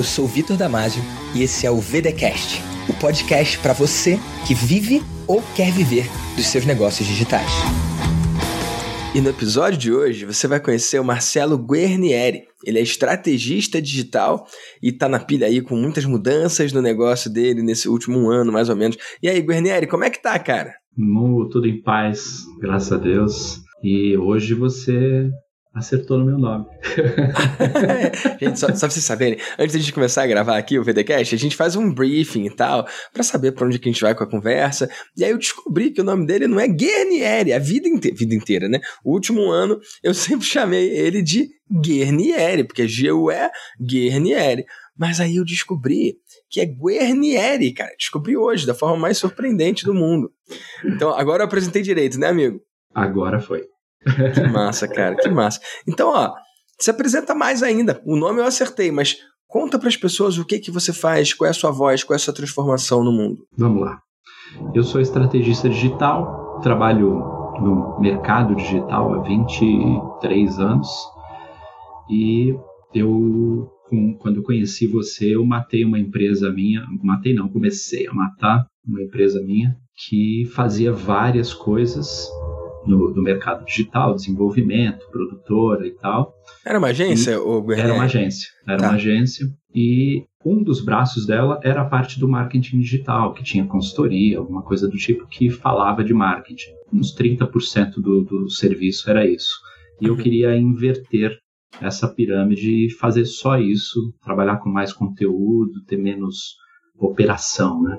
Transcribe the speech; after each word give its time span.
Eu 0.00 0.04
sou 0.04 0.26
Vitor 0.26 0.56
Damasio 0.56 1.02
e 1.36 1.42
esse 1.42 1.66
é 1.66 1.70
o 1.70 1.76
VDcast, 1.76 2.62
o 2.88 2.98
podcast 2.98 3.58
para 3.58 3.74
você 3.74 4.18
que 4.48 4.54
vive 4.54 5.02
ou 5.28 5.42
quer 5.54 5.70
viver 5.70 6.06
dos 6.34 6.46
seus 6.46 6.64
negócios 6.64 7.06
digitais. 7.06 7.50
E 9.14 9.20
no 9.20 9.28
episódio 9.28 9.78
de 9.78 9.92
hoje 9.92 10.24
você 10.24 10.48
vai 10.48 10.58
conhecer 10.58 10.98
o 10.98 11.04
Marcelo 11.04 11.58
Guernieri. 11.58 12.44
Ele 12.64 12.78
é 12.78 12.82
estrategista 12.82 13.78
digital 13.82 14.46
e 14.82 14.90
tá 14.90 15.06
na 15.06 15.20
pilha 15.20 15.46
aí 15.46 15.60
com 15.60 15.76
muitas 15.76 16.06
mudanças 16.06 16.72
no 16.72 16.80
negócio 16.80 17.30
dele 17.30 17.62
nesse 17.62 17.86
último 17.86 18.30
ano, 18.30 18.50
mais 18.50 18.70
ou 18.70 18.76
menos. 18.76 18.96
E 19.22 19.28
aí, 19.28 19.42
Guernieri, 19.42 19.86
como 19.86 20.04
é 20.04 20.08
que 20.08 20.22
tá, 20.22 20.38
cara? 20.38 20.72
tudo 21.50 21.68
em 21.68 21.82
paz, 21.82 22.46
graças 22.58 22.90
a 22.90 22.96
Deus. 22.96 23.60
E 23.84 24.16
hoje 24.16 24.54
você 24.54 25.30
acertou 25.74 26.18
no 26.18 26.26
meu 26.26 26.38
nome. 26.38 26.66
gente, 28.40 28.58
só, 28.58 28.66
só 28.68 28.86
pra 28.86 28.90
vocês 28.90 29.04
saberem, 29.04 29.38
antes 29.58 29.84
de 29.84 29.92
começar 29.92 30.24
a 30.24 30.26
gravar 30.26 30.56
aqui 30.56 30.78
o 30.78 30.84
VDcast, 30.84 31.34
a 31.34 31.38
gente 31.38 31.56
faz 31.56 31.76
um 31.76 31.92
briefing 31.92 32.44
e 32.46 32.50
tal, 32.50 32.86
para 33.12 33.22
saber 33.22 33.52
para 33.52 33.66
onde 33.66 33.78
que 33.78 33.88
a 33.88 33.92
gente 33.92 34.02
vai 34.02 34.14
com 34.14 34.24
a 34.24 34.30
conversa. 34.30 34.90
E 35.16 35.24
aí 35.24 35.30
eu 35.30 35.38
descobri 35.38 35.90
que 35.90 36.00
o 36.00 36.04
nome 36.04 36.26
dele 36.26 36.46
não 36.46 36.58
é 36.58 36.66
Guernieri, 36.66 37.52
a 37.52 37.58
vida, 37.58 37.88
inte 37.88 38.10
vida 38.10 38.34
inteira, 38.34 38.68
né? 38.68 38.80
O 39.04 39.12
último 39.12 39.50
ano 39.50 39.78
eu 40.02 40.12
sempre 40.12 40.46
chamei 40.46 40.90
ele 40.90 41.22
de 41.22 41.48
Guernieri, 41.70 42.64
porque 42.64 42.88
G-U-E, 42.88 43.50
Guernieri. 43.80 44.64
Mas 44.98 45.20
aí 45.20 45.36
eu 45.36 45.44
descobri 45.44 46.16
que 46.50 46.60
é 46.60 46.66
Guernieri, 46.66 47.72
cara. 47.72 47.94
Descobri 47.96 48.36
hoje, 48.36 48.66
da 48.66 48.74
forma 48.74 48.96
mais 48.96 49.16
surpreendente 49.16 49.84
do 49.84 49.94
mundo. 49.94 50.32
Então, 50.84 51.10
agora 51.14 51.42
eu 51.42 51.46
apresentei 51.46 51.80
direito, 51.80 52.18
né, 52.18 52.26
amigo? 52.26 52.60
Agora 52.92 53.40
foi. 53.40 53.64
Que 54.34 54.48
massa, 54.48 54.88
cara, 54.88 55.16
que 55.16 55.28
massa. 55.28 55.60
Então, 55.86 56.12
ó, 56.12 56.32
se 56.78 56.90
apresenta 56.90 57.34
mais 57.34 57.62
ainda. 57.62 58.00
O 58.04 58.16
nome 58.16 58.40
eu 58.40 58.46
acertei, 58.46 58.90
mas 58.90 59.16
conta 59.46 59.78
para 59.78 59.88
as 59.88 59.96
pessoas 59.96 60.38
o 60.38 60.44
que 60.44 60.58
que 60.58 60.70
você 60.70 60.92
faz, 60.92 61.34
qual 61.34 61.46
é 61.46 61.50
a 61.50 61.54
sua 61.54 61.70
voz, 61.70 62.02
qual 62.02 62.14
é 62.14 62.16
a 62.16 62.20
sua 62.20 62.34
transformação 62.34 63.04
no 63.04 63.12
mundo. 63.12 63.46
Vamos 63.56 63.82
lá. 63.82 63.98
Eu 64.74 64.82
sou 64.82 65.00
estrategista 65.00 65.68
digital, 65.68 66.60
trabalho 66.62 67.10
no 67.60 68.00
mercado 68.00 68.54
digital 68.54 69.14
há 69.14 69.22
23 69.22 70.58
anos 70.58 70.88
e 72.10 72.54
eu 72.94 73.70
quando 74.20 74.42
conheci 74.42 74.86
você, 74.86 75.34
eu 75.34 75.44
matei 75.44 75.84
uma 75.84 75.98
empresa 75.98 76.48
minha, 76.52 76.86
matei 77.02 77.34
não, 77.34 77.48
comecei 77.48 78.06
a 78.06 78.14
matar 78.14 78.64
uma 78.86 79.02
empresa 79.02 79.42
minha 79.42 79.76
que 80.06 80.44
fazia 80.54 80.92
várias 80.92 81.52
coisas 81.52 82.28
no, 82.86 83.14
no 83.14 83.22
mercado 83.22 83.64
digital, 83.64 84.14
desenvolvimento, 84.14 85.08
produtora 85.10 85.86
e 85.86 85.92
tal. 85.92 86.34
Era 86.64 86.78
uma 86.78 86.88
agência? 86.88 87.40
ou... 87.40 87.72
Era 87.72 87.94
uma 87.94 88.04
agência. 88.04 88.48
Era 88.66 88.78
tá. 88.78 88.88
uma 88.88 88.94
agência. 88.94 89.46
E 89.74 90.24
um 90.44 90.62
dos 90.62 90.82
braços 90.82 91.26
dela 91.26 91.60
era 91.62 91.82
a 91.82 91.84
parte 91.84 92.18
do 92.18 92.28
marketing 92.28 92.80
digital, 92.80 93.34
que 93.34 93.44
tinha 93.44 93.66
consultoria, 93.66 94.38
alguma 94.38 94.62
coisa 94.62 94.88
do 94.88 94.96
tipo 94.96 95.26
que 95.26 95.50
falava 95.50 96.02
de 96.02 96.14
marketing. 96.14 96.70
Uns 96.92 97.14
30% 97.14 97.94
do, 97.98 98.24
do 98.24 98.50
serviço 98.50 99.08
era 99.10 99.26
isso. 99.26 99.60
E 100.00 100.06
eu 100.06 100.14
uhum. 100.14 100.18
queria 100.18 100.56
inverter 100.56 101.38
essa 101.80 102.08
pirâmide 102.08 102.86
e 102.86 102.90
fazer 102.90 103.24
só 103.26 103.58
isso, 103.58 104.12
trabalhar 104.24 104.56
com 104.56 104.68
mais 104.68 104.92
conteúdo, 104.92 105.84
ter 105.86 105.96
menos 105.96 106.56
operação, 106.98 107.82
né? 107.82 107.98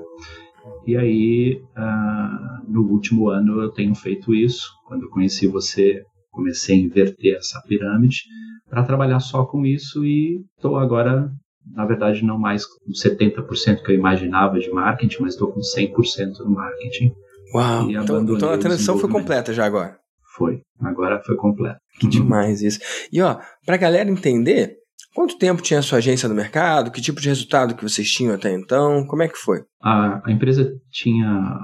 E 0.86 0.96
aí, 0.96 1.62
uh, 1.76 2.70
no 2.70 2.82
último 2.82 3.28
ano, 3.28 3.60
eu 3.60 3.70
tenho 3.70 3.94
feito 3.94 4.34
isso. 4.34 4.68
Quando 4.86 5.04
eu 5.04 5.10
conheci 5.10 5.46
você, 5.46 6.02
comecei 6.30 6.76
a 6.76 6.78
inverter 6.78 7.36
essa 7.36 7.60
pirâmide 7.66 8.22
para 8.68 8.84
trabalhar 8.84 9.20
só 9.20 9.44
com 9.44 9.66
isso 9.66 10.04
e 10.04 10.42
estou 10.56 10.76
agora, 10.76 11.30
na 11.74 11.84
verdade, 11.84 12.24
não 12.24 12.38
mais 12.38 12.64
com 12.66 12.90
70% 12.90 13.82
que 13.82 13.92
eu 13.92 13.96
imaginava 13.96 14.58
de 14.58 14.70
marketing, 14.70 15.22
mas 15.22 15.34
estou 15.34 15.52
com 15.52 15.60
100% 15.60 16.38
no 16.44 16.50
marketing. 16.50 17.12
Uau! 17.54 17.90
Então, 17.90 18.22
então 18.22 18.50
a 18.50 18.58
transição 18.58 18.98
foi 18.98 19.10
completa 19.10 19.52
já 19.52 19.66
agora. 19.66 19.98
Foi. 20.36 20.62
Agora 20.80 21.20
foi 21.22 21.36
completa. 21.36 21.78
Que 22.00 22.08
demais 22.08 22.62
isso. 22.62 22.80
E 23.12 23.20
ó, 23.20 23.38
pra 23.66 23.76
galera 23.76 24.10
entender, 24.10 24.76
Quanto 25.14 25.38
tempo 25.38 25.62
tinha 25.62 25.80
a 25.80 25.82
sua 25.82 25.98
agência 25.98 26.28
no 26.28 26.34
mercado? 26.34 26.90
Que 26.90 27.00
tipo 27.00 27.20
de 27.20 27.28
resultado 27.28 27.74
que 27.74 27.82
vocês 27.82 28.10
tinham 28.10 28.34
até 28.34 28.52
então? 28.52 29.06
Como 29.06 29.22
é 29.22 29.28
que 29.28 29.36
foi? 29.36 29.60
A, 29.82 30.22
a 30.26 30.32
empresa 30.32 30.72
tinha 30.90 31.58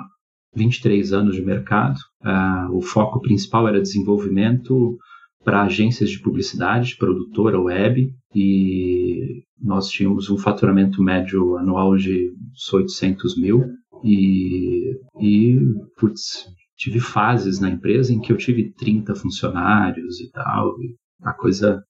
23 0.55 1.13
anos 1.13 1.37
de 1.37 1.43
mercado. 1.43 1.99
Uh, 2.23 2.77
o 2.77 2.83
foco 2.83 3.21
principal 3.21 3.67
era 3.67 3.81
desenvolvimento 3.81 4.99
para 5.45 5.63
agências 5.63 6.11
de 6.11 6.21
publicidade, 6.21 6.97
produtora 6.97 7.59
web, 7.59 8.13
e 8.35 9.43
nós 9.59 9.89
tínhamos 9.89 10.29
um 10.29 10.37
faturamento 10.37 11.03
médio 11.03 11.57
anual 11.57 11.97
de 11.97 12.31
800 12.71 13.41
mil. 13.41 13.65
E, 14.05 14.93
e 15.21 15.59
putz, 15.97 16.45
tive 16.77 17.01
fases 17.01 17.59
na 17.61 17.71
empresa 17.71 18.13
em 18.13 18.21
que 18.21 18.33
eu 18.33 18.37
tive 18.37 18.73
30 18.75 19.15
funcionários 19.15 20.21
e 20.21 20.31
tal. 20.31 20.75
E 20.81 20.95
a 21.23 21.33
coisa 21.33 21.83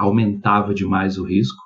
aumentava 0.00 0.74
demais 0.74 1.18
o 1.18 1.24
risco. 1.24 1.60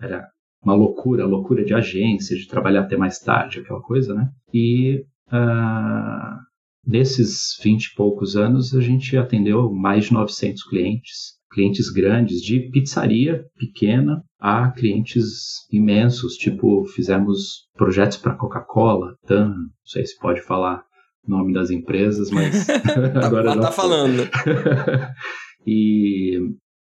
Era 0.00 0.26
uma 0.62 0.74
loucura, 0.74 1.26
loucura 1.26 1.64
de 1.64 1.74
agência, 1.74 2.36
de 2.36 2.46
trabalhar 2.46 2.82
até 2.82 2.96
mais 2.96 3.18
tarde, 3.18 3.60
aquela 3.60 3.82
coisa, 3.82 4.14
né? 4.14 4.28
E 4.52 5.04
uh, 5.28 6.38
nesses 6.86 7.58
20 7.62 7.84
e 7.84 7.94
poucos 7.94 8.36
anos, 8.36 8.74
a 8.74 8.80
gente 8.80 9.16
atendeu 9.16 9.70
mais 9.72 10.06
de 10.06 10.12
900 10.12 10.62
clientes, 10.64 11.34
clientes 11.52 11.90
grandes, 11.90 12.40
de 12.40 12.70
pizzaria 12.70 13.44
pequena 13.56 14.22
a 14.40 14.70
clientes 14.70 15.66
imensos, 15.70 16.34
tipo, 16.34 16.84
fizemos 16.94 17.66
projetos 17.74 18.16
para 18.16 18.36
Coca-Cola, 18.36 19.16
TAM, 19.26 19.48
não 19.48 19.70
sei 19.84 20.04
se 20.06 20.18
pode 20.18 20.40
falar 20.42 20.82
o 21.26 21.30
nome 21.30 21.52
das 21.52 21.70
empresas, 21.70 22.30
mas 22.30 22.68
agora 23.22 23.54
tá, 23.54 23.60
tá 23.60 23.72
falando. 23.72 24.22
e 25.66 26.38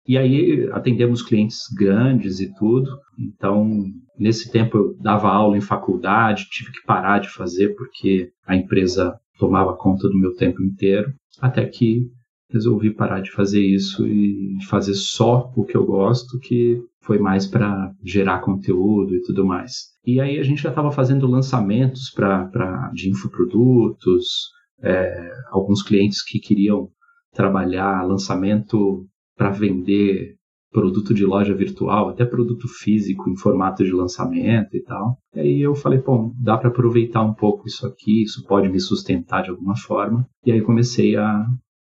e 0.09 0.17
aí 0.17 0.67
atendemos 0.71 1.21
clientes 1.21 1.59
grandes 1.77 2.39
e 2.39 2.51
tudo. 2.55 2.89
Então, 3.15 3.83
nesse 4.17 4.51
tempo 4.51 4.75
eu 4.75 4.97
dava 4.99 5.29
aula 5.29 5.55
em 5.55 5.61
faculdade, 5.61 6.49
tive 6.49 6.71
que 6.71 6.83
parar 6.83 7.19
de 7.19 7.29
fazer 7.29 7.75
porque 7.75 8.31
a 8.47 8.55
empresa 8.55 9.15
tomava 9.37 9.77
conta 9.77 10.09
do 10.09 10.17
meu 10.17 10.33
tempo 10.33 10.63
inteiro, 10.63 11.13
até 11.39 11.63
que 11.63 12.07
resolvi 12.51 12.91
parar 12.91 13.19
de 13.21 13.31
fazer 13.31 13.63
isso 13.63 14.07
e 14.07 14.57
fazer 14.67 14.95
só 14.95 15.53
o 15.55 15.63
que 15.63 15.77
eu 15.77 15.85
gosto, 15.85 16.39
que 16.39 16.81
foi 17.03 17.19
mais 17.19 17.45
para 17.45 17.91
gerar 18.03 18.39
conteúdo 18.39 19.13
e 19.13 19.21
tudo 19.21 19.45
mais. 19.45 19.89
E 20.03 20.19
aí 20.19 20.39
a 20.39 20.43
gente 20.43 20.63
já 20.63 20.69
estava 20.69 20.91
fazendo 20.91 21.27
lançamentos 21.27 22.09
pra, 22.15 22.45
pra, 22.45 22.89
de 22.95 23.11
infoprodutos, 23.11 24.49
é, 24.81 25.31
alguns 25.51 25.83
clientes 25.83 26.23
que 26.23 26.39
queriam 26.39 26.89
trabalhar 27.31 28.07
lançamento 28.07 29.05
para 29.39 29.51
vender 29.51 30.35
produto 30.69 31.13
de 31.13 31.25
loja 31.25 31.53
virtual, 31.55 32.09
até 32.09 32.25
produto 32.25 32.67
físico 32.67 33.29
em 33.29 33.37
formato 33.37 33.83
de 33.83 33.91
lançamento 33.91 34.75
e 34.75 34.83
tal. 34.83 35.17
E 35.33 35.39
aí 35.39 35.61
eu 35.61 35.73
falei, 35.73 35.99
bom, 35.99 36.33
dá 36.43 36.57
para 36.57 36.67
aproveitar 36.67 37.23
um 37.23 37.33
pouco 37.33 37.65
isso 37.65 37.87
aqui, 37.87 38.23
isso 38.23 38.45
pode 38.45 38.67
me 38.67 38.79
sustentar 38.81 39.41
de 39.41 39.49
alguma 39.49 39.75
forma. 39.77 40.27
E 40.45 40.51
aí 40.51 40.61
comecei 40.61 41.15
a 41.15 41.45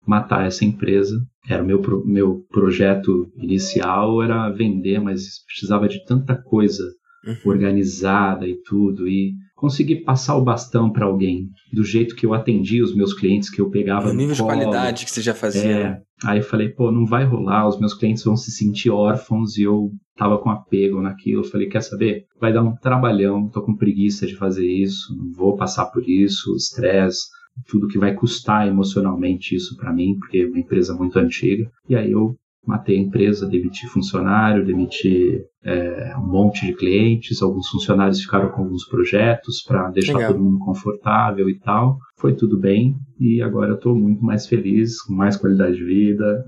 matar 0.07 0.45
essa 0.45 0.63
empresa. 0.63 1.19
Era 1.49 1.63
o 1.63 1.65
meu, 1.65 1.81
meu 2.05 2.45
projeto 2.49 3.31
inicial 3.35 4.21
era 4.21 4.49
vender, 4.51 4.99
mas 4.99 5.43
precisava 5.47 5.89
de 5.89 6.05
tanta 6.05 6.39
coisa 6.39 6.83
uhum. 7.25 7.51
organizada 7.51 8.47
e 8.47 8.61
tudo 8.61 9.07
e 9.07 9.33
conseguir 9.55 10.03
passar 10.03 10.37
o 10.37 10.43
bastão 10.43 10.89
para 10.91 11.05
alguém 11.05 11.49
do 11.73 11.83
jeito 11.83 12.15
que 12.15 12.25
eu 12.25 12.33
atendia 12.33 12.83
os 12.83 12.95
meus 12.95 13.13
clientes 13.13 13.49
que 13.49 13.59
eu 13.59 13.69
pegava 13.69 14.09
o 14.09 14.13
nível 14.13 14.33
de 14.33 14.41
qualidade 14.41 15.03
que 15.03 15.11
você 15.11 15.21
já 15.21 15.33
fazia 15.33 15.61
é, 15.69 16.01
aí 16.25 16.41
falei 16.41 16.69
pô 16.69 16.91
não 16.91 17.05
vai 17.05 17.23
rolar 17.23 17.67
os 17.67 17.79
meus 17.79 17.93
clientes 17.93 18.23
vão 18.23 18.35
se 18.35 18.51
sentir 18.51 18.89
órfãos 18.89 19.57
e 19.57 19.63
eu 19.63 19.91
tava 20.15 20.37
com 20.37 20.49
apego 20.49 21.01
naquilo. 21.01 21.41
Eu 21.41 21.49
falei 21.49 21.67
quer 21.67 21.81
saber? 21.81 22.25
Vai 22.39 22.53
dar 22.53 22.63
um 22.63 22.75
trabalhão 22.75 23.49
tô 23.49 23.61
com 23.61 23.75
preguiça 23.75 24.27
de 24.27 24.35
fazer 24.35 24.67
isso 24.67 25.15
não 25.15 25.31
vou 25.31 25.55
passar 25.55 25.85
por 25.87 26.07
isso 26.07 26.55
estresse 26.55 27.27
tudo 27.67 27.87
que 27.87 27.99
vai 27.99 28.13
custar 28.13 28.67
emocionalmente 28.67 29.55
isso 29.55 29.75
para 29.75 29.93
mim 29.93 30.17
porque 30.17 30.39
é 30.39 30.47
uma 30.47 30.59
empresa 30.59 30.93
muito 30.95 31.17
antiga. 31.19 31.69
E 31.87 31.95
aí 31.95 32.11
eu 32.11 32.35
matei 32.65 32.97
a 32.97 33.01
empresa, 33.01 33.47
demiti 33.47 33.87
funcionário, 33.87 34.65
demiti 34.65 35.41
é, 35.63 36.15
um 36.17 36.27
monte 36.27 36.65
de 36.65 36.73
clientes, 36.73 37.41
alguns 37.41 37.67
funcionários 37.67 38.21
ficaram 38.21 38.49
com 38.49 38.63
alguns 38.63 38.85
projetos 38.87 39.63
para 39.63 39.89
deixar 39.89 40.13
Legal. 40.13 40.33
todo 40.33 40.43
mundo 40.43 40.59
confortável 40.59 41.49
e 41.49 41.59
tal. 41.59 41.97
Foi 42.17 42.35
tudo 42.35 42.59
bem 42.59 42.95
e 43.19 43.41
agora 43.41 43.71
eu 43.71 43.75
estou 43.75 43.95
muito 43.95 44.23
mais 44.23 44.47
feliz, 44.47 45.01
com 45.01 45.13
mais 45.13 45.35
qualidade 45.35 45.75
de 45.75 45.83
vida, 45.83 46.43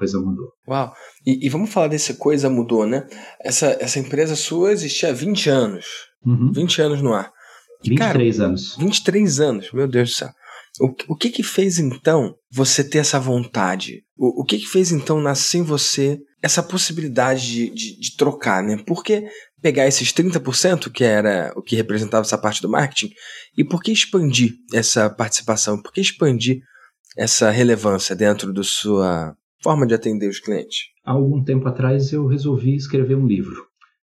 coisa 0.00 0.18
mudou. 0.18 0.48
Uau! 0.66 0.92
E, 1.26 1.46
e, 1.46 1.48
vamos 1.50 1.70
falar 1.70 1.88
dessa 1.88 2.14
coisa 2.14 2.48
mudou, 2.48 2.86
né? 2.86 3.06
Essa, 3.44 3.76
essa 3.80 3.98
empresa 3.98 4.34
sua 4.34 4.72
existia 4.72 5.10
há 5.10 5.12
20 5.12 5.50
anos. 5.50 5.86
Uhum. 6.24 6.50
20 6.52 6.82
anos 6.82 7.02
no 7.02 7.12
ar. 7.12 7.30
23 7.84 8.36
Cara, 8.36 8.48
anos. 8.48 8.76
23 8.78 9.40
anos, 9.40 9.72
meu 9.72 9.86
Deus 9.86 10.10
do 10.10 10.14
céu. 10.14 10.28
O, 10.78 10.94
o 11.12 11.16
que 11.16 11.30
que 11.30 11.42
fez 11.42 11.78
então 11.78 12.34
você 12.50 12.84
ter 12.84 12.98
essa 12.98 13.18
vontade? 13.18 14.04
O, 14.16 14.42
o 14.42 14.44
que 14.44 14.58
que 14.58 14.68
fez 14.68 14.92
então 14.92 15.20
nascer 15.20 15.58
em 15.58 15.62
você 15.62 16.20
essa 16.42 16.62
possibilidade 16.62 17.46
de, 17.46 17.70
de, 17.70 18.00
de, 18.00 18.16
trocar, 18.16 18.62
né? 18.62 18.82
Porque 18.86 19.28
pegar 19.60 19.86
esses 19.86 20.12
30% 20.12 20.90
que 20.90 21.04
era 21.04 21.52
o 21.54 21.62
que 21.62 21.76
representava 21.76 22.22
essa 22.22 22.38
parte 22.38 22.62
do 22.62 22.68
marketing 22.68 23.12
e 23.56 23.64
por 23.64 23.82
que 23.82 23.92
expandir 23.92 24.54
essa 24.72 25.10
participação? 25.10 25.80
Por 25.80 25.92
que 25.92 26.00
expandir 26.00 26.62
essa 27.16 27.50
relevância 27.50 28.16
dentro 28.16 28.52
da 28.52 28.62
sua 28.62 29.36
forma 29.62 29.86
de 29.86 29.94
atender 29.94 30.28
os 30.28 30.40
clientes? 30.40 30.78
Há 31.04 31.12
algum 31.12 31.42
tempo 31.44 31.68
atrás 31.68 32.12
eu 32.12 32.26
resolvi 32.26 32.74
escrever 32.74 33.16
um 33.16 33.26
livro 33.26 33.66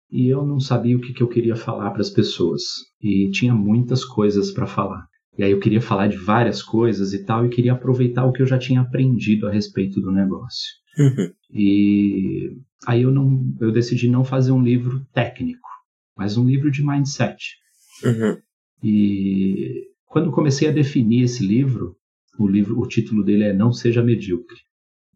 e 0.09 0.29
eu 0.29 0.45
não 0.45 0.59
sabia 0.59 0.95
o 0.95 1.01
que, 1.01 1.11
que 1.11 1.23
eu 1.23 1.27
queria 1.27 1.55
falar 1.55 1.91
para 1.91 2.01
as 2.01 2.09
pessoas 2.09 2.61
e 3.01 3.29
tinha 3.31 3.53
muitas 3.53 4.05
coisas 4.05 4.51
para 4.51 4.67
falar. 4.67 5.05
E 5.37 5.43
aí 5.43 5.51
eu 5.51 5.59
queria 5.59 5.81
falar 5.81 6.07
de 6.07 6.17
várias 6.17 6.61
coisas 6.61 7.13
e 7.13 7.25
tal 7.25 7.45
e 7.45 7.49
queria 7.49 7.73
aproveitar 7.73 8.25
o 8.25 8.31
que 8.31 8.41
eu 8.41 8.45
já 8.45 8.57
tinha 8.57 8.81
aprendido 8.81 9.47
a 9.47 9.51
respeito 9.51 9.99
do 9.99 10.11
negócio. 10.11 10.69
Uhum. 10.97 11.31
E 11.51 12.57
aí 12.85 13.01
eu 13.01 13.11
não, 13.11 13.43
eu 13.59 13.71
decidi 13.71 14.09
não 14.09 14.23
fazer 14.23 14.51
um 14.51 14.61
livro 14.61 15.05
técnico, 15.11 15.67
mas 16.15 16.37
um 16.37 16.45
livro 16.45 16.69
de 16.69 16.85
mindset. 16.85 17.55
Uhum. 18.03 18.37
E 18.83 19.87
quando 20.05 20.31
comecei 20.31 20.67
a 20.67 20.71
definir 20.71 21.23
esse 21.23 21.45
livro, 21.45 21.95
o 22.37 22.47
livro, 22.47 22.79
o 22.79 22.87
título 22.87 23.23
dele 23.23 23.45
é 23.45 23.53
Não 23.53 23.71
Seja 23.71 24.03
Medíocre. 24.03 24.59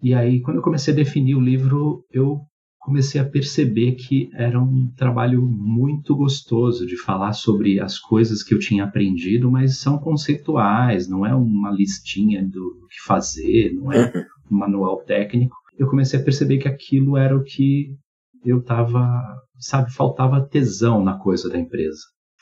E 0.02 0.14
aí, 0.14 0.42
quando 0.42 0.58
eu 0.58 0.64
comecei 0.64 0.94
a 0.94 0.98
definir 0.98 1.36
o 1.36 1.42
livro, 1.42 2.06
eu 2.12 2.42
comecei 2.88 3.19
a 3.19 3.25
perceber 3.25 3.95
que 3.95 4.30
era 4.34 4.57
um 4.57 4.89
trabalho 4.95 5.42
muito 5.45 6.16
gostoso 6.16 6.88
de 6.88 6.95
falar 6.95 7.34
sobre 7.34 7.81
as 7.81 8.00
coisas 8.00 8.42
que 8.42 8.54
eu 8.54 8.60
tinha 8.60 8.86
aprendido, 8.86 9.51
mas 9.51 9.78
são 9.78 9.98
conceituais, 9.98 11.06
não 11.06 11.25
é 11.25 11.36
uma 11.36 11.69
listinha 11.69 12.48
do 12.48 12.88
que 12.89 13.06
fazer, 13.06 13.74
não 13.74 13.92
é 13.92 14.10
um 14.50 14.57
manual 14.57 15.04
técnico. 15.04 15.54
Eu 15.78 15.89
comecei 15.89 16.18
a 16.18 16.24
perceber 16.24 16.60
que 16.60 16.69
aquilo 16.69 17.18
era 17.18 17.36
o 17.36 17.44
que 17.44 17.94
eu 18.45 18.60
estava, 18.60 19.22
sabe, 19.60 19.92
faltava 19.94 20.48
tesão 20.48 21.04
na 21.04 21.18
coisa 21.18 21.50
da 21.50 21.60
empresa. 21.60 22.00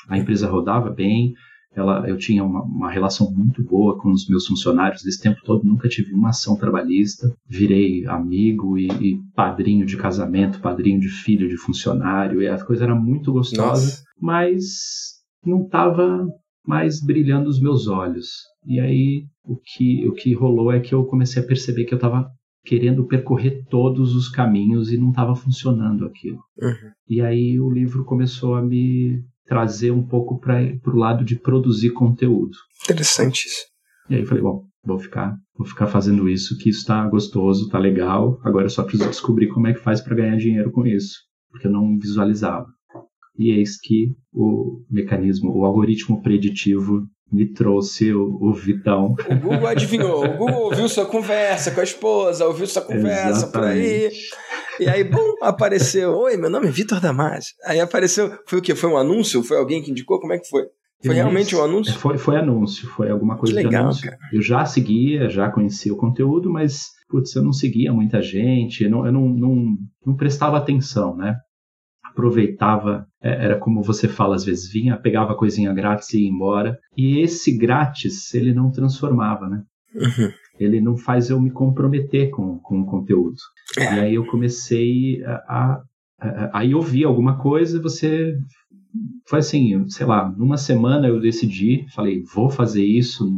A 0.07 0.15
empresa 0.15 0.47
rodava 0.47 0.91
bem, 0.91 1.33
ela, 1.75 2.07
eu 2.07 2.17
tinha 2.17 2.43
uma, 2.43 2.63
uma, 2.63 2.89
relação 2.89 3.31
muito 3.31 3.63
boa 3.63 3.97
com 3.97 4.09
os 4.09 4.27
meus 4.29 4.47
funcionários 4.47 5.03
desse 5.03 5.21
tempo 5.21 5.41
todo, 5.43 5.65
nunca 5.65 5.89
tive 5.89 6.13
uma 6.13 6.29
ação 6.29 6.55
trabalhista, 6.55 7.27
virei 7.47 8.05
amigo 8.07 8.77
e, 8.77 8.87
e 8.87 9.19
padrinho 9.35 9.85
de 9.85 9.97
casamento, 9.97 10.61
padrinho 10.61 10.99
de 10.99 11.09
filho 11.09 11.49
de 11.49 11.57
funcionário, 11.57 12.41
e 12.41 12.47
a 12.47 12.63
coisa 12.63 12.85
era 12.85 12.95
muito 12.95 13.33
gostosa, 13.33 13.85
Nossa. 13.85 14.03
mas 14.19 15.15
não 15.45 15.63
estava 15.63 16.25
mais 16.65 17.03
brilhando 17.03 17.49
os 17.49 17.59
meus 17.59 17.87
olhos. 17.87 18.29
E 18.65 18.79
aí 18.79 19.25
o 19.43 19.57
que, 19.57 20.07
o 20.07 20.13
que 20.13 20.33
rolou 20.33 20.71
é 20.71 20.79
que 20.79 20.95
eu 20.95 21.05
comecei 21.05 21.43
a 21.43 21.45
perceber 21.45 21.85
que 21.85 21.93
eu 21.93 21.97
estava 21.97 22.27
querendo 22.65 23.05
percorrer 23.05 23.63
todos 23.69 24.15
os 24.15 24.27
caminhos 24.27 24.91
e 24.91 24.97
não 24.97 25.11
estava 25.11 25.35
funcionando 25.35 26.05
aquilo. 26.05 26.39
Uhum. 26.59 26.91
E 27.07 27.21
aí 27.21 27.59
o 27.59 27.69
livro 27.69 28.03
começou 28.03 28.55
a 28.55 28.61
me 28.61 29.23
trazer 29.45 29.91
um 29.91 30.05
pouco 30.05 30.39
para 30.39 30.61
o 30.87 30.95
lado 30.95 31.23
de 31.23 31.39
produzir 31.39 31.91
conteúdo. 31.91 32.57
Interessante 32.83 33.45
isso. 33.45 33.65
E 34.09 34.15
aí 34.15 34.21
eu 34.21 34.27
falei, 34.27 34.43
bom, 34.43 34.63
vou 34.83 34.99
ficar, 34.99 35.35
vou 35.57 35.67
ficar 35.67 35.87
fazendo 35.87 36.29
isso, 36.29 36.57
que 36.57 36.69
isso 36.69 36.79
está 36.79 37.07
gostoso, 37.07 37.69
tá 37.69 37.79
legal. 37.79 38.39
Agora 38.43 38.65
eu 38.65 38.69
só 38.69 38.83
preciso 38.83 39.09
descobrir 39.09 39.47
como 39.47 39.67
é 39.67 39.73
que 39.73 39.79
faz 39.79 40.01
para 40.01 40.15
ganhar 40.15 40.37
dinheiro 40.37 40.71
com 40.71 40.85
isso, 40.85 41.15
porque 41.51 41.67
eu 41.67 41.71
não 41.71 41.97
visualizava. 41.97 42.67
E 43.37 43.51
eis 43.51 43.77
que 43.79 44.15
o 44.33 44.83
mecanismo, 44.89 45.51
o 45.51 45.65
algoritmo 45.65 46.21
preditivo 46.21 47.03
me 47.31 47.51
trouxe 47.51 48.13
o, 48.13 48.37
o 48.41 48.53
Vitão. 48.53 49.15
O 49.29 49.35
Google 49.35 49.67
adivinhou. 49.67 50.23
O 50.23 50.37
Google 50.37 50.63
ouviu 50.65 50.87
sua 50.87 51.05
conversa 51.05 51.71
com 51.71 51.81
a 51.81 51.83
esposa, 51.83 52.45
ouviu 52.45 52.67
sua 52.67 52.81
conversa 52.81 53.47
por 53.47 53.63
aí. 53.63 54.09
E 54.79 54.89
aí, 54.89 55.03
bom, 55.03 55.35
apareceu. 55.41 56.11
Oi, 56.17 56.37
meu 56.37 56.49
nome 56.49 56.67
é 56.67 56.71
Vitor 56.71 56.99
Damasio. 56.99 57.53
Aí 57.65 57.79
apareceu. 57.79 58.37
Foi 58.45 58.59
o 58.59 58.61
quê? 58.61 58.75
Foi 58.75 58.89
um 58.89 58.97
anúncio? 58.97 59.43
Foi 59.43 59.57
alguém 59.57 59.81
que 59.81 59.91
indicou? 59.91 60.19
Como 60.19 60.33
é 60.33 60.39
que 60.39 60.49
foi? 60.49 60.63
Foi 61.05 61.15
realmente 61.15 61.55
um 61.55 61.63
anúncio? 61.63 61.93
Foi, 61.93 62.17
foi 62.17 62.35
anúncio, 62.37 62.87
foi 62.89 63.11
alguma 63.11 63.37
coisa 63.37 63.53
que 63.53 63.63
legal, 63.63 63.71
de 63.71 63.85
anúncio. 63.85 64.09
Cara. 64.09 64.19
Eu 64.33 64.41
já 64.41 64.65
seguia, 64.65 65.29
já 65.29 65.49
conhecia 65.51 65.93
o 65.93 65.97
conteúdo, 65.97 66.49
mas, 66.49 66.87
putz, 67.07 67.35
eu 67.35 67.43
não 67.43 67.53
seguia 67.53 67.93
muita 67.93 68.21
gente, 68.21 68.83
eu 68.83 68.89
não, 68.89 69.05
eu 69.05 69.11
não, 69.11 69.27
não, 69.27 69.65
não 70.05 70.15
prestava 70.15 70.57
atenção, 70.57 71.15
né? 71.15 71.35
aproveitava, 72.15 73.05
era 73.21 73.59
como 73.59 73.83
você 73.83 74.07
fala 74.07 74.35
às 74.35 74.45
vezes, 74.45 74.71
vinha, 74.71 74.97
pegava 74.97 75.35
coisinha 75.35 75.73
grátis 75.73 76.13
e 76.13 76.21
ia 76.21 76.29
embora. 76.29 76.79
E 76.95 77.19
esse 77.19 77.55
grátis, 77.57 78.33
ele 78.33 78.53
não 78.53 78.71
transformava, 78.71 79.49
né? 79.49 79.63
Uhum. 79.93 80.31
Ele 80.59 80.79
não 80.79 80.97
faz 80.97 81.29
eu 81.29 81.39
me 81.39 81.51
comprometer 81.51 82.29
com, 82.29 82.59
com 82.59 82.81
o 82.81 82.85
conteúdo. 82.85 83.35
É. 83.77 83.83
E 83.83 83.99
aí 83.99 84.15
eu 84.15 84.25
comecei 84.25 85.23
a, 85.25 85.31
a, 85.31 85.81
a, 86.19 86.59
Aí 86.59 86.71
eu 86.71 86.81
vi 86.81 87.03
alguma 87.03 87.37
coisa, 87.37 87.81
você. 87.81 88.33
Foi 89.27 89.39
assim, 89.39 89.87
sei 89.89 90.05
lá, 90.05 90.33
numa 90.37 90.55
semana 90.55 91.07
eu 91.07 91.19
decidi, 91.19 91.85
falei, 91.93 92.23
vou 92.33 92.49
fazer 92.49 92.85
isso, 92.85 93.29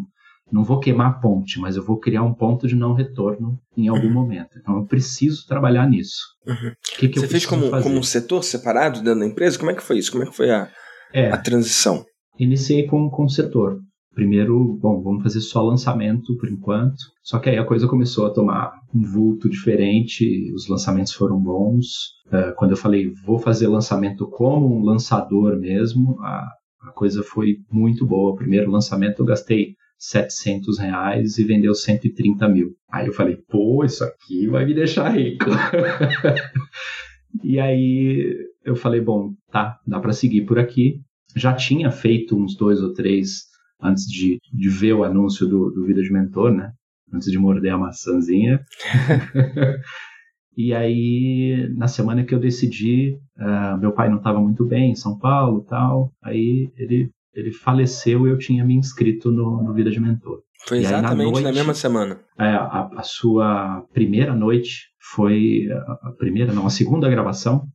não 0.52 0.64
vou 0.64 0.80
queimar 0.80 1.10
a 1.10 1.14
ponte, 1.14 1.60
mas 1.60 1.76
eu 1.76 1.84
vou 1.84 2.00
criar 2.00 2.24
um 2.24 2.34
ponto 2.34 2.68
de 2.68 2.76
não 2.76 2.94
retorno 2.94 3.60
em 3.76 3.88
algum 3.88 4.08
uhum. 4.08 4.14
momento. 4.14 4.58
Então 4.60 4.78
eu 4.78 4.86
preciso 4.86 5.46
trabalhar 5.48 5.90
nisso. 5.90 6.22
Uhum. 6.46 6.72
Que 6.98 7.10
que 7.10 7.20
Você 7.20 7.28
fez 7.28 7.46
como, 7.46 7.70
como 7.82 7.98
um 7.98 8.04
setor 8.04 8.44
separado 8.44 9.02
dentro 9.02 9.20
da 9.20 9.26
empresa? 9.26 9.58
Como 9.58 9.72
é 9.72 9.74
que 9.74 9.84
foi 9.84 9.98
isso? 9.98 10.12
Como 10.12 10.24
é 10.24 10.28
que 10.28 10.36
foi 10.36 10.52
a, 10.52 10.70
é, 11.14 11.32
a 11.32 11.38
transição? 11.38 12.06
Iniciei 12.40 12.86
com, 12.86 13.10
com 13.10 13.26
o 13.26 13.30
setor. 13.30 13.80
Primeiro, 14.18 14.80
bom, 14.82 15.00
vamos 15.04 15.22
fazer 15.22 15.42
só 15.42 15.62
lançamento 15.62 16.36
por 16.38 16.50
enquanto. 16.50 16.98
Só 17.22 17.38
que 17.38 17.52
aí 17.52 17.58
a 17.60 17.64
coisa 17.64 17.88
começou 17.88 18.26
a 18.26 18.34
tomar 18.34 18.74
um 18.92 19.04
vulto 19.04 19.48
diferente, 19.48 20.52
os 20.56 20.68
lançamentos 20.68 21.14
foram 21.14 21.40
bons. 21.40 21.86
Uh, 22.26 22.52
quando 22.56 22.72
eu 22.72 22.78
falei, 22.78 23.14
vou 23.24 23.38
fazer 23.38 23.68
lançamento 23.68 24.28
como 24.28 24.76
um 24.76 24.84
lançador 24.84 25.56
mesmo, 25.60 26.20
a, 26.22 26.50
a 26.82 26.92
coisa 26.96 27.22
foi 27.22 27.58
muito 27.72 28.08
boa. 28.08 28.36
Primeiro 28.36 28.72
lançamento 28.72 29.20
eu 29.20 29.26
gastei 29.28 29.76
700 30.00 30.80
reais 30.80 31.38
e 31.38 31.44
vendeu 31.44 31.76
130 31.76 32.50
mil. 32.50 32.72
Aí 32.92 33.06
eu 33.06 33.14
falei, 33.14 33.38
pô, 33.48 33.86
isso 33.86 34.04
aqui 34.04 34.48
vai 34.48 34.66
me 34.66 34.74
deixar 34.74 35.10
rico. 35.10 35.46
e 37.44 37.60
aí 37.60 38.36
eu 38.66 38.76
falei, 38.76 39.00
bom, 39.00 39.34
tá, 39.52 39.78
dá 39.86 40.00
para 40.00 40.12
seguir 40.12 40.48
por 40.48 40.58
aqui. 40.58 41.02
Já 41.36 41.54
tinha 41.54 41.92
feito 41.92 42.36
uns 42.36 42.58
dois 42.58 42.82
ou 42.82 42.94
três 42.94 43.47
antes 43.82 44.06
de, 44.06 44.40
de 44.54 44.70
ver 44.70 44.94
o 44.94 45.04
anúncio 45.04 45.48
do, 45.48 45.70
do 45.72 45.86
Vida 45.86 46.02
de 46.02 46.12
Mentor, 46.12 46.52
né? 46.52 46.72
Antes 47.14 47.32
de 47.32 47.38
morder 47.38 47.74
a 47.74 47.78
maçãzinha. 47.78 48.60
e 50.58 50.74
aí, 50.74 51.70
na 51.76 51.88
semana 51.88 52.24
que 52.24 52.36
eu 52.36 52.40
decidi, 52.40 53.18
uh, 53.38 53.78
meu 53.80 53.94
pai 53.94 54.10
não 54.10 54.18
estava 54.18 54.42
muito 54.42 54.66
bem 54.66 54.92
em 54.92 54.96
São 54.96 55.18
Paulo 55.18 55.66
tal, 55.70 56.12
aí 56.22 56.70
ele 56.76 57.10
ele 57.38 57.52
faleceu 57.52 58.26
e 58.26 58.32
eu 58.32 58.38
tinha 58.40 58.66
me 58.66 58.74
inscrito 58.74 59.32
no, 59.32 59.62
no 59.62 59.72
Vida 59.72 59.92
de 59.92 60.00
Mentor. 60.00 60.42
Foi 60.68 60.80
exatamente 60.80 61.12
aí, 61.12 61.18
na, 61.18 61.24
noite, 61.24 61.44
na, 61.44 61.52
mesma 61.54 61.74
semana. 61.76 62.20
É, 62.38 62.46
a, 62.46 62.90
a, 62.98 63.04
sua 63.04 63.86
primeira 63.94 64.36
noite 64.36 64.88
foi 65.14 65.68
a, 65.72 66.10
a, 66.10 66.14
primeira, 66.18 66.52
não, 66.52 66.66
a 66.66 66.72
segunda 66.72 67.08
gravação 67.08 67.68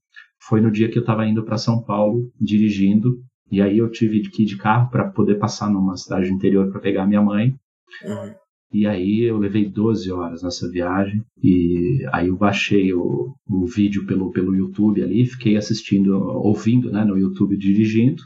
foi 0.49 0.61
no 0.61 0.71
dia 0.71 0.91
que 0.91 0.99
eu 0.99 1.03
estava 1.03 1.25
indo 1.25 1.45
para 1.45 1.57
São 1.57 1.81
Paulo 1.81 2.29
dirigindo 2.41 3.23
e 3.53 3.61
aí 3.61 3.77
eu 3.77 3.91
tive 3.91 4.23
que 4.31 4.45
ir 4.45 4.47
de 4.47 4.57
carro 4.57 4.91
para 4.91 5.11
poder 5.11 5.39
passar 5.39 5.71
numa 5.71 5.95
cidade 5.95 6.33
interior 6.33 6.73
para 6.73 6.81
pegar 6.81 7.07
minha 7.07 7.21
mãe. 7.21 7.55
Uhum. 8.03 8.35
E 8.73 8.87
aí 8.87 9.21
eu 9.21 9.37
levei 9.37 9.69
12 9.69 10.11
horas 10.11 10.43
nessa 10.43 10.71
viagem 10.71 11.23
e 11.37 12.07
aí 12.11 12.29
eu 12.29 12.37
baixei 12.37 12.95
o, 12.95 13.35
o 13.47 13.67
vídeo 13.67 14.07
pelo, 14.07 14.33
pelo 14.33 14.57
YouTube 14.57 15.03
ali, 15.03 15.27
fiquei 15.27 15.59
assistindo, 15.59 16.17
ouvindo 16.17 16.91
né, 16.91 17.05
no 17.05 17.19
YouTube 17.19 17.55
dirigindo 17.59 18.23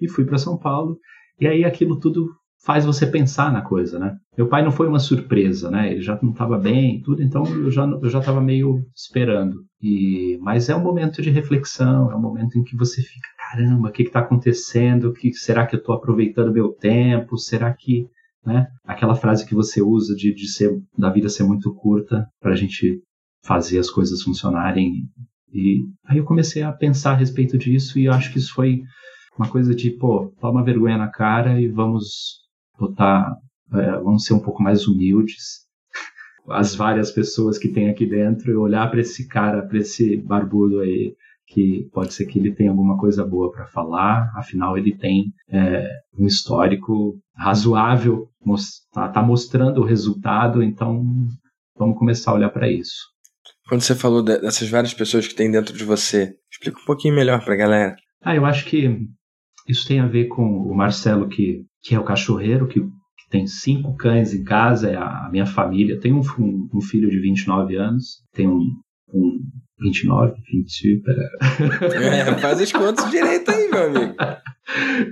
e 0.00 0.08
fui 0.08 0.24
para 0.24 0.38
São 0.38 0.56
Paulo. 0.56 0.98
E 1.38 1.46
aí 1.46 1.62
aquilo 1.62 2.00
tudo 2.00 2.34
faz 2.62 2.84
você 2.84 3.06
pensar 3.06 3.52
na 3.52 3.62
coisa, 3.62 3.98
né? 3.98 4.16
Meu 4.36 4.48
pai 4.48 4.62
não 4.62 4.70
foi 4.70 4.86
uma 4.86 4.98
surpresa, 4.98 5.70
né? 5.70 5.92
Ele 5.92 6.00
já 6.00 6.18
não 6.22 6.30
estava 6.30 6.58
bem, 6.58 7.00
tudo, 7.02 7.22
então 7.22 7.44
eu 7.46 7.70
já 7.70 7.84
eu 7.84 8.08
já 8.08 8.18
estava 8.18 8.40
meio 8.40 8.84
esperando. 8.94 9.64
E 9.82 10.38
mas 10.42 10.68
é 10.68 10.76
um 10.76 10.82
momento 10.82 11.22
de 11.22 11.30
reflexão, 11.30 12.10
é 12.10 12.16
um 12.16 12.20
momento 12.20 12.58
em 12.58 12.62
que 12.62 12.76
você 12.76 13.02
fica, 13.02 13.28
caramba, 13.38 13.88
o 13.88 13.92
que 13.92 14.02
está 14.02 14.20
acontecendo? 14.20 15.12
Que 15.12 15.32
será 15.32 15.66
que 15.66 15.74
eu 15.74 15.80
estou 15.80 15.94
aproveitando 15.94 16.52
meu 16.52 16.72
tempo? 16.72 17.36
Será 17.36 17.72
que 17.72 18.06
né? 18.44 18.66
Aquela 18.84 19.14
frase 19.14 19.46
que 19.46 19.54
você 19.54 19.82
usa 19.82 20.14
de, 20.14 20.34
de 20.34 20.48
ser 20.48 20.70
da 20.96 21.10
vida 21.10 21.28
ser 21.28 21.44
muito 21.44 21.74
curta 21.74 22.26
para 22.40 22.52
a 22.52 22.56
gente 22.56 23.02
fazer 23.44 23.78
as 23.78 23.90
coisas 23.90 24.22
funcionarem. 24.22 24.92
E 25.52 25.84
aí 26.06 26.18
eu 26.18 26.24
comecei 26.24 26.62
a 26.62 26.72
pensar 26.72 27.12
a 27.12 27.16
respeito 27.16 27.58
disso 27.58 27.98
e 27.98 28.08
acho 28.08 28.32
que 28.32 28.38
isso 28.38 28.54
foi 28.54 28.82
uma 29.38 29.48
coisa 29.48 29.74
de, 29.74 29.90
pô, 29.90 30.32
toma 30.40 30.64
vergonha 30.64 30.98
na 30.98 31.08
cara 31.08 31.60
e 31.60 31.68
vamos 31.68 32.40
botar, 32.80 33.36
é, 33.74 33.92
vamos 33.98 34.24
ser 34.24 34.34
um 34.34 34.40
pouco 34.40 34.62
mais 34.62 34.88
humildes. 34.88 35.68
As 36.48 36.74
várias 36.74 37.10
pessoas 37.10 37.58
que 37.58 37.68
tem 37.68 37.90
aqui 37.90 38.06
dentro 38.06 38.50
e 38.50 38.56
olhar 38.56 38.90
para 38.90 39.00
esse 39.00 39.28
cara, 39.28 39.62
para 39.62 39.78
esse 39.78 40.16
barbudo 40.16 40.80
aí, 40.80 41.14
que 41.46 41.88
pode 41.92 42.14
ser 42.14 42.26
que 42.26 42.38
ele 42.38 42.54
tenha 42.54 42.70
alguma 42.70 42.96
coisa 42.96 43.26
boa 43.26 43.50
para 43.50 43.66
falar, 43.66 44.32
afinal 44.36 44.78
ele 44.78 44.96
tem 44.96 45.32
é, 45.48 45.86
um 46.18 46.26
histórico 46.26 47.18
razoável, 47.36 48.28
está 48.56 49.08
tá 49.08 49.22
mostrando 49.22 49.80
o 49.80 49.84
resultado, 49.84 50.62
então 50.62 51.04
vamos 51.76 51.98
começar 51.98 52.30
a 52.30 52.34
olhar 52.34 52.50
para 52.50 52.70
isso. 52.70 53.10
Quando 53.68 53.82
você 53.82 53.94
falou 53.94 54.22
dessas 54.22 54.68
várias 54.68 54.94
pessoas 54.94 55.26
que 55.28 55.34
tem 55.34 55.50
dentro 55.50 55.76
de 55.76 55.84
você, 55.84 56.34
explica 56.50 56.80
um 56.80 56.84
pouquinho 56.84 57.14
melhor 57.14 57.44
pra 57.44 57.56
galera. 57.56 57.96
Ah, 58.22 58.34
eu 58.34 58.44
acho 58.44 58.66
que 58.66 58.98
isso 59.70 59.86
tem 59.86 60.00
a 60.00 60.06
ver 60.06 60.26
com 60.26 60.44
o 60.44 60.74
Marcelo, 60.74 61.28
que, 61.28 61.62
que 61.82 61.94
é 61.94 61.98
o 61.98 62.04
cachorreiro, 62.04 62.66
que, 62.66 62.80
que 62.80 63.30
tem 63.30 63.46
cinco 63.46 63.96
cães 63.96 64.34
em 64.34 64.42
casa, 64.42 64.90
é 64.90 64.96
a, 64.96 65.28
minha 65.30 65.46
família. 65.46 65.98
Tem 65.98 66.12
um, 66.12 66.20
um, 66.38 66.68
um 66.74 66.80
filho 66.80 67.10
de 67.10 67.20
29 67.20 67.76
anos, 67.76 68.22
tem 68.32 68.48
um, 68.48 68.60
um 69.12 69.38
29, 69.80 70.34
20, 70.52 71.02
pera. 71.02 71.30
É, 71.94 72.38
faz 72.38 72.60
as 72.60 72.72
contas 72.72 73.10
direito 73.10 73.50
aí, 73.50 73.70
meu 73.70 73.86
amigo. 73.86 74.14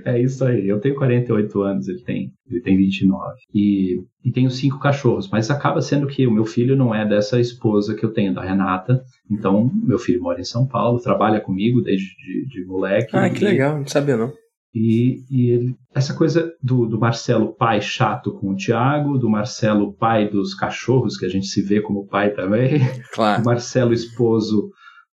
É 0.05 0.21
isso 0.21 0.45
aí. 0.45 0.67
Eu 0.67 0.79
tenho 0.79 0.95
48 0.95 1.61
anos, 1.61 1.87
ele 1.87 2.01
tem, 2.01 2.31
ele 2.49 2.61
tem 2.61 2.77
29. 2.77 3.35
E, 3.53 4.01
e 4.23 4.31
tenho 4.31 4.49
cinco 4.49 4.79
cachorros, 4.79 5.29
mas 5.29 5.49
acaba 5.49 5.81
sendo 5.81 6.07
que 6.07 6.25
o 6.25 6.31
meu 6.31 6.45
filho 6.45 6.75
não 6.75 6.93
é 6.93 7.05
dessa 7.05 7.39
esposa 7.39 7.95
que 7.95 8.05
eu 8.05 8.13
tenho, 8.13 8.33
da 8.33 8.41
Renata. 8.41 9.01
Então, 9.29 9.69
meu 9.83 9.99
filho 9.99 10.21
mora 10.21 10.39
em 10.39 10.45
São 10.45 10.65
Paulo, 10.65 11.01
trabalha 11.01 11.41
comigo 11.41 11.81
desde 11.81 12.05
de, 12.05 12.47
de 12.47 12.65
moleque. 12.65 13.15
Ah, 13.15 13.29
que 13.29 13.43
legal, 13.43 13.79
não 13.79 13.87
sabia 13.87 14.17
não. 14.17 14.31
E, 14.73 15.23
e 15.29 15.49
ele, 15.49 15.75
essa 15.93 16.13
coisa 16.13 16.53
do, 16.61 16.85
do, 16.85 16.99
Marcelo 16.99 17.55
pai 17.55 17.81
chato 17.81 18.33
com 18.33 18.51
o 18.51 18.55
Tiago, 18.55 19.17
do 19.17 19.29
Marcelo 19.29 19.93
pai 19.93 20.29
dos 20.29 20.53
cachorros, 20.53 21.17
que 21.17 21.25
a 21.25 21.29
gente 21.29 21.47
se 21.47 21.61
vê 21.61 21.81
como 21.81 22.07
pai 22.07 22.31
também, 22.31 22.79
claro. 23.13 23.41
do 23.41 23.45
Marcelo 23.45 23.93
esposo, 23.93 24.69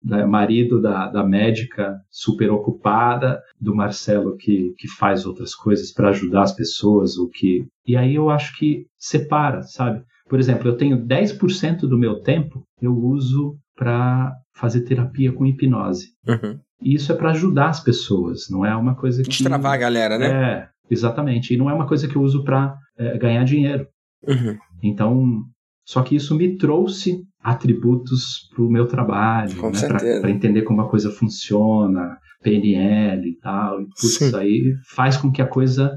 né, 0.03 0.25
marido 0.25 0.81
da, 0.81 1.09
da 1.09 1.23
médica 1.23 1.97
super 2.09 2.49
ocupada, 2.49 3.41
do 3.59 3.75
Marcelo 3.75 4.37
que, 4.37 4.73
que 4.77 4.87
faz 4.87 5.25
outras 5.25 5.53
coisas 5.53 5.91
para 5.91 6.09
ajudar 6.09 6.43
as 6.43 6.55
pessoas, 6.55 7.17
o 7.17 7.27
que 7.27 7.65
e 7.85 7.97
aí 7.97 8.15
eu 8.15 8.29
acho 8.29 8.57
que 8.57 8.85
separa, 8.97 9.63
sabe? 9.63 10.01
Por 10.29 10.39
exemplo, 10.39 10.69
eu 10.69 10.77
tenho 10.77 11.05
10% 11.05 11.81
do 11.81 11.97
meu 11.97 12.21
tempo 12.21 12.63
eu 12.81 12.95
uso 12.95 13.57
para 13.75 14.33
fazer 14.53 14.81
terapia 14.81 15.31
com 15.31 15.45
hipnose. 15.45 16.07
Uhum. 16.27 16.59
E 16.81 16.95
isso 16.95 17.11
é 17.11 17.15
para 17.15 17.31
ajudar 17.31 17.69
as 17.69 17.79
pessoas, 17.79 18.49
não 18.49 18.65
é 18.65 18.75
uma 18.75 18.95
coisa 18.95 19.21
que. 19.23 19.29
Destravar 19.29 19.73
a 19.73 19.77
galera, 19.77 20.17
né? 20.17 20.27
É, 20.27 20.67
exatamente. 20.89 21.53
E 21.53 21.57
não 21.57 21.69
é 21.69 21.73
uma 21.73 21.87
coisa 21.87 22.07
que 22.07 22.15
eu 22.15 22.21
uso 22.21 22.43
para 22.43 22.75
é, 22.97 23.17
ganhar 23.17 23.43
dinheiro. 23.43 23.87
Uhum. 24.27 24.57
Então, 24.83 25.43
só 25.85 26.01
que 26.01 26.15
isso 26.15 26.35
me 26.35 26.57
trouxe 26.57 27.19
atributos 27.43 28.49
para 28.53 28.63
o 28.63 28.69
meu 28.69 28.87
trabalho, 28.87 29.55
Com 29.57 29.71
né? 29.71 30.19
para 30.19 30.29
entender 30.29 30.61
como 30.63 30.81
a 30.81 30.89
coisa 30.89 31.11
funciona, 31.11 32.17
PNL 32.43 33.27
e 33.27 33.37
tal. 33.39 33.81
E 33.81 33.85
tudo 33.85 34.07
isso 34.07 34.37
aí 34.37 34.73
faz 34.95 35.17
com 35.17 35.31
que 35.31 35.41
a 35.41 35.47
coisa. 35.47 35.91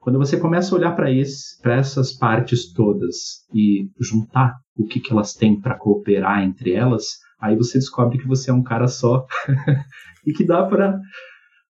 Quando 0.00 0.18
você 0.18 0.38
começa 0.38 0.74
a 0.74 0.78
olhar 0.78 0.92
para 0.92 1.10
essas 1.10 2.12
partes 2.12 2.72
todas 2.72 3.44
e 3.52 3.88
juntar 4.00 4.54
o 4.76 4.86
que, 4.86 5.00
que 5.00 5.12
elas 5.12 5.34
têm 5.34 5.60
para 5.60 5.76
cooperar 5.76 6.42
entre 6.42 6.72
elas, 6.72 7.18
aí 7.40 7.56
você 7.56 7.78
descobre 7.78 8.18
que 8.18 8.26
você 8.26 8.50
é 8.50 8.54
um 8.54 8.62
cara 8.62 8.88
só 8.88 9.26
e 10.26 10.32
que 10.32 10.44
dá 10.44 10.64
para 10.64 11.00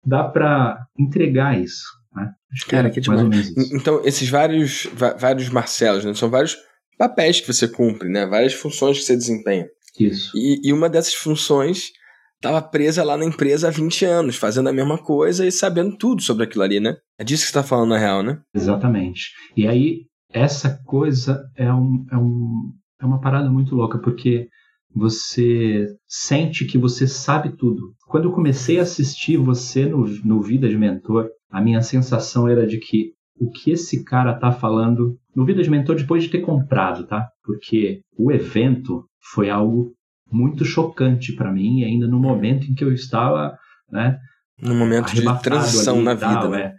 dá 0.05 0.25
para 0.25 0.87
entregar 0.99 1.59
isso. 1.59 1.85
Né? 2.15 2.31
Acho 2.53 2.67
Cara, 2.67 2.91
que, 2.91 3.01
é 3.01 3.03
que 3.03 3.11
demais. 3.11 3.53
Então, 3.73 4.01
esses 4.05 4.29
vários, 4.29 4.87
vários 5.19 5.49
Marcelos, 5.49 6.05
né? 6.05 6.15
São 6.15 6.31
vários 6.31 6.57
papéis 6.99 7.41
que 7.41 7.53
você 7.53 7.67
cumpre, 7.67 8.09
né? 8.09 8.27
Várias 8.27 8.55
funções 8.55 8.99
que 8.99 9.05
você 9.05 9.17
desempenha. 9.17 9.67
Isso. 9.99 10.31
E, 10.37 10.61
e 10.69 10.73
uma 10.73 10.89
dessas 10.89 11.15
funções 11.15 11.91
estava 12.37 12.61
presa 12.61 13.03
lá 13.03 13.17
na 13.17 13.25
empresa 13.25 13.69
há 13.69 13.71
20 13.71 14.05
anos, 14.05 14.37
fazendo 14.37 14.69
a 14.69 14.73
mesma 14.73 14.99
coisa 14.99 15.47
e 15.47 15.53
sabendo 15.53 15.97
tudo 15.97 16.23
sobre 16.23 16.45
aquilo 16.45 16.63
ali, 16.63 16.79
né? 16.79 16.97
É 17.19 17.25
disso 17.25 17.45
que 17.45 17.53
você 17.53 17.59
está 17.59 17.63
falando 17.63 17.91
na 17.91 17.99
real, 17.99 18.23
né? 18.23 18.41
Exatamente. 18.55 19.31
E 19.57 19.67
aí, 19.67 20.03
essa 20.31 20.81
coisa 20.85 21.49
é, 21.57 21.73
um, 21.73 22.05
é, 22.11 22.17
um, 22.17 22.73
é 23.01 23.07
uma 23.07 23.21
parada 23.21 23.49
muito 23.49 23.75
louca, 23.75 23.99
porque 23.99 24.49
você 24.95 25.87
sente 26.07 26.65
que 26.65 26.79
você 26.79 27.07
sabe 27.07 27.57
tudo. 27.57 27.95
Quando 28.07 28.27
eu 28.27 28.33
comecei 28.33 28.79
a 28.79 28.83
assistir 28.83 29.37
você 29.37 29.87
no, 29.87 30.07
no 30.25 30.41
Vida 30.41 30.69
de 30.69 30.79
Mentor, 30.79 31.29
a 31.51 31.61
minha 31.61 31.83
sensação 31.83 32.49
era 32.49 32.67
de 32.67 32.79
que 32.79 33.13
o 33.37 33.51
que 33.51 33.73
esse 33.73 34.05
cara 34.05 34.35
tá 34.35 34.53
falando 34.53 35.17
no 35.35 35.45
Vida 35.45 35.63
de 35.63 35.71
Mentor 35.71 35.97
depois 35.97 36.23
de 36.23 36.31
ter 36.31 36.41
comprado, 36.41 37.07
tá? 37.07 37.29
Porque 37.43 38.01
o 38.17 38.31
evento 38.31 39.05
foi 39.33 39.51
algo 39.51 39.93
muito 40.31 40.65
chocante 40.65 41.35
para 41.35 41.53
mim, 41.53 41.85
ainda 41.85 42.07
no 42.07 42.21
momento 42.21 42.71
em 42.71 42.75
que 42.75 42.85
eu 42.85 42.93
estava, 42.93 43.57
né? 43.91 44.19
No 44.61 44.75
momento 44.75 45.13
de 45.13 45.23
transição 45.43 46.01
na 46.01 46.15
vida, 46.15 46.49
né? 46.49 46.63
É. 46.63 46.75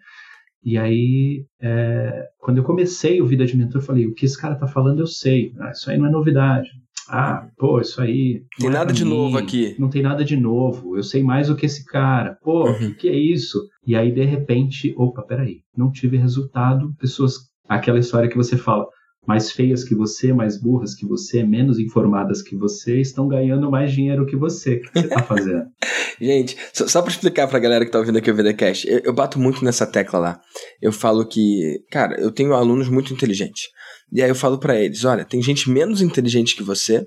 E 0.63 0.77
aí, 0.77 1.45
é, 1.62 2.24
quando 2.39 2.57
eu 2.57 2.63
comecei 2.63 3.22
o 3.22 3.27
Vida 3.27 3.45
de 3.45 3.55
Mentor, 3.55 3.81
eu 3.81 3.86
falei: 3.86 4.07
o 4.07 4.13
que 4.13 4.25
esse 4.25 4.39
cara 4.39 4.55
tá 4.55 4.65
falando 4.65 5.01
eu 5.01 5.07
sei, 5.07 5.53
ah, 5.60 5.72
isso 5.72 5.91
aí 5.91 5.98
não 5.98 6.07
é 6.07 6.10
novidade. 6.10 6.69
Ah, 7.09 7.47
pô, 7.57 7.79
isso 7.79 8.01
aí. 8.01 8.43
Tem 8.57 8.67
é 8.67 8.71
nada 8.71 8.93
de 8.93 9.03
mim, 9.03 9.12
novo 9.12 9.38
aqui. 9.38 9.75
Não 9.79 9.89
tem 9.89 10.01
nada 10.01 10.24
de 10.24 10.35
novo. 10.35 10.97
Eu 10.97 11.03
sei 11.03 11.24
mais 11.24 11.47
do 11.47 11.55
que 11.55 11.65
esse 11.65 11.85
cara. 11.85 12.38
Pô, 12.43 12.63
o 12.63 12.67
uhum. 12.67 12.77
que, 12.77 12.93
que 12.93 13.09
é 13.09 13.15
isso? 13.15 13.59
E 13.85 13.95
aí, 13.95 14.12
de 14.12 14.24
repente, 14.24 14.93
opa, 14.97 15.21
peraí, 15.24 15.62
não 15.75 15.91
tive 15.91 16.17
resultado. 16.17 16.93
Pessoas. 17.00 17.53
Aquela 17.67 17.97
história 17.97 18.29
que 18.29 18.38
você 18.38 18.55
fala, 18.57 18.85
mais 19.27 19.51
feias 19.51 19.84
que 19.84 19.96
você, 19.96 20.34
mais 20.34 20.60
burras 20.60 20.94
que 20.94 21.05
você, 21.05 21.44
menos 21.44 21.79
informadas 21.79 22.41
que 22.41 22.55
você, 22.55 23.00
estão 23.00 23.27
ganhando 23.27 23.70
mais 23.70 23.91
dinheiro 23.91 24.25
que 24.25 24.36
você. 24.36 24.75
O 24.75 24.82
que 24.82 25.00
você 25.00 25.05
está 25.08 25.24
fazendo? 25.24 25.65
Gente, 26.20 26.55
só, 26.74 26.88
só 26.88 27.01
para 27.01 27.12
explicar 27.12 27.48
pra 27.48 27.60
galera 27.60 27.86
que 27.86 27.91
tá 27.91 28.00
ouvindo 28.00 28.17
aqui 28.17 28.32
o 28.32 28.36
VDCast, 28.36 28.88
eu, 28.88 29.00
eu 29.00 29.13
bato 29.13 29.39
muito 29.39 29.65
nessa 29.65 29.86
tecla 29.86 30.20
lá. 30.20 30.41
Eu 30.82 30.91
falo 30.91 31.25
que, 31.27 31.84
cara, 31.91 32.20
eu 32.20 32.32
tenho 32.32 32.53
alunos 32.53 32.88
muito 32.89 33.13
inteligentes. 33.13 33.63
E 34.12 34.22
aí 34.22 34.29
eu 34.29 34.36
falo 34.36 34.60
para 34.60 34.79
eles: 34.79 35.03
olha, 35.03 35.25
tem 35.25 35.41
gente 35.41 35.70
menos 35.70 36.01
inteligente 36.01 36.55
que 36.55 36.63
você, 36.63 37.05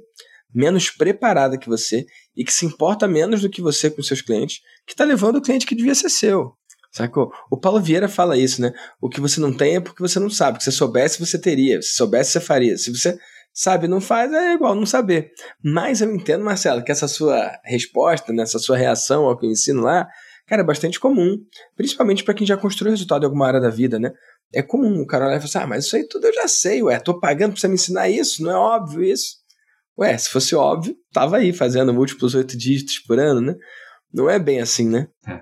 menos 0.54 0.90
preparada 0.90 1.58
que 1.58 1.68
você 1.68 2.04
e 2.36 2.44
que 2.44 2.52
se 2.52 2.66
importa 2.66 3.08
menos 3.08 3.40
do 3.40 3.50
que 3.50 3.62
você 3.62 3.90
com 3.90 4.02
seus 4.02 4.20
clientes, 4.20 4.60
que 4.86 4.92
está 4.92 5.04
levando 5.04 5.36
o 5.36 5.42
cliente 5.42 5.66
que 5.66 5.74
devia 5.74 5.94
ser 5.94 6.10
seu. 6.10 6.52
Sacou? 6.90 7.30
O 7.50 7.58
Paulo 7.58 7.80
Vieira 7.80 8.08
fala 8.08 8.36
isso, 8.36 8.62
né? 8.62 8.72
O 9.00 9.08
que 9.08 9.20
você 9.20 9.40
não 9.40 9.52
tem 9.52 9.76
é 9.76 9.80
porque 9.80 10.02
você 10.02 10.18
não 10.18 10.30
sabe. 10.30 10.58
Se 10.58 10.70
você 10.70 10.76
soubesse, 10.76 11.20
você 11.20 11.38
teria. 11.38 11.80
Se 11.82 11.94
soubesse, 11.94 12.32
você 12.32 12.40
faria. 12.40 12.76
Se 12.78 12.90
você 12.90 13.18
sabe 13.52 13.88
não 13.88 14.00
faz, 14.00 14.32
é 14.32 14.54
igual 14.54 14.74
não 14.74 14.86
saber. 14.86 15.32
Mas 15.62 16.00
eu 16.00 16.14
entendo, 16.14 16.44
Marcelo, 16.44 16.82
que 16.82 16.92
essa 16.92 17.08
sua 17.08 17.50
resposta, 17.64 18.32
né, 18.32 18.42
essa 18.42 18.58
sua 18.58 18.76
reação 18.76 19.24
ao 19.24 19.36
que 19.36 19.44
eu 19.44 19.50
ensino 19.50 19.82
lá, 19.82 20.08
cara, 20.46 20.62
é 20.62 20.64
bastante 20.64 21.00
comum. 21.00 21.36
Principalmente 21.76 22.24
para 22.24 22.34
quem 22.34 22.46
já 22.46 22.56
construiu 22.56 22.92
resultado 22.92 23.22
em 23.22 23.26
alguma 23.26 23.46
área 23.46 23.60
da 23.60 23.68
vida, 23.70 23.98
né? 23.98 24.12
É 24.54 24.62
comum 24.62 25.02
o 25.02 25.06
cara 25.06 25.26
olhar 25.26 25.36
e 25.36 25.40
falar 25.40 25.48
assim, 25.48 25.58
ah, 25.58 25.66
mas 25.66 25.84
isso 25.84 25.96
aí 25.96 26.06
tudo 26.06 26.26
eu 26.26 26.34
já 26.34 26.48
sei, 26.48 26.82
ué, 26.82 26.98
tô 26.98 27.18
pagando 27.20 27.52
pra 27.52 27.60
você 27.60 27.68
me 27.68 27.74
ensinar 27.74 28.08
isso, 28.08 28.42
não 28.42 28.50
é 28.50 28.56
óbvio 28.56 29.02
isso? 29.02 29.36
Ué, 29.98 30.16
se 30.16 30.30
fosse 30.30 30.54
óbvio, 30.54 30.96
tava 31.12 31.38
aí 31.38 31.52
fazendo 31.52 31.92
múltiplos 31.92 32.34
oito 32.34 32.56
dígitos 32.56 33.00
por 33.00 33.18
ano, 33.18 33.40
né? 33.40 33.54
Não 34.14 34.30
é 34.30 34.38
bem 34.38 34.60
assim, 34.60 34.88
né? 34.88 35.08
É, 35.26 35.40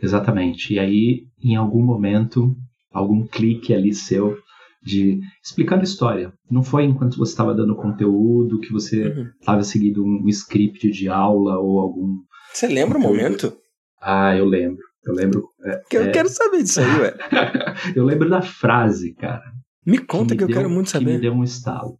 exatamente. 0.00 0.74
E 0.74 0.78
aí, 0.78 1.22
em 1.42 1.56
algum 1.56 1.82
momento, 1.82 2.54
algum 2.92 3.26
clique 3.26 3.74
ali 3.74 3.94
seu 3.94 4.36
de 4.82 5.18
explicando 5.42 5.82
história. 5.82 6.32
Não 6.50 6.62
foi 6.62 6.84
enquanto 6.84 7.16
você 7.16 7.32
estava 7.32 7.54
dando 7.54 7.74
conteúdo 7.74 8.60
que 8.60 8.70
você 8.70 9.08
estava 9.40 9.58
uhum. 9.58 9.64
seguindo 9.64 10.04
um 10.04 10.28
script 10.28 10.90
de 10.90 11.08
aula 11.08 11.58
ou 11.58 11.80
algum. 11.80 12.18
Você 12.52 12.68
lembra 12.68 12.98
o 12.98 13.00
momento? 13.00 13.56
Ah, 14.00 14.36
eu 14.36 14.44
lembro. 14.44 14.82
Eu 15.06 15.14
lembro. 15.14 15.48
É, 15.64 15.82
eu 15.92 16.02
é... 16.04 16.10
quero 16.10 16.28
saber 16.28 16.62
disso 16.62 16.80
aí, 16.80 17.00
ué. 17.00 17.14
eu 17.96 18.04
lembro 18.04 18.28
da 18.28 18.42
frase, 18.42 19.14
cara. 19.14 19.42
Me 19.86 19.98
conta 19.98 20.34
que, 20.34 20.38
que 20.38 20.44
eu 20.44 20.48
deu, 20.48 20.56
quero 20.56 20.70
muito 20.70 20.90
saber. 20.90 21.06
Que 21.06 21.12
me 21.12 21.20
deu 21.20 21.32
um 21.32 21.44
estalo. 21.44 21.98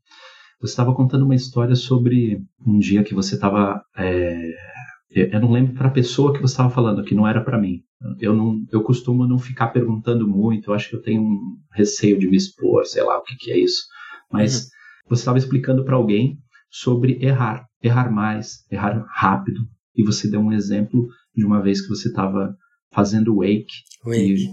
Você 0.61 0.73
estava 0.73 0.95
contando 0.95 1.25
uma 1.25 1.35
história 1.35 1.75
sobre 1.75 2.41
um 2.67 2.79
dia 2.79 3.03
que 3.03 3.15
você 3.15 3.35
estava. 3.35 3.83
É... 3.97 4.51
Eu 5.15 5.41
não 5.41 5.53
lembro 5.53 5.75
para 5.75 5.87
a 5.87 5.93
pessoa 5.93 6.33
que 6.33 6.41
você 6.41 6.55
estava 6.55 6.71
falando, 6.71 7.05
que 7.05 7.15
não 7.15 7.27
era 7.27 7.41
para 7.41 7.61
mim. 7.61 7.83
Eu 8.21 8.35
não, 8.35 8.65
eu 8.73 8.83
costumo 8.83 9.27
não 9.27 9.39
ficar 9.39 9.69
perguntando 9.69 10.27
muito. 10.27 10.71
Eu 10.71 10.75
acho 10.75 10.91
que 10.91 10.97
eu 10.97 11.03
tenho 11.03 11.23
um 11.23 11.57
receio 11.73 12.19
de 12.19 12.29
me 12.29 12.37
expor, 12.37 12.85
sei 12.85 13.03
lá 13.03 13.19
o 13.19 13.23
que, 13.23 13.37
que 13.37 13.53
é 13.53 13.59
isso. 13.59 13.85
Mas 14.31 14.65
uhum. 14.65 14.69
você 15.11 15.21
estava 15.21 15.39
explicando 15.39 15.85
para 15.85 15.95
alguém 15.95 16.37
sobre 16.69 17.25
errar, 17.25 17.65
errar 17.81 18.11
mais, 18.11 18.65
errar 18.71 19.07
rápido. 19.09 19.61
E 19.95 20.03
você 20.03 20.29
deu 20.29 20.41
um 20.41 20.53
exemplo 20.53 21.07
de 21.35 21.45
uma 21.45 21.63
vez 21.63 21.81
que 21.81 21.89
você 21.89 22.09
estava 22.09 22.53
fazendo 22.93 23.37
wake. 23.37 23.67
Wake. 24.05 24.49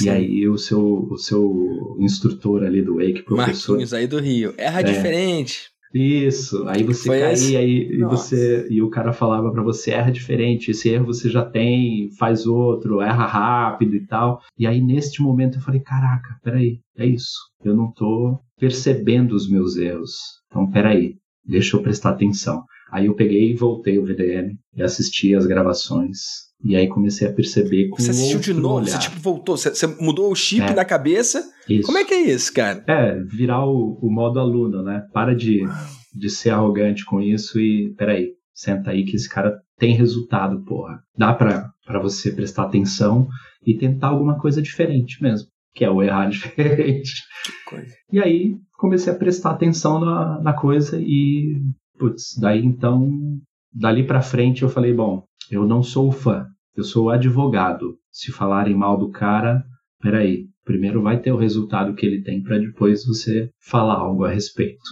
E, 0.00 0.04
e, 0.04 0.08
aí 0.08 0.48
o 0.48 0.56
seu, 0.56 1.08
o 1.10 1.18
seu 1.18 1.96
instrutor 1.98 2.62
ali 2.62 2.80
do 2.82 2.96
wake, 2.96 3.24
professor... 3.24 3.72
Marquinhos 3.72 3.92
aí 3.92 4.06
do 4.06 4.20
Rio. 4.20 4.54
Erra 4.56 4.80
é, 4.80 4.82
diferente. 4.84 5.73
Isso. 5.94 6.66
Aí 6.66 6.82
você 6.82 7.06
Foi 7.06 7.20
caía 7.20 7.62
e, 7.62 8.00
e 8.00 8.04
você 8.04 8.66
e 8.68 8.82
o 8.82 8.90
cara 8.90 9.12
falava 9.12 9.52
para 9.52 9.62
você 9.62 9.92
erra 9.92 10.10
diferente. 10.10 10.72
Esse 10.72 10.88
erro 10.88 11.06
você 11.06 11.30
já 11.30 11.44
tem, 11.44 12.10
faz 12.18 12.46
outro, 12.46 13.00
erra 13.00 13.24
rápido 13.26 13.94
e 13.94 14.04
tal. 14.04 14.40
E 14.58 14.66
aí 14.66 14.80
neste 14.80 15.22
momento 15.22 15.58
eu 15.58 15.62
falei, 15.62 15.80
caraca, 15.80 16.36
peraí, 16.42 16.80
é 16.98 17.06
isso. 17.06 17.38
Eu 17.62 17.76
não 17.76 17.92
tô 17.92 18.36
percebendo 18.58 19.36
os 19.36 19.48
meus 19.48 19.76
erros. 19.76 20.12
Então 20.48 20.68
peraí, 20.68 21.14
deixa 21.46 21.76
eu 21.76 21.82
prestar 21.82 22.10
atenção. 22.10 22.64
Aí 22.94 23.06
eu 23.06 23.14
peguei 23.14 23.50
e 23.50 23.54
voltei 23.56 23.98
o 23.98 24.04
VDM 24.04 24.56
e 24.76 24.82
assisti 24.82 25.34
as 25.34 25.46
gravações 25.46 26.16
E 26.64 26.76
aí 26.76 26.86
comecei 26.88 27.26
a 27.26 27.32
perceber 27.32 27.88
Você 27.90 28.10
assistiu 28.10 28.38
de 28.38 28.52
novo? 28.54 28.76
Olhar. 28.76 28.86
Você 28.92 28.98
tipo 29.08 29.20
voltou? 29.20 29.56
Você, 29.56 29.70
você 29.70 29.86
mudou 30.00 30.30
o 30.30 30.36
chip 30.36 30.62
É. 30.62 30.74
na 30.74 30.84
cabeça? 30.84 31.42
Isso. 31.68 31.82
Como 31.86 31.98
é 31.98 32.04
que 32.04 32.14
é 32.14 32.20
isso, 32.30 32.52
cara? 32.54 32.84
É, 32.86 33.18
virar 33.24 33.66
o, 33.66 33.98
o 34.00 34.08
modo 34.10 34.38
aluno, 34.38 34.82
né? 34.82 35.02
Para 35.12 35.34
de, 35.34 35.62
de 36.14 36.30
ser 36.30 36.50
arrogante 36.50 37.04
com 37.04 37.20
isso 37.20 37.58
e, 37.58 37.92
peraí, 37.98 38.28
senta 38.54 38.92
aí 38.92 39.04
que 39.04 39.16
esse 39.16 39.28
cara 39.28 39.52
tem 39.76 39.94
resultado, 39.96 40.62
porra. 40.64 41.00
Dá 41.18 41.34
pra, 41.34 41.68
pra 41.84 42.00
você 42.00 42.30
prestar 42.30 42.62
atenção 42.64 43.26
e 43.66 43.76
tentar 43.76 44.08
alguma 44.08 44.38
coisa 44.38 44.62
diferente 44.62 45.20
mesmo, 45.20 45.48
que 45.74 45.84
é 45.84 45.90
o 45.90 46.00
errar 46.00 46.28
diferente. 46.30 47.12
coisa. 47.66 47.92
E 48.12 48.20
aí 48.20 48.54
comecei 48.78 49.12
a 49.12 49.16
prestar 49.16 49.50
atenção 49.50 49.98
na, 49.98 50.40
na 50.40 50.52
coisa 50.52 50.98
e, 51.00 51.60
putz, 51.98 52.36
daí 52.40 52.64
então, 52.64 53.10
dali 53.72 54.06
pra 54.06 54.20
frente 54.20 54.62
eu 54.62 54.68
falei, 54.68 54.92
bom, 54.92 55.24
eu 55.50 55.66
não 55.66 55.82
sou 55.82 56.10
fã, 56.10 56.46
eu 56.76 56.84
sou 56.84 57.10
advogado. 57.10 57.96
Se 58.10 58.30
falarem 58.30 58.74
mal 58.74 58.96
do 58.96 59.10
cara, 59.10 59.64
peraí, 60.00 60.46
primeiro 60.64 61.02
vai 61.02 61.20
ter 61.20 61.32
o 61.32 61.36
resultado 61.36 61.94
que 61.94 62.06
ele 62.06 62.22
tem 62.22 62.42
para 62.42 62.58
depois 62.58 63.04
você 63.04 63.50
falar 63.60 63.94
algo 63.94 64.24
a 64.24 64.30
respeito. 64.30 64.82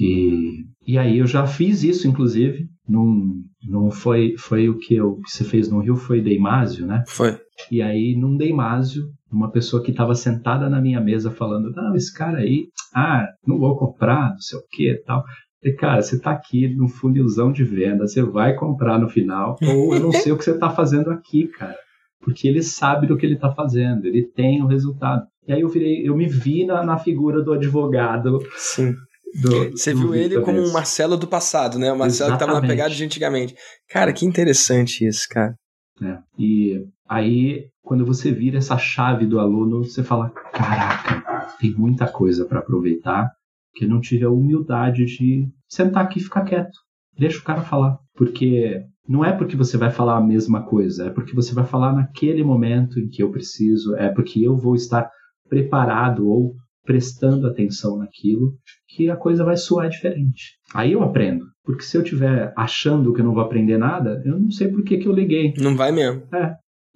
E, 0.00 0.64
e 0.86 0.98
aí 0.98 1.18
eu 1.18 1.26
já 1.26 1.46
fiz 1.46 1.84
isso, 1.84 2.08
inclusive, 2.08 2.66
num, 2.88 3.42
não 3.68 3.90
foi, 3.90 4.34
foi 4.36 4.68
o 4.68 4.78
que, 4.78 4.94
eu, 4.94 5.16
que 5.16 5.30
você 5.30 5.44
fez 5.44 5.68
no 5.70 5.80
Rio, 5.80 5.96
foi 5.96 6.20
Deimásio, 6.20 6.86
né? 6.86 7.04
Foi. 7.06 7.38
E 7.70 7.80
aí, 7.80 8.16
num 8.18 8.36
Deimásio, 8.36 9.04
uma 9.30 9.50
pessoa 9.50 9.82
que 9.82 9.90
estava 9.90 10.14
sentada 10.14 10.68
na 10.68 10.80
minha 10.80 11.00
mesa 11.00 11.30
falando: 11.30 11.70
Não, 11.70 11.94
esse 11.94 12.12
cara 12.12 12.38
aí, 12.38 12.66
ah, 12.94 13.26
não 13.46 13.58
vou 13.58 13.76
comprar, 13.76 14.30
não 14.30 14.38
sei 14.38 14.58
o 14.58 14.62
que 14.70 14.90
e 14.90 15.02
tal. 15.02 15.22
Falei, 15.64 15.76
cara, 15.78 16.02
você 16.02 16.18
tá 16.20 16.30
aqui 16.30 16.68
no 16.68 16.88
funilzão 16.88 17.50
de 17.50 17.64
venda, 17.64 18.06
você 18.06 18.22
vai 18.22 18.54
comprar 18.54 18.98
no 18.98 19.08
final, 19.08 19.56
ou 19.62 19.94
eu 19.94 20.00
não 20.00 20.12
sei 20.12 20.30
o 20.30 20.36
que 20.36 20.44
você 20.44 20.58
tá 20.58 20.68
fazendo 20.68 21.10
aqui, 21.10 21.48
cara. 21.48 21.74
Porque 22.20 22.46
ele 22.46 22.62
sabe 22.62 23.06
do 23.06 23.16
que 23.16 23.24
ele 23.24 23.36
tá 23.38 23.50
fazendo, 23.54 24.04
ele 24.04 24.22
tem 24.24 24.62
o 24.62 24.66
resultado. 24.66 25.24
E 25.46 25.52
aí 25.52 25.60
eu 25.62 25.68
virei, 25.68 26.06
eu 26.06 26.14
me 26.16 26.26
vi 26.26 26.66
na, 26.66 26.82
na 26.84 26.98
figura 26.98 27.42
do 27.42 27.52
advogado. 27.52 28.40
Sim. 28.56 28.94
Do, 29.42 29.70
Você 29.72 29.92
do 29.92 30.00
viu 30.00 30.14
ele 30.14 30.24
Victor 30.36 30.44
como 30.44 30.60
um. 30.60 30.72
Marcelo 30.72 31.16
do 31.16 31.26
passado, 31.26 31.78
né? 31.78 31.92
O 31.92 31.98
Marcelo 31.98 32.32
que 32.32 32.38
tava 32.38 32.52
na 32.52 32.58
Exatamente. 32.58 32.70
pegada 32.76 32.94
de 32.94 33.04
antigamente. 33.04 33.54
Cara, 33.90 34.12
que 34.12 34.24
interessante 34.24 35.04
isso, 35.06 35.26
cara. 35.30 35.54
né? 36.00 36.20
E 36.38 36.84
aí, 37.08 37.64
quando 37.82 38.06
você 38.06 38.30
vira 38.32 38.58
essa 38.58 38.78
chave 38.78 39.26
do 39.26 39.40
aluno, 39.40 39.82
você 39.84 40.02
fala: 40.04 40.30
caraca, 40.30 41.56
tem 41.58 41.72
muita 41.74 42.06
coisa 42.06 42.44
para 42.46 42.60
aproveitar, 42.60 43.28
que 43.74 43.86
não 43.86 44.00
tive 44.00 44.24
a 44.24 44.30
humildade 44.30 45.04
de 45.04 45.48
sentar 45.68 46.04
aqui 46.04 46.18
e 46.18 46.22
ficar 46.22 46.42
quieto. 46.42 46.78
Deixa 47.18 47.38
o 47.38 47.44
cara 47.44 47.62
falar. 47.62 47.98
Porque 48.14 48.82
não 49.08 49.24
é 49.24 49.32
porque 49.32 49.56
você 49.56 49.76
vai 49.76 49.90
falar 49.90 50.16
a 50.16 50.24
mesma 50.24 50.64
coisa, 50.64 51.06
é 51.06 51.10
porque 51.10 51.34
você 51.34 51.54
vai 51.54 51.64
falar 51.64 51.92
naquele 51.92 52.42
momento 52.42 52.98
em 52.98 53.08
que 53.08 53.22
eu 53.22 53.30
preciso, 53.30 53.94
é 53.96 54.08
porque 54.08 54.40
eu 54.42 54.56
vou 54.56 54.74
estar 54.74 55.10
preparado 55.48 56.28
ou 56.28 56.54
prestando 56.84 57.46
atenção 57.46 57.98
naquilo, 57.98 58.52
que 58.88 59.10
a 59.10 59.16
coisa 59.16 59.44
vai 59.44 59.56
soar 59.56 59.88
diferente. 59.88 60.52
Aí 60.74 60.92
eu 60.92 61.02
aprendo. 61.02 61.46
Porque 61.64 61.82
se 61.82 61.96
eu 61.96 62.02
estiver 62.02 62.52
achando 62.56 63.12
que 63.12 63.20
eu 63.20 63.24
não 63.24 63.32
vou 63.32 63.42
aprender 63.42 63.78
nada, 63.78 64.22
eu 64.24 64.38
não 64.38 64.50
sei 64.50 64.68
por 64.68 64.84
que, 64.84 64.98
que 64.98 65.08
eu 65.08 65.12
liguei. 65.12 65.54
Não 65.58 65.74
vai 65.74 65.90
mesmo. 65.90 66.22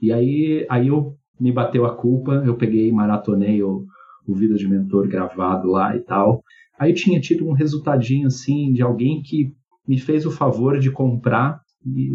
E 0.01 0.13
aí, 0.13 0.67
aí 0.69 0.89
eu 0.89 1.15
me 1.41 1.51
bateu 1.51 1.87
a 1.87 1.97
culpa, 1.97 2.43
eu 2.45 2.55
peguei 2.57 2.89
e 2.89 2.93
maratonei 2.93 3.63
o, 3.63 3.85
o 4.27 4.35
Vida 4.35 4.57
de 4.57 4.69
Mentor 4.69 5.09
gravado 5.09 5.69
lá 5.71 5.97
e 5.97 6.01
tal. 6.01 6.43
Aí 6.79 6.95
tinha 6.95 7.21
tido 7.21 7.47
um 7.47 7.53
resultadinho 7.53 8.27
assim 8.27 8.73
de 8.73 8.83
alguém 8.83 9.21
que 9.23 9.53
me 9.87 9.99
fez 9.99 10.27
o 10.27 10.31
favor 10.31 10.79
de 10.79 10.91
comprar, 10.91 11.61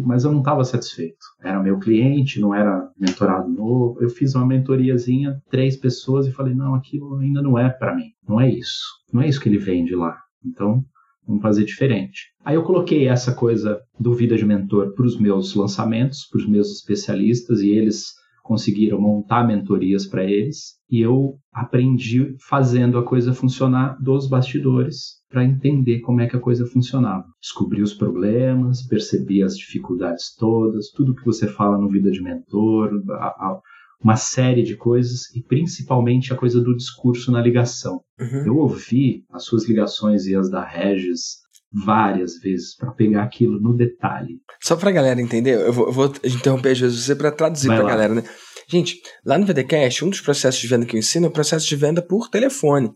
mas 0.04 0.24
eu 0.24 0.30
não 0.30 0.38
estava 0.38 0.64
satisfeito. 0.64 1.24
Era 1.42 1.62
meu 1.62 1.78
cliente, 1.78 2.40
não 2.40 2.54
era 2.54 2.88
mentorado 2.98 3.48
novo. 3.48 4.00
Eu 4.00 4.08
fiz 4.08 4.34
uma 4.34 4.46
mentoriazinha, 4.46 5.42
três 5.50 5.76
pessoas, 5.76 6.26
e 6.26 6.32
falei: 6.32 6.54
não, 6.54 6.74
aquilo 6.74 7.16
ainda 7.16 7.42
não 7.42 7.58
é 7.58 7.68
para 7.68 7.94
mim. 7.94 8.10
Não 8.26 8.40
é 8.40 8.48
isso. 8.48 8.84
Não 9.12 9.22
é 9.22 9.28
isso 9.28 9.40
que 9.40 9.48
ele 9.48 9.58
vende 9.58 9.94
lá. 9.94 10.16
Então, 10.44 10.84
vamos 11.26 11.42
fazer 11.42 11.64
diferente. 11.64 12.32
Aí 12.44 12.54
eu 12.54 12.62
coloquei 12.62 13.08
essa 13.08 13.34
coisa 13.34 13.80
do 13.98 14.14
Vida 14.14 14.36
de 14.36 14.44
Mentor 14.44 14.94
para 14.94 15.06
os 15.06 15.18
meus 15.18 15.54
lançamentos, 15.54 16.26
para 16.30 16.38
os 16.38 16.48
meus 16.48 16.70
especialistas, 16.70 17.60
e 17.60 17.70
eles 17.70 18.12
conseguiram 18.44 19.00
montar 19.00 19.44
mentorias 19.46 20.06
para 20.06 20.22
eles. 20.22 20.74
E 20.90 21.00
eu 21.00 21.36
aprendi 21.52 22.36
fazendo 22.46 22.98
a 22.98 23.02
coisa 23.02 23.32
funcionar 23.32 23.96
dos 24.00 24.28
bastidores 24.28 25.14
para 25.30 25.44
entender 25.44 26.00
como 26.00 26.20
é 26.20 26.28
que 26.28 26.36
a 26.36 26.40
coisa 26.40 26.66
funcionava. 26.66 27.24
Descobri 27.40 27.82
os 27.82 27.94
problemas, 27.94 28.86
percebi 28.86 29.42
as 29.42 29.56
dificuldades 29.56 30.36
todas, 30.38 30.90
tudo 30.94 31.14
que 31.14 31.24
você 31.24 31.48
fala 31.48 31.78
no 31.78 31.88
Vida 31.88 32.10
de 32.10 32.22
Mentor, 32.22 33.02
a- 33.12 33.14
a- 33.26 33.60
uma 34.02 34.16
série 34.16 34.62
de 34.62 34.76
coisas 34.76 35.34
e 35.34 35.42
principalmente 35.42 36.30
a 36.32 36.36
coisa 36.36 36.60
do 36.60 36.76
discurso 36.76 37.32
na 37.32 37.40
ligação. 37.40 38.02
Uhum. 38.20 38.46
Eu 38.46 38.56
ouvi 38.58 39.24
as 39.32 39.44
suas 39.46 39.66
ligações 39.66 40.26
e 40.26 40.36
as 40.36 40.50
da 40.50 40.62
Regis 40.62 41.43
várias 41.84 42.38
vezes 42.38 42.76
para 42.76 42.92
pegar 42.92 43.24
aquilo 43.24 43.60
no 43.60 43.76
detalhe. 43.76 44.40
Só 44.62 44.76
pra 44.76 44.92
galera 44.92 45.20
entender, 45.20 45.54
eu 45.54 45.72
vou, 45.72 45.86
eu 45.86 45.92
vou 45.92 46.12
interromper 46.24 46.70
às 46.70 46.80
vezes 46.80 47.04
você 47.04 47.16
pra 47.16 47.32
traduzir 47.32 47.68
pra 47.68 47.82
lá. 47.82 47.88
galera, 47.88 48.14
né? 48.14 48.24
Gente, 48.68 49.00
lá 49.26 49.36
no 49.36 49.44
VDCast, 49.44 50.04
um 50.04 50.10
dos 50.10 50.20
processos 50.20 50.60
de 50.60 50.66
venda 50.66 50.86
que 50.86 50.96
eu 50.96 50.98
ensino 50.98 51.26
é 51.26 51.28
o 51.28 51.32
processo 51.32 51.66
de 51.66 51.76
venda 51.76 52.00
por 52.00 52.30
telefone, 52.30 52.90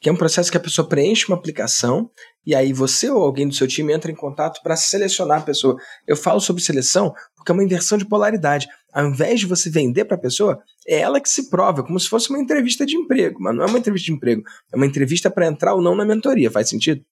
que 0.00 0.08
é 0.08 0.12
um 0.12 0.16
processo 0.16 0.50
que 0.50 0.56
a 0.56 0.60
pessoa 0.60 0.86
preenche 0.86 1.26
uma 1.28 1.36
aplicação 1.36 2.10
e 2.46 2.54
aí 2.54 2.74
você 2.74 3.08
ou 3.08 3.22
alguém 3.22 3.48
do 3.48 3.54
seu 3.54 3.66
time 3.66 3.92
entra 3.92 4.10
em 4.10 4.14
contato 4.14 4.60
para 4.62 4.76
selecionar 4.76 5.38
a 5.38 5.44
pessoa. 5.44 5.76
Eu 6.06 6.16
falo 6.16 6.40
sobre 6.40 6.62
seleção 6.62 7.14
porque 7.34 7.50
é 7.50 7.54
uma 7.54 7.64
inversão 7.64 7.96
de 7.96 8.06
polaridade. 8.06 8.66
Ao 8.92 9.06
invés 9.06 9.40
de 9.40 9.46
você 9.46 9.70
vender 9.70 10.04
para 10.04 10.16
a 10.16 10.20
pessoa, 10.20 10.58
é 10.86 10.98
ela 10.98 11.20
que 11.20 11.28
se 11.28 11.48
prova, 11.48 11.82
como 11.82 11.98
se 11.98 12.08
fosse 12.08 12.28
uma 12.28 12.38
entrevista 12.38 12.84
de 12.84 12.96
emprego, 12.96 13.38
mas 13.40 13.56
não 13.56 13.64
é 13.64 13.66
uma 13.66 13.78
entrevista 13.78 14.06
de 14.06 14.12
emprego, 14.12 14.42
é 14.72 14.76
uma 14.76 14.86
entrevista 14.86 15.30
para 15.30 15.46
entrar 15.46 15.74
ou 15.74 15.82
não 15.82 15.96
na 15.96 16.04
mentoria, 16.04 16.50
faz 16.50 16.68
sentido? 16.68 17.02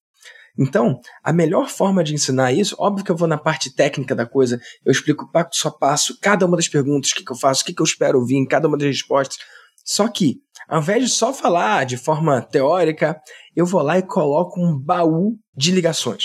Então, 0.58 1.00
a 1.24 1.32
melhor 1.32 1.68
forma 1.68 2.04
de 2.04 2.14
ensinar 2.14 2.52
isso, 2.52 2.76
óbvio 2.78 3.04
que 3.04 3.10
eu 3.10 3.16
vou 3.16 3.26
na 3.26 3.38
parte 3.38 3.74
técnica 3.74 4.14
da 4.14 4.26
coisa, 4.26 4.60
eu 4.84 4.92
explico 4.92 5.30
passo 5.30 5.68
a 5.68 5.70
passo 5.70 6.18
cada 6.20 6.44
uma 6.44 6.56
das 6.56 6.68
perguntas, 6.68 7.10
o 7.10 7.14
que, 7.14 7.24
que 7.24 7.32
eu 7.32 7.36
faço, 7.36 7.62
o 7.62 7.64
que, 7.64 7.74
que 7.74 7.80
eu 7.80 7.86
espero 7.86 8.18
ouvir 8.18 8.36
em 8.36 8.46
cada 8.46 8.68
uma 8.68 8.76
das 8.76 8.88
respostas. 8.88 9.38
Só 9.84 10.08
que, 10.08 10.36
ao 10.68 10.80
invés 10.80 11.04
de 11.04 11.10
só 11.10 11.32
falar 11.32 11.84
de 11.84 11.96
forma 11.96 12.40
teórica, 12.40 13.18
eu 13.56 13.66
vou 13.66 13.82
lá 13.82 13.98
e 13.98 14.02
coloco 14.02 14.60
um 14.60 14.78
baú 14.78 15.36
de 15.56 15.72
ligações. 15.72 16.24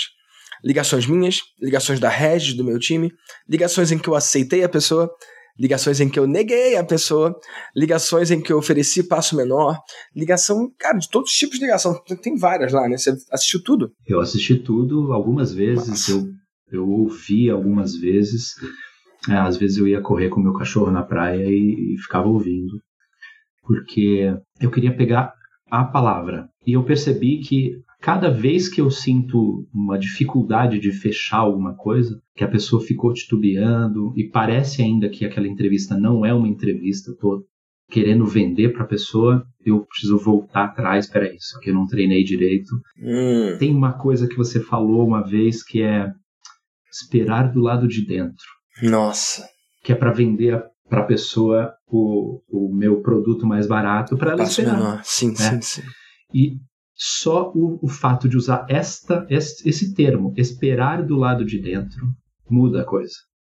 Ligações 0.62 1.06
minhas, 1.06 1.40
ligações 1.60 2.00
da 2.00 2.08
Regis, 2.08 2.54
do 2.54 2.64
meu 2.64 2.78
time, 2.78 3.12
ligações 3.48 3.92
em 3.92 3.98
que 3.98 4.08
eu 4.08 4.14
aceitei 4.14 4.62
a 4.62 4.68
pessoa, 4.68 5.10
ligações 5.58 6.00
em 6.00 6.08
que 6.08 6.18
eu 6.18 6.26
neguei 6.26 6.76
a 6.76 6.84
pessoa, 6.84 7.34
ligações 7.74 8.30
em 8.30 8.40
que 8.40 8.52
eu 8.52 8.58
ofereci 8.58 9.02
passo 9.02 9.36
menor, 9.36 9.78
ligação, 10.14 10.70
cara, 10.78 10.98
de 10.98 11.08
todos 11.10 11.30
os 11.30 11.36
tipos 11.36 11.58
de 11.58 11.64
ligação. 11.64 12.00
Tem 12.22 12.36
várias 12.36 12.72
lá, 12.72 12.88
né? 12.88 12.96
Você 12.96 13.14
assistiu 13.32 13.62
tudo? 13.62 13.90
Eu 14.06 14.20
assisti 14.20 14.56
tudo 14.56 15.12
algumas 15.12 15.52
vezes, 15.52 16.08
eu, 16.08 16.24
eu 16.70 16.88
ouvi 16.88 17.50
algumas 17.50 17.96
vezes. 17.96 18.54
É, 19.28 19.34
às 19.34 19.56
vezes 19.56 19.78
eu 19.78 19.88
ia 19.88 20.00
correr 20.00 20.28
com 20.28 20.40
meu 20.40 20.52
cachorro 20.52 20.92
na 20.92 21.02
praia 21.02 21.44
e, 21.44 21.94
e 21.94 22.02
ficava 22.02 22.28
ouvindo, 22.28 22.80
porque 23.62 24.32
eu 24.60 24.70
queria 24.70 24.96
pegar 24.96 25.32
a 25.70 25.84
palavra. 25.84 26.48
E 26.66 26.74
eu 26.74 26.84
percebi 26.84 27.40
que 27.40 27.72
cada 28.00 28.30
vez 28.30 28.68
que 28.68 28.80
eu 28.80 28.90
sinto 28.90 29.66
uma 29.74 29.98
dificuldade 29.98 30.78
de 30.78 30.92
fechar 30.92 31.38
alguma 31.38 31.74
coisa, 31.74 32.20
que 32.36 32.44
a 32.44 32.48
pessoa 32.48 32.82
ficou 32.82 33.12
titubeando 33.12 34.12
e 34.16 34.28
parece 34.28 34.82
ainda 34.82 35.08
que 35.08 35.24
aquela 35.24 35.48
entrevista 35.48 35.96
não 35.98 36.24
é 36.24 36.32
uma 36.32 36.48
entrevista, 36.48 37.14
tô 37.20 37.44
querendo 37.90 38.26
vender 38.26 38.72
para 38.72 38.84
a 38.84 38.88
pessoa, 38.88 39.42
eu 39.64 39.84
preciso 39.86 40.18
voltar 40.18 40.66
atrás, 40.66 41.08
peraí, 41.10 41.36
isso 41.36 41.56
aqui 41.56 41.70
eu 41.70 41.74
não 41.74 41.86
treinei 41.86 42.22
direito, 42.22 42.68
Hum, 43.00 43.56
tem 43.58 43.74
uma 43.74 43.94
coisa 43.94 44.28
que 44.28 44.36
você 44.36 44.60
falou 44.60 45.06
uma 45.06 45.22
vez 45.26 45.62
que 45.64 45.80
é 45.82 46.12
esperar 46.90 47.50
do 47.50 47.60
lado 47.60 47.88
de 47.88 48.04
dentro, 48.06 48.44
nossa. 48.82 49.46
que 49.82 49.92
é 49.92 49.94
para 49.94 50.12
vender 50.12 50.62
para 50.88 51.00
a 51.00 51.06
pessoa 51.06 51.72
o, 51.86 52.40
o 52.48 52.74
meu 52.74 53.00
produto 53.02 53.46
mais 53.46 53.66
barato 53.66 54.16
para 54.16 54.30
ela 54.32 54.38
Passo 54.38 54.60
esperar. 54.60 54.76
menor. 54.78 55.00
Sim, 55.04 55.34
sim, 55.34 55.60
sim. 55.60 55.82
E 56.34 56.56
só 56.98 57.52
o, 57.54 57.78
o 57.80 57.88
fato 57.88 58.28
de 58.28 58.36
usar 58.36 58.66
esta 58.68 59.24
esse, 59.30 59.66
esse 59.68 59.94
termo, 59.94 60.34
esperar 60.36 61.06
do 61.06 61.16
lado 61.16 61.44
de 61.44 61.60
dentro, 61.60 62.08
muda 62.50 62.82
a 62.82 62.84
coisa. 62.84 63.14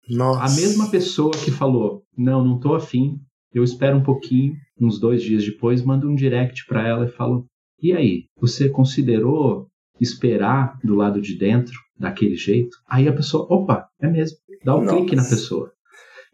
Nossa. 0.10 0.42
A 0.42 0.56
mesma 0.56 0.90
pessoa 0.90 1.32
que 1.32 1.52
falou, 1.52 2.04
não, 2.18 2.44
não 2.44 2.60
tô 2.60 2.74
afim, 2.74 3.20
eu 3.54 3.64
espero 3.64 3.98
um 3.98 4.04
pouquinho, 4.04 4.56
uns 4.80 5.00
dois 5.00 5.22
dias 5.22 5.44
depois, 5.44 5.84
manda 5.84 6.08
um 6.08 6.16
direct 6.16 6.66
para 6.68 6.88
ela 6.88 7.06
e 7.06 7.12
falo, 7.12 7.46
e 7.82 7.92
aí, 7.92 8.24
você 8.40 8.70
considerou 8.70 9.68
esperar 10.00 10.78
do 10.84 10.96
lado 10.96 11.22
de 11.22 11.38
dentro, 11.38 11.78
daquele 12.00 12.36
jeito? 12.36 12.76
Aí 12.88 13.08
a 13.08 13.14
pessoa, 13.14 13.46
opa, 13.50 13.88
é 14.02 14.08
mesmo, 14.08 14.38
dá 14.64 14.76
um 14.76 14.84
Nossa. 14.84 14.96
clique 14.96 15.16
na 15.16 15.24
pessoa. 15.24 15.72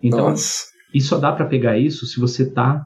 Então, 0.01 0.29
Nossa. 0.29 0.65
e 0.93 1.01
só 1.01 1.17
dá 1.17 1.31
para 1.31 1.47
pegar 1.47 1.77
isso 1.77 2.05
se 2.05 2.19
você 2.19 2.49
tá 2.49 2.85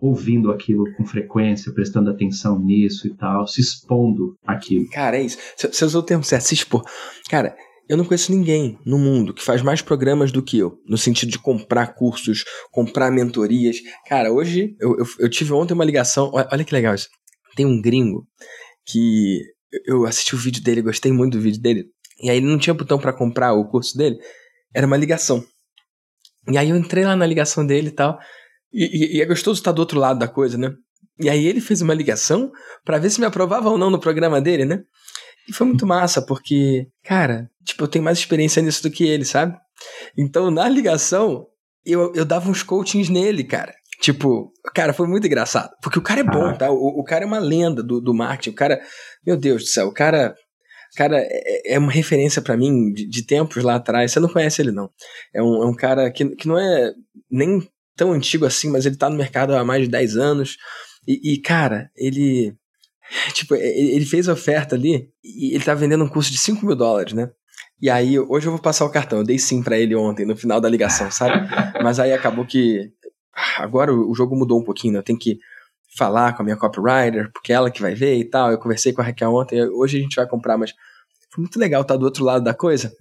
ouvindo 0.00 0.50
aquilo 0.50 0.84
com 0.96 1.04
frequência, 1.04 1.72
prestando 1.72 2.10
atenção 2.10 2.58
nisso 2.58 3.06
e 3.06 3.14
tal, 3.14 3.46
se 3.46 3.60
expondo 3.60 4.34
àquilo. 4.46 4.88
Cara, 4.90 5.18
é 5.18 5.22
isso. 5.22 5.38
Você 5.56 5.84
usou 5.84 6.00
o 6.00 6.04
termo 6.04 6.24
certo, 6.24 6.44
se 6.44 6.54
expor. 6.54 6.84
Cara, 7.28 7.54
eu 7.88 7.96
não 7.96 8.04
conheço 8.04 8.32
ninguém 8.32 8.78
no 8.86 8.98
mundo 8.98 9.34
que 9.34 9.42
faz 9.42 9.62
mais 9.62 9.82
programas 9.82 10.30
do 10.30 10.42
que 10.42 10.58
eu, 10.58 10.78
no 10.86 10.96
sentido 10.96 11.30
de 11.30 11.38
comprar 11.38 11.94
cursos, 11.94 12.44
comprar 12.70 13.10
mentorias. 13.10 13.78
Cara, 14.06 14.32
hoje 14.32 14.76
eu, 14.80 14.96
eu, 14.96 15.04
eu 15.18 15.28
tive 15.28 15.52
ontem 15.52 15.74
uma 15.74 15.84
ligação. 15.84 16.30
Olha, 16.32 16.48
olha 16.52 16.64
que 16.64 16.72
legal 16.72 16.94
isso. 16.94 17.08
Tem 17.56 17.66
um 17.66 17.80
gringo 17.82 18.26
que 18.86 19.40
eu 19.86 20.04
assisti 20.06 20.34
o 20.34 20.38
vídeo 20.38 20.62
dele, 20.62 20.82
gostei 20.82 21.12
muito 21.12 21.36
do 21.36 21.42
vídeo 21.42 21.60
dele. 21.60 21.86
E 22.22 22.30
aí 22.30 22.36
ele 22.36 22.46
não 22.46 22.58
tinha 22.58 22.74
botão 22.74 22.98
para 22.98 23.12
comprar 23.12 23.54
o 23.54 23.68
curso 23.68 23.96
dele, 23.96 24.18
era 24.74 24.86
uma 24.86 24.96
ligação. 24.96 25.44
E 26.48 26.56
aí 26.56 26.70
eu 26.70 26.76
entrei 26.76 27.04
lá 27.04 27.16
na 27.16 27.26
ligação 27.26 27.66
dele 27.66 27.88
e 27.88 27.92
tal. 27.92 28.18
E, 28.72 29.18
e, 29.18 29.20
é 29.20 29.26
gostoso 29.26 29.60
estar 29.60 29.72
do 29.72 29.80
outro 29.80 29.98
lado 29.98 30.18
da 30.18 30.28
coisa, 30.28 30.56
né? 30.56 30.72
E 31.18 31.28
aí 31.28 31.46
ele 31.46 31.60
fez 31.60 31.82
uma 31.82 31.94
ligação 31.94 32.50
para 32.84 32.98
ver 32.98 33.10
se 33.10 33.20
me 33.20 33.26
aprovava 33.26 33.68
ou 33.68 33.76
não 33.76 33.90
no 33.90 34.00
programa 34.00 34.40
dele, 34.40 34.64
né? 34.64 34.82
E 35.48 35.52
foi 35.52 35.66
muito 35.66 35.86
massa, 35.86 36.22
porque, 36.22 36.86
cara, 37.02 37.50
tipo, 37.64 37.84
eu 37.84 37.88
tenho 37.88 38.04
mais 38.04 38.18
experiência 38.18 38.62
nisso 38.62 38.82
do 38.82 38.90
que 38.90 39.04
ele, 39.04 39.24
sabe? 39.24 39.56
Então, 40.16 40.50
na 40.50 40.68
ligação, 40.68 41.46
eu, 41.84 42.12
eu 42.14 42.24
dava 42.24 42.48
uns 42.48 42.62
coachings 42.62 43.08
nele, 43.08 43.44
cara. 43.44 43.74
Tipo, 44.00 44.52
cara, 44.74 44.92
foi 44.92 45.06
muito 45.06 45.26
engraçado. 45.26 45.70
Porque 45.82 45.98
o 45.98 46.02
cara 46.02 46.20
é 46.20 46.24
bom, 46.24 46.54
tá? 46.54 46.70
O, 46.70 47.00
o 47.00 47.04
cara 47.04 47.24
é 47.24 47.26
uma 47.26 47.38
lenda 47.38 47.82
do, 47.82 48.00
do 48.00 48.14
marketing. 48.14 48.50
O 48.50 48.54
cara, 48.54 48.80
meu 49.26 49.36
Deus 49.36 49.62
do 49.62 49.68
céu, 49.68 49.88
o 49.88 49.92
cara 49.94 50.34
Cara, 50.96 51.20
é, 51.20 51.74
é 51.74 51.78
uma 51.78 51.92
referência 51.92 52.42
para 52.42 52.56
mim 52.56 52.92
de, 52.92 53.08
de, 53.08 53.24
tempos 53.24 53.62
lá 53.62 53.76
atrás. 53.76 54.10
Você 54.10 54.18
não 54.18 54.28
conhece 54.28 54.60
ele, 54.60 54.72
não. 54.72 54.90
É 55.32 55.42
um, 55.42 55.62
é 55.62 55.66
um 55.66 55.74
cara 55.74 56.10
que, 56.10 56.34
que 56.34 56.48
não 56.48 56.58
é 56.58 56.92
nem 57.30 57.62
tão 57.96 58.12
antigo 58.12 58.44
assim, 58.46 58.70
mas 58.70 58.86
ele 58.86 58.96
tá 58.96 59.08
no 59.08 59.16
mercado 59.16 59.54
há 59.54 59.64
mais 59.64 59.82
de 59.82 59.88
10 59.88 60.16
anos. 60.16 60.56
E, 61.06 61.34
e 61.34 61.40
cara, 61.40 61.90
ele. 61.96 62.54
Tipo, 63.34 63.56
ele 63.56 64.06
fez 64.06 64.28
a 64.28 64.34
oferta 64.34 64.76
ali 64.76 65.10
e 65.24 65.54
ele 65.54 65.64
tá 65.64 65.74
vendendo 65.74 66.04
um 66.04 66.08
curso 66.08 66.30
de 66.30 66.38
5 66.38 66.64
mil 66.64 66.76
dólares, 66.76 67.12
né? 67.12 67.30
E 67.82 67.90
aí, 67.90 68.18
hoje 68.18 68.46
eu 68.46 68.52
vou 68.52 68.60
passar 68.60 68.84
o 68.84 68.90
cartão. 68.90 69.18
Eu 69.18 69.24
dei 69.24 69.38
sim 69.38 69.62
para 69.62 69.78
ele 69.78 69.96
ontem, 69.96 70.24
no 70.24 70.36
final 70.36 70.60
da 70.60 70.68
ligação, 70.68 71.10
sabe? 71.10 71.48
Mas 71.82 71.98
aí 71.98 72.12
acabou 72.12 72.46
que. 72.46 72.92
Agora 73.56 73.92
o 73.92 74.14
jogo 74.14 74.36
mudou 74.36 74.60
um 74.60 74.64
pouquinho, 74.64 74.94
né? 74.94 74.98
Eu 74.98 75.02
tenho 75.02 75.18
que 75.18 75.38
falar 75.96 76.34
com 76.34 76.42
a 76.42 76.44
minha 76.44 76.56
copywriter, 76.56 77.30
porque 77.32 77.52
é 77.52 77.56
ela 77.56 77.70
que 77.70 77.80
vai 77.80 77.94
ver 77.94 78.16
e 78.16 78.24
tal. 78.24 78.50
Eu 78.50 78.58
conversei 78.58 78.92
com 78.92 79.00
a 79.00 79.04
Raquel 79.04 79.34
ontem, 79.34 79.62
hoje 79.62 79.98
a 79.98 80.00
gente 80.00 80.16
vai 80.16 80.26
comprar, 80.26 80.56
mas 80.56 80.72
foi 81.32 81.42
muito 81.42 81.58
legal 81.58 81.82
estar 81.82 81.96
do 81.96 82.04
outro 82.04 82.24
lado 82.24 82.44
da 82.44 82.54
coisa. 82.54 82.92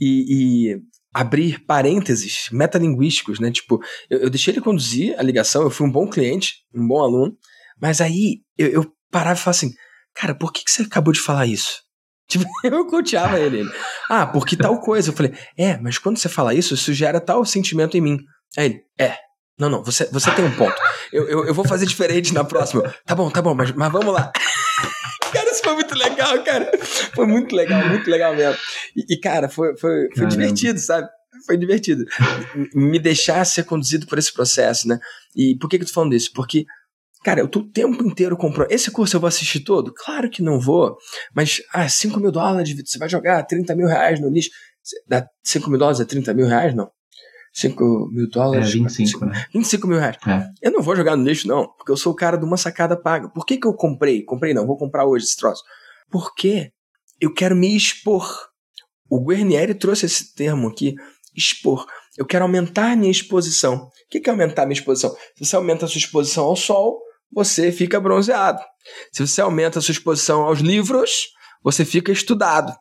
E, 0.00 0.72
e 0.72 0.82
abrir 1.14 1.64
parênteses 1.64 2.48
metalinguísticos, 2.50 3.38
né? 3.38 3.50
Tipo, 3.52 3.80
eu, 4.10 4.18
eu, 4.18 4.30
deixei 4.30 4.52
ele 4.52 4.60
conduzir 4.60 5.18
a 5.18 5.22
ligação, 5.22 5.62
eu 5.62 5.70
fui 5.70 5.86
um 5.86 5.92
bom 5.92 6.08
cliente, 6.10 6.56
um 6.74 6.86
bom 6.86 7.00
aluno, 7.00 7.36
mas 7.80 8.00
aí 8.00 8.40
eu, 8.58 8.68
eu 8.68 8.92
parava 9.10 9.38
e 9.38 9.42
falava 9.42 9.50
assim, 9.56 9.72
cara, 10.12 10.34
por 10.34 10.52
que, 10.52 10.64
que 10.64 10.70
você 10.70 10.82
acabou 10.82 11.12
de 11.12 11.20
falar 11.20 11.46
isso? 11.46 11.84
Tipo, 12.26 12.46
eu 12.64 12.86
coteava 12.86 13.38
ele, 13.38 13.60
ele. 13.60 13.70
Ah, 14.10 14.26
porque 14.26 14.56
tal 14.56 14.80
coisa. 14.80 15.10
Eu 15.10 15.14
falei, 15.14 15.34
é, 15.58 15.76
mas 15.76 15.98
quando 15.98 16.16
você 16.16 16.28
fala 16.28 16.54
isso, 16.54 16.72
isso 16.72 16.92
gera 16.94 17.20
tal 17.20 17.44
sentimento 17.44 17.98
em 17.98 18.00
mim. 18.00 18.18
Aí 18.56 18.64
ele, 18.64 18.80
é, 18.98 19.18
não, 19.58 19.68
não, 19.68 19.84
você, 19.84 20.06
você 20.10 20.30
tem 20.32 20.44
um 20.44 20.56
ponto. 20.56 20.74
Eu, 21.12 21.28
eu, 21.28 21.44
eu 21.46 21.54
vou 21.54 21.66
fazer 21.66 21.86
diferente 21.86 22.32
na 22.32 22.42
próxima. 22.42 22.82
Tá 23.04 23.14
bom, 23.14 23.30
tá 23.30 23.42
bom, 23.42 23.54
mas, 23.54 23.70
mas 23.72 23.92
vamos 23.92 24.12
lá. 24.12 24.32
Foi 25.64 25.74
muito 25.74 25.94
legal, 25.94 26.44
cara. 26.44 26.70
Foi 27.14 27.26
muito 27.26 27.56
legal, 27.56 27.88
muito 27.88 28.08
legal 28.10 28.36
mesmo. 28.36 28.60
E, 28.94 29.14
e 29.14 29.18
cara, 29.18 29.48
foi, 29.48 29.76
foi, 29.76 30.08
foi 30.14 30.26
divertido, 30.26 30.78
sabe? 30.78 31.08
Foi 31.46 31.56
divertido. 31.56 32.04
Me 32.74 32.98
deixar 32.98 33.44
ser 33.44 33.64
conduzido 33.64 34.06
por 34.06 34.18
esse 34.18 34.32
processo, 34.32 34.86
né? 34.86 34.98
E 35.34 35.56
por 35.58 35.68
que, 35.68 35.78
que 35.78 35.84
eu 35.84 35.88
tô 35.88 35.94
falando 35.94 36.14
isso? 36.14 36.30
Porque, 36.32 36.64
cara, 37.24 37.40
eu 37.40 37.48
tô 37.48 37.60
o 37.60 37.70
tempo 37.70 38.06
inteiro 38.06 38.36
comprando. 38.36 38.70
Esse 38.70 38.90
curso 38.90 39.16
eu 39.16 39.20
vou 39.20 39.28
assistir 39.28 39.60
todo? 39.60 39.92
Claro 39.92 40.30
que 40.30 40.42
não 40.42 40.60
vou. 40.60 40.96
Mas, 41.34 41.60
ah, 41.72 41.88
5 41.88 42.20
mil 42.20 42.30
dólares, 42.30 42.74
você 42.84 42.98
vai 42.98 43.08
jogar 43.08 43.42
30 43.44 43.74
mil 43.74 43.86
reais 43.86 44.20
no 44.20 44.30
nicho. 44.30 44.50
Dá 45.08 45.26
5 45.42 45.68
mil 45.70 45.78
dólares 45.78 46.00
é 46.00 46.04
30 46.04 46.34
mil 46.34 46.46
reais? 46.46 46.74
Não. 46.74 46.90
5 47.54 48.10
mil 48.10 48.28
dólares. 48.28 48.68
É, 48.68 48.72
25, 48.72 49.26
né? 49.26 49.46
25 49.54 49.86
mil 49.86 49.98
reais. 49.98 50.18
É. 50.26 50.50
Eu 50.60 50.72
não 50.72 50.82
vou 50.82 50.96
jogar 50.96 51.16
no 51.16 51.22
lixo, 51.22 51.46
não, 51.46 51.68
porque 51.68 51.92
eu 51.92 51.96
sou 51.96 52.12
o 52.12 52.16
cara 52.16 52.36
de 52.36 52.44
uma 52.44 52.56
sacada 52.56 52.96
paga. 52.96 53.28
Por 53.28 53.46
que, 53.46 53.56
que 53.56 53.66
eu 53.66 53.72
comprei? 53.72 54.24
Comprei 54.24 54.52
não, 54.52 54.66
vou 54.66 54.76
comprar 54.76 55.06
hoje 55.06 55.24
esse 55.24 55.36
troço. 55.36 55.62
Porque 56.10 56.72
eu 57.20 57.32
quero 57.32 57.54
me 57.54 57.76
expor. 57.76 58.28
O 59.08 59.24
Guarnieri 59.24 59.74
trouxe 59.74 60.06
esse 60.06 60.34
termo 60.34 60.68
aqui, 60.68 60.96
expor. 61.36 61.86
Eu 62.18 62.26
quero 62.26 62.44
aumentar 62.44 62.92
a 62.92 62.96
minha 62.96 63.10
exposição. 63.10 63.84
O 63.84 63.90
que, 64.10 64.18
que 64.18 64.28
é 64.28 64.32
aumentar 64.32 64.62
a 64.62 64.66
minha 64.66 64.78
exposição? 64.78 65.14
Se 65.36 65.44
você 65.44 65.54
aumenta 65.54 65.84
a 65.84 65.88
sua 65.88 65.98
exposição 65.98 66.44
ao 66.44 66.56
sol, 66.56 67.00
você 67.32 67.70
fica 67.70 68.00
bronzeado. 68.00 68.60
Se 69.12 69.24
você 69.24 69.40
aumenta 69.40 69.78
a 69.78 69.82
sua 69.82 69.92
exposição 69.92 70.42
aos 70.42 70.58
livros, 70.58 71.28
você 71.62 71.84
fica 71.84 72.10
estudado. 72.10 72.74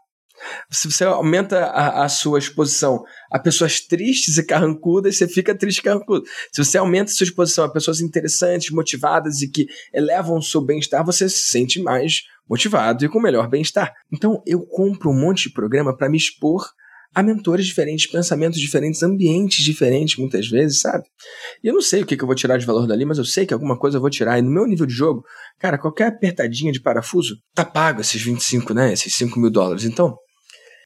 Se 0.71 0.91
você 0.91 1.03
aumenta 1.03 1.65
a, 1.65 2.03
a, 2.03 2.09
sua 2.09 2.39
exposição 2.39 3.03
a 3.31 3.39
pessoas 3.39 3.79
tristes 3.79 4.37
e 4.37 4.45
carrancudas, 4.45 5.17
você 5.17 5.27
fica 5.27 5.57
triste 5.57 5.79
e 5.79 5.83
carrancudo. 5.83 6.25
Se 6.51 6.63
você 6.63 6.77
aumenta 6.77 7.11
a 7.11 7.13
sua 7.13 7.25
exposição 7.25 7.65
a 7.65 7.71
pessoas 7.71 8.01
interessantes, 8.01 8.71
motivadas 8.71 9.41
e 9.41 9.49
que 9.49 9.67
elevam 9.93 10.37
o 10.37 10.43
seu 10.43 10.61
bem-estar, 10.61 11.05
você 11.05 11.29
se 11.29 11.43
sente 11.43 11.81
mais 11.81 12.21
motivado 12.49 13.05
e 13.05 13.09
com 13.09 13.19
melhor 13.19 13.49
bem-estar. 13.49 13.93
Então, 14.11 14.41
eu 14.45 14.65
compro 14.65 15.09
um 15.09 15.19
monte 15.19 15.43
de 15.43 15.53
programa 15.53 15.95
para 15.95 16.09
me 16.09 16.17
expor 16.17 16.63
a 17.15 17.21
mentores 17.21 17.65
diferentes, 17.65 18.07
pensamentos 18.07 18.59
diferentes, 18.59 19.03
ambientes 19.03 19.63
diferentes, 19.63 20.17
muitas 20.17 20.47
vezes, 20.47 20.81
sabe? 20.81 21.03
E 21.63 21.67
eu 21.67 21.73
não 21.73 21.81
sei 21.81 22.01
o 22.01 22.05
que, 22.05 22.17
que 22.17 22.23
eu 22.23 22.27
vou 22.27 22.35
tirar 22.35 22.57
de 22.57 22.65
valor 22.65 22.87
dali, 22.87 23.05
mas 23.05 23.17
eu 23.19 23.25
sei 23.25 23.45
que 23.45 23.53
alguma 23.53 23.77
coisa 23.77 23.97
eu 23.97 24.01
vou 24.01 24.09
tirar. 24.09 24.39
E 24.39 24.41
no 24.41 24.49
meu 24.49 24.65
nível 24.65 24.85
de 24.85 24.93
jogo, 24.93 25.23
cara, 25.59 25.77
qualquer 25.77 26.07
apertadinha 26.07 26.71
de 26.71 26.81
parafuso, 26.81 27.35
tá 27.53 27.63
pago 27.63 28.01
esses 28.01 28.21
25, 28.21 28.73
né? 28.73 28.91
Esses 28.91 29.15
5 29.15 29.39
mil 29.39 29.51
dólares. 29.51 29.83
Então, 29.83 30.17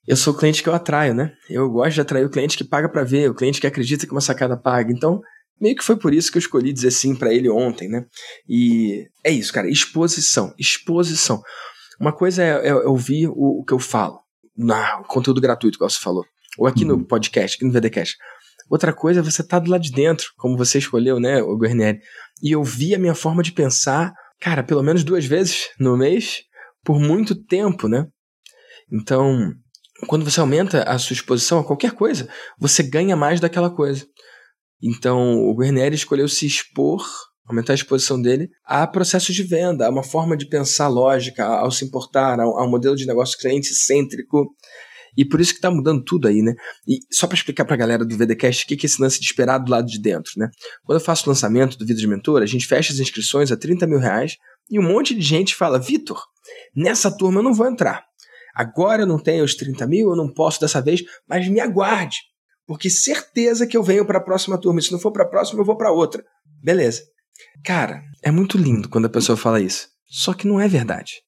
eu 0.07 0.15
sou 0.15 0.33
o 0.33 0.37
cliente 0.37 0.63
que 0.63 0.69
eu 0.69 0.73
atraio, 0.73 1.13
né? 1.13 1.33
Eu 1.49 1.69
gosto 1.69 1.95
de 1.95 2.01
atrair 2.01 2.25
o 2.25 2.29
cliente 2.29 2.57
que 2.57 2.63
paga 2.63 2.87
para 2.87 3.03
ver, 3.03 3.29
o 3.29 3.35
cliente 3.35 3.59
que 3.59 3.67
acredita 3.67 4.05
que 4.05 4.11
uma 4.13 4.21
sacada 4.21 4.55
paga. 4.55 4.91
Então, 4.91 5.19
meio 5.59 5.75
que 5.75 5.83
foi 5.83 5.97
por 5.97 6.13
isso 6.13 6.31
que 6.31 6.37
eu 6.37 6.39
escolhi 6.39 6.71
dizer 6.71 6.91
sim 6.91 7.13
para 7.13 7.33
ele 7.33 7.49
ontem, 7.49 7.89
né? 7.89 8.05
E 8.47 9.05
é 9.21 9.31
isso, 9.31 9.51
cara, 9.51 9.69
exposição, 9.69 10.53
exposição. 10.57 11.41
Uma 11.99 12.13
coisa 12.13 12.41
é, 12.41 12.69
é, 12.69 12.73
ouvir 12.73 13.27
o, 13.27 13.59
o, 13.59 13.65
que 13.65 13.73
eu 13.73 13.79
falo, 13.79 14.19
na 14.55 15.03
conteúdo 15.03 15.41
gratuito, 15.41 15.77
como 15.77 15.89
você 15.89 15.99
falou, 15.99 16.23
ou 16.57 16.67
aqui 16.67 16.85
no 16.85 16.95
uhum. 16.95 17.03
podcast, 17.03 17.57
aqui 17.57 17.65
no 17.65 17.73
VDcast. 17.73 18.15
Outra 18.69 18.93
coisa 18.93 19.19
é 19.19 19.23
você 19.23 19.41
estar 19.41 19.59
tá 19.59 19.65
do 19.65 19.71
lado 19.71 19.81
de 19.81 19.91
dentro, 19.91 20.27
como 20.37 20.57
você 20.57 20.77
escolheu, 20.77 21.19
né, 21.19 21.41
o 21.41 21.57
Guarnieri, 21.57 21.99
e 22.41 22.55
ouvir 22.55 22.95
a 22.95 22.99
minha 22.99 23.15
forma 23.15 23.43
de 23.43 23.51
pensar, 23.51 24.13
cara, 24.39 24.63
pelo 24.63 24.83
menos 24.83 25.03
duas 25.03 25.25
vezes 25.25 25.69
no 25.79 25.97
mês, 25.97 26.43
por 26.83 26.99
muito 26.99 27.35
tempo, 27.35 27.87
né? 27.87 28.05
Então, 28.91 29.51
quando 30.05 30.23
você 30.23 30.39
aumenta 30.39 30.83
a 30.83 30.99
sua 30.99 31.13
exposição 31.13 31.60
a 31.60 31.63
qualquer 31.63 31.91
coisa, 31.91 32.29
você 32.60 32.83
ganha 32.83 33.15
mais 33.15 33.39
daquela 33.39 33.69
coisa. 33.69 34.05
Então, 34.81 35.39
o 35.45 35.55
Guarnieri 35.55 35.95
escolheu 35.95 36.27
se 36.27 36.45
expor, 36.45 37.03
aumentar 37.47 37.73
a 37.73 37.75
exposição 37.75 38.21
dele 38.21 38.49
a 38.63 38.86
processos 38.86 39.33
de 39.33 39.43
venda, 39.43 39.88
a 39.88 39.89
uma 39.89 40.03
forma 40.03 40.38
de 40.38 40.47
pensar 40.47 40.88
lógica, 40.88 41.43
ao 41.45 41.71
se 41.71 41.86
importar, 41.86 42.39
ao, 42.39 42.60
ao 42.60 42.69
modelo 42.69 42.95
de 42.95 43.07
negócio 43.07 43.38
cliente 43.39 43.73
cêntrico. 43.73 44.53
E 45.17 45.25
por 45.25 45.41
isso 45.41 45.51
que 45.51 45.57
está 45.57 45.71
mudando 45.71 46.03
tudo 46.03 46.27
aí, 46.27 46.43
né? 46.43 46.53
E 46.88 46.99
só 47.12 47.25
para 47.25 47.36
explicar 47.36 47.65
para 47.65 47.73
a 47.73 47.77
galera 47.77 48.05
do 48.05 48.15
VDcast 48.15 48.63
o 48.63 48.67
que, 48.67 48.77
que 48.77 48.86
é 48.86 48.88
esse 48.88 49.01
lance 49.01 49.19
de 49.19 49.25
esperar 49.25 49.57
do 49.57 49.71
lado 49.71 49.88
de 49.88 49.99
dentro, 49.99 50.31
né? 50.38 50.47
Quando 50.83 50.99
eu 50.99 51.03
faço 51.03 51.25
o 51.25 51.29
lançamento 51.29 51.75
do 51.75 51.88
Vida 51.88 51.99
de 51.99 52.05
Mentor, 52.05 52.43
a 52.43 52.45
gente 52.45 52.67
fecha 52.67 52.93
as 52.93 52.99
inscrições 52.99 53.51
a 53.51 53.57
30 53.57 53.88
mil 53.88 53.97
reais 53.97 54.36
e 54.69 54.79
um 54.79 54.83
monte 54.83 55.15
de 55.15 55.21
gente 55.21 55.55
fala, 55.55 55.79
Vitor, 55.79 56.21
nessa 56.75 57.10
turma 57.10 57.39
eu 57.39 57.43
não 57.43 57.53
vou 57.53 57.65
entrar. 57.65 58.03
Agora 58.57 59.03
eu 59.03 59.07
não 59.07 59.19
tenho 59.19 59.43
os 59.43 59.53
30 59.53 59.85
mil, 59.85 60.09
eu 60.09 60.15
não 60.15 60.33
posso 60.33 60.59
dessa 60.59 60.81
vez, 60.81 61.03
mas 61.29 61.47
me 61.47 61.59
aguarde. 61.59 62.17
Porque 62.65 62.89
certeza 62.89 63.67
que 63.67 63.77
eu 63.77 63.83
venho 63.83 64.03
para 64.03 64.17
a 64.17 64.23
próxima 64.23 64.57
turma. 64.57 64.79
E 64.79 64.83
se 64.83 64.91
não 64.91 64.97
for 64.97 65.11
para 65.11 65.23
a 65.23 65.27
próxima, 65.27 65.61
eu 65.61 65.65
vou 65.65 65.77
para 65.77 65.91
outra. 65.91 66.25
Beleza. 66.63 67.03
Cara, 67.63 68.01
é 68.23 68.31
muito 68.31 68.57
lindo 68.57 68.89
quando 68.89 69.05
a 69.05 69.09
pessoa 69.09 69.37
fala 69.37 69.61
isso. 69.61 69.87
Só 70.09 70.33
que 70.33 70.47
não 70.47 70.59
é 70.59 70.67
verdade. 70.67 71.21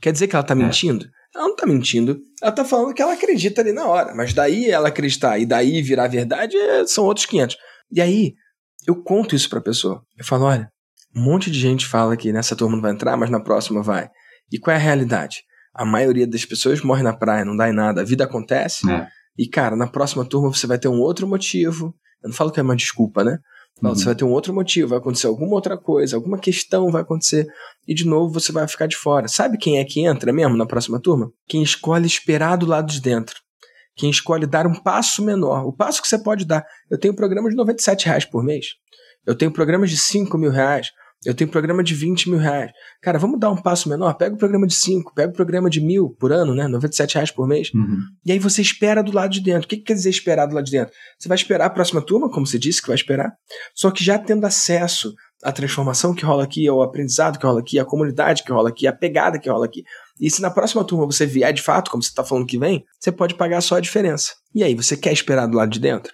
Quer 0.00 0.12
dizer 0.12 0.28
que 0.28 0.36
ela 0.36 0.44
tá 0.44 0.54
é. 0.54 0.56
mentindo? 0.56 1.04
Ela 1.34 1.48
não 1.48 1.56
tá 1.56 1.66
mentindo. 1.66 2.20
Ela 2.40 2.52
tá 2.52 2.64
falando 2.64 2.94
que 2.94 3.02
ela 3.02 3.14
acredita 3.14 3.62
ali 3.62 3.72
na 3.72 3.84
hora. 3.88 4.14
Mas 4.14 4.32
daí 4.32 4.70
ela 4.70 4.86
acreditar 4.86 5.40
e 5.40 5.44
daí 5.44 5.82
virar 5.82 6.06
verdade 6.06 6.56
é, 6.56 6.86
são 6.86 7.04
outros 7.04 7.26
500. 7.26 7.56
E 7.90 8.00
aí, 8.00 8.34
eu 8.86 9.02
conto 9.02 9.34
isso 9.34 9.50
pra 9.50 9.60
pessoa. 9.60 10.02
Eu 10.16 10.24
falo: 10.24 10.44
olha, 10.44 10.70
um 11.16 11.20
monte 11.20 11.50
de 11.50 11.58
gente 11.58 11.84
fala 11.84 12.16
que 12.16 12.32
nessa 12.32 12.54
turma 12.54 12.76
não 12.76 12.82
vai 12.82 12.92
entrar, 12.92 13.16
mas 13.16 13.28
na 13.28 13.40
próxima 13.40 13.82
vai. 13.82 14.08
E 14.52 14.58
qual 14.58 14.72
é 14.72 14.76
a 14.76 14.80
realidade? 14.82 15.42
A 15.76 15.84
maioria 15.84 16.26
das 16.26 16.44
pessoas 16.44 16.80
morre 16.80 17.02
na 17.02 17.12
praia, 17.12 17.44
não 17.44 17.56
dá 17.56 17.68
em 17.68 17.74
nada, 17.74 18.00
a 18.00 18.04
vida 18.04 18.24
acontece. 18.24 18.90
É. 18.90 19.06
E, 19.38 19.46
cara, 19.46 19.76
na 19.76 19.86
próxima 19.86 20.24
turma 20.24 20.52
você 20.52 20.66
vai 20.66 20.78
ter 20.78 20.88
um 20.88 21.00
outro 21.00 21.26
motivo. 21.26 21.94
Eu 22.22 22.30
não 22.30 22.36
falo 22.36 22.50
que 22.50 22.58
é 22.58 22.62
uma 22.62 22.74
desculpa, 22.74 23.22
né? 23.22 23.38
Uhum. 23.82 23.94
Você 23.94 24.06
vai 24.06 24.14
ter 24.14 24.24
um 24.24 24.30
outro 24.30 24.54
motivo, 24.54 24.88
vai 24.88 24.98
acontecer 24.98 25.26
alguma 25.26 25.54
outra 25.54 25.76
coisa, 25.76 26.16
alguma 26.16 26.38
questão 26.38 26.90
vai 26.90 27.02
acontecer. 27.02 27.46
E 27.86 27.94
de 27.94 28.06
novo 28.06 28.32
você 28.32 28.50
vai 28.50 28.66
ficar 28.66 28.86
de 28.86 28.96
fora. 28.96 29.28
Sabe 29.28 29.58
quem 29.58 29.78
é 29.78 29.84
que 29.84 30.00
entra 30.00 30.32
mesmo 30.32 30.56
na 30.56 30.64
próxima 30.64 30.98
turma? 30.98 31.30
Quem 31.46 31.62
escolhe 31.62 32.06
esperar 32.06 32.56
do 32.56 32.64
lado 32.64 32.90
de 32.90 33.00
dentro. 33.00 33.36
Quem 33.94 34.10
escolhe 34.10 34.46
dar 34.46 34.66
um 34.66 34.74
passo 34.74 35.22
menor. 35.22 35.66
O 35.66 35.72
passo 35.72 36.00
que 36.00 36.08
você 36.08 36.18
pode 36.18 36.44
dar. 36.44 36.64
Eu 36.90 36.98
tenho 36.98 37.14
programas 37.14 37.50
de 37.50 37.56
97 37.56 38.06
reais 38.06 38.24
por 38.24 38.42
mês. 38.42 38.66
Eu 39.26 39.34
tenho 39.34 39.50
programas 39.50 39.90
de 39.90 39.96
5 39.96 40.36
mil 40.38 40.50
reais. 40.50 40.88
Eu 41.26 41.34
tenho 41.34 41.50
programa 41.50 41.82
de 41.82 41.92
20 41.92 42.30
mil 42.30 42.38
reais. 42.38 42.70
Cara, 43.02 43.18
vamos 43.18 43.40
dar 43.40 43.50
um 43.50 43.56
passo 43.56 43.88
menor? 43.88 44.14
Pega 44.14 44.34
o 44.34 44.38
programa 44.38 44.64
de 44.64 44.74
5, 44.74 45.12
pega 45.12 45.30
o 45.30 45.34
programa 45.34 45.68
de 45.68 45.80
mil 45.80 46.10
por 46.10 46.32
ano, 46.32 46.54
né? 46.54 46.68
97 46.68 47.14
reais 47.14 47.30
por 47.32 47.48
mês. 47.48 47.72
Uhum. 47.74 47.98
E 48.24 48.30
aí 48.30 48.38
você 48.38 48.62
espera 48.62 49.02
do 49.02 49.12
lado 49.12 49.32
de 49.32 49.40
dentro. 49.40 49.64
O 49.64 49.68
que, 49.68 49.76
que 49.76 49.82
quer 49.82 49.94
dizer 49.94 50.10
esperar 50.10 50.46
do 50.46 50.54
lado 50.54 50.64
de 50.64 50.70
dentro? 50.70 50.94
Você 51.18 51.28
vai 51.28 51.36
esperar 51.36 51.66
a 51.66 51.70
próxima 51.70 52.00
turma, 52.00 52.30
como 52.30 52.46
você 52.46 52.58
disse 52.58 52.80
que 52.80 52.86
vai 52.86 52.94
esperar, 52.94 53.32
só 53.74 53.90
que 53.90 54.04
já 54.04 54.18
tendo 54.18 54.46
acesso 54.46 55.12
à 55.42 55.50
transformação 55.50 56.14
que 56.14 56.24
rola 56.24 56.44
aqui, 56.44 56.66
ao 56.68 56.80
aprendizado 56.80 57.38
que 57.38 57.46
rola 57.46 57.60
aqui, 57.60 57.78
à 57.78 57.84
comunidade 57.84 58.44
que 58.44 58.52
rola 58.52 58.68
aqui, 58.68 58.86
à 58.86 58.92
pegada 58.92 59.38
que 59.38 59.50
rola 59.50 59.66
aqui. 59.66 59.82
E 60.20 60.30
se 60.30 60.40
na 60.40 60.50
próxima 60.50 60.84
turma 60.84 61.06
você 61.06 61.26
vier 61.26 61.52
de 61.52 61.60
fato, 61.60 61.90
como 61.90 62.02
você 62.02 62.08
está 62.08 62.24
falando 62.24 62.46
que 62.46 62.58
vem, 62.58 62.84
você 62.98 63.10
pode 63.10 63.34
pagar 63.34 63.60
só 63.60 63.76
a 63.76 63.80
diferença. 63.80 64.32
E 64.54 64.62
aí, 64.62 64.74
você 64.74 64.96
quer 64.96 65.12
esperar 65.12 65.46
do 65.46 65.56
lado 65.56 65.70
de 65.70 65.80
dentro? 65.80 66.12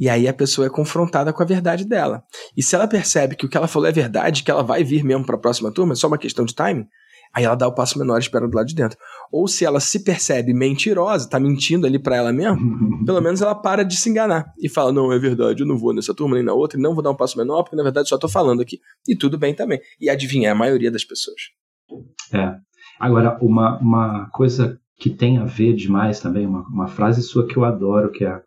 E 0.00 0.08
aí 0.08 0.26
a 0.26 0.32
pessoa 0.32 0.66
é 0.66 0.70
confrontada 0.70 1.30
com 1.30 1.42
a 1.42 1.46
verdade 1.46 1.84
dela. 1.84 2.24
E 2.56 2.62
se 2.62 2.74
ela 2.74 2.88
percebe 2.88 3.36
que 3.36 3.44
o 3.44 3.48
que 3.50 3.56
ela 3.56 3.68
falou 3.68 3.86
é 3.86 3.92
verdade, 3.92 4.42
que 4.42 4.50
ela 4.50 4.62
vai 4.62 4.82
vir 4.82 5.04
mesmo 5.04 5.26
para 5.26 5.36
a 5.36 5.38
próxima 5.38 5.70
turma, 5.70 5.92
é 5.92 5.96
só 5.96 6.06
uma 6.06 6.16
questão 6.16 6.46
de 6.46 6.54
timing, 6.54 6.86
aí 7.34 7.44
ela 7.44 7.54
dá 7.54 7.68
o 7.68 7.74
passo 7.74 7.98
menor 7.98 8.16
e 8.16 8.20
espera 8.20 8.48
do 8.48 8.56
lado 8.56 8.66
de 8.66 8.74
dentro. 8.74 8.98
Ou 9.30 9.46
se 9.46 9.62
ela 9.62 9.78
se 9.78 10.02
percebe 10.02 10.54
mentirosa, 10.54 11.28
tá 11.28 11.38
mentindo 11.38 11.86
ali 11.86 11.98
para 11.98 12.16
ela 12.16 12.32
mesmo, 12.32 12.58
pelo 13.04 13.20
menos 13.20 13.42
ela 13.42 13.54
para 13.54 13.84
de 13.84 13.94
se 13.94 14.08
enganar 14.08 14.46
e 14.58 14.70
fala: 14.70 14.90
"Não, 14.90 15.12
é 15.12 15.18
verdade, 15.18 15.62
eu 15.62 15.66
não 15.66 15.76
vou 15.76 15.92
nessa 15.92 16.14
turma 16.14 16.34
nem 16.34 16.44
na 16.44 16.54
outra, 16.54 16.78
e 16.78 16.82
não 16.82 16.94
vou 16.94 17.04
dar 17.04 17.10
um 17.10 17.16
passo 17.16 17.36
menor, 17.36 17.62
porque 17.62 17.76
na 17.76 17.82
verdade 17.82 18.08
só 18.08 18.16
tô 18.16 18.28
falando 18.28 18.62
aqui". 18.62 18.80
E 19.06 19.14
tudo 19.14 19.36
bem 19.36 19.54
também. 19.54 19.78
E 20.00 20.08
adivinha, 20.08 20.48
é 20.48 20.52
a 20.52 20.54
maioria 20.54 20.90
das 20.90 21.04
pessoas. 21.04 21.40
É. 22.32 22.54
Agora, 22.98 23.38
uma, 23.42 23.78
uma 23.78 24.30
coisa 24.30 24.80
que 24.98 25.10
tem 25.10 25.38
a 25.38 25.44
ver 25.44 25.74
demais 25.74 26.20
também, 26.20 26.46
uma, 26.46 26.60
uma 26.68 26.86
frase 26.86 27.22
sua 27.22 27.46
que 27.46 27.56
eu 27.56 27.64
adoro, 27.64 28.12
que 28.12 28.24
é 28.24 28.42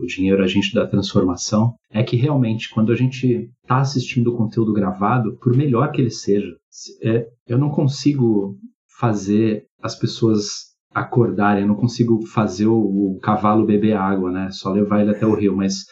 o 0.00 0.06
dinheiro 0.06 0.42
agente 0.42 0.74
da 0.74 0.86
transformação, 0.86 1.74
é 1.90 2.02
que 2.02 2.16
realmente 2.16 2.70
quando 2.70 2.92
a 2.92 2.96
gente 2.96 3.50
está 3.62 3.78
assistindo 3.78 4.28
o 4.28 4.36
conteúdo 4.36 4.72
gravado, 4.72 5.36
por 5.38 5.56
melhor 5.56 5.90
que 5.90 6.00
ele 6.00 6.10
seja, 6.10 6.54
é, 7.02 7.26
eu 7.46 7.58
não 7.58 7.70
consigo 7.70 8.56
fazer 8.98 9.64
as 9.82 9.94
pessoas 9.94 10.74
acordarem, 10.94 11.62
eu 11.62 11.68
não 11.68 11.74
consigo 11.74 12.24
fazer 12.26 12.66
o, 12.66 12.78
o, 12.78 13.18
cavalo 13.20 13.66
beber 13.66 13.96
água, 13.96 14.30
né? 14.30 14.48
Só 14.50 14.72
levar 14.72 15.00
ele 15.00 15.10
até 15.10 15.26
o 15.26 15.34
rio, 15.34 15.56
mas 15.56 15.84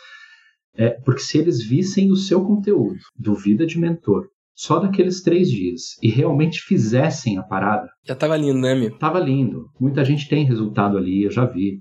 é 0.74 0.90
porque 0.90 1.20
se 1.20 1.38
eles 1.38 1.62
vissem 1.62 2.10
o 2.10 2.16
seu 2.16 2.44
conteúdo 2.44 2.96
do 3.16 3.34
Vida 3.34 3.66
de 3.66 3.78
Mentor 3.78 4.28
só 4.54 4.78
daqueles 4.78 5.22
três 5.22 5.50
dias 5.50 5.96
e 6.02 6.08
realmente 6.08 6.60
fizessem 6.60 7.38
a 7.38 7.42
parada. 7.42 7.88
Já 8.04 8.14
tava 8.14 8.36
lindo, 8.36 8.60
né, 8.60 8.72
amigo? 8.72 8.96
Tava 8.98 9.18
lindo. 9.18 9.66
Muita 9.80 10.04
gente 10.04 10.28
tem 10.28 10.44
resultado 10.44 10.96
ali, 10.96 11.24
eu 11.24 11.30
já 11.30 11.44
vi. 11.44 11.80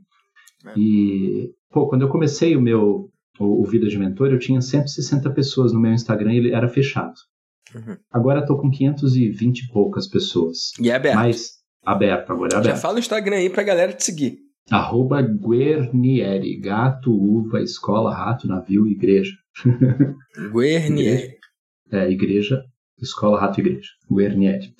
É. 0.65 0.73
E, 0.77 1.51
pô, 1.71 1.87
quando 1.87 2.03
eu 2.03 2.09
comecei 2.09 2.55
o 2.55 2.61
meu 2.61 3.09
o, 3.39 3.61
o 3.61 3.65
Vida 3.65 3.87
de 3.87 3.97
Mentor, 3.97 4.31
eu 4.31 4.39
tinha 4.39 4.61
160 4.61 5.29
pessoas 5.31 5.73
no 5.73 5.79
meu 5.79 5.93
Instagram 5.93 6.33
e 6.33 6.37
ele 6.37 6.53
era 6.53 6.67
fechado. 6.67 7.13
Uhum. 7.73 7.97
Agora 8.11 8.45
tô 8.45 8.57
com 8.57 8.69
520 8.69 9.59
e 9.59 9.67
poucas 9.71 10.07
pessoas. 10.07 10.71
E 10.79 10.89
é 10.89 10.95
aberto. 10.95 11.15
Mas 11.15 11.51
aberto, 11.83 12.31
agora 12.31 12.53
é 12.53 12.57
aberto. 12.57 12.75
Já 12.75 12.81
fala 12.81 12.95
o 12.95 12.99
Instagram 12.99 13.37
aí 13.37 13.49
pra 13.49 13.63
galera 13.63 13.93
te 13.93 14.03
seguir. 14.03 14.39
Arroba 14.69 15.21
Guernieri, 15.21 16.59
gato, 16.59 17.11
uva, 17.11 17.61
escola, 17.61 18.13
rato, 18.13 18.47
navio, 18.47 18.87
igreja. 18.87 19.31
Guernieri 20.53 21.41
é, 21.91 22.09
igreja, 22.09 22.63
escola 22.99 23.39
Rato 23.39 23.59
Igreja, 23.59 23.89
Guernieri. 24.09 24.73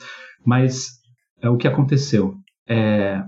Mas 0.46 1.00
é 1.42 1.50
o 1.50 1.58
que 1.58 1.68
aconteceu. 1.68 2.36
É, 2.68 3.22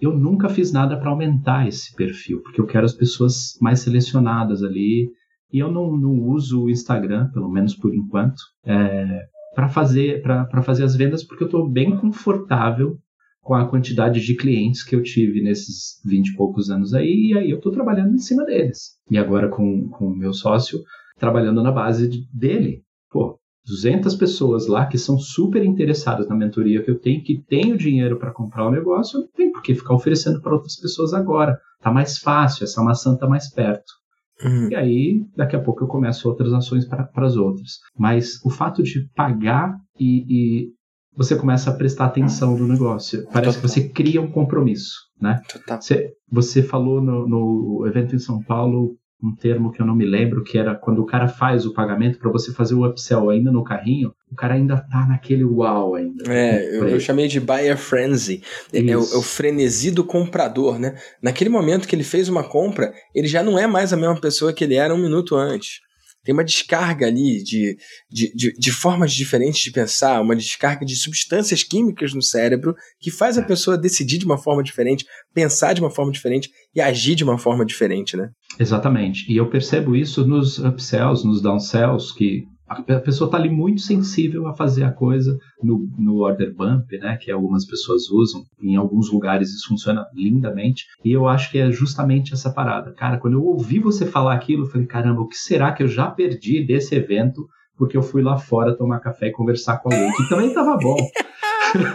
eu 0.00 0.16
nunca 0.16 0.48
fiz 0.48 0.72
nada 0.72 0.98
para 0.98 1.10
aumentar 1.10 1.68
esse 1.68 1.94
perfil, 1.94 2.40
porque 2.42 2.60
eu 2.60 2.66
quero 2.66 2.84
as 2.84 2.94
pessoas 2.94 3.56
mais 3.60 3.80
selecionadas 3.80 4.62
ali. 4.62 5.10
E 5.52 5.58
eu 5.58 5.70
não, 5.70 5.96
não 5.96 6.12
uso 6.28 6.62
o 6.62 6.70
Instagram, 6.70 7.28
pelo 7.32 7.50
menos 7.50 7.74
por 7.74 7.92
enquanto, 7.92 8.40
é, 8.64 9.24
para 9.52 9.68
fazer, 9.68 10.22
fazer 10.62 10.84
as 10.84 10.94
vendas, 10.94 11.24
porque 11.24 11.42
eu 11.42 11.46
estou 11.46 11.68
bem 11.68 11.96
confortável 11.96 12.96
com 13.42 13.54
a 13.54 13.68
quantidade 13.68 14.20
de 14.20 14.36
clientes 14.36 14.84
que 14.84 14.94
eu 14.94 15.02
tive 15.02 15.42
nesses 15.42 16.00
20 16.04 16.28
e 16.28 16.36
poucos 16.36 16.70
anos 16.70 16.94
aí, 16.94 17.30
e 17.30 17.38
aí 17.38 17.50
eu 17.50 17.56
estou 17.56 17.72
trabalhando 17.72 18.14
em 18.14 18.18
cima 18.18 18.44
deles. 18.44 18.96
E 19.10 19.18
agora 19.18 19.48
com 19.48 19.90
o 20.00 20.16
meu 20.16 20.32
sócio, 20.32 20.78
trabalhando 21.18 21.62
na 21.62 21.72
base 21.72 22.08
dele 22.32 22.84
pô, 23.10 23.39
200 23.66 24.14
pessoas 24.16 24.66
lá 24.66 24.86
que 24.86 24.98
são 24.98 25.18
super 25.18 25.64
interessadas 25.64 26.28
na 26.28 26.34
mentoria 26.34 26.82
que 26.82 26.90
eu 26.90 26.98
tenho, 26.98 27.22
que 27.22 27.42
tem 27.48 27.72
o 27.72 27.78
dinheiro 27.78 28.18
para 28.18 28.32
comprar 28.32 28.66
o 28.66 28.70
negócio, 28.70 29.18
eu 29.18 29.20
não 29.22 29.28
tenho 29.28 29.52
por 29.52 29.62
que 29.62 29.74
ficar 29.74 29.94
oferecendo 29.94 30.40
para 30.40 30.54
outras 30.54 30.76
pessoas 30.76 31.12
agora. 31.12 31.58
Tá 31.80 31.90
mais 31.90 32.18
fácil, 32.18 32.64
essa 32.64 32.82
maçã 32.82 33.16
tá 33.16 33.28
mais 33.28 33.52
perto. 33.52 34.00
Uhum. 34.44 34.70
E 34.70 34.74
aí, 34.74 35.26
daqui 35.36 35.54
a 35.54 35.60
pouco 35.60 35.84
eu 35.84 35.88
começo 35.88 36.28
outras 36.28 36.52
ações 36.52 36.86
para 36.86 37.08
as 37.16 37.36
outras. 37.36 37.78
Mas 37.98 38.42
o 38.44 38.50
fato 38.50 38.82
de 38.82 39.06
pagar 39.14 39.76
e, 39.98 40.24
e, 40.28 40.68
você 41.14 41.36
começa 41.36 41.70
a 41.70 41.74
prestar 41.74 42.06
atenção 42.06 42.56
no 42.56 42.66
negócio. 42.66 43.24
Parece 43.32 43.58
Total. 43.58 43.60
que 43.60 43.68
você 43.68 43.88
cria 43.88 44.22
um 44.22 44.30
compromisso, 44.30 44.94
né? 45.20 45.40
Você, 45.80 46.12
você 46.30 46.62
falou 46.62 47.02
no, 47.02 47.28
no 47.28 47.86
evento 47.86 48.14
em 48.14 48.18
São 48.18 48.42
Paulo 48.42 48.96
um 49.22 49.34
termo 49.34 49.70
que 49.70 49.80
eu 49.80 49.86
não 49.86 49.94
me 49.94 50.06
lembro, 50.06 50.42
que 50.42 50.58
era 50.58 50.74
quando 50.74 51.00
o 51.00 51.06
cara 51.06 51.28
faz 51.28 51.66
o 51.66 51.74
pagamento 51.74 52.18
para 52.18 52.30
você 52.30 52.52
fazer 52.52 52.74
o 52.74 52.86
upsell 52.86 53.30
ainda 53.30 53.52
no 53.52 53.62
carrinho, 53.62 54.14
o 54.30 54.34
cara 54.34 54.54
ainda 54.54 54.76
tá 54.76 55.06
naquele 55.06 55.44
uau 55.44 55.94
ainda. 55.94 56.24
É, 56.32 56.76
eu, 56.76 56.88
eu, 56.88 57.00
chamei 57.00 57.28
de 57.28 57.38
buyer 57.38 57.76
frenzy. 57.76 58.42
É, 58.72 58.78
é, 58.78 58.96
o, 58.96 59.00
é, 59.00 59.16
o, 59.16 59.22
frenesi 59.22 59.90
do 59.90 60.04
comprador, 60.04 60.78
né? 60.78 60.96
Naquele 61.22 61.50
momento 61.50 61.86
que 61.86 61.94
ele 61.94 62.04
fez 62.04 62.28
uma 62.28 62.42
compra, 62.42 62.92
ele 63.14 63.28
já 63.28 63.42
não 63.42 63.58
é 63.58 63.66
mais 63.66 63.92
a 63.92 63.96
mesma 63.96 64.20
pessoa 64.20 64.52
que 64.52 64.64
ele 64.64 64.74
era 64.74 64.94
um 64.94 64.98
minuto 64.98 65.36
antes 65.36 65.80
tem 66.24 66.32
uma 66.32 66.44
descarga 66.44 67.06
ali 67.06 67.42
de, 67.42 67.76
de, 68.10 68.32
de, 68.34 68.52
de, 68.52 68.72
formas 68.72 69.12
diferentes 69.12 69.60
de 69.60 69.70
pensar, 69.70 70.20
uma 70.20 70.36
descarga 70.36 70.84
de 70.84 70.94
substâncias 70.96 71.62
químicas 71.62 72.12
no 72.12 72.22
cérebro 72.22 72.74
que 73.00 73.10
faz 73.10 73.38
a 73.38 73.42
pessoa 73.42 73.78
decidir 73.78 74.18
de 74.18 74.26
uma 74.26 74.38
forma 74.38 74.62
diferente, 74.62 75.06
pensar 75.34 75.72
de 75.72 75.80
uma 75.80 75.90
forma 75.90 76.12
diferente 76.12 76.50
e 76.74 76.80
agir 76.80 77.14
de 77.14 77.24
uma 77.24 77.38
forma 77.38 77.64
diferente, 77.64 78.16
né? 78.16 78.30
Exatamente. 78.58 79.30
E 79.32 79.36
eu 79.36 79.48
percebo 79.48 79.96
isso 79.96 80.26
nos 80.26 80.58
upsells, 80.58 81.26
nos 81.26 81.40
downsells, 81.40 82.12
que 82.12 82.44
a 82.70 83.00
pessoa 83.00 83.26
está 83.26 83.36
ali 83.36 83.50
muito 83.50 83.80
sensível 83.80 84.46
a 84.46 84.54
fazer 84.54 84.84
a 84.84 84.92
coisa 84.92 85.36
no, 85.60 85.88
no 85.98 86.18
order 86.18 86.54
bump, 86.54 86.96
né, 86.98 87.18
que 87.20 87.30
algumas 87.30 87.66
pessoas 87.66 88.08
usam. 88.08 88.44
Em 88.62 88.76
alguns 88.76 89.10
lugares 89.10 89.50
isso 89.50 89.66
funciona 89.68 90.06
lindamente. 90.14 90.86
E 91.04 91.10
eu 91.10 91.26
acho 91.26 91.50
que 91.50 91.58
é 91.58 91.72
justamente 91.72 92.32
essa 92.32 92.52
parada. 92.52 92.92
Cara, 92.92 93.18
quando 93.18 93.34
eu 93.34 93.44
ouvi 93.44 93.80
você 93.80 94.06
falar 94.06 94.34
aquilo, 94.34 94.64
eu 94.64 94.68
falei, 94.68 94.86
caramba, 94.86 95.20
o 95.20 95.26
que 95.26 95.36
será 95.36 95.72
que 95.72 95.82
eu 95.82 95.88
já 95.88 96.08
perdi 96.08 96.64
desse 96.64 96.94
evento? 96.94 97.44
Porque 97.76 97.96
eu 97.96 98.02
fui 98.02 98.22
lá 98.22 98.36
fora 98.36 98.76
tomar 98.76 99.00
café 99.00 99.28
e 99.28 99.32
conversar 99.32 99.78
com 99.78 99.92
alguém 99.92 100.12
que 100.12 100.28
também 100.28 100.48
estava 100.48 100.76
bom. 100.76 100.96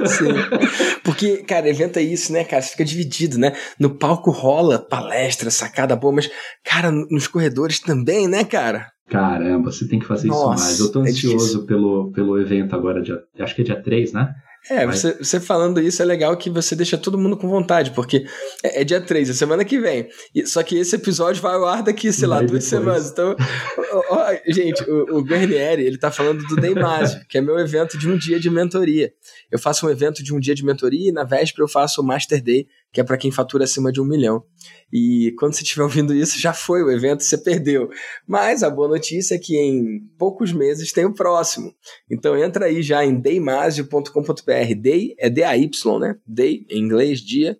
Sim. 0.05 0.33
Porque, 1.03 1.37
cara, 1.37 1.69
evento 1.69 1.97
é 1.97 2.01
isso, 2.01 2.31
né, 2.31 2.43
cara? 2.43 2.61
Você 2.61 2.71
fica 2.71 2.85
dividido, 2.85 3.37
né? 3.37 3.53
No 3.79 3.97
palco 3.97 4.31
rola 4.31 4.79
palestra, 4.79 5.49
sacada 5.49 5.95
boa, 5.95 6.13
mas, 6.13 6.29
cara, 6.63 6.91
nos 6.91 7.27
corredores 7.27 7.79
também, 7.79 8.27
né, 8.27 8.43
cara? 8.43 8.87
Caramba, 9.09 9.71
você 9.71 9.87
tem 9.87 9.99
que 9.99 10.05
fazer 10.05 10.27
Nossa, 10.27 10.55
isso 10.55 10.63
mais. 10.65 10.79
Eu 10.79 10.91
tô 10.91 11.05
é 11.05 11.09
ansioso 11.09 11.63
é 11.63 11.67
pelo, 11.67 12.11
pelo 12.11 12.39
evento 12.39 12.75
agora, 12.75 13.01
dia, 13.01 13.19
acho 13.39 13.55
que 13.55 13.61
é 13.61 13.65
dia 13.65 13.81
3, 13.81 14.13
né? 14.13 14.33
É, 14.69 14.85
Mas... 14.85 15.01
você, 15.01 15.13
você, 15.13 15.39
falando 15.39 15.79
isso 15.79 16.01
é 16.01 16.05
legal 16.05 16.35
que 16.35 16.49
você 16.49 16.75
deixa 16.75 16.97
todo 16.97 17.17
mundo 17.17 17.37
com 17.37 17.47
vontade, 17.47 17.91
porque 17.91 18.25
é, 18.63 18.81
é 18.81 18.83
dia 18.83 18.99
3, 18.99 19.29
é 19.29 19.33
semana 19.33 19.63
que 19.63 19.79
vem. 19.79 20.09
E, 20.33 20.45
só 20.45 20.63
que 20.63 20.75
esse 20.77 20.95
episódio 20.95 21.41
vai 21.41 21.53
ao 21.53 21.65
ar 21.65 21.83
daqui, 21.83 22.11
sei 22.11 22.27
lá, 22.27 22.41
duas 22.41 22.63
semanas. 22.63 23.11
Então, 23.11 23.35
ó, 23.91 24.03
ó, 24.09 24.35
gente, 24.47 24.83
o, 24.89 25.17
o 25.17 25.21
Guarnieri, 25.21 25.83
ele 25.83 25.97
tá 25.97 26.09
falando 26.09 26.43
do 26.47 26.55
Deimásio, 26.55 27.19
que 27.29 27.37
é 27.37 27.41
meu 27.41 27.59
evento 27.59 27.97
de 27.97 28.09
um 28.09 28.17
dia 28.17 28.39
de 28.39 28.49
mentoria. 28.49 29.13
Eu 29.51 29.59
faço 29.59 29.85
um 29.85 29.89
evento 29.89 30.23
de 30.23 30.33
um 30.33 30.39
dia 30.39 30.55
de 30.55 30.65
mentoria 30.65 31.09
e 31.09 31.11
na 31.11 31.23
véspera 31.23 31.63
eu 31.63 31.69
faço 31.69 32.01
o 32.01 32.05
Master 32.05 32.41
Day, 32.41 32.67
que 32.95 33.01
é 33.01 33.03
para 33.03 33.17
quem 33.17 33.29
fatura 33.29 33.65
acima 33.65 33.91
de 33.91 33.99
um 33.99 34.05
milhão. 34.05 34.41
E 34.91 35.35
quando 35.37 35.53
você 35.53 35.63
estiver 35.63 35.83
ouvindo 35.83 36.15
isso, 36.15 36.39
já 36.39 36.53
foi 36.53 36.81
o 36.81 36.89
evento, 36.89 37.23
você 37.23 37.37
perdeu. 37.37 37.89
Mas 38.25 38.63
a 38.63 38.69
boa 38.69 38.87
notícia 38.87 39.35
é 39.35 39.37
que 39.37 39.57
em 39.57 39.99
poucos 40.17 40.53
meses 40.53 40.93
tem 40.93 41.03
o 41.03 41.13
próximo. 41.13 41.75
Então 42.09 42.37
entra 42.37 42.67
aí 42.67 42.81
já 42.81 43.03
em 43.03 43.19
daymasio.com.br. 43.19 44.75
Day 44.77 45.13
é 45.19 45.29
D-A-Y, 45.29 45.99
né? 45.99 46.15
Day, 46.25 46.65
em 46.69 46.79
inglês, 46.79 47.19
dia. 47.19 47.57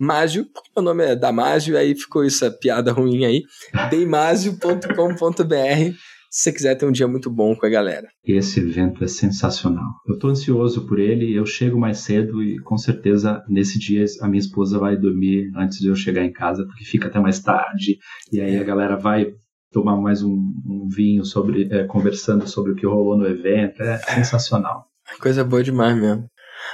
Másio, 0.00 0.46
porque 0.46 0.70
meu 0.74 0.82
nome 0.82 1.04
é 1.04 1.14
Damásio, 1.14 1.76
aí 1.76 1.94
ficou 1.94 2.24
essa 2.24 2.50
piada 2.50 2.90
ruim 2.90 3.26
aí. 3.26 3.42
daymasio.com.br 3.90 5.98
se 6.30 6.44
você 6.44 6.52
quiser 6.52 6.74
ter 6.74 6.86
um 6.86 6.92
dia 6.92 7.08
muito 7.08 7.30
bom 7.30 7.54
com 7.54 7.66
a 7.66 7.70
galera. 7.70 8.08
Esse 8.24 8.60
evento 8.60 9.02
é 9.02 9.08
sensacional. 9.08 9.86
Eu 10.06 10.14
estou 10.14 10.30
ansioso 10.30 10.86
por 10.86 10.98
ele, 10.98 11.34
eu 11.34 11.46
chego 11.46 11.78
mais 11.78 11.98
cedo 11.98 12.42
e 12.42 12.58
com 12.60 12.76
certeza 12.76 13.42
nesse 13.48 13.78
dia 13.78 14.04
a 14.20 14.28
minha 14.28 14.40
esposa 14.40 14.78
vai 14.78 14.96
dormir 14.96 15.50
antes 15.56 15.78
de 15.78 15.88
eu 15.88 15.96
chegar 15.96 16.24
em 16.24 16.32
casa, 16.32 16.64
porque 16.64 16.84
fica 16.84 17.08
até 17.08 17.18
mais 17.18 17.40
tarde, 17.40 17.98
e 18.32 18.40
aí 18.40 18.58
a 18.58 18.64
galera 18.64 18.96
vai 18.96 19.32
tomar 19.70 19.96
mais 19.96 20.22
um, 20.22 20.34
um 20.66 20.88
vinho 20.88 21.24
sobre 21.24 21.68
é, 21.70 21.84
conversando 21.84 22.48
sobre 22.48 22.72
o 22.72 22.74
que 22.74 22.86
rolou 22.86 23.16
no 23.16 23.26
evento. 23.26 23.82
É 23.82 23.98
sensacional. 23.98 24.86
Coisa 25.20 25.44
boa 25.44 25.62
demais 25.62 25.96
mesmo. 25.96 26.26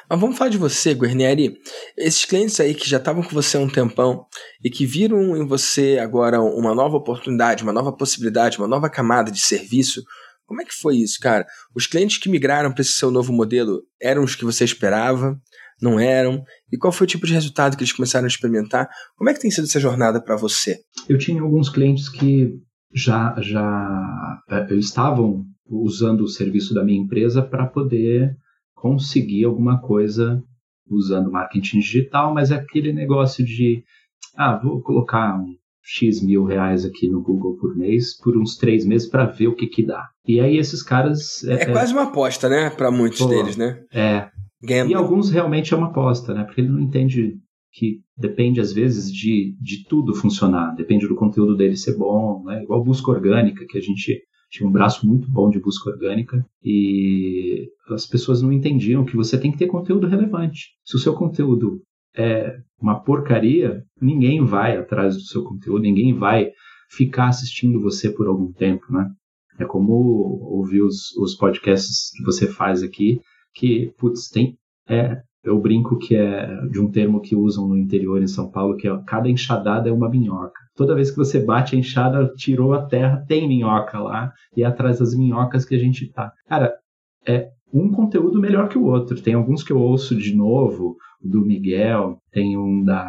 Mas 0.08 0.20
vamos 0.20 0.36
falar 0.36 0.50
de 0.50 0.58
você, 0.58 0.92
Guarnieri. 0.92 1.56
Esses 1.96 2.24
clientes 2.24 2.60
aí 2.60 2.74
que 2.74 2.88
já 2.88 2.98
estavam 2.98 3.22
com 3.22 3.30
você 3.30 3.56
há 3.56 3.60
um 3.60 3.68
tempão 3.68 4.26
e 4.62 4.70
que 4.70 4.84
viram 4.84 5.36
em 5.36 5.46
você 5.46 5.98
agora 6.00 6.40
uma 6.40 6.74
nova 6.74 6.96
oportunidade, 6.96 7.62
uma 7.62 7.72
nova 7.72 7.92
possibilidade, 7.92 8.58
uma 8.58 8.68
nova 8.68 8.90
camada 8.90 9.30
de 9.30 9.40
serviço, 9.40 10.02
Como 10.46 10.60
é 10.60 10.64
que 10.64 10.74
foi 10.74 10.96
isso, 10.96 11.18
cara? 11.20 11.46
Os 11.74 11.86
clientes 11.86 12.18
que 12.18 12.28
migraram 12.28 12.70
para 12.70 12.82
esse 12.82 12.92
seu 12.92 13.10
novo 13.10 13.32
modelo 13.32 13.80
eram 14.00 14.22
os 14.22 14.34
que 14.34 14.44
você 14.44 14.62
esperava? 14.62 15.40
Não 15.80 15.98
eram? 15.98 16.42
E 16.70 16.76
qual 16.76 16.92
foi 16.92 17.06
o 17.06 17.08
tipo 17.08 17.26
de 17.26 17.32
resultado 17.32 17.76
que 17.76 17.82
eles 17.82 17.92
começaram 17.92 18.26
a 18.26 18.28
experimentar? 18.28 18.88
Como 19.16 19.30
é 19.30 19.34
que 19.34 19.40
tem 19.40 19.50
sido 19.50 19.64
essa 19.64 19.80
jornada 19.80 20.22
para 20.22 20.36
você? 20.36 20.78
Eu 21.08 21.18
tinha 21.18 21.40
alguns 21.40 21.68
clientes 21.70 22.08
que 22.08 22.52
já, 22.94 23.34
já 23.40 24.38
é, 24.50 24.74
estavam 24.74 25.44
usando 25.66 26.20
o 26.20 26.28
serviço 26.28 26.74
da 26.74 26.84
minha 26.84 27.00
empresa 27.00 27.42
para 27.42 27.66
poder 27.66 28.36
conseguir 28.84 29.46
alguma 29.46 29.80
coisa 29.80 30.44
usando 30.90 31.32
marketing 31.32 31.78
digital, 31.78 32.34
mas 32.34 32.50
é 32.50 32.56
aquele 32.56 32.92
negócio 32.92 33.42
de 33.42 33.82
ah, 34.36 34.60
vou 34.62 34.82
colocar 34.82 35.38
um 35.38 35.54
X 35.82 36.22
mil 36.22 36.44
reais 36.44 36.84
aqui 36.84 37.08
no 37.08 37.22
Google 37.22 37.56
por 37.56 37.74
mês 37.74 38.14
por 38.18 38.36
uns 38.36 38.58
três 38.58 38.84
meses 38.84 39.08
para 39.08 39.24
ver 39.24 39.48
o 39.48 39.54
que 39.54 39.68
que 39.68 39.86
dá. 39.86 40.06
E 40.28 40.38
aí 40.38 40.58
esses 40.58 40.82
caras. 40.82 41.42
É, 41.44 41.62
é 41.62 41.66
quase 41.72 41.94
uma 41.94 42.02
aposta, 42.02 42.46
né? 42.46 42.68
Para 42.68 42.90
muitos 42.90 43.20
pô, 43.20 43.28
deles, 43.28 43.56
né? 43.56 43.82
É. 43.90 44.28
Gambling. 44.62 44.92
E 44.92 44.94
alguns 44.94 45.30
realmente 45.30 45.72
é 45.72 45.76
uma 45.78 45.86
aposta, 45.86 46.34
né? 46.34 46.44
Porque 46.44 46.60
ele 46.60 46.68
não 46.68 46.80
entende 46.80 47.38
que 47.72 48.02
depende 48.14 48.60
às 48.60 48.70
vezes 48.70 49.10
de, 49.10 49.56
de 49.62 49.84
tudo 49.88 50.14
funcionar, 50.14 50.74
depende 50.74 51.08
do 51.08 51.16
conteúdo 51.16 51.56
dele 51.56 51.76
ser 51.76 51.96
bom, 51.96 52.42
né? 52.44 52.62
Igual 52.62 52.84
busca 52.84 53.10
orgânica, 53.10 53.64
que 53.66 53.78
a 53.78 53.80
gente 53.80 54.22
tinha 54.54 54.68
um 54.68 54.72
braço 54.72 55.04
muito 55.04 55.28
bom 55.28 55.50
de 55.50 55.58
busca 55.58 55.90
orgânica 55.90 56.46
e 56.62 57.68
as 57.90 58.06
pessoas 58.06 58.40
não 58.40 58.52
entendiam 58.52 59.04
que 59.04 59.16
você 59.16 59.36
tem 59.36 59.50
que 59.50 59.58
ter 59.58 59.66
conteúdo 59.66 60.06
relevante. 60.06 60.68
Se 60.84 60.94
o 60.94 60.98
seu 61.00 61.12
conteúdo 61.12 61.82
é 62.16 62.60
uma 62.80 63.00
porcaria, 63.00 63.82
ninguém 64.00 64.44
vai 64.44 64.76
atrás 64.76 65.16
do 65.16 65.22
seu 65.22 65.42
conteúdo, 65.42 65.82
ninguém 65.82 66.14
vai 66.14 66.52
ficar 66.88 67.28
assistindo 67.28 67.80
você 67.80 68.08
por 68.08 68.28
algum 68.28 68.52
tempo, 68.52 68.84
né? 68.90 69.10
É 69.58 69.64
como 69.64 69.92
ouvir 69.92 70.82
os, 70.82 71.10
os 71.16 71.34
podcasts 71.34 72.12
que 72.16 72.22
você 72.22 72.46
faz 72.46 72.80
aqui, 72.80 73.20
que, 73.52 73.92
putz, 73.98 74.28
tem. 74.28 74.56
É, 74.88 75.20
eu 75.44 75.60
brinco 75.60 75.98
que 75.98 76.16
é 76.16 76.46
de 76.70 76.80
um 76.80 76.90
termo 76.90 77.20
que 77.20 77.36
usam 77.36 77.68
no 77.68 77.76
interior 77.76 78.22
em 78.22 78.26
São 78.26 78.50
Paulo, 78.50 78.76
que 78.76 78.88
é 78.88 78.98
cada 79.06 79.28
enxadada 79.28 79.88
é 79.88 79.92
uma 79.92 80.08
minhoca. 80.08 80.60
Toda 80.74 80.94
vez 80.94 81.10
que 81.10 81.16
você 81.16 81.38
bate 81.38 81.76
a 81.76 81.78
enxada, 81.78 82.32
tirou 82.36 82.72
a 82.72 82.86
terra, 82.86 83.24
tem 83.28 83.46
minhoca 83.46 83.98
lá, 83.98 84.32
e 84.56 84.62
é 84.62 84.66
atrás 84.66 84.98
das 84.98 85.14
minhocas 85.14 85.64
que 85.64 85.74
a 85.74 85.78
gente 85.78 86.10
tá. 86.12 86.32
Cara, 86.48 86.72
é 87.26 87.48
um 87.72 87.90
conteúdo 87.90 88.40
melhor 88.40 88.68
que 88.68 88.78
o 88.78 88.84
outro. 88.84 89.20
Tem 89.20 89.34
alguns 89.34 89.62
que 89.62 89.72
eu 89.72 89.78
ouço 89.78 90.16
de 90.16 90.34
novo, 90.34 90.96
do 91.22 91.44
Miguel, 91.44 92.18
tem 92.30 92.56
um 92.56 92.82
da, 92.84 93.08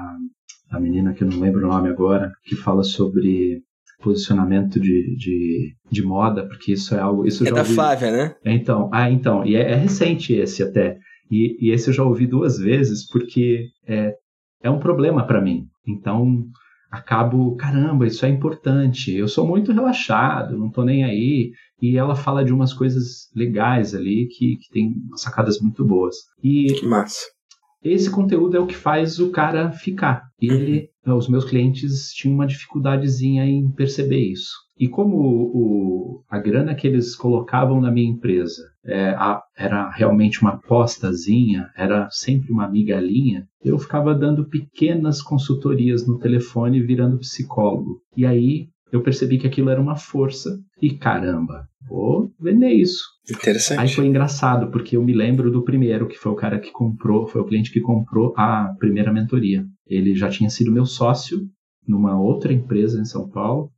da 0.72 0.80
menina 0.80 1.14
que 1.14 1.24
eu 1.24 1.30
não 1.30 1.40
lembro 1.40 1.66
o 1.66 1.70
nome 1.70 1.90
agora, 1.90 2.32
que 2.44 2.56
fala 2.56 2.84
sobre 2.84 3.62
posicionamento 4.02 4.80
de, 4.80 5.16
de, 5.16 5.76
de 5.92 6.04
moda, 6.04 6.48
porque 6.48 6.74
isso 6.74 6.96
é 6.96 7.00
algo. 7.00 7.26
Isso 7.26 7.48
é 7.48 7.52
da 7.52 7.62
ouvi... 7.62 7.74
Flávia, 7.74 8.12
né? 8.12 8.36
Então, 8.46 8.90
ah, 8.94 9.10
então, 9.10 9.46
e 9.46 9.56
é, 9.56 9.72
é 9.72 9.76
recente 9.76 10.34
esse 10.34 10.64
até. 10.64 10.98
E, 11.30 11.58
e, 11.60 11.72
esse 11.72 11.90
eu 11.90 11.94
já 11.94 12.04
ouvi 12.04 12.28
duas 12.28 12.58
vezes, 12.58 13.08
porque 13.08 13.68
é, 13.88 14.14
é 14.62 14.70
um 14.70 14.80
problema 14.80 15.26
para 15.26 15.42
mim. 15.42 15.66
Então, 15.88 16.46
acabo, 16.92 17.56
caramba, 17.56 18.06
isso 18.08 18.26
é 18.26 18.30
importante. 18.30 19.16
Eu 19.16 19.28
sou 19.28 19.48
muito 19.48 19.72
relaxado, 19.72 20.58
não 20.58 20.70
tô 20.70 20.84
nem 20.84 21.04
aí. 21.04 21.52
E 21.82 21.98
ela 21.98 22.16
fala 22.16 22.44
de 22.44 22.54
umas 22.54 22.74
coisas 22.74 23.30
legais 23.36 23.94
ali 23.94 24.28
que, 24.28 24.58
que 24.58 24.70
tem 24.72 24.94
sacadas 25.16 25.60
muito 25.60 25.84
boas. 25.84 26.16
E 26.44 26.74
que 26.74 26.86
massa. 26.86 27.26
Esse 27.84 28.10
conteúdo 28.10 28.58
é 28.58 28.60
o 28.60 28.66
que 28.66 28.76
faz 28.76 29.20
o 29.20 29.30
cara 29.30 29.72
ficar. 29.72 30.24
Ele, 30.42 30.90
os 31.14 31.30
meus 31.30 31.46
clientes 31.46 32.12
tinham 32.14 32.36
uma 32.36 32.48
dificuldadezinha 32.48 33.46
em 33.46 33.70
perceber 33.72 34.32
isso. 34.32 34.66
E 34.78 34.90
como 34.90 35.18
o, 35.18 36.24
a 36.30 36.38
grana 36.38 36.76
que 36.76 36.86
eles 36.86 37.16
colocavam 37.16 37.80
na 37.80 37.92
minha 37.92 38.10
empresa 38.10 38.62
é, 38.84 39.10
a, 39.12 39.42
era 39.58 39.90
realmente 39.90 40.42
uma 40.42 40.52
apostazinha, 40.52 41.70
era 41.78 42.10
sempre 42.12 42.52
uma 42.52 42.70
migalhinha, 42.70 43.48
eu 43.64 43.80
ficava 43.80 44.14
dando 44.14 44.50
pequenas 44.50 45.22
consultorias 45.22 46.06
no 46.06 46.20
telefone 46.20 46.82
virando 46.82 47.20
psicólogo. 47.20 48.02
E 48.18 48.26
aí 48.26 48.68
eu 48.92 49.02
percebi 49.02 49.38
que 49.38 49.48
aquilo 49.48 49.70
era 49.70 49.82
uma 49.82 49.96
força 49.96 50.58
e 50.82 50.92
caramba, 50.92 51.68
vou 51.88 52.32
vender 52.40 52.72
isso. 52.72 53.04
Interessante. 53.30 53.80
Aí 53.80 53.90
foi 53.90 54.06
engraçado, 54.06 54.70
porque 54.72 54.98
eu 54.98 55.04
me 55.04 55.14
lembro 55.14 55.50
do 55.52 55.64
primeiro, 55.64 56.08
que 56.08 56.18
foi 56.18 56.32
o 56.32 56.36
cara 56.36 56.60
que 56.60 56.72
comprou, 56.72 57.28
foi 57.28 57.42
o 57.42 57.46
cliente 57.46 57.72
que 57.72 57.82
comprou 57.82 58.34
a 58.38 58.74
primeira 58.78 59.12
mentoria. 59.12 59.66
Ele 59.88 60.16
já 60.16 60.30
tinha 60.30 60.50
sido 60.50 60.72
meu 60.72 60.86
sócio 60.86 61.48
numa 61.88 62.20
outra 62.20 62.52
empresa 62.52 63.00
em 63.00 63.06
São 63.06 63.30
Paulo, 63.30 63.72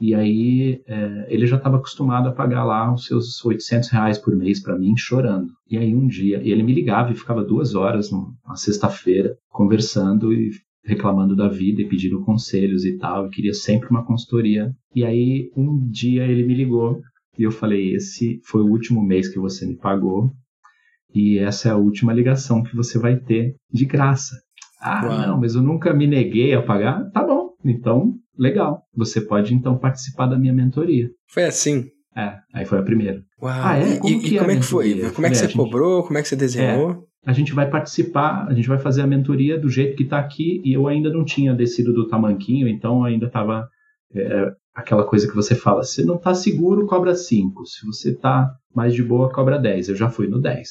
e 0.00 0.14
aí 0.14 0.82
é, 0.86 1.26
ele 1.28 1.46
já 1.46 1.56
estava 1.56 1.76
acostumado 1.76 2.28
a 2.28 2.32
pagar 2.32 2.64
lá 2.64 2.92
os 2.92 3.06
seus 3.06 3.44
800 3.44 3.88
reais 3.90 4.18
por 4.18 4.34
mês 4.34 4.60
para 4.60 4.76
mim, 4.76 4.96
chorando. 4.96 5.52
E 5.70 5.78
aí 5.78 5.94
um 5.94 6.06
dia, 6.06 6.40
ele 6.42 6.62
me 6.62 6.74
ligava 6.74 7.12
e 7.12 7.16
ficava 7.16 7.44
duas 7.44 7.74
horas 7.74 8.10
na 8.10 8.56
sexta-feira 8.56 9.36
conversando 9.48 10.32
e 10.32 10.50
reclamando 10.84 11.36
da 11.36 11.48
vida 11.48 11.80
e 11.80 11.88
pedindo 11.88 12.24
conselhos 12.24 12.84
e 12.84 12.98
tal, 12.98 13.26
e 13.26 13.30
queria 13.30 13.54
sempre 13.54 13.88
uma 13.90 14.04
consultoria. 14.04 14.72
E 14.94 15.04
aí 15.04 15.50
um 15.56 15.88
dia 15.88 16.26
ele 16.26 16.44
me 16.44 16.54
ligou 16.54 17.00
e 17.38 17.44
eu 17.44 17.52
falei: 17.52 17.94
"Esse 17.94 18.40
foi 18.44 18.62
o 18.62 18.70
último 18.70 19.02
mês 19.02 19.28
que 19.28 19.38
você 19.38 19.64
me 19.66 19.76
pagou 19.76 20.30
e 21.14 21.38
essa 21.38 21.68
é 21.68 21.72
a 21.72 21.76
última 21.76 22.12
ligação 22.12 22.62
que 22.62 22.74
você 22.74 22.98
vai 22.98 23.16
ter 23.16 23.54
de 23.72 23.84
graça". 23.84 24.34
Ah, 24.82 25.06
Uau. 25.06 25.26
não, 25.28 25.40
mas 25.40 25.54
eu 25.54 25.62
nunca 25.62 25.94
me 25.94 26.06
neguei 26.06 26.54
a 26.54 26.62
pagar. 26.62 27.10
Tá 27.10 27.24
bom. 27.24 27.50
Então, 27.64 28.14
legal. 28.36 28.82
Você 28.94 29.20
pode 29.20 29.54
então 29.54 29.78
participar 29.78 30.26
da 30.26 30.38
minha 30.38 30.52
mentoria. 30.52 31.08
Foi 31.28 31.44
assim. 31.44 31.86
É, 32.16 32.34
aí 32.52 32.66
foi 32.66 32.78
a 32.78 32.82
primeira. 32.82 33.22
Uau. 33.40 33.52
Ah, 33.54 33.76
é? 33.76 33.96
Como, 33.96 34.14
e, 34.14 34.20
que, 34.20 34.34
e 34.34 34.36
é 34.36 34.40
como 34.40 34.50
é 34.50 34.56
que 34.56 34.64
foi? 34.64 35.10
Como 35.12 35.26
é 35.26 35.30
que 35.30 35.36
você 35.36 35.46
gente... 35.46 35.56
cobrou? 35.56 36.02
Como 36.02 36.18
é 36.18 36.22
que 36.22 36.28
você 36.28 36.36
desenhou? 36.36 36.90
É, 36.90 37.12
a 37.30 37.32
gente 37.32 37.52
vai 37.52 37.70
participar, 37.70 38.48
a 38.48 38.54
gente 38.54 38.68
vai 38.68 38.78
fazer 38.78 39.02
a 39.02 39.06
mentoria 39.06 39.58
do 39.58 39.68
jeito 39.68 39.96
que 39.96 40.02
está 40.02 40.18
aqui, 40.18 40.60
e 40.64 40.72
eu 40.72 40.88
ainda 40.88 41.10
não 41.10 41.24
tinha 41.24 41.54
descido 41.54 41.92
do 41.92 42.08
tamanquinho, 42.08 42.66
então 42.66 43.04
ainda 43.04 43.26
estava 43.26 43.68
é, 44.14 44.52
aquela 44.74 45.04
coisa 45.04 45.28
que 45.28 45.34
você 45.34 45.54
fala, 45.54 45.84
se 45.84 46.04
não 46.04 46.16
está 46.16 46.34
seguro, 46.34 46.86
cobra 46.86 47.14
5, 47.14 47.64
se 47.64 47.86
você 47.86 48.10
está 48.10 48.50
mais 48.74 48.92
de 48.92 49.02
boa, 49.02 49.30
cobra 49.30 49.58
10, 49.58 49.90
eu 49.90 49.96
já 49.96 50.10
fui 50.10 50.26
no 50.26 50.40
10. 50.40 50.68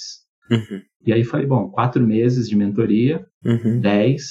Uhum. 0.52 0.82
E 1.06 1.14
aí 1.14 1.24
falei, 1.24 1.48
bom, 1.48 1.70
quatro 1.70 2.06
meses 2.06 2.50
de 2.50 2.56
mentoria, 2.56 3.26
uhum. 3.46 3.80
10, 3.80 4.22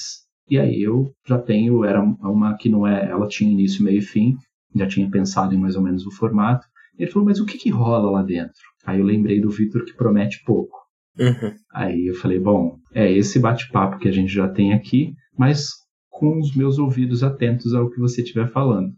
e 0.49 0.59
aí 0.59 0.81
eu 0.81 1.13
já 1.25 1.37
tenho, 1.37 1.85
era 1.85 2.01
uma 2.01 2.57
que 2.57 2.69
não 2.69 2.85
é, 2.85 3.09
ela 3.09 3.27
tinha 3.27 3.51
início, 3.51 3.83
meio 3.83 3.99
e 3.99 4.01
fim, 4.01 4.35
já 4.75 4.87
tinha 4.87 5.09
pensado 5.09 5.53
em 5.53 5.57
mais 5.57 5.75
ou 5.75 5.81
menos 5.81 6.05
o 6.05 6.11
formato. 6.11 6.65
Ele 6.97 7.09
falou, 7.09 7.25
mas 7.25 7.39
o 7.39 7.45
que 7.45 7.57
que 7.57 7.69
rola 7.69 8.11
lá 8.11 8.21
dentro? 8.21 8.61
Aí 8.85 8.99
eu 8.99 9.05
lembrei 9.05 9.39
do 9.39 9.49
Vitor 9.49 9.85
que 9.85 9.95
promete 9.95 10.43
pouco. 10.45 10.77
Uhum. 11.19 11.53
Aí 11.73 12.07
eu 12.07 12.15
falei, 12.15 12.39
bom, 12.39 12.77
é 12.93 13.11
esse 13.11 13.39
bate-papo 13.39 13.97
que 13.97 14.07
a 14.07 14.11
gente 14.11 14.31
já 14.31 14.47
tem 14.47 14.73
aqui, 14.73 15.13
mas 15.37 15.69
com 16.09 16.39
os 16.39 16.55
meus 16.55 16.77
ouvidos 16.77 17.23
atentos 17.23 17.73
ao 17.73 17.89
que 17.89 17.99
você 17.99 18.21
estiver 18.21 18.49
falando. 18.49 18.91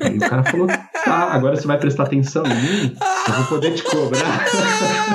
Aí 0.00 0.16
o 0.16 0.20
cara 0.20 0.44
falou, 0.44 0.66
tá, 0.66 1.32
agora 1.32 1.56
você 1.56 1.66
vai 1.66 1.78
prestar 1.78 2.04
atenção 2.04 2.44
em 2.44 2.48
mim? 2.48 2.94
Eu 3.28 3.34
vou 3.34 3.46
poder 3.46 3.74
te 3.74 3.84
cobrar. 3.84 4.44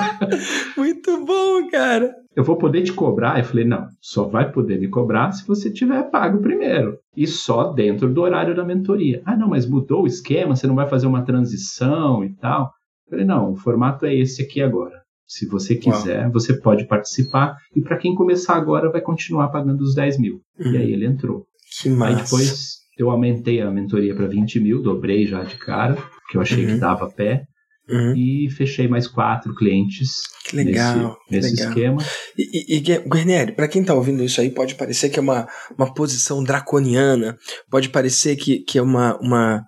Muito 0.77 1.25
bom, 1.25 1.69
cara. 1.69 2.13
Eu 2.35 2.43
vou 2.43 2.57
poder 2.57 2.83
te 2.83 2.93
cobrar? 2.93 3.39
Eu 3.39 3.45
falei, 3.45 3.65
não, 3.65 3.87
só 3.99 4.27
vai 4.27 4.51
poder 4.51 4.79
me 4.79 4.87
cobrar 4.87 5.31
se 5.31 5.45
você 5.45 5.71
tiver 5.71 6.09
pago 6.09 6.41
primeiro. 6.41 6.97
E 7.15 7.25
só 7.27 7.71
dentro 7.73 8.13
do 8.13 8.21
horário 8.21 8.55
da 8.55 8.63
mentoria. 8.63 9.21
Ah, 9.25 9.35
não, 9.35 9.49
mas 9.49 9.67
mudou 9.67 10.03
o 10.03 10.07
esquema, 10.07 10.55
você 10.55 10.67
não 10.67 10.75
vai 10.75 10.87
fazer 10.87 11.07
uma 11.07 11.23
transição 11.23 12.23
e 12.23 12.33
tal. 12.35 12.71
Eu 13.05 13.09
falei, 13.09 13.25
não, 13.25 13.51
o 13.51 13.55
formato 13.55 14.05
é 14.05 14.13
esse 14.15 14.41
aqui 14.41 14.61
agora. 14.61 15.01
Se 15.25 15.45
você 15.45 15.75
quiser, 15.75 16.23
Uau. 16.23 16.31
você 16.31 16.53
pode 16.57 16.87
participar. 16.87 17.57
E 17.75 17.81
para 17.81 17.97
quem 17.97 18.15
começar 18.15 18.55
agora, 18.55 18.89
vai 18.89 19.01
continuar 19.01 19.49
pagando 19.49 19.81
os 19.81 19.93
10 19.93 20.19
mil. 20.19 20.41
Uhum. 20.57 20.71
E 20.71 20.77
aí 20.77 20.93
ele 20.93 21.05
entrou. 21.05 21.45
Que 21.81 21.89
massa. 21.89 22.17
Aí 22.17 22.23
depois 22.23 22.77
eu 22.97 23.09
aumentei 23.09 23.61
a 23.61 23.69
mentoria 23.69 24.15
para 24.15 24.27
20 24.27 24.59
mil, 24.59 24.81
dobrei 24.81 25.25
já 25.25 25.43
de 25.43 25.57
cara, 25.57 25.97
que 26.29 26.37
eu 26.37 26.41
achei 26.41 26.65
uhum. 26.65 26.73
que 26.73 26.79
dava 26.79 27.09
pé. 27.09 27.43
Uhum. 27.89 28.13
E 28.15 28.49
fechei 28.51 28.87
mais 28.87 29.07
quatro 29.07 29.55
clientes 29.55 30.09
que 30.43 30.57
legal, 30.57 31.17
nesse, 31.29 31.47
nesse 31.47 31.55
legal. 31.55 31.69
esquema. 31.69 32.03
E, 32.37 32.75
e, 32.75 32.77
e 32.77 32.97
Guarnieri, 33.07 33.53
para 33.53 33.67
quem 33.67 33.81
está 33.81 33.93
ouvindo 33.93 34.23
isso 34.23 34.41
aí, 34.41 34.49
pode 34.49 34.75
parecer 34.75 35.09
que 35.09 35.19
é 35.19 35.21
uma, 35.21 35.47
uma 35.77 35.93
posição 35.93 36.43
draconiana, 36.43 37.37
pode 37.69 37.89
parecer 37.89 38.35
que, 38.35 38.59
que 38.59 38.77
é 38.77 38.81
uma, 38.81 39.17
uma, 39.19 39.63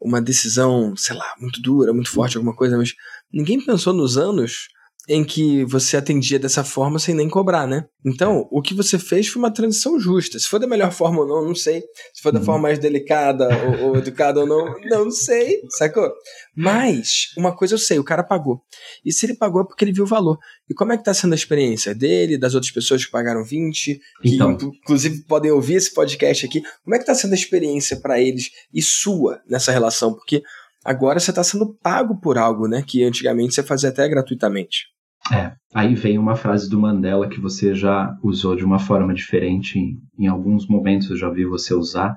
uma 0.00 0.20
decisão, 0.20 0.94
sei 0.96 1.16
lá, 1.16 1.34
muito 1.40 1.60
dura, 1.62 1.94
muito 1.94 2.10
forte, 2.10 2.36
alguma 2.36 2.54
coisa, 2.54 2.76
mas 2.76 2.92
ninguém 3.32 3.64
pensou 3.64 3.94
nos 3.94 4.18
anos 4.18 4.68
em 5.08 5.22
que 5.22 5.64
você 5.64 5.96
atendia 5.96 6.38
dessa 6.38 6.64
forma 6.64 6.98
sem 6.98 7.14
nem 7.14 7.28
cobrar, 7.28 7.66
né? 7.66 7.86
Então, 8.04 8.48
o 8.50 8.62
que 8.62 8.74
você 8.74 8.98
fez 8.98 9.28
foi 9.28 9.40
uma 9.40 9.52
transição 9.52 10.00
justa. 10.00 10.38
Se 10.38 10.48
for 10.48 10.58
da 10.58 10.66
melhor 10.66 10.92
forma 10.92 11.20
ou 11.20 11.28
não, 11.28 11.44
não 11.44 11.54
sei. 11.54 11.82
Se 12.12 12.22
for 12.22 12.32
da 12.32 12.38
uhum. 12.38 12.44
forma 12.44 12.62
mais 12.62 12.78
delicada 12.78 13.48
ou, 13.66 13.88
ou 13.88 13.96
educada 13.98 14.40
ou 14.40 14.46
não, 14.46 14.74
não 14.84 15.10
sei, 15.10 15.60
sacou? 15.70 16.10
Mas, 16.56 17.32
uma 17.36 17.54
coisa 17.54 17.74
eu 17.74 17.78
sei, 17.78 17.98
o 17.98 18.04
cara 18.04 18.22
pagou. 18.22 18.62
E 19.04 19.12
se 19.12 19.26
ele 19.26 19.34
pagou 19.34 19.62
é 19.62 19.64
porque 19.66 19.84
ele 19.84 19.92
viu 19.92 20.04
o 20.04 20.08
valor. 20.08 20.38
E 20.68 20.74
como 20.74 20.92
é 20.92 20.96
que 20.96 21.04
tá 21.04 21.12
sendo 21.12 21.32
a 21.32 21.36
experiência 21.36 21.94
dele, 21.94 22.38
das 22.38 22.54
outras 22.54 22.72
pessoas 22.72 23.04
que 23.04 23.10
pagaram 23.10 23.44
20, 23.44 24.00
que 24.22 24.34
então. 24.34 24.52
inclusive 24.52 25.24
podem 25.24 25.50
ouvir 25.50 25.74
esse 25.74 25.92
podcast 25.92 26.46
aqui? 26.46 26.62
Como 26.82 26.96
é 26.96 26.98
que 26.98 27.06
tá 27.06 27.14
sendo 27.14 27.32
a 27.32 27.36
experiência 27.36 27.98
para 28.00 28.20
eles 28.20 28.50
e 28.72 28.80
sua 28.80 29.42
nessa 29.48 29.70
relação? 29.70 30.14
Porque 30.14 30.42
Agora 30.84 31.18
você 31.18 31.30
está 31.30 31.42
sendo 31.42 31.74
pago 31.82 32.20
por 32.20 32.36
algo, 32.36 32.68
né? 32.68 32.84
Que 32.86 33.02
antigamente 33.02 33.54
você 33.54 33.62
fazia 33.62 33.88
até 33.88 34.06
gratuitamente. 34.06 34.93
É, 35.32 35.52
aí 35.74 35.94
vem 35.94 36.18
uma 36.18 36.36
frase 36.36 36.68
do 36.68 36.78
Mandela 36.78 37.28
que 37.28 37.40
você 37.40 37.74
já 37.74 38.14
usou 38.22 38.54
de 38.54 38.64
uma 38.64 38.78
forma 38.78 39.14
diferente 39.14 39.78
em, 39.78 39.96
em 40.18 40.26
alguns 40.26 40.68
momentos, 40.68 41.10
eu 41.10 41.16
já 41.16 41.30
vi 41.30 41.46
você 41.46 41.72
usar, 41.72 42.14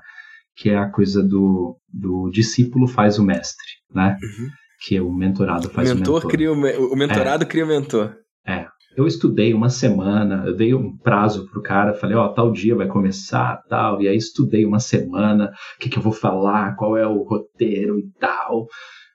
que 0.55 0.69
é 0.69 0.77
a 0.77 0.89
coisa 0.89 1.23
do, 1.23 1.77
do 1.87 2.29
discípulo 2.31 2.87
faz 2.87 3.17
o 3.17 3.23
mestre, 3.23 3.65
né? 3.93 4.17
Uhum. 4.21 4.47
Que 4.85 4.97
é 4.97 5.01
o 5.01 5.11
mentorado 5.11 5.69
faz 5.69 5.91
o, 5.91 5.95
mentor 5.95 6.13
o 6.13 6.15
mentor. 6.15 6.31
Cria 6.31 6.51
o, 6.51 6.93
o 6.93 6.95
mentorado 6.95 7.43
é. 7.43 7.47
cria 7.47 7.63
o 7.63 7.67
mentor. 7.67 8.15
É. 8.45 8.67
Eu 8.95 9.05
estudei 9.05 9.53
uma 9.53 9.69
semana, 9.69 10.43
eu 10.47 10.55
dei 10.55 10.73
um 10.73 10.97
prazo 10.97 11.47
pro 11.51 11.61
cara, 11.61 11.93
falei, 11.93 12.17
ó, 12.17 12.25
oh, 12.25 12.33
tal 12.33 12.51
dia 12.51 12.75
vai 12.75 12.87
começar, 12.87 13.61
tal, 13.69 14.01
e 14.01 14.07
aí 14.07 14.17
estudei 14.17 14.65
uma 14.65 14.79
semana, 14.79 15.51
o 15.75 15.79
que, 15.79 15.87
que 15.87 15.99
eu 15.99 16.01
vou 16.01 16.11
falar, 16.11 16.75
qual 16.75 16.97
é 16.97 17.05
o 17.05 17.21
roteiro 17.21 17.99
e 17.99 18.09
tal, 18.19 18.65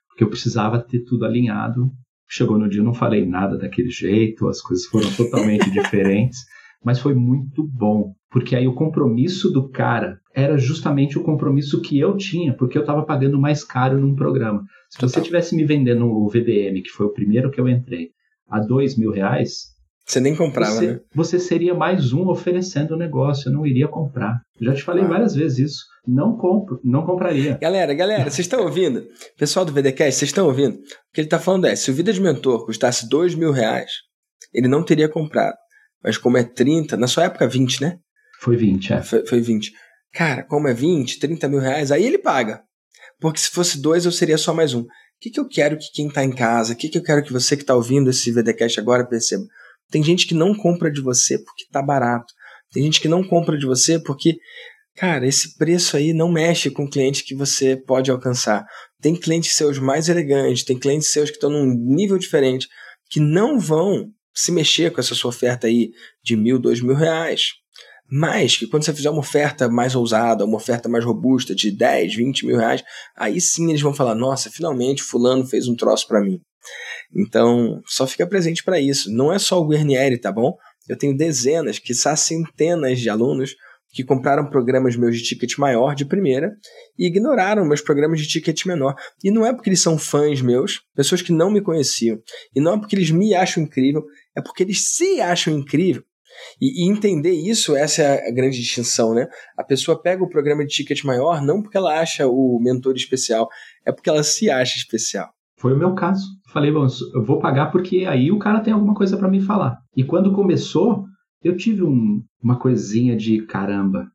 porque 0.07 0.23
eu 0.23 0.29
precisava 0.29 0.79
ter 0.79 1.03
tudo 1.03 1.25
alinhado 1.25 1.91
Chegou 2.35 2.57
no 2.57 2.67
dia, 2.67 2.79
eu 2.79 2.83
não 2.83 2.95
falei 2.95 3.23
nada 3.23 3.59
daquele 3.59 3.91
jeito, 3.91 4.47
as 4.47 4.59
coisas 4.59 4.87
foram 4.87 5.07
totalmente 5.13 5.69
diferentes, 5.69 6.39
mas 6.83 6.99
foi 6.99 7.13
muito 7.13 7.63
bom, 7.63 8.15
porque 8.31 8.55
aí 8.55 8.67
o 8.67 8.73
compromisso 8.73 9.51
do 9.51 9.69
cara 9.69 10.19
era 10.33 10.57
justamente 10.57 11.15
o 11.15 11.21
compromisso 11.21 11.79
que 11.79 11.99
eu 11.99 12.17
tinha, 12.17 12.51
porque 12.57 12.75
eu 12.75 12.81
estava 12.81 13.05
pagando 13.05 13.39
mais 13.39 13.63
caro 13.63 13.99
num 13.99 14.15
programa. 14.15 14.63
Se 14.89 14.99
você 14.99 15.21
tivesse 15.21 15.55
me 15.55 15.63
vendendo 15.63 16.07
o 16.07 16.27
VDM, 16.27 16.81
que 16.81 16.89
foi 16.89 17.05
o 17.05 17.13
primeiro 17.13 17.51
que 17.51 17.61
eu 17.61 17.69
entrei, 17.69 18.09
a 18.49 18.59
dois 18.59 18.97
mil 18.97 19.11
reais, 19.11 19.72
você 20.05 20.19
nem 20.19 20.35
comprava, 20.35 20.75
você, 20.75 20.91
né? 20.91 20.99
Você 21.15 21.39
seria 21.39 21.73
mais 21.73 22.11
um 22.11 22.27
oferecendo 22.27 22.93
o 22.93 22.97
negócio, 22.97 23.49
eu 23.49 23.53
não 23.53 23.65
iria 23.65 23.87
comprar. 23.87 24.41
Já 24.59 24.73
te 24.73 24.83
falei 24.83 25.03
ah. 25.03 25.07
várias 25.07 25.33
vezes 25.33 25.59
isso. 25.59 25.85
Não 26.05 26.35
compro, 26.35 26.79
não 26.83 27.05
compraria. 27.05 27.57
Galera, 27.61 27.93
galera, 27.93 28.23
vocês 28.23 28.39
estão 28.39 28.63
ouvindo? 28.63 29.07
Pessoal 29.37 29.65
do 29.65 29.71
VDCast, 29.71 30.19
vocês 30.19 30.29
estão 30.29 30.45
ouvindo? 30.45 30.75
O 30.75 31.13
que 31.13 31.21
ele 31.21 31.27
está 31.27 31.39
falando 31.39 31.65
é, 31.65 31.75
se 31.75 31.89
o 31.89 31.93
Vida 31.93 32.11
de 32.11 32.19
Mentor 32.19 32.65
custasse 32.65 33.07
dois 33.07 33.33
mil 33.33 33.51
reais, 33.51 33.91
ele 34.53 34.67
não 34.67 34.83
teria 34.83 35.07
comprado. 35.07 35.55
Mas 36.03 36.17
como 36.17 36.37
é 36.37 36.43
30, 36.43 36.97
na 36.97 37.07
sua 37.07 37.23
época 37.23 37.47
20, 37.47 37.81
né? 37.81 37.97
Foi 38.41 38.57
20, 38.57 38.93
é. 38.93 39.01
Foi, 39.01 39.25
foi 39.25 39.39
20. 39.39 39.71
Cara, 40.13 40.43
como 40.43 40.67
é 40.67 40.73
20, 40.73 41.17
30 41.19 41.47
mil 41.47 41.59
reais, 41.59 41.91
aí 41.91 42.05
ele 42.05 42.17
paga. 42.17 42.61
Porque 43.19 43.39
se 43.39 43.49
fosse 43.49 43.81
dois, 43.81 44.05
eu 44.05 44.11
seria 44.11 44.37
só 44.37 44.53
mais 44.53 44.73
um. 44.73 44.81
O 44.81 44.87
que, 45.21 45.29
que 45.29 45.39
eu 45.39 45.47
quero 45.47 45.77
que 45.77 45.89
quem 45.93 46.07
está 46.07 46.25
em 46.25 46.31
casa, 46.31 46.73
o 46.73 46.75
que, 46.75 46.89
que 46.89 46.97
eu 46.97 47.03
quero 47.03 47.23
que 47.23 47.31
você 47.31 47.55
que 47.55 47.63
está 47.63 47.73
ouvindo 47.73 48.09
esse 48.09 48.29
VDCast 48.31 48.79
agora 48.81 49.07
perceba? 49.07 49.43
Tem 49.89 50.03
gente 50.03 50.27
que 50.27 50.33
não 50.33 50.55
compra 50.55 50.91
de 50.91 51.01
você 51.01 51.37
porque 51.37 51.65
tá 51.71 51.81
barato. 51.81 52.33
Tem 52.71 52.83
gente 52.83 52.99
que 52.99 53.07
não 53.07 53.23
compra 53.23 53.57
de 53.57 53.65
você 53.65 53.99
porque, 53.99 54.37
cara, 54.95 55.27
esse 55.27 55.55
preço 55.57 55.95
aí 55.95 56.13
não 56.13 56.31
mexe 56.31 56.71
com 56.71 56.85
o 56.85 56.89
cliente 56.89 57.23
que 57.23 57.35
você 57.35 57.77
pode 57.77 58.09
alcançar. 58.09 58.65
Tem 58.99 59.15
clientes 59.15 59.53
seus 59.53 59.77
mais 59.77 60.09
elegantes, 60.09 60.63
tem 60.63 60.79
clientes 60.79 61.09
seus 61.09 61.29
que 61.29 61.35
estão 61.35 61.49
num 61.49 61.65
nível 61.65 62.17
diferente, 62.17 62.67
que 63.09 63.19
não 63.19 63.59
vão 63.59 64.11
se 64.33 64.51
mexer 64.51 64.91
com 64.91 64.99
essa 64.99 65.13
sua 65.13 65.29
oferta 65.29 65.67
aí 65.67 65.91
de 66.23 66.35
mil, 66.35 66.57
dois 66.57 66.81
mil 66.81 66.95
reais. 66.95 67.49
Mas 68.09 68.57
que 68.57 68.67
quando 68.67 68.83
você 68.83 68.93
fizer 68.93 69.09
uma 69.09 69.19
oferta 69.19 69.69
mais 69.69 69.95
ousada, 69.95 70.45
uma 70.45 70.57
oferta 70.57 70.89
mais 70.89 71.05
robusta 71.05 71.55
de 71.55 71.71
10, 71.71 72.15
20 72.15 72.45
mil 72.45 72.57
reais, 72.57 72.83
aí 73.15 73.39
sim 73.39 73.69
eles 73.69 73.81
vão 73.81 73.93
falar: 73.93 74.15
nossa, 74.15 74.51
finalmente 74.51 75.01
fulano 75.01 75.45
fez 75.45 75.67
um 75.67 75.75
troço 75.75 76.07
para 76.07 76.21
mim. 76.21 76.39
Então, 77.15 77.81
só 77.85 78.07
fica 78.07 78.27
presente 78.27 78.63
para 78.63 78.79
isso. 78.79 79.11
Não 79.11 79.31
é 79.31 79.39
só 79.39 79.59
o 79.59 79.67
Guarnieri, 79.67 80.19
tá 80.19 80.31
bom? 80.31 80.55
Eu 80.87 80.97
tenho 80.97 81.15
dezenas, 81.15 81.79
quiçá 81.79 82.15
centenas 82.15 82.99
de 82.99 83.09
alunos 83.09 83.55
que 83.93 84.03
compraram 84.03 84.49
programas 84.49 84.95
meus 84.95 85.17
de 85.17 85.23
ticket 85.23 85.55
maior 85.57 85.93
de 85.93 86.03
primeira 86.03 86.51
e 86.97 87.05
ignoraram 87.05 87.63
meus 87.63 87.79
programas 87.79 88.19
de 88.19 88.27
ticket 88.27 88.65
menor. 88.65 88.95
E 89.23 89.29
não 89.29 89.45
é 89.45 89.53
porque 89.53 89.69
eles 89.69 89.81
são 89.81 89.97
fãs 89.99 90.41
meus, 90.41 90.81
pessoas 90.95 91.21
que 91.21 91.31
não 91.31 91.51
me 91.51 91.61
conheciam, 91.61 92.17
e 92.55 92.59
não 92.59 92.73
é 92.73 92.79
porque 92.79 92.95
eles 92.95 93.11
me 93.11 93.35
acham 93.35 93.63
incrível, 93.63 94.03
é 94.35 94.41
porque 94.41 94.63
eles 94.63 94.95
se 94.95 95.21
acham 95.21 95.53
incrível. 95.53 96.03
E, 96.59 96.83
e, 96.83 96.89
entender 96.89 97.31
isso, 97.31 97.75
essa 97.75 98.01
é 98.01 98.27
a 98.27 98.33
grande 98.33 98.59
distinção, 98.59 99.13
né? 99.13 99.27
A 99.55 99.63
pessoa 99.63 100.01
pega 100.01 100.23
o 100.23 100.29
programa 100.29 100.65
de 100.65 100.73
ticket 100.73 101.03
maior 101.03 101.43
não 101.43 101.61
porque 101.61 101.77
ela 101.77 101.99
acha 101.99 102.27
o 102.27 102.59
mentor 102.59 102.95
especial, 102.95 103.47
é 103.85 103.91
porque 103.91 104.09
ela 104.09 104.23
se 104.23 104.49
acha 104.49 104.75
especial. 104.77 105.29
Foi 105.59 105.73
o 105.73 105.77
meu 105.77 105.93
caso. 105.93 106.25
Falei, 106.53 106.71
bom, 106.71 106.85
eu 107.15 107.23
vou 107.23 107.39
pagar 107.39 107.71
porque 107.71 108.05
aí 108.05 108.31
o 108.31 108.37
cara 108.37 108.59
tem 108.59 108.71
alguma 108.71 108.93
coisa 108.93 109.17
para 109.17 109.27
me 109.27 109.41
falar. 109.41 109.79
E 109.97 110.03
quando 110.03 110.31
começou, 110.31 111.03
eu 111.43 111.57
tive 111.57 111.83
um, 111.83 112.23
uma 112.39 112.59
coisinha 112.59 113.17
de 113.17 113.41
caramba, 113.41 114.07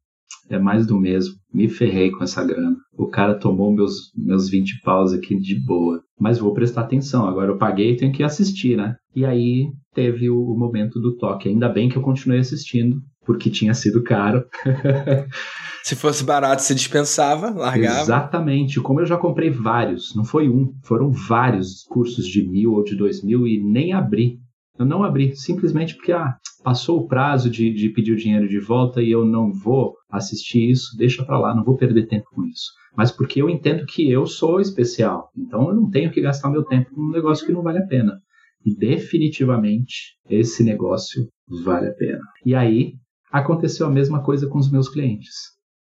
é 0.49 0.59
mais 0.59 0.87
do 0.87 0.99
mesmo. 0.99 1.35
Me 1.53 1.69
ferrei 1.69 2.11
com 2.11 2.25
essa 2.25 2.45
grana. 2.45 2.77
O 2.97 3.07
cara 3.07 3.35
tomou 3.35 3.73
meus, 3.73 4.13
meus 4.17 4.49
20 4.49 4.81
paus 4.83 5.13
aqui 5.13 5.39
de 5.39 5.59
boa. 5.65 6.03
Mas 6.19 6.39
vou 6.39 6.53
prestar 6.53 6.83
atenção. 6.83 7.27
Agora 7.27 7.53
eu 7.53 7.59
paguei 7.59 7.93
e 7.93 7.97
tenho 7.97 8.13
que 8.13 8.23
assistir, 8.23 8.77
né? 8.77 8.97
E 9.15 9.25
aí 9.25 9.67
teve 9.95 10.29
o, 10.31 10.41
o 10.41 10.59
momento 10.59 11.01
do 11.01 11.17
toque. 11.17 11.49
Ainda 11.49 11.69
bem 11.69 11.89
que 11.89 11.97
eu 11.97 12.03
continuei 12.03 12.41
assistindo, 12.41 13.01
porque 13.25 13.51
tinha 13.51 13.75
sido 13.75 14.03
caro. 14.03 14.45
Se 15.85 15.97
fosse 15.97 16.23
barato, 16.23 16.61
se 16.61 16.75
dispensava, 16.75 17.49
largava. 17.49 18.03
Exatamente. 18.03 18.79
Como 18.79 19.01
eu 19.01 19.07
já 19.07 19.17
comprei 19.17 19.49
vários, 19.49 20.15
não 20.15 20.23
foi 20.23 20.47
um, 20.47 20.75
foram 20.85 21.11
vários 21.11 21.85
cursos 21.89 22.27
de 22.27 22.47
mil 22.47 22.73
ou 22.73 22.85
de 22.85 22.95
dois 22.95 23.23
mil 23.23 23.47
e 23.47 23.63
nem 23.63 23.95
abri. 23.95 24.39
Eu 24.79 24.85
não 24.85 25.03
abri, 25.03 25.35
simplesmente 25.35 25.95
porque 25.95 26.13
ah, 26.13 26.37
passou 26.63 26.99
o 26.99 27.07
prazo 27.07 27.49
de, 27.49 27.73
de 27.73 27.89
pedir 27.91 28.13
o 28.13 28.17
dinheiro 28.17 28.49
de 28.49 28.59
volta 28.59 29.03
e 29.03 29.11
eu 29.11 29.25
não 29.25 29.53
vou 29.53 29.95
assistir 30.11 30.71
isso, 30.71 30.97
deixa 30.97 31.25
para 31.25 31.39
lá, 31.39 31.55
não 31.55 31.65
vou 31.65 31.77
perder 31.77 32.07
tempo 32.07 32.27
com 32.33 32.45
isso. 32.45 32.73
Mas 32.97 33.13
porque 33.13 33.41
eu 33.41 33.49
entendo 33.49 33.87
que 33.87 34.11
eu 34.11 34.27
sou 34.27 34.61
especial, 34.61 35.31
então 35.37 35.69
eu 35.69 35.75
não 35.75 35.89
tenho 35.91 36.11
que 36.11 36.21
gastar 36.21 36.51
meu 36.51 36.65
tempo 36.65 36.91
com 36.95 37.01
um 37.01 37.11
negócio 37.11 37.47
que 37.47 37.53
não 37.53 37.63
vale 37.63 37.79
a 37.79 37.87
pena. 37.87 38.21
E 38.65 38.75
definitivamente 38.75 40.17
esse 40.29 40.65
negócio 40.65 41.29
vale 41.65 41.89
a 41.89 41.95
pena. 41.95 42.21
E 42.45 42.55
aí 42.55 42.95
aconteceu 43.31 43.87
a 43.87 43.91
mesma 43.91 44.23
coisa 44.23 44.49
com 44.49 44.59
os 44.59 44.71
meus 44.71 44.89
clientes. 44.89 45.33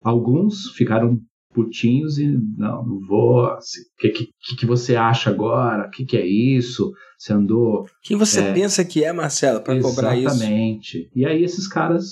Alguns 0.02 0.70
ficaram 0.76 1.20
putinhos 1.55 2.18
e 2.18 2.26
não, 2.59 2.84
não 2.84 3.00
vou. 3.07 3.44
O 3.46 3.59
que, 3.98 4.11
que, 4.11 4.57
que 4.59 4.66
você 4.66 4.96
acha 4.96 5.30
agora? 5.30 5.86
O 5.86 5.90
que, 5.90 6.05
que 6.05 6.16
é 6.16 6.26
isso? 6.26 6.92
Você 7.16 7.32
andou. 7.32 7.86
Quem 8.02 8.16
você 8.16 8.40
é... 8.40 8.52
pensa 8.52 8.84
que 8.84 9.05
é, 9.05 9.12
Marcelo, 9.12 9.61
para 9.61 9.80
cobrar 9.80 10.16
isso? 10.16 10.26
Exatamente. 10.34 11.09
E 11.14 11.24
aí 11.24 11.42
esses 11.42 11.68
caras, 11.68 12.05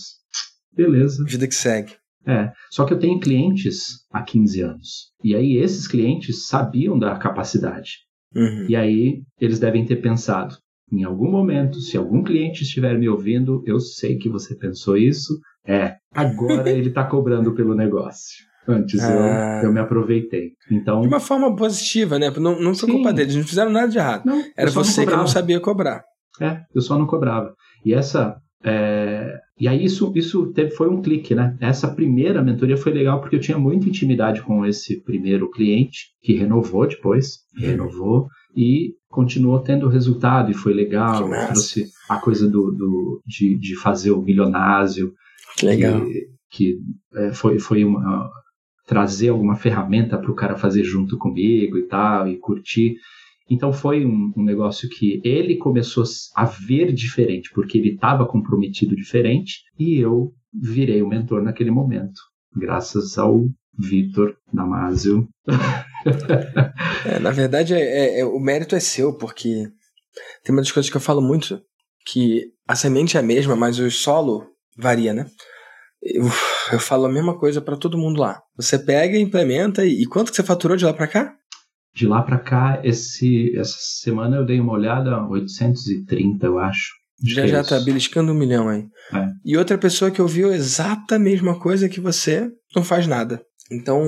beleza. 0.74 1.24
Vida 1.26 1.48
que 1.48 1.54
segue. 1.54 1.92
É. 2.26 2.52
Só 2.70 2.84
que 2.84 2.94
eu 2.94 2.98
tenho 2.98 3.18
clientes 3.18 4.06
há 4.12 4.22
15 4.22 4.60
anos. 4.62 4.88
E 5.24 5.34
aí 5.34 5.56
esses 5.56 5.88
clientes 5.88 6.46
sabiam 6.46 6.98
da 6.98 7.18
capacidade. 7.18 7.98
Uhum. 8.34 8.66
E 8.68 8.76
aí 8.76 9.22
eles 9.40 9.58
devem 9.58 9.84
ter 9.84 9.96
pensado. 9.96 10.56
Em 10.90 11.04
algum 11.04 11.30
momento, 11.30 11.80
se 11.80 11.96
algum 11.96 12.22
cliente 12.22 12.62
estiver 12.62 12.96
me 12.98 13.08
ouvindo, 13.08 13.62
eu 13.66 13.80
sei 13.80 14.18
que 14.18 14.28
você 14.28 14.54
pensou 14.54 14.96
isso, 14.96 15.40
é, 15.66 15.96
agora 16.14 16.68
ele 16.70 16.90
está 16.90 17.04
cobrando 17.04 17.54
pelo 17.54 17.74
negócio. 17.74 18.51
Antes 18.66 19.00
ah. 19.02 19.60
eu, 19.62 19.68
eu 19.68 19.72
me 19.72 19.80
aproveitei. 19.80 20.52
Então, 20.70 21.00
de 21.00 21.08
uma 21.08 21.20
forma 21.20 21.54
positiva, 21.56 22.18
né? 22.18 22.30
Não, 22.36 22.60
não 22.60 22.74
foi 22.74 22.88
Sim. 22.88 22.94
culpa 22.94 23.12
deles, 23.12 23.34
não 23.34 23.42
fizeram 23.42 23.70
nada 23.72 23.88
de 23.88 23.98
errado. 23.98 24.24
Não, 24.24 24.42
Era 24.56 24.70
você 24.70 25.04
que 25.04 25.12
não 25.12 25.26
sabia 25.26 25.60
cobrar. 25.60 26.02
É, 26.40 26.60
eu 26.74 26.80
só 26.80 26.98
não 26.98 27.06
cobrava. 27.06 27.54
E 27.84 27.92
essa. 27.92 28.36
É... 28.64 29.36
E 29.58 29.68
aí 29.68 29.84
isso, 29.84 30.12
isso 30.16 30.52
teve, 30.52 30.70
foi 30.70 30.88
um 30.88 31.02
clique, 31.02 31.34
né? 31.34 31.56
Essa 31.60 31.88
primeira 31.88 32.42
mentoria 32.42 32.76
foi 32.76 32.92
legal 32.92 33.20
porque 33.20 33.36
eu 33.36 33.40
tinha 33.40 33.58
muita 33.58 33.88
intimidade 33.88 34.42
com 34.42 34.64
esse 34.64 35.02
primeiro 35.02 35.50
cliente, 35.50 36.06
que 36.20 36.34
renovou 36.34 36.86
depois, 36.86 37.38
renovou, 37.56 38.26
e 38.56 38.94
continuou 39.08 39.60
tendo 39.60 39.88
resultado, 39.88 40.50
e 40.50 40.54
foi 40.54 40.72
legal. 40.72 41.28
Trouxe 41.46 41.86
a 42.08 42.18
coisa 42.18 42.48
do, 42.48 42.72
do, 42.72 43.22
de, 43.26 43.56
de 43.56 43.76
fazer 43.76 44.10
o 44.10 44.22
milionásio, 44.22 45.12
que 45.56 45.66
legal. 45.66 46.00
Que, 46.04 46.26
que 46.50 46.78
é, 47.14 47.32
foi, 47.32 47.58
foi 47.58 47.84
uma, 47.84 48.30
trazer 48.92 49.30
alguma 49.30 49.56
ferramenta 49.56 50.18
para 50.18 50.30
o 50.30 50.34
cara 50.34 50.54
fazer 50.54 50.84
junto 50.84 51.16
comigo 51.16 51.78
e 51.78 51.84
tal, 51.84 52.28
e 52.28 52.36
curtir. 52.36 52.96
Então 53.50 53.72
foi 53.72 54.04
um, 54.04 54.30
um, 54.36 54.44
negócio 54.44 54.86
que 54.86 55.18
ele 55.24 55.56
começou 55.56 56.04
a 56.36 56.44
ver 56.44 56.92
diferente, 56.92 57.48
porque 57.54 57.78
ele 57.78 57.94
estava 57.94 58.26
comprometido 58.26 58.94
diferente, 58.94 59.62
e 59.78 59.98
eu 59.98 60.30
virei 60.52 61.00
o 61.00 61.08
mentor 61.08 61.42
naquele 61.42 61.70
momento, 61.70 62.20
graças 62.54 63.16
ao 63.16 63.46
Vitor 63.78 64.36
Damasio. 64.52 65.26
é, 67.06 67.18
na 67.18 67.30
verdade, 67.30 67.72
é, 67.72 67.80
é, 67.80 68.20
é, 68.20 68.24
o 68.26 68.38
mérito 68.38 68.76
é 68.76 68.80
seu, 68.80 69.16
porque 69.16 69.68
tem 70.44 70.54
uma 70.54 70.60
das 70.60 70.70
coisas 70.70 70.90
que 70.90 70.96
eu 70.98 71.00
falo 71.00 71.22
muito, 71.22 71.62
que 72.04 72.52
a 72.68 72.76
semente 72.76 73.16
é 73.16 73.20
a 73.20 73.22
mesma, 73.22 73.56
mas 73.56 73.78
o 73.78 73.90
solo 73.90 74.44
varia, 74.76 75.14
né? 75.14 75.26
Eu, 76.02 76.24
eu 76.72 76.80
falo 76.80 77.06
a 77.06 77.12
mesma 77.12 77.38
coisa 77.38 77.60
para 77.60 77.76
todo 77.76 77.98
mundo 77.98 78.20
lá. 78.20 78.40
Você 78.56 78.78
pega, 78.78 79.18
implementa 79.18 79.84
e, 79.84 80.02
e 80.02 80.06
quanto 80.06 80.30
que 80.30 80.36
você 80.36 80.42
faturou 80.42 80.76
de 80.76 80.84
lá 80.84 80.92
para 80.92 81.06
cá? 81.06 81.34
De 81.94 82.06
lá 82.06 82.22
para 82.22 82.38
cá, 82.38 82.80
esse, 82.82 83.56
essa 83.56 83.76
semana 83.78 84.36
eu 84.36 84.46
dei 84.46 84.58
uma 84.58 84.72
olhada, 84.72 85.26
830, 85.26 86.46
eu 86.46 86.58
acho. 86.58 86.90
Já 87.24 87.46
já 87.46 87.58
é 87.58 87.62
tá 87.62 87.78
beliscando 87.80 88.32
um 88.32 88.34
milhão 88.34 88.68
aí. 88.68 88.84
É. 89.12 89.28
E 89.44 89.56
outra 89.56 89.78
pessoa 89.78 90.10
que 90.10 90.20
ouviu 90.20 90.52
exata 90.52 91.18
mesma 91.18 91.58
coisa 91.58 91.88
que 91.88 92.00
você 92.00 92.50
não 92.74 92.82
faz 92.82 93.06
nada. 93.06 93.42
Então, 93.70 94.02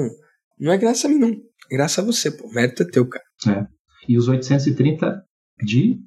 não 0.59 0.73
é 0.73 0.79
graça 0.79 1.07
a 1.07 1.11
mim, 1.11 1.19
não. 1.19 1.33
Graças 1.71 1.99
a 1.99 2.07
você, 2.07 2.31
pô. 2.31 2.49
O 2.49 2.53
mérito 2.53 2.83
é 2.83 2.87
teu, 2.87 3.07
cara. 3.07 3.25
É. 3.47 3.67
E 4.09 4.19
os 4.19 4.29
830 4.29 5.23
de 5.62 5.99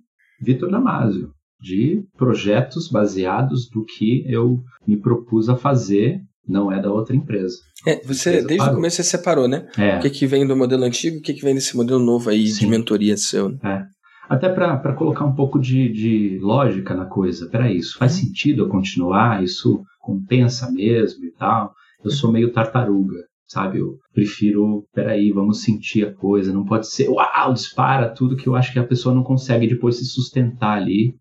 Vitor 0.41 0.69
Damasio, 0.69 1.31
de 1.59 2.03
projetos 2.17 2.89
baseados 2.89 3.69
do 3.69 3.83
que 3.85 4.23
eu 4.27 4.61
me 4.87 4.99
propus 4.99 5.49
a 5.49 5.55
fazer, 5.55 6.21
não 6.47 6.71
é 6.71 6.81
da 6.81 6.91
outra 6.91 7.15
empresa. 7.15 7.57
É, 7.85 8.01
você, 8.03 8.41
desde 8.41 8.57
parou. 8.57 8.73
o 8.73 8.75
começo 8.75 8.97
você 8.97 9.03
separou, 9.03 9.47
né? 9.47 9.67
É. 9.77 9.97
O 9.97 10.01
que, 10.01 10.09
que 10.09 10.27
vem 10.27 10.47
do 10.47 10.55
modelo 10.55 10.83
antigo, 10.83 11.17
o 11.17 11.21
que, 11.21 11.33
que 11.33 11.41
vem 11.43 11.55
desse 11.55 11.75
modelo 11.75 11.99
novo 11.99 12.29
aí 12.29 12.47
Sim. 12.47 12.61
de 12.61 12.67
mentoria 12.67 13.17
seu. 13.17 13.49
Né? 13.49 13.59
É. 13.63 13.97
Até 14.29 14.49
para 14.49 14.93
colocar 14.93 15.25
um 15.25 15.33
pouco 15.33 15.59
de, 15.59 15.89
de 15.89 16.39
lógica 16.41 16.93
na 16.93 17.05
coisa. 17.05 17.49
Peraí, 17.49 17.77
isso 17.77 17.97
faz 17.97 18.15
uhum. 18.15 18.25
sentido 18.25 18.63
eu 18.63 18.69
continuar? 18.69 19.43
Isso 19.43 19.83
compensa 20.01 20.71
mesmo 20.71 21.25
e 21.25 21.31
tal? 21.31 21.73
Eu 22.03 22.11
sou 22.11 22.31
meio 22.31 22.51
tartaruga, 22.51 23.17
sabe? 23.47 23.79
Eu 23.79 23.97
prefiro, 24.13 24.85
peraí, 24.93 25.31
vamos 25.31 25.61
sentir 25.63 26.05
a 26.05 26.13
coisa. 26.13 26.53
Não 26.53 26.65
pode 26.65 26.89
ser, 26.89 27.09
uau, 27.09 27.53
dispara 27.53 28.09
tudo 28.09 28.35
que 28.35 28.47
eu 28.47 28.55
acho 28.55 28.71
que 28.73 28.79
a 28.79 28.87
pessoa 28.87 29.15
não 29.15 29.23
consegue 29.23 29.67
depois 29.67 29.97
se 29.97 30.05
sustentar 30.05 30.77
ali. 30.77 31.15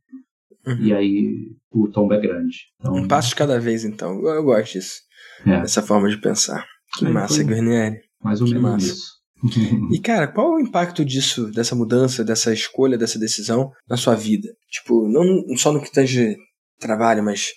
Uhum. 0.66 0.82
E 0.82 0.92
aí 0.92 1.56
o 1.70 1.88
tombo 1.88 2.12
é 2.12 2.20
grande. 2.20 2.56
Então, 2.80 2.94
um 2.94 3.06
passo 3.06 3.28
de 3.28 3.36
cada 3.36 3.60
vez, 3.60 3.84
então. 3.84 4.18
Eu, 4.20 4.34
eu 4.34 4.44
gosto 4.44 4.72
disso. 4.72 5.05
É. 5.44 5.60
Dessa 5.60 5.82
forma 5.82 6.08
de 6.08 6.20
pensar. 6.20 6.64
Que 6.98 7.06
aí 7.06 7.12
massa, 7.12 7.42
Guarnieri. 7.42 8.00
Mais 8.22 8.40
ou 8.40 8.48
menos 8.48 8.84
isso. 8.84 9.16
e, 9.92 10.00
cara, 10.00 10.26
qual 10.26 10.54
o 10.54 10.60
impacto 10.60 11.04
disso, 11.04 11.50
dessa 11.50 11.74
mudança, 11.74 12.24
dessa 12.24 12.52
escolha, 12.52 12.96
dessa 12.96 13.18
decisão 13.18 13.70
na 13.88 13.96
sua 13.96 14.14
vida? 14.14 14.48
Tipo, 14.70 15.08
não 15.08 15.56
só 15.56 15.72
no 15.72 15.82
que 15.82 15.92
tange 15.92 16.36
trabalho, 16.80 17.22
mas 17.22 17.50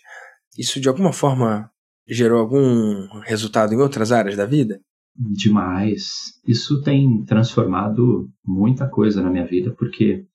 isso 0.57 0.79
de 0.79 0.89
alguma 0.89 1.13
forma 1.13 1.69
gerou 2.07 2.39
algum 2.39 3.07
resultado 3.25 3.73
em 3.73 3.77
outras 3.77 4.11
áreas 4.11 4.35
da 4.35 4.45
vida? 4.45 4.79
Demais. 5.15 6.07
Isso 6.47 6.81
tem 6.81 7.23
transformado 7.25 8.29
muita 8.45 8.87
coisa 8.87 9.21
na 9.21 9.29
minha 9.29 9.45
vida, 9.45 9.73
porque 9.77 10.25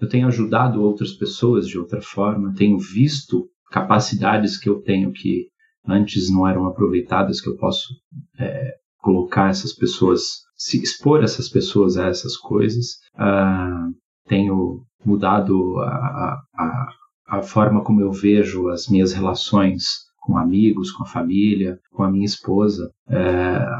eu 0.00 0.08
tenho 0.08 0.28
ajudado 0.28 0.82
outras 0.82 1.12
pessoas 1.12 1.66
de 1.66 1.78
outra 1.78 2.00
forma, 2.00 2.54
tenho 2.54 2.78
visto 2.78 3.48
capacidades 3.70 4.58
que 4.58 4.68
eu 4.68 4.80
tenho 4.80 5.12
que 5.12 5.48
antes 5.88 6.30
não 6.30 6.46
eram 6.46 6.66
aproveitadas, 6.66 7.40
que 7.40 7.48
eu 7.48 7.56
posso 7.56 7.88
é, 8.38 8.74
colocar 8.98 9.48
essas 9.48 9.72
pessoas, 9.72 10.42
se 10.56 10.80
expor 10.82 11.22
essas 11.22 11.48
pessoas 11.48 11.96
a 11.96 12.06
essas 12.06 12.36
coisas. 12.36 12.98
Uh, 13.14 13.94
tenho 14.26 14.82
mudado 15.04 15.78
a, 15.80 16.38
a, 16.54 16.88
a 17.28 17.42
forma 17.42 17.82
como 17.82 18.00
eu 18.00 18.12
vejo 18.12 18.68
as 18.68 18.88
minhas 18.88 19.12
relações 19.12 20.08
com 20.20 20.36
amigos, 20.36 20.92
com 20.92 21.04
a 21.04 21.06
família, 21.06 21.78
com 21.90 22.02
a 22.02 22.10
minha 22.10 22.26
esposa. 22.26 22.90
É, 23.08 23.18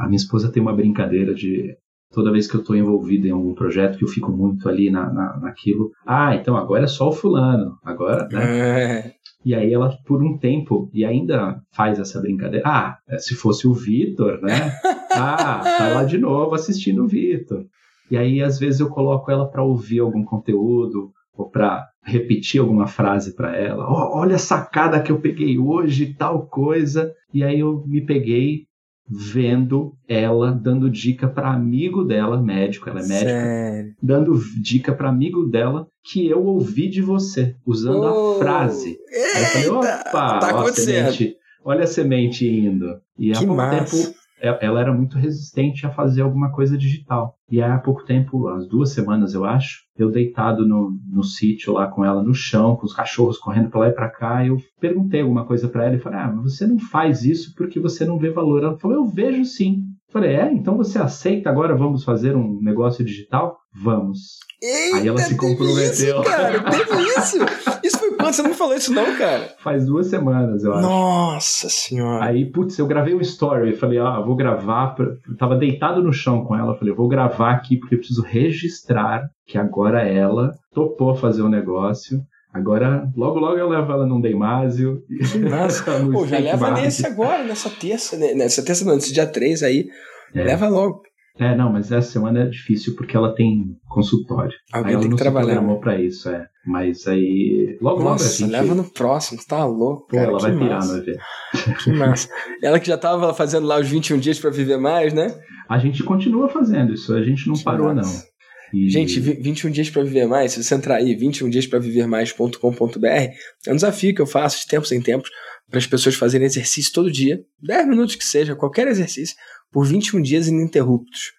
a 0.01 0.05
minha 0.07 0.17
esposa 0.17 0.51
tem 0.51 0.61
uma 0.61 0.75
brincadeira 0.75 1.33
de 1.33 1.75
toda 2.11 2.31
vez 2.31 2.49
que 2.49 2.55
eu 2.55 2.61
estou 2.61 2.75
envolvido 2.75 3.27
em 3.27 3.31
algum 3.31 3.53
projeto 3.53 3.99
que 3.99 4.03
eu 4.03 4.07
fico 4.07 4.31
muito 4.31 4.67
ali 4.67 4.89
na, 4.89 5.13
na, 5.13 5.37
naquilo. 5.37 5.91
Ah, 6.07 6.35
então 6.35 6.57
agora 6.57 6.85
é 6.85 6.87
só 6.87 7.09
o 7.09 7.13
fulano. 7.13 7.77
Agora, 7.83 8.27
né? 8.31 8.39
É. 8.41 9.13
E 9.45 9.55
aí 9.55 9.73
ela, 9.73 9.97
por 10.05 10.21
um 10.21 10.37
tempo, 10.37 10.89
e 10.93 11.05
ainda 11.05 11.61
faz 11.71 11.97
essa 11.99 12.19
brincadeira. 12.19 12.67
Ah, 12.67 12.97
se 13.17 13.35
fosse 13.35 13.67
o 13.67 13.73
Vitor, 13.73 14.41
né? 14.41 14.71
Ah, 15.11 15.63
tá 15.77 15.89
lá 15.89 16.03
de 16.03 16.19
novo 16.19 16.53
assistindo 16.53 17.03
o 17.03 17.07
Vitor. 17.07 17.65
E 18.11 18.15
aí, 18.15 18.43
às 18.43 18.59
vezes, 18.59 18.79
eu 18.79 18.89
coloco 18.89 19.31
ela 19.31 19.49
para 19.49 19.63
ouvir 19.63 19.99
algum 19.99 20.23
conteúdo, 20.23 21.11
ou 21.39 21.49
para 21.49 21.87
repetir 22.03 22.59
alguma 22.59 22.85
frase 22.85 23.35
para 23.35 23.55
ela. 23.55 23.89
Oh, 23.89 24.17
olha 24.17 24.35
a 24.35 24.39
sacada 24.39 25.01
que 25.01 25.11
eu 25.11 25.19
peguei 25.19 25.57
hoje, 25.57 26.13
tal 26.13 26.45
coisa. 26.47 27.13
E 27.33 27.43
aí 27.43 27.59
eu 27.59 27.83
me 27.87 28.01
peguei 28.01 28.65
vendo 29.09 29.93
ela 30.07 30.51
dando 30.51 30.89
dica 30.89 31.27
para 31.27 31.51
amigo 31.51 32.03
dela, 32.03 32.41
médico, 32.41 32.89
ela 32.89 32.99
é 32.99 33.07
médica, 33.07 33.31
Sério? 33.31 33.95
dando 34.01 34.39
dica 34.61 34.93
para 34.93 35.09
amigo 35.09 35.47
dela 35.47 35.87
que 36.03 36.27
eu 36.27 36.45
ouvi 36.45 36.87
de 36.89 37.01
você, 37.01 37.55
usando 37.65 38.03
oh, 38.03 38.35
a 38.35 38.39
frase. 38.39 38.97
Eita, 39.11 39.37
aí 39.37 39.63
eu 39.63 39.73
falei, 39.73 39.89
opa, 39.89 40.39
tá 40.39 40.55
ó, 40.55 40.67
a 40.67 40.73
semente, 40.73 41.35
olha 41.63 41.83
a 41.83 41.87
semente 41.87 42.47
indo. 42.47 42.99
E 43.17 43.31
há 43.31 43.39
pouco 43.39 43.55
massa. 43.55 43.97
tempo 43.97 44.19
ela 44.41 44.79
era 44.79 44.93
muito 44.93 45.17
resistente 45.17 45.85
a 45.85 45.91
fazer 45.91 46.21
alguma 46.21 46.51
coisa 46.51 46.77
digital. 46.77 47.35
E 47.49 47.61
há 47.61 47.77
pouco 47.77 48.05
tempo, 48.05 48.47
as 48.47 48.67
duas 48.67 48.91
semanas 48.91 49.33
eu 49.33 49.45
acho, 49.45 49.83
eu 49.97 50.11
deitado 50.11 50.67
no, 50.67 50.97
no 51.07 51.23
sítio 51.23 51.73
lá 51.73 51.87
com 51.87 52.05
ela 52.05 52.23
no 52.23 52.33
chão, 52.33 52.75
com 52.75 52.85
os 52.85 52.93
cachorros 52.93 53.37
correndo 53.37 53.69
para 53.69 53.79
lá 53.79 53.87
e 53.89 53.93
para 53.93 54.09
cá, 54.09 54.45
eu 54.45 54.57
perguntei 54.79 55.21
alguma 55.21 55.45
coisa 55.45 55.67
para 55.67 55.85
ela 55.85 55.95
e 55.95 55.99
falei: 55.99 56.19
"Ah, 56.19 56.31
mas 56.31 56.53
você 56.53 56.67
não 56.67 56.79
faz 56.79 57.23
isso 57.23 57.53
porque 57.55 57.79
você 57.79 58.05
não 58.05 58.17
vê 58.17 58.29
valor". 58.29 58.63
Ela 58.63 58.77
falou: 58.77 58.97
"Eu 58.97 59.05
vejo 59.05 59.43
sim". 59.45 59.83
Falei: 60.11 60.35
"É, 60.35 60.51
então 60.51 60.77
você 60.77 60.99
aceita 60.99 61.49
agora 61.49 61.75
vamos 61.75 62.03
fazer 62.03 62.35
um 62.35 62.59
negócio 62.61 63.03
digital?" 63.03 63.57
Vamos. 63.73 64.39
Eita, 64.61 64.97
Aí 64.97 65.07
ela 65.07 65.19
se 65.19 65.37
comprometeu. 65.37 66.21
Isso, 66.21 66.29
cara, 66.29 66.63
teve 66.63 67.01
isso. 67.17 67.37
Isso 67.81 67.97
foi 67.97 68.11
quando 68.15 68.33
você 68.33 68.41
não 68.41 68.49
me 68.49 68.55
falou 68.55 68.75
isso 68.75 68.93
não, 68.93 69.17
cara. 69.17 69.55
Faz 69.59 69.85
duas 69.85 70.07
semanas, 70.07 70.63
eu 70.63 70.73
acho. 70.73 70.81
Nossa 70.81 71.69
senhora. 71.69 72.25
Aí, 72.25 72.45
putz, 72.45 72.77
eu 72.77 72.85
gravei 72.85 73.15
um 73.15 73.21
story, 73.21 73.73
falei, 73.73 73.99
ah, 73.99 74.19
vou 74.19 74.35
gravar, 74.35 74.95
pra... 74.95 75.05
eu 75.05 75.37
tava 75.37 75.55
deitado 75.55 76.03
no 76.03 76.11
chão 76.11 76.43
com 76.43 76.55
ela, 76.55 76.77
falei, 76.77 76.93
vou 76.93 77.07
gravar 77.07 77.51
aqui 77.51 77.77
porque 77.77 77.95
eu 77.95 77.99
preciso 77.99 78.21
registrar 78.21 79.29
que 79.47 79.57
agora 79.57 80.05
ela 80.05 80.53
topou 80.73 81.15
fazer 81.15 81.41
o 81.41 81.45
um 81.45 81.49
negócio. 81.49 82.21
Agora, 82.53 83.07
logo, 83.15 83.39
logo 83.39 83.57
eu 83.57 83.69
levo 83.69 83.91
ela 83.91 84.05
num 84.05 84.19
Deimásio. 84.19 85.03
Pô, 86.11 86.25
já 86.27 86.39
leva 86.39 86.71
nesse 86.71 87.05
agora, 87.05 87.43
nessa 87.43 87.69
terça, 87.69 88.17
né? 88.17 88.33
nessa 88.33 88.63
terça 88.63 88.83
não, 88.83 88.95
nesse 88.95 89.13
dia 89.13 89.25
3 89.25 89.63
aí. 89.63 89.87
É. 90.33 90.43
Leva 90.43 90.67
logo. 90.67 91.01
É, 91.39 91.55
não, 91.55 91.71
mas 91.71 91.89
essa 91.89 92.11
semana 92.11 92.41
é 92.41 92.45
difícil 92.47 92.95
porque 92.97 93.15
ela 93.15 93.33
tem 93.33 93.77
consultório. 93.87 94.51
Alguém 94.73 94.95
aí 94.95 95.01
tem 95.01 95.09
que 95.11 95.15
trabalhar. 95.15 95.53
Ela 95.53 95.61
né? 95.61 95.79
pra 95.79 95.99
isso, 95.99 96.27
é. 96.29 96.45
Mas 96.67 97.07
aí. 97.07 97.77
Logo, 97.81 98.03
Nossa, 98.03 98.25
logo 98.25 98.35
gente... 98.35 98.51
leva 98.51 98.75
no 98.75 98.83
próximo, 98.83 99.39
tá 99.47 99.63
louco. 99.65 100.05
Pô, 100.07 100.17
cara, 100.17 100.29
ela 100.29 100.37
vai 100.37 100.57
pirar 100.57 100.85
no 100.85 100.97
evento. 100.97 101.19
Que 101.81 101.93
massa. 101.93 102.27
ela 102.61 102.77
que 102.77 102.87
já 102.87 102.97
tava 102.97 103.33
fazendo 103.33 103.65
lá 103.65 103.79
os 103.79 103.87
21 103.87 104.19
dias 104.19 104.37
para 104.37 104.49
viver 104.49 104.77
mais, 104.77 105.13
né? 105.13 105.33
A 105.69 105.77
gente 105.77 106.03
continua 106.03 106.49
fazendo 106.49 106.93
isso, 106.93 107.13
a 107.15 107.23
gente 107.23 107.47
não 107.47 107.55
que 107.55 107.63
parou, 107.63 107.95
massa. 107.95 108.17
não. 108.17 108.29
E... 108.73 108.89
Gente, 108.89 109.19
21 109.19 109.71
dias 109.71 109.89
para 109.89 110.03
viver 110.03 110.27
mais, 110.27 110.51
se 110.51 110.63
você 110.63 110.75
entrar 110.75 110.95
aí, 110.95 111.15
21 111.15 111.49
dias 111.49 111.65
para 111.65 111.79
viver 111.79 112.05
mais.com.br, 112.05 113.07
é 113.07 113.71
um 113.71 113.75
desafio 113.75 114.13
que 114.13 114.21
eu 114.21 114.27
faço 114.27 114.59
de 114.59 114.67
tempos 114.67 114.91
em 114.91 115.01
tempos 115.01 115.29
para 115.69 115.79
as 115.79 115.87
pessoas 115.87 116.15
fazerem 116.15 116.45
exercício 116.45 116.91
todo 116.93 117.11
dia, 117.11 117.41
10 117.61 117.87
minutos 117.87 118.15
que 118.15 118.25
seja, 118.25 118.55
qualquer 118.55 118.87
exercício, 118.87 119.35
por 119.71 119.85
21 119.85 120.21
dias 120.21 120.47
ininterruptos. 120.47 121.31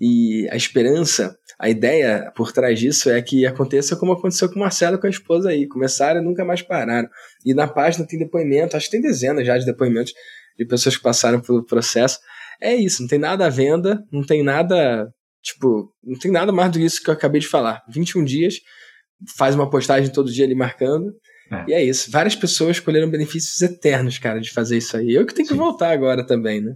E 0.00 0.48
a 0.50 0.56
esperança, 0.56 1.36
a 1.58 1.68
ideia 1.68 2.32
por 2.34 2.52
trás 2.52 2.78
disso 2.78 3.10
é 3.10 3.22
que 3.22 3.46
aconteça 3.46 3.96
como 3.96 4.12
aconteceu 4.12 4.48
com 4.48 4.56
o 4.56 4.60
Marcelo 4.60 4.96
e 4.96 5.00
com 5.00 5.06
a 5.06 5.10
esposa 5.10 5.50
aí. 5.50 5.68
Começaram 5.68 6.20
e 6.20 6.24
nunca 6.24 6.44
mais 6.44 6.62
pararam. 6.62 7.08
E 7.44 7.54
na 7.54 7.68
página 7.68 8.06
tem 8.06 8.18
depoimento, 8.18 8.76
acho 8.76 8.86
que 8.86 8.92
tem 8.92 9.00
dezenas 9.00 9.46
já 9.46 9.56
de 9.56 9.64
depoimentos 9.64 10.12
de 10.58 10.66
pessoas 10.66 10.96
que 10.96 11.02
passaram 11.02 11.40
pelo 11.40 11.64
processo. 11.64 12.18
É 12.60 12.74
isso, 12.74 13.02
não 13.02 13.08
tem 13.08 13.18
nada 13.18 13.46
à 13.46 13.48
venda, 13.48 14.02
não 14.12 14.24
tem 14.24 14.42
nada, 14.42 15.08
tipo, 15.42 15.92
não 16.02 16.18
tem 16.18 16.30
nada 16.30 16.52
mais 16.52 16.70
do 16.70 16.78
que 16.78 16.84
isso 16.84 17.02
que 17.02 17.10
eu 17.10 17.14
acabei 17.14 17.40
de 17.40 17.48
falar. 17.48 17.82
21 17.88 18.24
dias, 18.24 18.56
faz 19.36 19.54
uma 19.54 19.68
postagem 19.68 20.12
todo 20.12 20.32
dia 20.32 20.44
ali 20.44 20.54
marcando. 20.54 21.12
É. 21.52 21.64
E 21.68 21.72
é 21.74 21.84
isso. 21.84 22.10
Várias 22.10 22.34
pessoas 22.34 22.76
escolheram 22.78 23.10
benefícios 23.10 23.60
eternos, 23.60 24.18
cara, 24.18 24.40
de 24.40 24.50
fazer 24.50 24.78
isso 24.78 24.96
aí. 24.96 25.12
Eu 25.12 25.26
que 25.26 25.34
tenho 25.34 25.46
Sim. 25.46 25.54
que 25.54 25.58
voltar 25.58 25.90
agora 25.90 26.26
também, 26.26 26.60
né? 26.60 26.74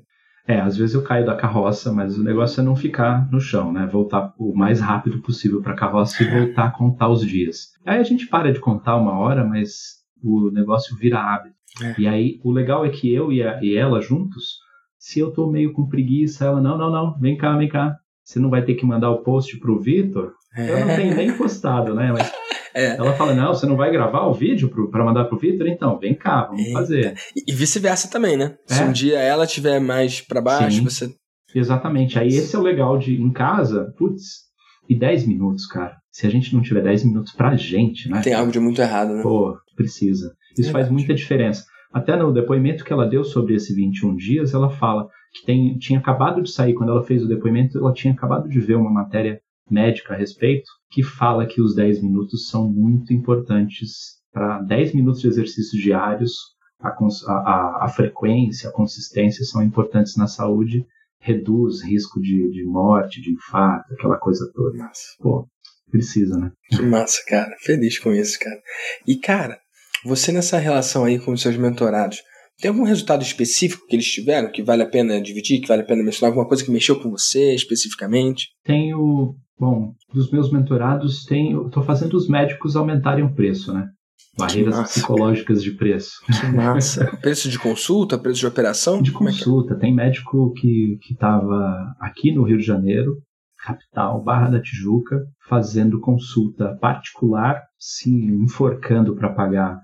É, 0.48 0.60
às 0.60 0.78
vezes 0.78 0.94
eu 0.94 1.02
caio 1.02 1.26
da 1.26 1.36
carroça, 1.36 1.92
mas 1.92 2.16
o 2.16 2.24
negócio 2.24 2.62
é 2.62 2.64
não 2.64 2.74
ficar 2.74 3.30
no 3.30 3.38
chão, 3.38 3.70
né? 3.70 3.86
Voltar 3.86 4.32
o 4.38 4.56
mais 4.56 4.80
rápido 4.80 5.20
possível 5.20 5.60
para 5.60 5.74
a 5.74 5.76
carroça 5.76 6.22
e 6.22 6.26
voltar 6.26 6.64
a 6.64 6.70
contar 6.70 7.10
os 7.10 7.20
dias. 7.20 7.68
Aí 7.84 7.98
a 7.98 8.02
gente 8.02 8.26
para 8.26 8.50
de 8.50 8.58
contar 8.58 8.96
uma 8.96 9.18
hora, 9.18 9.44
mas 9.44 9.98
o 10.22 10.50
negócio 10.50 10.96
vira 10.96 11.20
hábito. 11.20 11.54
É. 11.82 11.94
E 11.98 12.08
aí 12.08 12.40
o 12.42 12.50
legal 12.50 12.82
é 12.86 12.88
que 12.88 13.12
eu 13.12 13.30
e, 13.30 13.42
a, 13.42 13.62
e 13.62 13.76
ela 13.76 14.00
juntos, 14.00 14.56
se 14.98 15.20
eu 15.20 15.30
tô 15.30 15.50
meio 15.50 15.74
com 15.74 15.86
preguiça, 15.86 16.46
ela, 16.46 16.62
não, 16.62 16.78
não, 16.78 16.90
não, 16.90 17.18
vem 17.20 17.36
cá, 17.36 17.54
vem 17.54 17.68
cá. 17.68 17.98
Você 18.24 18.40
não 18.40 18.48
vai 18.48 18.62
ter 18.62 18.74
que 18.74 18.86
mandar 18.86 19.10
o 19.10 19.22
post 19.22 19.54
pro 19.58 19.78
Vitor? 19.78 20.32
É. 20.56 20.72
Eu 20.72 20.86
não 20.86 20.96
tenho 20.96 21.14
nem 21.14 21.36
postado, 21.36 21.94
né? 21.94 22.10
Mas 22.10 22.32
é. 22.78 22.96
Ela 22.96 23.12
fala: 23.14 23.34
não, 23.34 23.52
você 23.52 23.66
não 23.66 23.76
vai 23.76 23.90
gravar 23.90 24.26
o 24.26 24.32
vídeo 24.32 24.70
para 24.90 25.04
mandar 25.04 25.24
pro 25.24 25.38
Vitor? 25.38 25.66
Então, 25.66 25.98
vem 25.98 26.14
cá, 26.14 26.44
vamos 26.44 26.60
Eita. 26.60 26.78
fazer. 26.78 27.14
E, 27.34 27.52
vice-versa 27.52 28.10
também, 28.10 28.36
né? 28.36 28.56
É. 28.68 28.74
Se 28.74 28.82
um 28.82 28.92
dia 28.92 29.18
ela 29.18 29.46
tiver 29.46 29.80
mais 29.80 30.20
para 30.20 30.40
baixo, 30.40 30.78
Sim. 30.78 30.84
você. 30.84 31.14
Exatamente. 31.54 32.18
Aí 32.18 32.28
esse 32.28 32.54
é 32.54 32.58
o 32.58 32.62
legal 32.62 32.98
de 32.98 33.20
em 33.20 33.32
casa, 33.32 33.92
putz, 33.96 34.48
e 34.88 34.98
10 34.98 35.26
minutos, 35.26 35.66
cara. 35.66 35.96
Se 36.10 36.26
a 36.26 36.30
gente 36.30 36.54
não 36.54 36.62
tiver 36.62 36.82
10 36.82 37.04
minutos 37.04 37.32
pra 37.32 37.56
gente, 37.56 38.08
né? 38.08 38.20
Tem 38.22 38.34
algo 38.34 38.50
de 38.52 38.60
muito 38.60 38.80
errado, 38.80 39.14
né? 39.14 39.22
Pô, 39.22 39.56
precisa. 39.76 40.34
Isso 40.58 40.72
faz 40.72 40.90
muita 40.90 41.14
diferença. 41.14 41.64
Até 41.92 42.16
no 42.16 42.32
depoimento 42.32 42.84
que 42.84 42.92
ela 42.92 43.06
deu 43.06 43.24
sobre 43.24 43.54
esse 43.54 43.74
21 43.74 44.16
dias, 44.16 44.52
ela 44.52 44.68
fala 44.68 45.08
que 45.32 45.46
tem, 45.46 45.78
tinha 45.78 45.98
acabado 45.98 46.42
de 46.42 46.50
sair, 46.50 46.74
quando 46.74 46.90
ela 46.90 47.04
fez 47.04 47.22
o 47.22 47.28
depoimento, 47.28 47.78
ela 47.78 47.92
tinha 47.92 48.12
acabado 48.12 48.48
de 48.48 48.60
ver 48.60 48.76
uma 48.76 48.90
matéria 48.90 49.40
médica 49.70 50.14
a 50.14 50.16
respeito, 50.16 50.68
que 50.90 51.02
fala 51.02 51.46
que 51.46 51.60
os 51.60 51.74
10 51.74 52.02
minutos 52.02 52.48
são 52.48 52.70
muito 52.70 53.12
importantes 53.12 54.18
para 54.32 54.60
10 54.62 54.94
minutos 54.94 55.20
de 55.20 55.28
exercícios 55.28 55.82
diários, 55.82 56.32
a, 56.80 56.88
a, 56.88 57.84
a, 57.84 57.88
frequência, 57.88 58.68
a 58.68 58.72
consistência 58.72 59.44
são 59.44 59.62
importantes 59.62 60.16
na 60.16 60.26
saúde 60.26 60.86
reduz 61.20 61.82
risco 61.82 62.20
de, 62.20 62.50
de 62.50 62.64
morte, 62.64 63.20
de 63.20 63.32
infarto, 63.32 63.92
aquela 63.92 64.16
coisa 64.16 64.50
toda. 64.54 64.78
Massa. 64.78 65.02
Pô, 65.18 65.48
precisa, 65.90 66.38
né? 66.38 66.52
Que 66.68 66.82
massa, 66.82 67.18
cara. 67.26 67.54
Feliz 67.60 67.98
com 67.98 68.12
isso, 68.12 68.38
cara. 68.38 68.60
E, 69.06 69.16
cara, 69.16 69.58
você 70.04 70.30
nessa 70.30 70.58
relação 70.58 71.04
aí 71.04 71.18
com 71.18 71.32
os 71.32 71.42
seus 71.42 71.56
mentorados, 71.56 72.22
tem 72.60 72.70
algum 72.70 72.82
resultado 72.82 73.22
específico 73.22 73.86
que 73.86 73.94
eles 73.94 74.06
tiveram 74.06 74.50
que 74.50 74.62
vale 74.62 74.82
a 74.82 74.88
pena 74.88 75.20
dividir, 75.20 75.60
que 75.60 75.68
vale 75.68 75.82
a 75.82 75.86
pena 75.86 76.02
mencionar? 76.02 76.30
Alguma 76.30 76.48
coisa 76.48 76.64
que 76.64 76.70
mexeu 76.70 77.00
com 77.00 77.10
você 77.10 77.54
especificamente? 77.54 78.48
Tenho, 78.64 79.36
bom, 79.58 79.94
dos 80.12 80.30
meus 80.30 80.50
mentorados, 80.50 81.24
tenho, 81.24 81.68
estou 81.68 81.84
fazendo 81.84 82.16
os 82.16 82.28
médicos 82.28 82.74
aumentarem 82.74 83.24
o 83.24 83.34
preço, 83.34 83.72
né? 83.72 83.88
Barreiras 84.36 84.76
massa, 84.76 84.92
psicológicas 84.92 85.58
cara. 85.58 85.70
de 85.70 85.76
preço. 85.76 86.12
Que 86.26 86.46
massa. 86.56 87.06
preço 87.20 87.48
de 87.48 87.58
consulta, 87.58 88.18
preço 88.18 88.40
de 88.40 88.46
operação? 88.46 89.02
De 89.02 89.12
consulta. 89.12 89.74
É 89.74 89.76
é? 89.76 89.80
Tem 89.80 89.94
médico 89.94 90.52
que 90.54 90.98
estava 91.10 91.94
aqui 92.00 92.32
no 92.32 92.44
Rio 92.44 92.58
de 92.58 92.64
Janeiro, 92.64 93.16
capital, 93.64 94.22
Barra 94.22 94.50
da 94.50 94.62
Tijuca, 94.62 95.16
fazendo 95.48 96.00
consulta 96.00 96.76
particular, 96.80 97.60
se 97.78 98.10
enforcando 98.10 99.14
para 99.16 99.32
pagar 99.32 99.80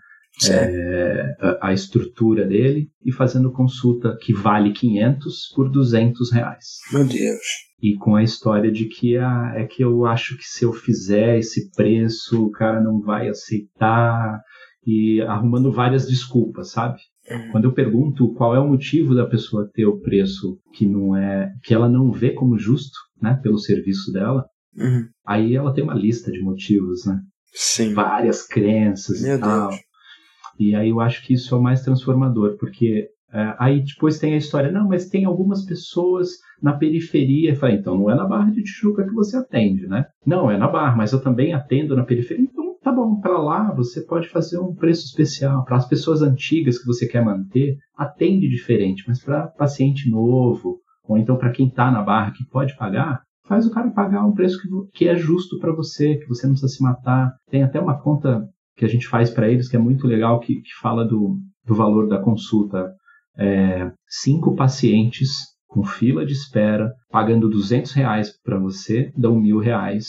é, 0.50 1.36
a, 1.40 1.68
a, 1.68 1.72
estrutura 1.72 2.46
dele 2.46 2.88
e 3.04 3.12
fazendo 3.12 3.52
consulta 3.52 4.16
que 4.20 4.32
vale 4.32 4.72
500 4.72 5.52
por 5.54 5.70
200 5.70 6.32
reais. 6.32 6.78
Meu 6.92 7.06
Deus. 7.06 7.40
E 7.80 7.96
com 7.96 8.16
a 8.16 8.22
história 8.22 8.72
de 8.72 8.86
que 8.86 9.16
ah, 9.16 9.52
é 9.56 9.64
que 9.64 9.82
eu 9.84 10.06
acho 10.06 10.36
que 10.36 10.44
se 10.44 10.64
eu 10.64 10.72
fizer 10.72 11.38
esse 11.38 11.70
preço, 11.72 12.46
o 12.46 12.50
cara 12.50 12.80
não 12.80 13.00
vai 13.00 13.28
aceitar 13.28 14.40
e 14.86 15.20
arrumando 15.22 15.72
várias 15.72 16.06
desculpas, 16.06 16.70
sabe? 16.70 16.98
Uhum. 17.30 17.52
Quando 17.52 17.64
eu 17.64 17.72
pergunto 17.72 18.34
qual 18.34 18.54
é 18.54 18.60
o 18.60 18.68
motivo 18.68 19.14
da 19.14 19.26
pessoa 19.26 19.70
ter 19.72 19.86
o 19.86 20.00
preço 20.00 20.58
que 20.74 20.86
não 20.86 21.16
é 21.16 21.50
que 21.62 21.72
ela 21.72 21.88
não 21.88 22.10
vê 22.10 22.32
como 22.32 22.58
justo, 22.58 22.98
né, 23.20 23.38
pelo 23.42 23.58
serviço 23.58 24.12
dela, 24.12 24.44
uhum. 24.76 25.08
aí 25.26 25.54
ela 25.54 25.72
tem 25.72 25.84
uma 25.84 25.94
lista 25.94 26.30
de 26.30 26.40
motivos, 26.40 27.06
né? 27.06 27.18
Sim. 27.52 27.94
Várias 27.94 28.46
crenças 28.46 29.22
Meu 29.22 29.36
e 29.36 29.40
tal. 29.40 29.68
Deus. 29.68 29.80
E 30.58 30.74
aí 30.74 30.90
eu 30.90 31.00
acho 31.00 31.24
que 31.26 31.34
isso 31.34 31.54
é 31.54 31.58
o 31.58 31.62
mais 31.62 31.82
transformador, 31.82 32.56
porque 32.58 33.08
é, 33.32 33.54
aí 33.58 33.82
depois 33.82 34.18
tem 34.18 34.34
a 34.34 34.36
história, 34.36 34.70
não, 34.70 34.86
mas 34.86 35.08
tem 35.08 35.24
algumas 35.24 35.64
pessoas 35.64 36.38
na 36.62 36.72
periferia. 36.72 37.56
Falei, 37.56 37.76
então 37.76 37.98
não 37.98 38.08
é 38.08 38.14
na 38.14 38.24
Barra 38.24 38.50
de 38.50 38.62
Tijuca 38.62 39.04
que 39.04 39.12
você 39.12 39.36
atende, 39.36 39.88
né? 39.88 40.06
Não, 40.24 40.48
é 40.48 40.56
na 40.56 40.68
Barra, 40.68 40.96
mas 40.96 41.12
eu 41.12 41.20
também 41.20 41.52
atendo 41.52 41.96
na 41.96 42.04
periferia. 42.04 42.44
Então 42.44 42.76
tá 42.80 42.92
bom, 42.92 43.18
para 43.20 43.36
lá 43.38 43.72
você 43.72 44.02
pode 44.02 44.28
fazer 44.28 44.58
um 44.58 44.72
preço 44.72 45.06
especial. 45.06 45.64
Para 45.64 45.78
as 45.78 45.88
pessoas 45.88 46.22
antigas 46.22 46.78
que 46.78 46.86
você 46.86 47.08
quer 47.08 47.24
manter, 47.24 47.76
atende 47.96 48.48
diferente, 48.48 49.02
mas 49.08 49.20
para 49.20 49.48
paciente 49.48 50.08
novo, 50.08 50.78
ou 51.08 51.18
então 51.18 51.36
para 51.36 51.50
quem 51.50 51.66
está 51.66 51.90
na 51.90 52.02
Barra 52.02 52.30
que 52.30 52.44
pode 52.48 52.76
pagar, 52.76 53.22
faz 53.48 53.66
o 53.66 53.70
cara 53.72 53.90
pagar 53.90 54.24
um 54.24 54.32
preço 54.32 54.60
que, 54.60 54.68
que 54.96 55.08
é 55.08 55.16
justo 55.16 55.58
para 55.58 55.74
você, 55.74 56.16
que 56.16 56.28
você 56.28 56.46
não 56.46 56.54
precisa 56.54 56.72
se 56.72 56.82
matar. 56.82 57.34
Tem 57.50 57.64
até 57.64 57.80
uma 57.80 58.00
conta 58.00 58.48
que 58.76 58.84
a 58.84 58.88
gente 58.88 59.06
faz 59.06 59.30
para 59.30 59.48
eles, 59.48 59.68
que 59.68 59.76
é 59.76 59.78
muito 59.78 60.06
legal, 60.06 60.40
que, 60.40 60.60
que 60.60 60.74
fala 60.80 61.04
do, 61.04 61.38
do 61.64 61.74
valor 61.74 62.08
da 62.08 62.20
consulta. 62.20 62.92
É, 63.36 63.90
cinco 64.06 64.54
pacientes 64.54 65.30
com 65.66 65.82
fila 65.82 66.24
de 66.24 66.32
espera, 66.32 66.92
pagando 67.10 67.48
200 67.48 67.92
reais 67.92 68.30
para 68.42 68.58
você, 68.58 69.12
dão 69.16 69.34
mil 69.34 69.58
reais 69.58 70.06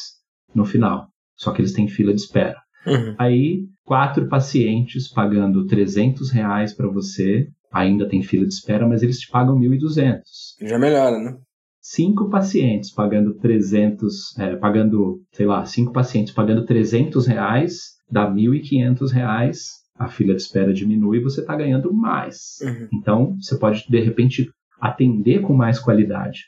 no 0.54 0.64
final. 0.64 1.08
Só 1.36 1.52
que 1.52 1.62
eles 1.62 1.74
têm 1.74 1.88
fila 1.88 2.14
de 2.14 2.22
espera. 2.22 2.58
Uhum. 2.86 3.16
Aí, 3.18 3.64
quatro 3.84 4.30
pacientes 4.30 5.12
pagando 5.12 5.66
300 5.66 6.32
reais 6.32 6.74
para 6.74 6.88
você, 6.88 7.48
ainda 7.72 8.08
tem 8.08 8.22
fila 8.22 8.46
de 8.46 8.54
espera, 8.54 8.88
mas 8.88 9.02
eles 9.02 9.20
te 9.20 9.30
pagam 9.30 9.58
1.200. 9.60 10.22
Já 10.62 10.78
melhora, 10.78 11.18
né? 11.18 11.36
Cinco 11.82 12.30
pacientes 12.30 12.92
pagando 12.94 13.36
300, 13.36 14.38
é, 14.40 14.56
pagando, 14.56 15.22
sei 15.32 15.46
lá, 15.46 15.66
cinco 15.66 15.92
pacientes 15.92 16.34
pagando 16.34 16.66
300 16.66 17.28
reais, 17.28 17.95
dá 18.10 18.30
R$ 18.30 18.36
1.500, 18.36 19.68
a 19.98 20.08
fila 20.08 20.36
de 20.36 20.42
espera 20.42 20.74
diminui 20.74 21.18
e 21.18 21.24
você 21.24 21.42
está 21.42 21.56
ganhando 21.56 21.94
mais. 21.94 22.58
Uhum. 22.62 22.88
Então, 22.94 23.36
você 23.40 23.58
pode, 23.58 23.86
de 23.88 24.00
repente, 24.00 24.50
atender 24.80 25.42
com 25.42 25.54
mais 25.54 25.80
qualidade. 25.80 26.42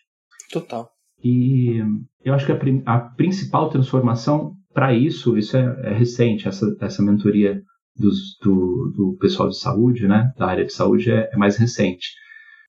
Total. 0.51 0.89
E 1.23 1.81
eu 2.23 2.33
acho 2.33 2.45
que 2.45 2.51
a, 2.51 2.57
a 2.85 2.99
principal 2.99 3.69
transformação 3.69 4.53
para 4.73 4.93
isso, 4.93 5.37
isso 5.37 5.57
é, 5.57 5.75
é, 5.85 5.93
recente, 5.93 6.47
essa, 6.47 6.75
essa 6.79 7.01
mentoria 7.01 7.61
dos, 7.95 8.37
do, 8.43 8.93
do 8.95 9.17
pessoal 9.19 9.49
de 9.49 9.57
saúde, 9.57 10.07
né, 10.07 10.31
da 10.37 10.45
área 10.45 10.65
de 10.65 10.71
saúde, 10.71 11.09
é, 11.09 11.29
é 11.33 11.37
mais 11.37 11.57
recente. 11.57 12.09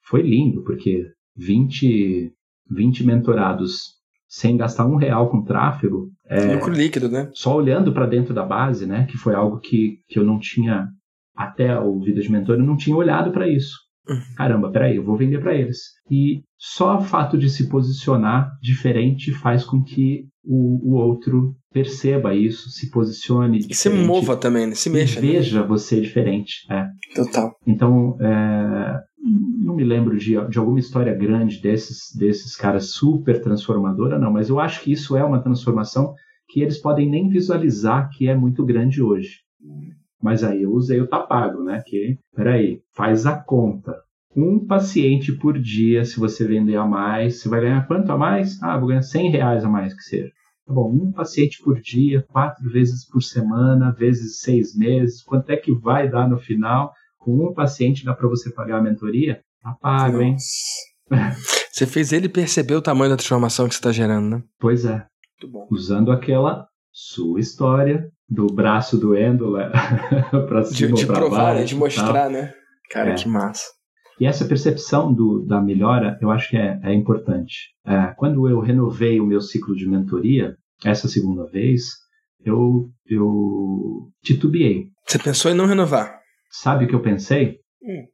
Foi 0.04 0.22
lindo, 0.22 0.62
porque 0.64 1.04
20, 1.36 2.32
20 2.70 3.04
mentorados 3.04 3.98
sem 4.26 4.56
gastar 4.56 4.86
um 4.86 4.96
real 4.96 5.30
com 5.30 5.42
tráfego. 5.42 6.08
É, 6.28 6.54
Lucro 6.54 6.72
líquido, 6.72 7.08
né? 7.08 7.30
Só 7.32 7.56
olhando 7.56 7.92
para 7.92 8.06
dentro 8.06 8.34
da 8.34 8.44
base, 8.44 8.86
né? 8.86 9.06
Que 9.10 9.16
foi 9.16 9.34
algo 9.34 9.58
que, 9.58 9.98
que 10.08 10.18
eu 10.18 10.24
não 10.24 10.38
tinha, 10.38 10.88
até 11.36 11.78
o 11.78 11.98
Vida 12.00 12.20
de 12.20 12.30
Mentor, 12.30 12.56
eu 12.56 12.64
não 12.64 12.76
tinha 12.76 12.96
olhado 12.96 13.30
para 13.30 13.48
isso. 13.48 13.76
Uhum. 14.08 14.34
Caramba, 14.36 14.70
peraí, 14.70 14.96
eu 14.96 15.04
vou 15.04 15.16
vender 15.16 15.40
para 15.40 15.54
eles. 15.54 15.78
E 16.10 16.42
só 16.58 16.98
o 16.98 17.02
fato 17.02 17.36
de 17.36 17.50
se 17.50 17.68
posicionar 17.68 18.50
diferente 18.62 19.32
faz 19.32 19.64
com 19.64 19.82
que 19.82 20.24
o, 20.42 20.92
o 20.92 20.94
outro 20.96 21.54
perceba 21.72 22.34
isso, 22.34 22.70
se 22.70 22.90
posicione. 22.90 23.58
E 23.68 23.74
se 23.74 23.90
mova 23.90 24.36
também, 24.36 24.66
né? 24.66 24.74
se 24.74 24.88
mexa. 24.88 25.20
E 25.20 25.22
né? 25.22 25.32
veja 25.32 25.60
né? 25.60 25.66
você 25.66 26.00
diferente. 26.00 26.66
É. 26.70 26.86
Total. 27.14 27.54
Então, 27.66 28.16
é, 28.20 28.98
não 29.28 29.74
me 29.74 29.84
lembro 29.84 30.16
de, 30.16 30.34
de 30.48 30.58
alguma 30.58 30.78
história 30.78 31.14
grande 31.14 31.60
desses, 31.60 32.14
desses 32.16 32.56
caras 32.56 32.90
super 32.90 33.40
transformadora, 33.40 34.18
não, 34.18 34.32
mas 34.32 34.48
eu 34.48 34.58
acho 34.58 34.82
que 34.82 34.92
isso 34.92 35.16
é 35.16 35.24
uma 35.24 35.42
transformação 35.42 36.14
que 36.48 36.60
eles 36.60 36.78
podem 36.78 37.08
nem 37.08 37.28
visualizar 37.28 38.08
que 38.10 38.28
é 38.28 38.34
muito 38.34 38.64
grande 38.64 39.02
hoje. 39.02 39.40
Mas 40.20 40.42
aí 40.42 40.62
eu 40.62 40.72
usei 40.72 41.00
o 41.00 41.06
tapago, 41.06 41.62
né? 41.62 41.82
Que, 41.86 42.18
peraí, 42.34 42.80
faz 42.94 43.26
a 43.26 43.38
conta. 43.38 43.94
Um 44.34 44.64
paciente 44.66 45.32
por 45.32 45.58
dia, 45.58 46.04
se 46.04 46.18
você 46.18 46.46
vender 46.46 46.76
a 46.76 46.86
mais, 46.86 47.40
você 47.40 47.48
vai 47.48 47.60
ganhar 47.60 47.86
quanto 47.86 48.10
a 48.10 48.16
mais? 48.16 48.60
Ah, 48.62 48.78
vou 48.78 48.88
ganhar 48.88 49.02
100 49.02 49.30
reais 49.30 49.64
a 49.64 49.68
mais 49.68 49.94
que 49.94 50.02
seja. 50.02 50.30
Tá 50.66 50.74
bom, 50.74 50.92
um 50.92 51.12
paciente 51.12 51.62
por 51.62 51.80
dia, 51.80 52.22
quatro 52.28 52.68
vezes 52.70 53.08
por 53.08 53.22
semana, 53.22 53.90
vezes 53.90 54.40
seis 54.40 54.76
meses, 54.76 55.22
quanto 55.22 55.50
é 55.50 55.56
que 55.56 55.72
vai 55.72 56.10
dar 56.10 56.28
no 56.28 56.38
final? 56.38 56.92
Com 57.28 57.50
um 57.50 57.52
paciente 57.52 58.06
dá 58.06 58.14
para 58.14 58.26
você 58.26 58.50
pagar 58.50 58.78
a 58.78 58.82
mentoria, 58.82 59.42
tá 59.62 59.76
pago, 59.82 60.22
hein? 60.22 60.36
Você 61.70 61.86
fez 61.86 62.12
ele 62.12 62.28
perceber 62.28 62.74
o 62.74 62.82
tamanho 62.82 63.10
da 63.10 63.16
transformação 63.16 63.68
que 63.68 63.74
você 63.74 63.78
está 63.78 63.92
gerando, 63.92 64.28
né? 64.28 64.42
Pois 64.58 64.84
é. 64.84 65.06
Usando 65.70 66.10
aquela 66.10 66.66
sua 66.90 67.38
história 67.38 68.10
do 68.28 68.46
braço 68.46 68.98
doendo 68.98 69.52
para 70.48 70.64
cima 70.64 70.96
de, 70.96 71.02
de 71.02 71.06
provar, 71.06 71.36
baixo, 71.36 71.60
né? 71.60 71.64
de 71.66 71.76
mostrar, 71.76 72.28
né? 72.28 72.52
Cara, 72.90 73.10
é. 73.10 73.14
que 73.14 73.28
massa. 73.28 73.62
E 74.18 74.26
essa 74.26 74.44
percepção 74.44 75.14
do, 75.14 75.46
da 75.46 75.60
melhora, 75.60 76.18
eu 76.20 76.30
acho 76.30 76.50
que 76.50 76.56
é, 76.56 76.80
é 76.82 76.92
importante. 76.92 77.68
É, 77.86 78.12
quando 78.16 78.48
eu 78.48 78.58
renovei 78.58 79.20
o 79.20 79.26
meu 79.26 79.40
ciclo 79.40 79.76
de 79.76 79.88
mentoria, 79.88 80.56
essa 80.84 81.06
segunda 81.06 81.46
vez, 81.46 81.84
eu, 82.44 82.90
eu 83.06 84.10
titubeei. 84.24 84.88
Você 85.06 85.18
pensou 85.18 85.50
em 85.50 85.54
não 85.54 85.66
renovar? 85.66 86.17
Sabe 86.50 86.84
o 86.84 86.88
que 86.88 86.94
eu 86.94 87.02
pensei? 87.02 87.58
Hum. 87.82 88.06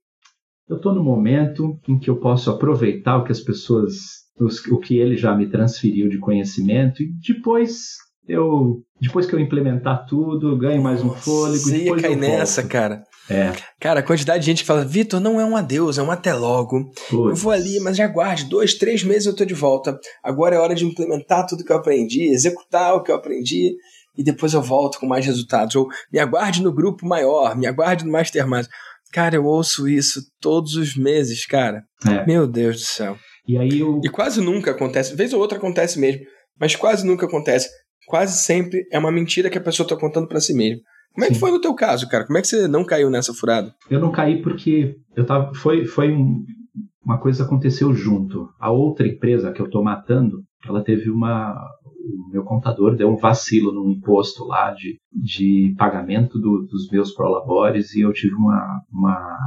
Eu 0.68 0.76
estou 0.76 0.94
no 0.94 1.04
momento 1.04 1.78
em 1.88 1.98
que 1.98 2.08
eu 2.08 2.16
posso 2.16 2.50
aproveitar 2.50 3.18
o 3.18 3.24
que 3.24 3.32
as 3.32 3.40
pessoas, 3.40 3.94
os, 4.40 4.64
o 4.66 4.78
que 4.78 4.96
ele 4.96 5.16
já 5.16 5.34
me 5.34 5.48
transferiu 5.48 6.08
de 6.08 6.18
conhecimento 6.18 7.02
e 7.02 7.12
depois 7.26 7.96
eu, 8.26 8.82
depois 9.00 9.26
que 9.26 9.34
eu 9.34 9.40
implementar 9.40 10.06
tudo, 10.06 10.52
eu 10.52 10.58
ganho 10.58 10.82
mais 10.82 11.02
um 11.02 11.10
fôlego. 11.10 11.58
Você 11.58 11.84
ia 11.84 11.96
cair 11.96 12.16
nessa, 12.16 12.62
cara. 12.62 13.02
É. 13.28 13.52
Cara, 13.80 14.00
a 14.00 14.02
quantidade 14.02 14.40
de 14.40 14.46
gente 14.46 14.62
que 14.62 14.66
fala, 14.66 14.84
Vitor, 14.84 15.20
não 15.20 15.40
é 15.40 15.44
um 15.44 15.56
adeus, 15.56 15.98
é 15.98 16.02
um 16.02 16.10
até 16.10 16.32
logo. 16.34 16.90
Eu 17.10 17.34
vou 17.34 17.52
ali, 17.52 17.80
mas 17.80 17.96
já 17.96 18.06
guarde, 18.06 18.44
dois, 18.44 18.74
três 18.74 19.02
meses 19.02 19.26
eu 19.26 19.36
tô 19.36 19.44
de 19.44 19.54
volta. 19.54 19.98
Agora 20.22 20.56
é 20.56 20.58
hora 20.58 20.74
de 20.74 20.84
implementar 20.84 21.46
tudo 21.46 21.64
que 21.64 21.72
eu 21.72 21.76
aprendi, 21.76 22.24
executar 22.24 22.94
o 22.94 23.02
que 23.02 23.10
eu 23.10 23.16
aprendi 23.16 23.76
e 24.16 24.22
depois 24.22 24.54
eu 24.54 24.62
volto 24.62 24.98
com 24.98 25.06
mais 25.06 25.24
resultados. 25.26 25.74
Ou 25.76 25.88
me 26.12 26.18
aguarde 26.18 26.62
no 26.62 26.72
grupo 26.72 27.06
maior, 27.06 27.56
me 27.56 27.66
aguarde 27.66 28.04
no 28.04 28.12
Mastermind. 28.12 28.66
Cara, 29.12 29.36
eu 29.36 29.44
ouço 29.44 29.88
isso 29.88 30.20
todos 30.40 30.76
os 30.76 30.96
meses, 30.96 31.46
cara. 31.46 31.84
É. 32.06 32.26
Meu 32.26 32.46
Deus 32.46 32.76
do 32.76 32.82
céu. 32.82 33.18
E 33.46 33.56
aí 33.58 33.80
eu... 33.80 34.00
E 34.02 34.08
quase 34.08 34.40
nunca 34.40 34.70
acontece. 34.70 35.14
Vez 35.14 35.32
ou 35.32 35.40
outra 35.40 35.58
acontece 35.58 35.98
mesmo, 35.98 36.22
mas 36.58 36.74
quase 36.74 37.06
nunca 37.06 37.26
acontece. 37.26 37.68
Quase 38.06 38.42
sempre 38.42 38.86
é 38.90 38.98
uma 38.98 39.12
mentira 39.12 39.48
que 39.48 39.58
a 39.58 39.62
pessoa 39.62 39.84
está 39.84 39.96
contando 39.96 40.28
para 40.28 40.40
si 40.40 40.52
mesma. 40.52 40.80
Como 41.14 41.24
é 41.24 41.28
Sim. 41.28 41.34
que 41.34 41.40
foi 41.40 41.50
no 41.52 41.60
teu 41.60 41.74
caso, 41.74 42.08
cara? 42.08 42.26
Como 42.26 42.36
é 42.36 42.42
que 42.42 42.48
você 42.48 42.66
não 42.66 42.84
caiu 42.84 43.08
nessa 43.08 43.32
furada? 43.32 43.72
Eu 43.88 44.00
não 44.00 44.10
caí 44.10 44.42
porque 44.42 44.96
eu 45.14 45.24
tava, 45.24 45.54
foi, 45.54 45.86
foi 45.86 46.10
um, 46.10 46.44
uma 47.04 47.18
coisa 47.18 47.44
aconteceu 47.44 47.92
junto. 47.94 48.48
A 48.58 48.70
outra 48.70 49.06
empresa 49.06 49.52
que 49.52 49.60
eu 49.60 49.68
tô 49.68 49.82
matando, 49.82 50.42
ela 50.66 50.82
teve 50.82 51.10
uma, 51.10 51.54
o 51.84 52.32
meu 52.32 52.44
contador 52.44 52.96
deu 52.96 53.08
um 53.08 53.16
vacilo 53.16 53.72
no 53.72 53.90
imposto 53.90 54.44
lá 54.44 54.70
de, 54.72 54.98
de 55.12 55.74
pagamento 55.76 56.38
do, 56.38 56.66
dos 56.66 56.88
meus 56.90 57.12
prolabores 57.12 57.94
e 57.94 58.00
eu 58.00 58.12
tive 58.12 58.34
uma, 58.34 58.80
uma 58.90 59.38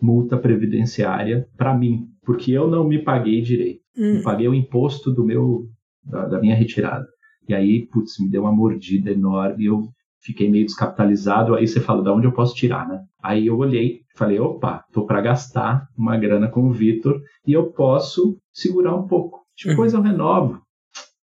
multa 0.00 0.36
previdenciária 0.36 1.46
para 1.56 1.76
mim, 1.76 2.06
porque 2.24 2.52
eu 2.52 2.68
não 2.68 2.86
me 2.86 3.02
paguei 3.02 3.40
direito. 3.40 3.80
Hum. 3.96 4.16
Eu 4.16 4.22
paguei 4.22 4.48
o 4.48 4.54
imposto 4.54 5.12
do 5.12 5.24
meu 5.24 5.66
da, 6.04 6.26
da, 6.26 6.40
minha 6.40 6.54
retirada. 6.54 7.06
E 7.48 7.54
aí, 7.54 7.86
putz, 7.86 8.18
me 8.20 8.30
deu 8.30 8.42
uma 8.42 8.52
mordida 8.52 9.10
enorme 9.10 9.64
e 9.64 9.66
eu 9.66 9.88
fiquei 10.22 10.50
meio 10.50 10.66
descapitalizado. 10.66 11.54
Aí 11.54 11.66
você 11.66 11.80
fala, 11.80 12.02
da 12.02 12.12
onde 12.12 12.26
eu 12.26 12.32
posso 12.32 12.54
tirar, 12.54 12.86
né? 12.86 13.00
Aí 13.22 13.46
eu 13.46 13.56
olhei, 13.56 14.00
falei, 14.18 14.38
opa, 14.38 14.84
tô 14.92 15.06
para 15.06 15.20
gastar 15.20 15.88
uma 15.96 16.16
grana 16.16 16.48
com 16.48 16.68
o 16.68 16.72
Vitor 16.72 17.22
e 17.46 17.52
eu 17.52 17.70
posso 17.70 18.36
segurar 18.52 18.94
um 18.94 19.06
pouco. 19.06 19.44
Depois 19.64 19.94
uhum. 19.94 20.00
eu 20.00 20.04
renovo 20.04 20.62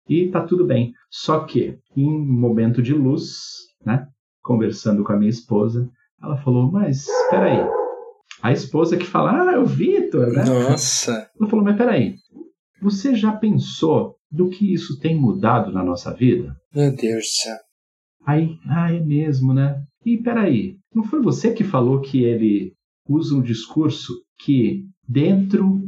e 0.09 0.29
tá 0.29 0.41
tudo 0.41 0.65
bem. 0.65 0.93
Só 1.09 1.41
que, 1.41 1.77
em 1.95 2.25
momento 2.25 2.81
de 2.81 2.93
luz, 2.93 3.41
né? 3.85 4.07
Conversando 4.41 5.03
com 5.03 5.11
a 5.11 5.17
minha 5.17 5.29
esposa, 5.29 5.89
ela 6.21 6.37
falou, 6.37 6.71
mas 6.71 7.05
peraí. 7.29 7.67
A 8.41 8.51
esposa 8.51 8.95
que 8.95 9.05
fala, 9.05 9.49
ah, 9.49 9.53
é 9.53 9.59
o 9.59 9.65
Vitor, 9.65 10.31
né? 10.31 10.45
Nossa! 10.45 11.29
Ela 11.37 11.49
falou, 11.49 11.65
mas 11.65 11.75
peraí, 11.75 12.15
você 12.81 13.15
já 13.15 13.33
pensou 13.33 14.15
do 14.31 14.49
que 14.49 14.73
isso 14.73 14.99
tem 14.99 15.15
mudado 15.19 15.71
na 15.71 15.83
nossa 15.83 16.13
vida? 16.13 16.55
Meu 16.73 16.95
Deus 16.95 17.23
do 17.23 17.43
céu. 17.43 17.57
Aí, 18.25 18.57
ah, 18.69 18.93
é 18.93 18.99
mesmo, 18.99 19.53
né? 19.53 19.81
E 20.05 20.17
peraí, 20.17 20.77
não 20.93 21.03
foi 21.03 21.21
você 21.21 21.51
que 21.51 21.63
falou 21.63 21.99
que 21.99 22.23
ele 22.23 22.73
usa 23.07 23.35
um 23.35 23.41
discurso 23.41 24.13
que 24.39 24.83
dentro 25.07 25.81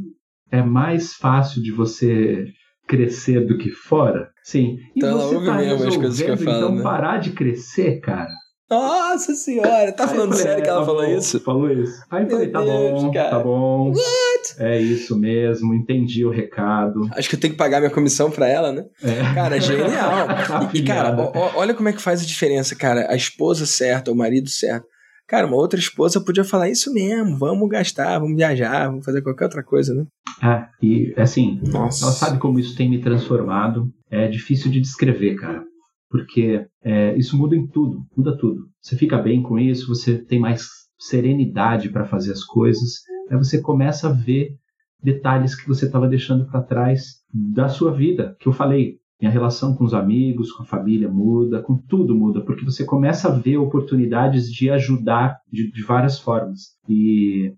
é 0.50 0.62
mais 0.62 1.14
fácil 1.14 1.62
de 1.62 1.70
você 1.70 2.46
crescer 2.88 3.46
do 3.46 3.56
que 3.56 3.70
fora? 3.70 4.30
Sim. 4.42 4.78
E 4.94 4.98
então, 4.98 5.18
você 5.18 5.44
tá 5.44 5.54
mesmo 5.56 5.88
as 5.88 5.96
coisas 5.96 6.20
que 6.20 6.30
eu 6.30 6.36
falo, 6.36 6.56
então 6.56 6.74
né? 6.76 6.82
parar 6.82 7.18
de 7.18 7.30
crescer, 7.30 8.00
cara. 8.00 8.30
Nossa 8.70 9.34
senhora, 9.34 9.90
tá 9.90 10.06
falando 10.06 10.30
falei, 10.30 10.44
sério 10.44 10.60
é, 10.60 10.62
que 10.62 10.68
ela 10.68 10.78
tá 10.78 10.86
falou 10.86 11.04
bom, 11.04 11.16
isso? 11.16 11.40
Falou 11.40 11.72
isso. 11.72 12.04
Aí 12.08 12.22
eu 12.22 12.30
falei, 12.30 12.48
tá 12.50 12.60
Deus, 12.60 13.02
bom, 13.02 13.12
cara. 13.12 13.30
tá 13.30 13.38
bom. 13.40 13.90
What? 13.90 14.54
É 14.60 14.80
isso 14.80 15.18
mesmo, 15.18 15.74
entendi 15.74 16.24
o 16.24 16.30
recado. 16.30 17.00
Acho 17.16 17.28
que 17.28 17.34
eu 17.34 17.40
tenho 17.40 17.52
que 17.52 17.58
pagar 17.58 17.80
minha 17.80 17.90
comissão 17.90 18.30
pra 18.30 18.48
ela, 18.48 18.70
né? 18.70 18.84
É. 19.02 19.34
Cara, 19.34 19.60
genial. 19.60 20.28
e, 20.72 20.78
e, 20.78 20.84
cara, 20.84 21.16
ó, 21.34 21.50
olha 21.56 21.74
como 21.74 21.88
é 21.88 21.92
que 21.92 22.00
faz 22.00 22.22
a 22.22 22.24
diferença, 22.24 22.76
cara. 22.76 23.10
A 23.10 23.16
esposa 23.16 23.66
certa, 23.66 24.12
o 24.12 24.16
marido 24.16 24.48
certo. 24.48 24.86
Cara, 25.30 25.46
uma 25.46 25.56
outra 25.56 25.78
esposa 25.78 26.20
podia 26.20 26.42
falar 26.42 26.68
isso 26.68 26.92
mesmo, 26.92 27.38
vamos 27.38 27.68
gastar, 27.68 28.18
vamos 28.18 28.36
viajar, 28.36 28.88
vamos 28.88 29.04
fazer 29.04 29.22
qualquer 29.22 29.44
outra 29.44 29.62
coisa, 29.62 29.94
né? 29.94 30.04
É, 30.42 30.66
e 30.82 31.14
assim, 31.16 31.60
Nossa. 31.72 32.04
ela 32.04 32.12
sabe 32.12 32.38
como 32.38 32.58
isso 32.58 32.76
tem 32.76 32.90
me 32.90 33.00
transformado. 33.00 33.88
É 34.10 34.26
difícil 34.26 34.70
de 34.70 34.80
descrever, 34.80 35.36
cara 35.36 35.64
porque 36.10 36.66
é, 36.82 37.16
isso 37.16 37.38
muda 37.38 37.54
em 37.54 37.66
tudo, 37.68 38.04
muda 38.16 38.36
tudo. 38.36 38.68
Você 38.82 38.96
fica 38.96 39.16
bem 39.16 39.40
com 39.40 39.58
isso, 39.58 39.86
você 39.86 40.18
tem 40.18 40.40
mais 40.40 40.66
serenidade 40.98 41.88
para 41.88 42.04
fazer 42.04 42.32
as 42.32 42.44
coisas, 42.44 42.96
aí 43.30 43.36
você 43.38 43.62
começa 43.62 44.08
a 44.08 44.12
ver 44.12 44.56
detalhes 45.02 45.54
que 45.54 45.66
você 45.66 45.86
estava 45.86 46.08
deixando 46.08 46.46
para 46.46 46.62
trás 46.62 47.20
da 47.32 47.68
sua 47.68 47.92
vida, 47.92 48.36
que 48.40 48.48
eu 48.48 48.52
falei, 48.52 48.96
minha 49.20 49.30
relação 49.30 49.74
com 49.74 49.84
os 49.84 49.92
amigos, 49.92 50.50
com 50.52 50.62
a 50.62 50.66
família 50.66 51.08
muda, 51.08 51.62
com 51.62 51.76
tudo 51.76 52.14
muda, 52.14 52.40
porque 52.40 52.64
você 52.64 52.84
começa 52.84 53.28
a 53.28 53.32
ver 53.32 53.58
oportunidades 53.58 54.50
de 54.50 54.70
ajudar 54.70 55.36
de, 55.52 55.70
de 55.70 55.82
várias 55.84 56.18
formas. 56.18 56.76
E 56.88 57.52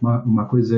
uma, 0.00 0.22
uma 0.22 0.46
coisa, 0.46 0.76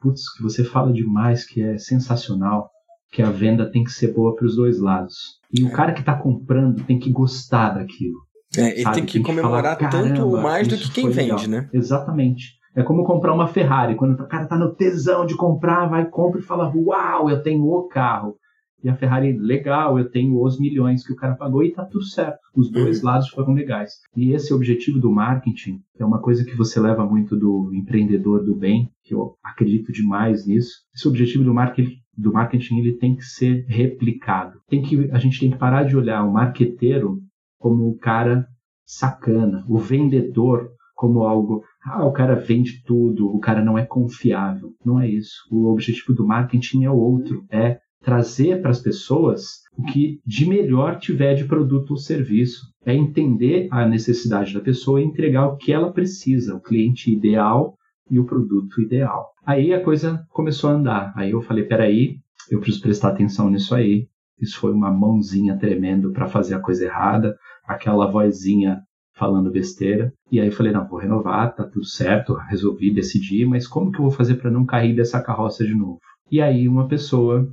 putz, 0.00 0.22
que 0.34 0.42
você 0.42 0.64
fala 0.64 0.92
demais, 0.92 1.44
que 1.46 1.62
é 1.62 1.78
sensacional, 1.78 2.68
que 3.12 3.22
a 3.22 3.30
venda 3.30 3.70
tem 3.70 3.84
que 3.84 3.92
ser 3.92 4.12
boa 4.12 4.34
para 4.34 4.46
os 4.46 4.56
dois 4.56 4.80
lados. 4.80 5.38
E 5.52 5.62
o 5.62 5.68
é. 5.68 5.70
cara 5.70 5.92
que 5.92 6.00
está 6.00 6.14
comprando 6.14 6.84
tem 6.84 6.98
que 6.98 7.10
gostar 7.10 7.70
daquilo. 7.70 8.16
É, 8.56 8.72
ele 8.72 8.82
sabe? 8.82 8.96
tem 8.96 9.06
que 9.06 9.12
tem 9.14 9.22
comemorar 9.22 9.76
que 9.76 9.84
falar, 9.84 10.02
tanto 10.02 10.26
ou 10.26 10.40
mais 10.40 10.66
do 10.66 10.76
que 10.76 10.90
quem 10.90 11.10
vende, 11.10 11.46
legal. 11.46 11.48
né? 11.48 11.68
Exatamente. 11.72 12.58
É 12.74 12.82
como 12.82 13.04
comprar 13.04 13.32
uma 13.32 13.46
Ferrari. 13.46 13.94
Quando 13.94 14.12
o 14.12 14.28
cara 14.28 14.46
tá 14.46 14.56
no 14.56 14.74
tesão 14.74 15.26
de 15.26 15.36
comprar, 15.36 15.86
vai, 15.86 16.06
compra 16.06 16.40
e 16.40 16.44
fala: 16.44 16.72
Uau, 16.74 17.30
eu 17.30 17.42
tenho 17.42 17.64
o 17.64 17.88
carro. 17.88 18.36
E 18.82 18.88
a 18.88 18.94
Ferrari, 18.94 19.36
legal, 19.36 19.98
eu 19.98 20.08
tenho 20.08 20.40
os 20.40 20.58
milhões 20.58 21.04
que 21.04 21.12
o 21.12 21.16
cara 21.16 21.34
pagou 21.34 21.64
e 21.64 21.72
tá 21.72 21.84
tudo 21.84 22.04
certo. 22.04 22.38
Os 22.54 22.70
dois 22.70 23.00
uhum. 23.00 23.06
lados 23.06 23.28
foram 23.28 23.52
legais. 23.52 23.94
E 24.16 24.32
esse 24.32 24.54
objetivo 24.54 25.00
do 25.00 25.10
marketing 25.10 25.80
é 25.98 26.04
uma 26.04 26.20
coisa 26.20 26.44
que 26.44 26.56
você 26.56 26.78
leva 26.78 27.04
muito 27.04 27.36
do 27.36 27.72
empreendedor 27.74 28.44
do 28.44 28.54
bem, 28.54 28.90
que 29.02 29.14
eu 29.14 29.34
acredito 29.42 29.92
demais 29.92 30.46
nisso. 30.46 30.70
Esse 30.94 31.08
objetivo 31.08 31.44
do 31.44 31.52
marketing 31.52 31.98
do 32.16 32.32
marketing 32.32 32.78
ele 32.78 32.98
tem 32.98 33.14
que 33.14 33.24
ser 33.24 33.64
replicado. 33.68 34.60
Tem 34.68 34.82
que, 34.82 35.08
a 35.12 35.18
gente 35.18 35.38
tem 35.38 35.50
que 35.50 35.58
parar 35.58 35.84
de 35.84 35.96
olhar 35.96 36.24
o 36.24 36.32
marqueteiro 36.32 37.20
como 37.58 37.88
o 37.88 37.96
cara 37.96 38.46
sacana, 38.84 39.64
o 39.68 39.78
vendedor 39.78 40.70
como 40.94 41.22
algo, 41.22 41.62
ah, 41.84 42.04
o 42.04 42.12
cara 42.12 42.34
vende 42.34 42.82
tudo, 42.84 43.28
o 43.28 43.38
cara 43.38 43.64
não 43.64 43.78
é 43.78 43.86
confiável. 43.86 44.70
Não 44.84 45.00
é 45.00 45.08
isso. 45.08 45.46
O 45.48 45.70
objetivo 45.70 46.12
do 46.12 46.26
marketing 46.26 46.84
é 46.84 46.90
outro, 46.90 47.44
é 47.50 47.78
trazer 48.08 48.62
para 48.62 48.70
as 48.70 48.80
pessoas 48.80 49.64
o 49.76 49.82
que 49.82 50.18
de 50.24 50.48
melhor 50.48 50.98
tiver 50.98 51.34
de 51.34 51.44
produto 51.44 51.90
ou 51.90 51.98
serviço. 51.98 52.62
É 52.86 52.94
entender 52.94 53.68
a 53.70 53.86
necessidade 53.86 54.54
da 54.54 54.60
pessoa 54.60 54.98
e 54.98 55.04
entregar 55.04 55.46
o 55.46 55.58
que 55.58 55.74
ela 55.74 55.92
precisa, 55.92 56.56
o 56.56 56.60
cliente 56.60 57.12
ideal 57.12 57.76
e 58.10 58.18
o 58.18 58.24
produto 58.24 58.80
ideal. 58.80 59.26
Aí 59.44 59.74
a 59.74 59.84
coisa 59.84 60.24
começou 60.30 60.70
a 60.70 60.72
andar. 60.72 61.12
Aí 61.14 61.32
eu 61.32 61.42
falei, 61.42 61.64
peraí, 61.64 62.16
eu 62.50 62.60
preciso 62.60 62.82
prestar 62.82 63.08
atenção 63.08 63.50
nisso 63.50 63.74
aí. 63.74 64.06
Isso 64.40 64.58
foi 64.58 64.72
uma 64.72 64.90
mãozinha 64.90 65.58
tremendo 65.58 66.10
para 66.10 66.28
fazer 66.28 66.54
a 66.54 66.60
coisa 66.60 66.86
errada, 66.86 67.36
aquela 67.66 68.10
vozinha 68.10 68.80
falando 69.12 69.50
besteira. 69.50 70.14
E 70.32 70.40
aí 70.40 70.46
eu 70.46 70.52
falei, 70.52 70.72
não, 70.72 70.88
vou 70.88 70.98
renovar, 70.98 71.54
tá 71.54 71.64
tudo 71.64 71.84
certo, 71.84 72.32
resolvi, 72.32 72.90
decidi, 72.90 73.44
mas 73.44 73.68
como 73.68 73.92
que 73.92 73.98
eu 73.98 74.04
vou 74.04 74.10
fazer 74.10 74.36
para 74.36 74.50
não 74.50 74.64
cair 74.64 74.96
dessa 74.96 75.20
carroça 75.20 75.62
de 75.62 75.74
novo? 75.74 75.98
E 76.30 76.40
aí 76.40 76.66
uma 76.66 76.88
pessoa 76.88 77.46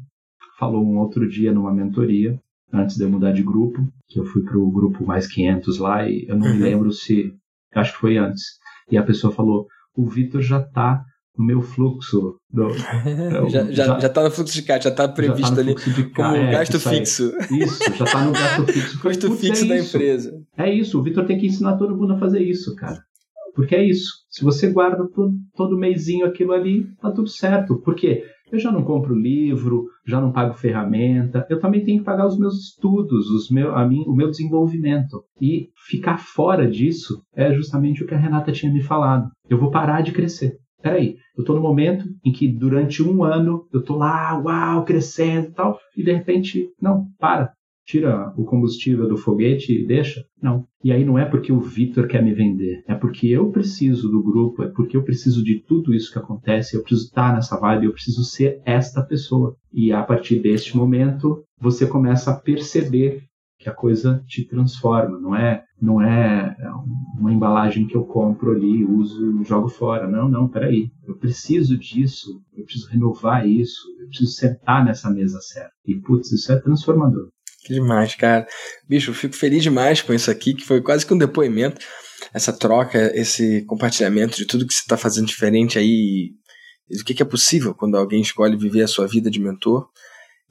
falou 0.58 0.84
um 0.84 0.98
outro 0.98 1.28
dia 1.28 1.52
numa 1.52 1.74
mentoria, 1.74 2.40
antes 2.72 2.98
de 2.98 3.04
eu 3.04 3.10
mudar 3.10 3.32
de 3.32 3.44
grupo, 3.44 3.88
que 4.08 4.20
eu 4.20 4.26
fui 4.26 4.44
para 4.44 4.58
o 4.58 4.72
grupo 4.72 5.06
mais 5.06 5.28
500 5.28 5.78
lá 5.80 6.08
e 6.08 6.26
eu 6.28 6.38
não 6.38 6.48
me 6.48 6.58
uhum. 6.58 6.64
lembro 6.64 6.92
se, 6.92 7.34
acho 7.74 7.94
que 7.94 8.00
foi 8.00 8.18
antes. 8.18 8.44
E 8.90 8.98
a 8.98 9.04
pessoa 9.04 9.34
falou, 9.34 9.68
o 9.96 10.06
Vitor 10.06 10.42
já 10.42 10.60
está 10.60 11.04
no 11.38 11.46
meu 11.46 11.62
fluxo. 11.62 12.38
Do, 12.50 12.70
já, 13.50 13.72
já, 13.72 14.00
já 14.00 14.10
tá 14.10 14.24
no 14.24 14.32
fluxo 14.32 14.54
de 14.54 14.64
caixa, 14.64 14.84
já 14.84 14.90
está 14.90 15.08
previsto 15.08 15.56
já 15.56 15.56
tá 15.56 15.62
ali 15.62 15.76
como 16.12 16.36
é, 16.36 16.52
gasto 16.52 16.80
fixo. 16.80 17.34
isso, 17.52 17.84
já 17.96 18.06
está 18.06 18.26
no 18.26 18.32
gasto 18.32 18.66
fixo. 18.72 19.00
Custo 19.02 19.32
fixo 19.36 19.66
é 19.66 19.68
da 19.68 19.78
isso. 19.78 19.98
empresa. 19.98 20.42
É 20.58 20.74
isso, 20.74 21.00
o 21.00 21.04
Vitor 21.04 21.26
tem 21.26 21.38
que 21.38 21.48
ensinar 21.48 21.78
todo 21.78 21.96
mundo 21.96 22.14
a 22.14 22.20
fazer 22.20 22.42
isso, 22.42 22.76
cara. 22.76 23.02
Porque 23.54 23.76
é 23.76 23.84
isso. 23.84 24.12
Se 24.30 24.44
você 24.44 24.70
guarda 24.70 25.08
todo, 25.08 25.34
todo 25.56 25.78
mêsinho 25.78 26.26
aquilo 26.26 26.52
ali, 26.52 26.88
tá 27.02 27.10
tudo 27.10 27.30
certo. 27.30 27.78
Por 27.78 27.96
quê? 27.96 28.24
Eu 28.52 28.60
já 28.60 28.72
não 28.72 28.84
compro 28.84 29.16
livro, 29.16 29.86
já 30.06 30.22
não 30.22 30.32
pago 30.32 30.54
ferramenta, 30.54 31.46
eu 31.50 31.60
também 31.60 31.84
tenho 31.84 32.00
que 32.00 32.06
pagar 32.06 32.28
os 32.28 32.38
meus 32.38 32.56
estudos, 32.60 33.30
os 33.30 33.50
meu, 33.50 33.76
a 33.76 33.86
mim, 33.88 34.04
o 34.08 34.14
meu 34.14 34.30
desenvolvimento. 34.30 35.24
E 35.42 35.70
ficar 35.88 36.20
fora 36.20 36.70
disso 36.70 37.22
é 37.34 37.54
justamente 37.54 38.04
o 38.04 38.08
que 38.08 38.14
a 38.14 38.18
Renata 38.18 38.52
tinha 38.52 38.72
me 38.72 38.82
falado. 38.82 39.30
Eu 39.50 39.58
vou 39.58 39.72
parar 39.72 40.02
de 40.02 40.12
crescer. 40.12 40.58
Peraí, 40.82 41.16
eu 41.36 41.42
estou 41.42 41.56
no 41.56 41.62
momento 41.62 42.06
em 42.24 42.32
que 42.32 42.48
durante 42.48 43.02
um 43.02 43.24
ano 43.24 43.66
eu 43.74 43.80
estou 43.80 43.98
lá, 43.98 44.38
uau, 44.38 44.86
crescendo 44.86 45.48
e 45.48 45.52
tal, 45.52 45.80
e 45.98 46.04
de 46.04 46.14
repente, 46.14 46.70
não, 46.80 47.08
para 47.18 47.52
tira 47.86 48.34
o 48.36 48.44
combustível 48.44 49.08
do 49.08 49.18
foguete 49.18 49.74
e 49.74 49.86
deixa? 49.86 50.26
Não. 50.42 50.68
E 50.84 50.92
aí 50.92 51.06
não 51.06 51.18
é 51.18 51.26
porque 51.26 51.52
o 51.52 51.60
Victor 51.60 52.08
quer 52.08 52.24
me 52.24 52.34
vender, 52.34 52.84
é 52.88 52.96
porque 52.96 53.28
eu 53.28 53.52
preciso 53.52 54.10
do 54.10 54.24
grupo, 54.24 54.64
é 54.64 54.68
porque 54.68 54.98
eu 54.98 55.04
preciso 55.04 55.44
de 55.44 55.62
tudo 55.62 55.94
isso 55.94 56.12
que 56.12 56.20
acontece, 56.20 56.76
eu 56.76 56.82
preciso 56.82 57.08
estar 57.08 57.34
nessa 57.34 57.60
vibe, 57.60 57.86
eu 57.86 57.94
preciso 57.94 58.24
ser 58.24 58.62
esta 58.66 59.02
pessoa. 59.04 59.56
E 59.72 59.92
a 59.92 60.04
partir 60.04 60.40
deste 60.42 60.76
momento, 60.76 61.44
você 61.60 61.88
começa 61.88 62.32
a 62.32 62.40
perceber 62.40 63.24
que 63.58 63.70
a 63.70 63.74
coisa 63.74 64.24
te 64.28 64.46
transforma, 64.46 65.20
não 65.20 65.36
é 65.36 65.64
não 65.82 66.02
é 66.02 66.56
uma 67.18 67.34
embalagem 67.34 67.86
que 67.86 67.96
eu 67.96 68.06
compro 68.06 68.52
ali, 68.52 68.86
uso 68.86 69.42
e 69.42 69.44
jogo 69.44 69.68
fora. 69.68 70.08
Não, 70.08 70.30
não, 70.30 70.48
peraí. 70.48 70.90
Eu 71.06 71.18
preciso 71.18 71.78
disso, 71.78 72.42
eu 72.54 72.64
preciso 72.64 72.90
renovar 72.90 73.48
isso, 73.48 73.82
eu 74.00 74.08
preciso 74.08 74.32
sentar 74.32 74.86
nessa 74.86 75.10
mesa 75.10 75.40
certa. 75.42 75.72
E, 75.86 75.96
putz, 75.96 76.32
isso 76.32 76.52
é 76.52 76.60
transformador. 76.60 77.30
Que 77.66 77.74
demais, 77.74 78.14
cara. 78.14 78.46
Bicho, 78.88 79.10
eu 79.10 79.16
fico 79.16 79.36
feliz 79.36 79.64
demais 79.64 80.00
com 80.00 80.14
isso 80.14 80.30
aqui, 80.30 80.54
que 80.54 80.64
foi 80.64 80.82
quase 80.82 81.04
que 81.04 81.14
um 81.14 81.18
depoimento. 81.18 81.84
Essa 82.32 82.54
troca, 82.54 83.12
esse 83.16 83.66
compartilhamento 83.66 84.38
de 84.38 84.46
tudo 84.46 84.68
que 84.68 84.74
você 84.74 84.82
está 84.82 84.96
fazendo 84.96 85.26
diferente 85.26 85.80
aí, 85.80 86.30
e 86.88 86.98
do 86.98 87.04
que, 87.04 87.16
que 87.16 87.24
é 87.24 87.26
possível 87.26 87.74
quando 87.74 87.98
alguém 87.98 88.22
escolhe 88.22 88.56
viver 88.56 88.84
a 88.84 88.88
sua 88.88 89.08
vida 89.08 89.32
de 89.32 89.40
mentor. 89.40 89.90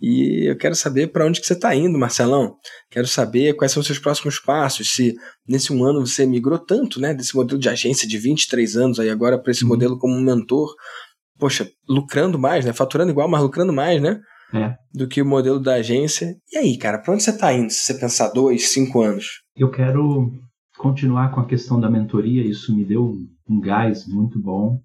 E 0.00 0.50
eu 0.50 0.58
quero 0.58 0.74
saber 0.74 1.12
para 1.12 1.24
onde 1.24 1.40
que 1.40 1.46
você 1.46 1.52
está 1.52 1.72
indo, 1.72 1.96
Marcelão. 1.96 2.56
Quero 2.90 3.06
saber 3.06 3.54
quais 3.54 3.70
são 3.70 3.80
os 3.80 3.86
seus 3.86 4.00
próximos 4.00 4.40
passos. 4.40 4.92
Se 4.92 5.14
nesse 5.46 5.72
um 5.72 5.84
ano 5.84 6.04
você 6.04 6.26
migrou 6.26 6.58
tanto, 6.58 7.00
né, 7.00 7.14
desse 7.14 7.36
modelo 7.36 7.60
de 7.60 7.68
agência 7.68 8.08
de 8.08 8.18
23 8.18 8.76
anos 8.76 8.98
aí 8.98 9.08
agora 9.08 9.40
para 9.40 9.52
esse 9.52 9.62
uhum. 9.62 9.68
modelo 9.68 9.96
como 9.96 10.20
mentor, 10.20 10.74
poxa, 11.38 11.70
lucrando 11.88 12.40
mais, 12.40 12.64
né, 12.64 12.72
faturando 12.72 13.12
igual, 13.12 13.28
mas 13.28 13.40
lucrando 13.40 13.72
mais, 13.72 14.02
né? 14.02 14.20
É. 14.54 14.76
do 14.92 15.08
que 15.08 15.20
o 15.20 15.26
modelo 15.26 15.60
da 15.60 15.74
agência. 15.74 16.36
E 16.52 16.56
aí, 16.56 16.78
cara, 16.78 16.98
para 16.98 17.12
onde 17.12 17.22
você 17.22 17.30
está 17.30 17.52
indo 17.52 17.70
se 17.70 17.80
você 17.80 17.94
pensar 17.98 18.28
dois, 18.28 18.68
cinco 18.68 19.02
anos? 19.02 19.42
Eu 19.56 19.70
quero 19.70 20.32
continuar 20.78 21.30
com 21.32 21.40
a 21.40 21.46
questão 21.46 21.80
da 21.80 21.90
mentoria, 21.90 22.46
isso 22.46 22.74
me 22.74 22.84
deu 22.84 23.04
um, 23.04 23.26
um 23.48 23.60
gás 23.60 24.06
muito 24.06 24.40
bom. 24.40 24.78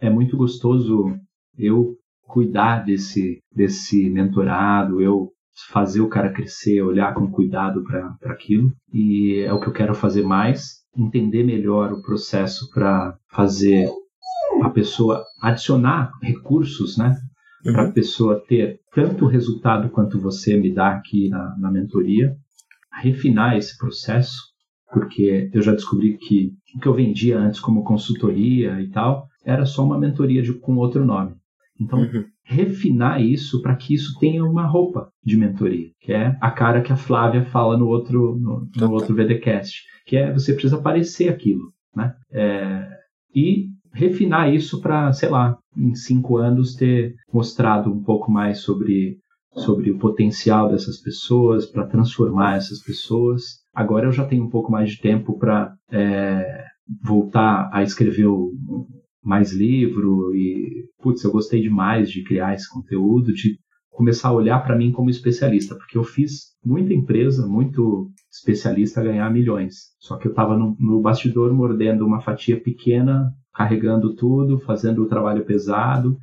é 0.00 0.10
muito 0.10 0.36
gostoso 0.36 1.14
eu 1.58 1.96
cuidar 2.22 2.84
desse, 2.84 3.38
desse 3.54 4.10
mentorado, 4.10 5.00
eu 5.00 5.30
fazer 5.70 6.00
o 6.00 6.08
cara 6.08 6.32
crescer, 6.32 6.82
olhar 6.82 7.14
com 7.14 7.30
cuidado 7.30 7.82
para 7.84 8.32
aquilo. 8.32 8.72
E 8.92 9.40
é 9.46 9.52
o 9.52 9.60
que 9.60 9.68
eu 9.68 9.72
quero 9.72 9.94
fazer 9.94 10.22
mais, 10.22 10.82
entender 10.96 11.44
melhor 11.44 11.92
o 11.92 12.02
processo 12.02 12.68
para 12.72 13.16
fazer 13.30 13.88
a 14.62 14.70
pessoa 14.70 15.24
adicionar 15.40 16.10
recursos, 16.22 16.98
né? 16.98 17.14
Uhum. 17.66 17.72
Para 17.72 17.88
a 17.88 17.92
pessoa 17.92 18.42
ter 18.46 18.80
tanto 18.94 19.26
resultado 19.26 19.90
quanto 19.90 20.20
você 20.20 20.56
me 20.56 20.72
dá 20.72 20.90
aqui 20.92 21.28
na, 21.28 21.56
na 21.58 21.70
mentoria, 21.70 22.36
refinar 23.02 23.56
esse 23.56 23.76
processo, 23.76 24.40
porque 24.92 25.50
eu 25.52 25.62
já 25.62 25.72
descobri 25.72 26.16
que 26.16 26.52
o 26.76 26.80
que 26.80 26.86
eu 26.86 26.94
vendia 26.94 27.38
antes 27.38 27.60
como 27.60 27.84
consultoria 27.84 28.80
e 28.80 28.88
tal 28.88 29.26
era 29.44 29.66
só 29.66 29.84
uma 29.84 29.98
mentoria 29.98 30.42
de, 30.42 30.52
com 30.54 30.76
outro 30.76 31.04
nome. 31.04 31.34
Então, 31.78 32.00
uhum. 32.00 32.24
refinar 32.42 33.22
isso 33.22 33.60
para 33.60 33.76
que 33.76 33.94
isso 33.94 34.18
tenha 34.18 34.44
uma 34.44 34.66
roupa 34.66 35.10
de 35.22 35.36
mentoria, 35.36 35.90
que 36.00 36.12
é 36.12 36.36
a 36.40 36.50
cara 36.50 36.80
que 36.80 36.92
a 36.92 36.96
Flávia 36.96 37.44
fala 37.44 37.76
no 37.76 37.86
outro, 37.86 38.38
no, 38.38 38.68
no 38.76 38.92
outro 38.92 39.14
VDcast, 39.14 39.82
que 40.06 40.16
é 40.16 40.32
você 40.32 40.52
precisa 40.52 40.80
parecer 40.80 41.28
aquilo, 41.28 41.72
né? 41.94 42.14
É, 42.32 42.88
e 43.34 43.66
refinar 43.96 44.52
isso 44.52 44.80
para, 44.80 45.12
sei 45.12 45.28
lá, 45.28 45.56
em 45.76 45.94
cinco 45.94 46.36
anos 46.36 46.74
ter 46.74 47.14
mostrado 47.32 47.90
um 47.90 48.02
pouco 48.02 48.30
mais 48.30 48.60
sobre 48.60 49.18
sobre 49.52 49.90
o 49.90 49.98
potencial 49.98 50.70
dessas 50.70 50.98
pessoas, 51.00 51.64
para 51.64 51.86
transformar 51.86 52.56
essas 52.56 52.78
pessoas. 52.82 53.42
Agora 53.74 54.06
eu 54.06 54.12
já 54.12 54.26
tenho 54.26 54.44
um 54.44 54.50
pouco 54.50 54.70
mais 54.70 54.90
de 54.90 55.00
tempo 55.00 55.38
para 55.38 55.74
é, 55.90 56.62
voltar 57.02 57.70
a 57.72 57.82
escrever 57.82 58.26
o, 58.26 58.52
mais 59.26 59.52
livro 59.52 60.34
e, 60.34 60.84
putz, 61.02 61.24
eu 61.24 61.32
gostei 61.32 61.60
demais 61.60 62.10
de 62.10 62.22
criar 62.22 62.54
esse 62.54 62.70
conteúdo, 62.70 63.32
de 63.32 63.58
começar 63.90 64.28
a 64.28 64.32
olhar 64.32 64.62
para 64.62 64.76
mim 64.76 64.92
como 64.92 65.10
especialista, 65.10 65.74
porque 65.74 65.98
eu 65.98 66.04
fiz 66.04 66.54
muita 66.64 66.94
empresa, 66.94 67.46
muito 67.46 68.10
especialista 68.30 69.02
ganhar 69.02 69.28
milhões. 69.32 69.96
Só 69.98 70.16
que 70.16 70.28
eu 70.28 70.30
estava 70.30 70.56
no, 70.56 70.76
no, 70.78 71.00
bastidor 71.00 71.52
mordendo 71.52 72.06
uma 72.06 72.20
fatia 72.20 72.60
pequena, 72.60 73.32
carregando 73.56 74.14
tudo, 74.14 74.58
fazendo 74.58 75.02
o 75.02 75.08
trabalho 75.08 75.44
pesado. 75.44 76.16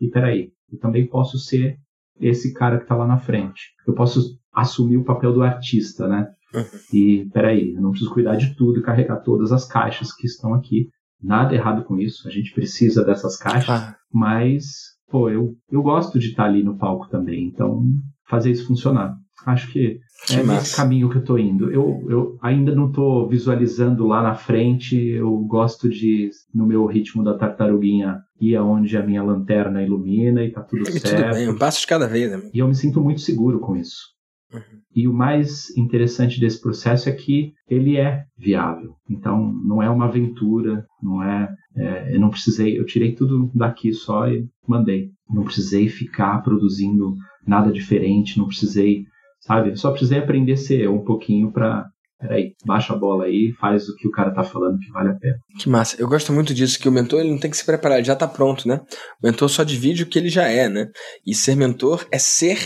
E 0.00 0.08
peraí, 0.08 0.50
eu 0.72 0.78
também 0.78 1.06
posso 1.06 1.38
ser 1.38 1.76
esse 2.20 2.52
cara 2.52 2.76
que 2.78 2.82
está 2.82 2.96
lá 2.96 3.06
na 3.06 3.18
frente. 3.18 3.72
Eu 3.86 3.94
posso 3.94 4.38
assumir 4.52 4.96
o 4.96 5.04
papel 5.04 5.32
do 5.32 5.42
artista, 5.42 6.08
né? 6.08 6.26
Uhum. 6.52 6.64
E 6.92 7.30
peraí, 7.32 7.74
eu 7.74 7.80
não 7.80 7.90
preciso 7.90 8.12
cuidar 8.12 8.34
de 8.34 8.54
tudo 8.56 8.80
e 8.80 8.82
carregar 8.82 9.18
todas 9.18 9.52
as 9.52 9.64
caixas 9.64 10.12
que 10.12 10.26
estão 10.26 10.52
aqui. 10.52 10.88
Nada 11.22 11.54
errado 11.54 11.84
com 11.84 11.98
isso, 11.98 12.26
a 12.26 12.30
gente 12.30 12.52
precisa 12.52 13.04
dessas 13.04 13.36
caixas, 13.36 13.68
ah. 13.68 13.94
mas, 14.10 14.96
pô, 15.10 15.28
eu, 15.28 15.54
eu 15.70 15.82
gosto 15.82 16.18
de 16.18 16.28
estar 16.28 16.46
ali 16.46 16.62
no 16.62 16.78
palco 16.78 17.08
também, 17.10 17.46
então 17.46 17.84
fazer 18.26 18.50
isso 18.50 18.66
funcionar. 18.66 19.14
Acho 19.46 19.72
que, 19.72 20.00
que 20.26 20.34
é 20.34 20.42
massa. 20.42 20.60
nesse 20.60 20.76
caminho 20.76 21.08
que 21.08 21.16
eu 21.16 21.24
tô 21.24 21.38
indo. 21.38 21.70
Eu, 21.70 22.04
eu 22.08 22.38
ainda 22.42 22.74
não 22.74 22.92
tô 22.92 23.26
visualizando 23.26 24.06
lá 24.06 24.22
na 24.22 24.34
frente, 24.34 24.96
eu 24.96 25.34
gosto 25.38 25.88
de, 25.88 26.30
no 26.54 26.66
meu 26.66 26.84
ritmo 26.86 27.24
da 27.24 27.36
tartaruguinha, 27.36 28.18
ir 28.40 28.56
aonde 28.56 28.96
a 28.96 29.02
minha 29.02 29.22
lanterna 29.22 29.82
ilumina 29.82 30.44
e 30.44 30.50
tá 30.50 30.62
tudo 30.62 30.82
e 30.88 31.00
certo. 31.00 31.22
Tudo 31.22 31.34
bem, 31.34 31.48
um 31.48 31.58
passo 31.58 31.80
de 31.80 31.86
cada 31.86 32.06
vez, 32.06 32.30
né? 32.30 32.50
E 32.52 32.58
eu 32.58 32.68
me 32.68 32.74
sinto 32.74 33.00
muito 33.00 33.20
seguro 33.20 33.60
com 33.60 33.76
isso. 33.76 34.10
Uhum. 34.52 34.80
E 34.94 35.06
o 35.06 35.12
mais 35.12 35.74
interessante 35.76 36.40
desse 36.40 36.60
processo 36.60 37.08
é 37.08 37.12
que 37.12 37.52
ele 37.68 37.96
é 37.96 38.24
viável. 38.36 38.94
Então, 39.08 39.52
não 39.64 39.82
é 39.82 39.88
uma 39.88 40.06
aventura, 40.06 40.84
não 41.02 41.22
é, 41.22 41.48
é, 41.76 42.14
Eu 42.14 42.20
não 42.20 42.30
precisei, 42.30 42.78
eu 42.78 42.84
tirei 42.84 43.14
tudo 43.14 43.50
daqui 43.54 43.92
só 43.92 44.28
e 44.28 44.44
mandei. 44.66 45.10
Não 45.28 45.44
precisei 45.44 45.88
ficar 45.88 46.42
produzindo 46.42 47.14
nada 47.46 47.72
diferente, 47.72 48.38
não 48.38 48.46
precisei, 48.46 49.04
sabe? 49.40 49.76
Só 49.76 49.90
precisei 49.90 50.18
aprender 50.18 50.52
a 50.52 50.56
ser 50.56 50.82
eu 50.82 50.94
um 50.94 51.04
pouquinho 51.04 51.50
para 51.52 51.88
peraí, 52.20 52.54
baixa 52.66 52.92
a 52.92 52.96
bola 52.96 53.24
aí, 53.24 53.52
faz 53.58 53.88
o 53.88 53.96
que 53.96 54.06
o 54.06 54.10
cara 54.10 54.30
tá 54.32 54.44
falando 54.44 54.78
que 54.78 54.90
vale 54.92 55.08
a 55.08 55.14
pena. 55.14 55.38
Que 55.58 55.68
massa. 55.68 55.96
Eu 55.98 56.06
gosto 56.06 56.32
muito 56.32 56.52
disso, 56.52 56.78
que 56.78 56.88
o 56.88 56.92
mentor 56.92 57.20
ele 57.20 57.30
não 57.30 57.40
tem 57.40 57.50
que 57.50 57.56
se 57.56 57.64
preparar, 57.64 57.96
ele 57.96 58.06
já 58.06 58.14
tá 58.14 58.28
pronto, 58.28 58.68
né? 58.68 58.80
O 59.22 59.26
mentor 59.26 59.48
só 59.48 59.64
divide 59.64 60.02
o 60.02 60.06
que 60.06 60.18
ele 60.18 60.28
já 60.28 60.46
é, 60.46 60.68
né? 60.68 60.90
E 61.26 61.34
ser 61.34 61.56
mentor 61.56 62.06
é 62.12 62.18
ser 62.18 62.58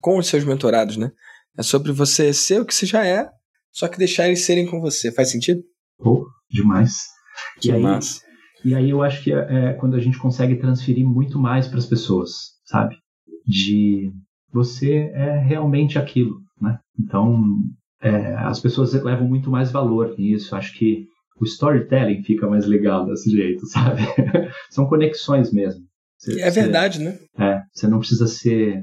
com 0.00 0.18
os 0.18 0.26
seus 0.26 0.44
mentorados, 0.44 0.96
né? 0.96 1.10
É 1.58 1.62
sobre 1.62 1.92
você 1.92 2.32
ser 2.32 2.60
o 2.60 2.64
que 2.64 2.74
você 2.74 2.86
já 2.86 3.06
é, 3.06 3.28
só 3.70 3.86
que 3.86 3.98
deixar 3.98 4.26
eles 4.26 4.44
serem 4.44 4.66
com 4.66 4.80
você. 4.80 5.12
Faz 5.12 5.30
sentido? 5.30 5.60
Pô, 5.98 6.26
demais. 6.50 6.94
Que 7.60 7.68
e 7.68 7.72
aí, 7.72 7.82
massa. 7.82 8.20
E 8.64 8.74
aí 8.74 8.90
eu 8.90 9.02
acho 9.02 9.22
que 9.22 9.32
é, 9.32 9.36
é 9.36 9.72
quando 9.74 9.94
a 9.94 10.00
gente 10.00 10.18
consegue 10.18 10.56
transferir 10.56 11.06
muito 11.06 11.38
mais 11.38 11.68
para 11.68 11.78
as 11.78 11.86
pessoas, 11.86 12.30
sabe? 12.64 12.96
De 13.46 14.10
você 14.56 15.10
é 15.12 15.38
realmente 15.38 15.98
aquilo, 15.98 16.40
né? 16.60 16.78
Então, 16.98 17.44
é, 18.00 18.34
as 18.36 18.58
pessoas 18.58 18.94
levam 18.94 19.28
muito 19.28 19.50
mais 19.50 19.70
valor 19.70 20.14
nisso. 20.16 20.56
Acho 20.56 20.72
que 20.78 21.06
o 21.38 21.44
storytelling 21.44 22.22
fica 22.22 22.48
mais 22.48 22.66
legal 22.66 23.04
desse 23.04 23.30
jeito, 23.30 23.66
sabe? 23.68 24.00
São 24.70 24.86
conexões 24.86 25.52
mesmo. 25.52 25.84
Você, 26.18 26.40
é 26.40 26.50
verdade, 26.50 26.98
você, 26.98 27.04
né? 27.04 27.18
É, 27.38 27.62
você 27.70 27.86
não 27.86 27.98
precisa 27.98 28.26
ser 28.26 28.82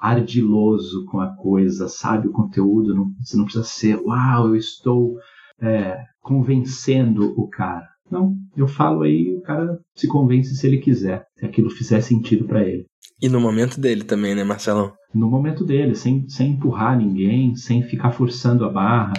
ardiloso 0.00 1.04
com 1.06 1.20
a 1.20 1.36
coisa, 1.36 1.86
sabe 1.86 2.26
o 2.26 2.32
conteúdo, 2.32 2.92
não, 2.92 3.12
você 3.22 3.36
não 3.36 3.44
precisa 3.44 3.64
ser, 3.64 3.96
uau, 4.00 4.48
eu 4.48 4.56
estou 4.56 5.16
é, 5.60 5.96
convencendo 6.20 7.32
o 7.38 7.48
cara. 7.48 7.86
Não, 8.10 8.34
eu 8.56 8.66
falo 8.66 9.02
aí, 9.02 9.32
o 9.36 9.40
cara 9.42 9.78
se 9.94 10.08
convence 10.08 10.56
se 10.56 10.66
ele 10.66 10.78
quiser, 10.78 11.24
se 11.38 11.46
aquilo 11.46 11.70
fizer 11.70 12.00
sentido 12.00 12.46
para 12.46 12.66
ele. 12.66 12.84
E 13.22 13.28
no 13.28 13.40
momento 13.40 13.80
dele 13.80 14.02
também, 14.02 14.34
né, 14.34 14.42
Marcelão? 14.42 14.94
No 15.14 15.30
momento 15.30 15.64
dele, 15.64 15.94
sem, 15.94 16.28
sem 16.28 16.50
empurrar 16.50 16.98
ninguém, 16.98 17.54
sem 17.54 17.80
ficar 17.84 18.10
forçando 18.10 18.64
a 18.64 18.68
barra. 18.68 19.12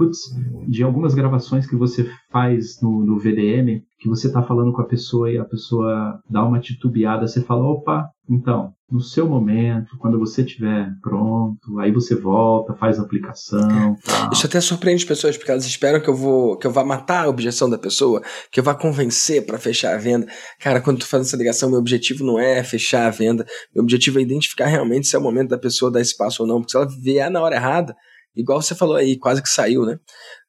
Putz, 0.00 0.34
de 0.66 0.82
algumas 0.82 1.12
gravações 1.12 1.66
que 1.66 1.76
você 1.76 2.10
faz 2.32 2.80
no, 2.80 3.04
no 3.04 3.18
VDM, 3.18 3.82
que 3.98 4.08
você 4.08 4.28
está 4.28 4.42
falando 4.42 4.72
com 4.72 4.80
a 4.80 4.86
pessoa 4.86 5.30
e 5.30 5.36
a 5.36 5.44
pessoa 5.44 6.18
dá 6.26 6.42
uma 6.42 6.58
titubeada, 6.58 7.28
você 7.28 7.42
fala, 7.42 7.66
opa, 7.66 8.08
então, 8.26 8.72
no 8.90 8.98
seu 8.98 9.28
momento, 9.28 9.98
quando 9.98 10.18
você 10.18 10.40
estiver 10.40 10.88
pronto, 11.02 11.78
aí 11.78 11.92
você 11.92 12.14
volta, 12.14 12.72
faz 12.72 12.98
a 12.98 13.02
aplicação. 13.02 13.94
Tal. 14.02 14.30
Isso 14.32 14.46
até 14.46 14.58
surpreende 14.58 15.02
as 15.02 15.08
pessoas, 15.08 15.36
porque 15.36 15.50
elas 15.50 15.66
esperam 15.66 16.00
que 16.00 16.08
eu 16.08 16.14
vou 16.14 16.56
que 16.56 16.66
eu 16.66 16.70
vá 16.70 16.82
matar 16.82 17.26
a 17.26 17.28
objeção 17.28 17.68
da 17.68 17.76
pessoa, 17.76 18.22
que 18.50 18.58
eu 18.58 18.64
vá 18.64 18.74
convencer 18.74 19.44
para 19.44 19.58
fechar 19.58 19.94
a 19.94 19.98
venda. 19.98 20.26
Cara, 20.58 20.80
quando 20.80 21.00
tu 21.00 21.06
faz 21.06 21.26
essa 21.26 21.36
ligação, 21.36 21.68
meu 21.68 21.78
objetivo 21.78 22.24
não 22.24 22.38
é 22.38 22.64
fechar 22.64 23.06
a 23.06 23.10
venda, 23.10 23.44
meu 23.74 23.82
objetivo 23.82 24.18
é 24.18 24.22
identificar 24.22 24.66
realmente 24.66 25.08
se 25.08 25.14
é 25.14 25.18
o 25.18 25.22
momento 25.22 25.50
da 25.50 25.58
pessoa 25.58 25.90
dar 25.92 26.00
esse 26.00 26.16
passo 26.16 26.42
ou 26.42 26.48
não, 26.48 26.60
porque 26.60 26.70
se 26.70 26.78
ela 26.78 26.88
vier 27.02 27.30
na 27.30 27.42
hora 27.42 27.56
errada, 27.56 27.94
igual 28.40 28.60
você 28.60 28.74
falou 28.74 28.96
aí, 28.96 29.18
quase 29.18 29.42
que 29.42 29.48
saiu, 29.48 29.84
né? 29.84 29.98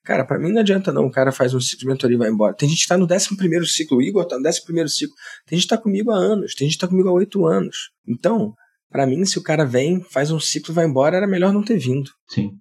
Cara, 0.04 0.26
para 0.26 0.40
mim 0.40 0.52
não 0.52 0.62
adianta 0.62 0.92
não, 0.92 1.06
o 1.06 1.12
cara 1.12 1.32
faz 1.32 1.54
um 1.54 1.60
ciclo 1.60 1.82
de 1.82 1.88
mentoria 1.88 2.16
e 2.16 2.20
vai 2.20 2.30
embora. 2.30 2.56
Tem 2.56 2.68
gente 2.68 2.82
que 2.82 2.88
tá 2.88 2.98
no 2.98 3.06
11 3.06 3.68
ciclo, 3.68 3.98
o 3.98 4.02
Igor 4.02 4.26
tá 4.26 4.38
no 4.40 4.48
11 4.48 4.90
ciclo. 4.90 5.16
Tem 5.46 5.58
gente 5.58 5.68
que 5.68 5.76
tá 5.76 5.78
comigo 5.78 6.12
há 6.12 6.16
anos, 6.16 6.56
tem 6.56 6.68
gente 6.68 6.78
que 6.78 6.82
tá 6.82 6.88
comigo 6.88 7.08
há 7.10 7.14
oito 7.14 7.46
anos. 7.46 7.92
Então, 8.08 8.54
para 8.90 9.06
mim, 9.06 9.24
se 9.26 9.38
o 9.38 9.44
cara 9.44 9.64
vem, 9.64 10.04
faz 10.04 10.32
um 10.32 10.40
ciclo 10.40 10.74
e 10.74 10.76
vai 10.76 10.86
embora, 10.86 11.18
era 11.18 11.28
melhor 11.28 11.54
não 11.54 11.64
ter 11.64 11.78
vindo. 11.78 12.10
Sim. 12.28 12.52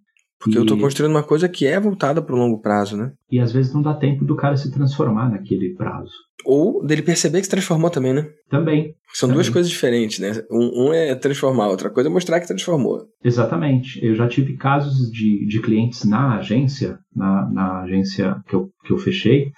Porque 0.40 0.56
e... 0.56 0.60
eu 0.60 0.64
tô 0.64 0.76
construindo 0.78 1.10
uma 1.10 1.22
coisa 1.22 1.48
que 1.48 1.66
é 1.66 1.78
voltada 1.78 2.22
para 2.22 2.34
o 2.34 2.38
longo 2.38 2.60
prazo, 2.60 2.96
né? 2.96 3.12
E 3.30 3.38
às 3.38 3.52
vezes 3.52 3.74
não 3.74 3.82
dá 3.82 3.92
tempo 3.94 4.24
do 4.24 4.34
cara 4.34 4.56
se 4.56 4.72
transformar 4.72 5.30
naquele 5.30 5.74
prazo. 5.74 6.12
Ou 6.46 6.84
dele 6.84 7.02
perceber 7.02 7.38
que 7.38 7.44
se 7.44 7.50
transformou 7.50 7.90
também, 7.90 8.14
né? 8.14 8.26
Também. 8.48 8.94
São 9.12 9.28
também. 9.28 9.34
duas 9.34 9.50
coisas 9.50 9.70
diferentes, 9.70 10.18
né? 10.18 10.32
Um, 10.50 10.86
um, 10.86 10.94
é 10.94 11.14
transformar, 11.14 11.68
outra 11.68 11.90
coisa 11.90 12.08
é 12.08 12.12
mostrar 12.12 12.40
que 12.40 12.48
transformou. 12.48 13.04
Exatamente. 13.22 14.02
Eu 14.02 14.14
já 14.14 14.26
tive 14.26 14.56
casos 14.56 15.10
de, 15.10 15.46
de 15.46 15.60
clientes 15.60 16.04
na 16.04 16.38
agência, 16.38 16.98
na, 17.14 17.50
na 17.50 17.82
agência 17.82 18.36
que 18.48 18.54
eu, 18.54 18.70
que 18.86 18.92
eu 18.94 18.98
fechei, 18.98 19.52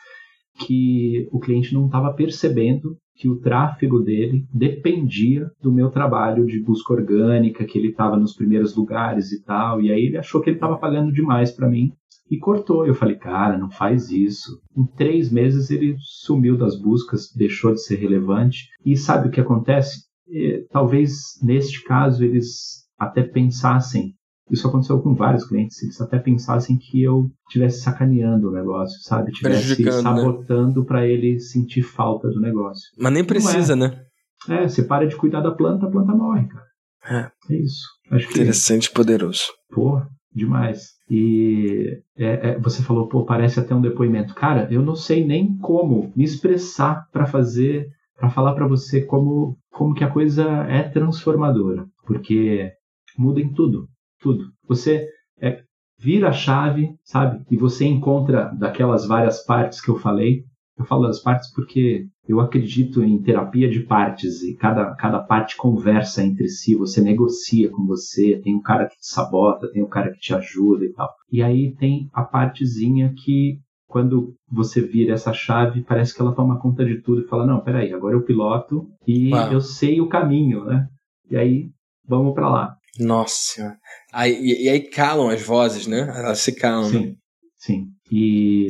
que 0.66 1.28
o 1.30 1.38
cliente 1.38 1.72
não 1.72 1.86
estava 1.86 2.12
percebendo 2.12 2.96
que 3.22 3.28
o 3.28 3.38
tráfego 3.38 4.00
dele 4.00 4.44
dependia 4.52 5.48
do 5.62 5.70
meu 5.70 5.90
trabalho 5.90 6.44
de 6.44 6.60
busca 6.60 6.92
orgânica, 6.92 7.64
que 7.64 7.78
ele 7.78 7.90
estava 7.90 8.16
nos 8.16 8.34
primeiros 8.34 8.74
lugares 8.74 9.30
e 9.30 9.44
tal, 9.44 9.80
e 9.80 9.92
aí 9.92 10.06
ele 10.06 10.18
achou 10.18 10.40
que 10.40 10.50
ele 10.50 10.56
estava 10.56 10.76
pagando 10.76 11.12
demais 11.12 11.52
para 11.52 11.68
mim 11.68 11.92
e 12.28 12.36
cortou. 12.36 12.84
Eu 12.84 12.96
falei, 12.96 13.14
cara, 13.14 13.56
não 13.56 13.70
faz 13.70 14.10
isso. 14.10 14.60
Em 14.76 14.84
três 14.84 15.30
meses 15.30 15.70
ele 15.70 15.94
sumiu 16.00 16.56
das 16.56 16.76
buscas, 16.76 17.32
deixou 17.32 17.72
de 17.72 17.80
ser 17.80 17.94
relevante. 17.94 18.66
E 18.84 18.96
sabe 18.96 19.28
o 19.28 19.30
que 19.30 19.40
acontece? 19.40 20.00
E, 20.26 20.66
talvez 20.72 21.38
neste 21.40 21.84
caso 21.84 22.24
eles 22.24 22.88
até 22.98 23.22
pensassem. 23.22 24.14
Isso 24.52 24.68
aconteceu 24.68 25.00
com 25.00 25.14
vários 25.14 25.46
clientes. 25.46 25.82
Eles 25.82 26.00
até 26.00 26.18
pensassem 26.18 26.76
que 26.76 27.02
eu 27.02 27.30
estivesse 27.48 27.80
sacaneando 27.80 28.50
o 28.50 28.52
negócio, 28.52 29.00
sabe? 29.02 29.30
Estivesse 29.30 29.82
né? 29.82 29.92
sabotando 29.92 30.80
né? 30.80 30.86
para 30.86 31.06
ele 31.06 31.40
sentir 31.40 31.82
falta 31.82 32.28
do 32.28 32.40
negócio. 32.40 32.82
Mas 32.98 33.12
nem 33.12 33.24
precisa, 33.24 33.72
é. 33.72 33.76
né? 33.76 34.04
É, 34.48 34.68
você 34.68 34.82
para 34.82 35.06
de 35.06 35.16
cuidar 35.16 35.40
da 35.40 35.52
planta, 35.52 35.86
a 35.86 35.90
planta 35.90 36.12
morre, 36.12 36.46
cara. 36.48 36.66
É, 37.04 37.54
é 37.54 37.56
isso. 37.56 37.86
Acho 38.10 38.30
Interessante 38.30 38.86
e 38.86 38.92
poderoso. 38.92 39.44
Pô, 39.70 40.02
demais. 40.32 40.90
E 41.08 42.02
é, 42.16 42.50
é, 42.50 42.58
você 42.58 42.82
falou, 42.82 43.08
pô, 43.08 43.24
parece 43.24 43.58
até 43.58 43.74
um 43.74 43.80
depoimento. 43.80 44.34
Cara, 44.34 44.68
eu 44.70 44.82
não 44.82 44.94
sei 44.94 45.24
nem 45.24 45.56
como 45.58 46.12
me 46.14 46.24
expressar 46.24 47.06
para 47.10 47.26
fazer 47.26 47.88
para 48.22 48.30
falar 48.30 48.54
para 48.54 48.68
você 48.68 49.00
como, 49.04 49.58
como 49.72 49.94
que 49.94 50.04
a 50.04 50.10
coisa 50.10 50.44
é 50.68 50.84
transformadora, 50.84 51.84
porque 52.06 52.70
muda 53.18 53.40
em 53.40 53.52
tudo, 53.52 53.88
tudo. 54.22 54.44
Você 54.68 55.06
é, 55.40 55.62
vira 55.98 56.28
a 56.28 56.32
chave, 56.32 56.94
sabe? 57.04 57.44
E 57.50 57.56
você 57.56 57.84
encontra 57.84 58.52
daquelas 58.58 59.06
várias 59.06 59.44
partes 59.44 59.80
que 59.80 59.90
eu 59.90 59.98
falei. 59.98 60.44
Eu 60.78 60.84
falo 60.86 61.06
das 61.06 61.20
partes 61.20 61.52
porque 61.52 62.06
eu 62.26 62.40
acredito 62.40 63.02
em 63.02 63.20
terapia 63.20 63.68
de 63.68 63.80
partes 63.80 64.42
e 64.42 64.56
cada, 64.56 64.94
cada 64.94 65.20
parte 65.20 65.56
conversa 65.56 66.24
entre 66.24 66.48
si, 66.48 66.74
você 66.74 67.00
negocia 67.00 67.68
com 67.68 67.84
você, 67.84 68.40
tem 68.42 68.54
um 68.54 68.62
cara 68.62 68.86
que 68.86 68.96
te 68.96 69.06
sabota, 69.06 69.70
tem 69.70 69.82
um 69.82 69.88
cara 69.88 70.10
que 70.10 70.18
te 70.18 70.34
ajuda 70.34 70.84
e 70.84 70.92
tal. 70.92 71.12
E 71.30 71.42
aí 71.42 71.74
tem 71.76 72.08
a 72.12 72.22
partezinha 72.22 73.12
que 73.14 73.58
quando 73.92 74.34
você 74.50 74.80
vira 74.80 75.12
essa 75.12 75.34
chave, 75.34 75.82
parece 75.82 76.14
que 76.14 76.22
ela 76.22 76.34
toma 76.34 76.58
conta 76.58 76.82
de 76.82 77.02
tudo 77.02 77.20
e 77.20 77.28
fala: 77.28 77.46
Não, 77.46 77.60
peraí, 77.60 77.92
agora 77.92 78.14
eu 78.14 78.22
piloto 78.22 78.88
e 79.06 79.30
Uau. 79.30 79.52
eu 79.52 79.60
sei 79.60 80.00
o 80.00 80.08
caminho, 80.08 80.64
né? 80.64 80.88
E 81.30 81.36
aí, 81.36 81.70
vamos 82.08 82.34
para 82.34 82.48
lá. 82.48 82.76
Nossa. 82.98 83.76
Aí, 84.12 84.34
e, 84.34 84.66
e, 84.66 84.68
aí 84.68 84.80
calam 84.90 85.28
as 85.28 85.42
vozes, 85.42 85.86
né? 85.86 86.00
Elas 86.00 86.40
se 86.40 86.54
calam. 86.54 86.84
Sim, 86.84 87.06
né? 87.06 87.14
sim. 87.56 87.86
E 88.10 88.66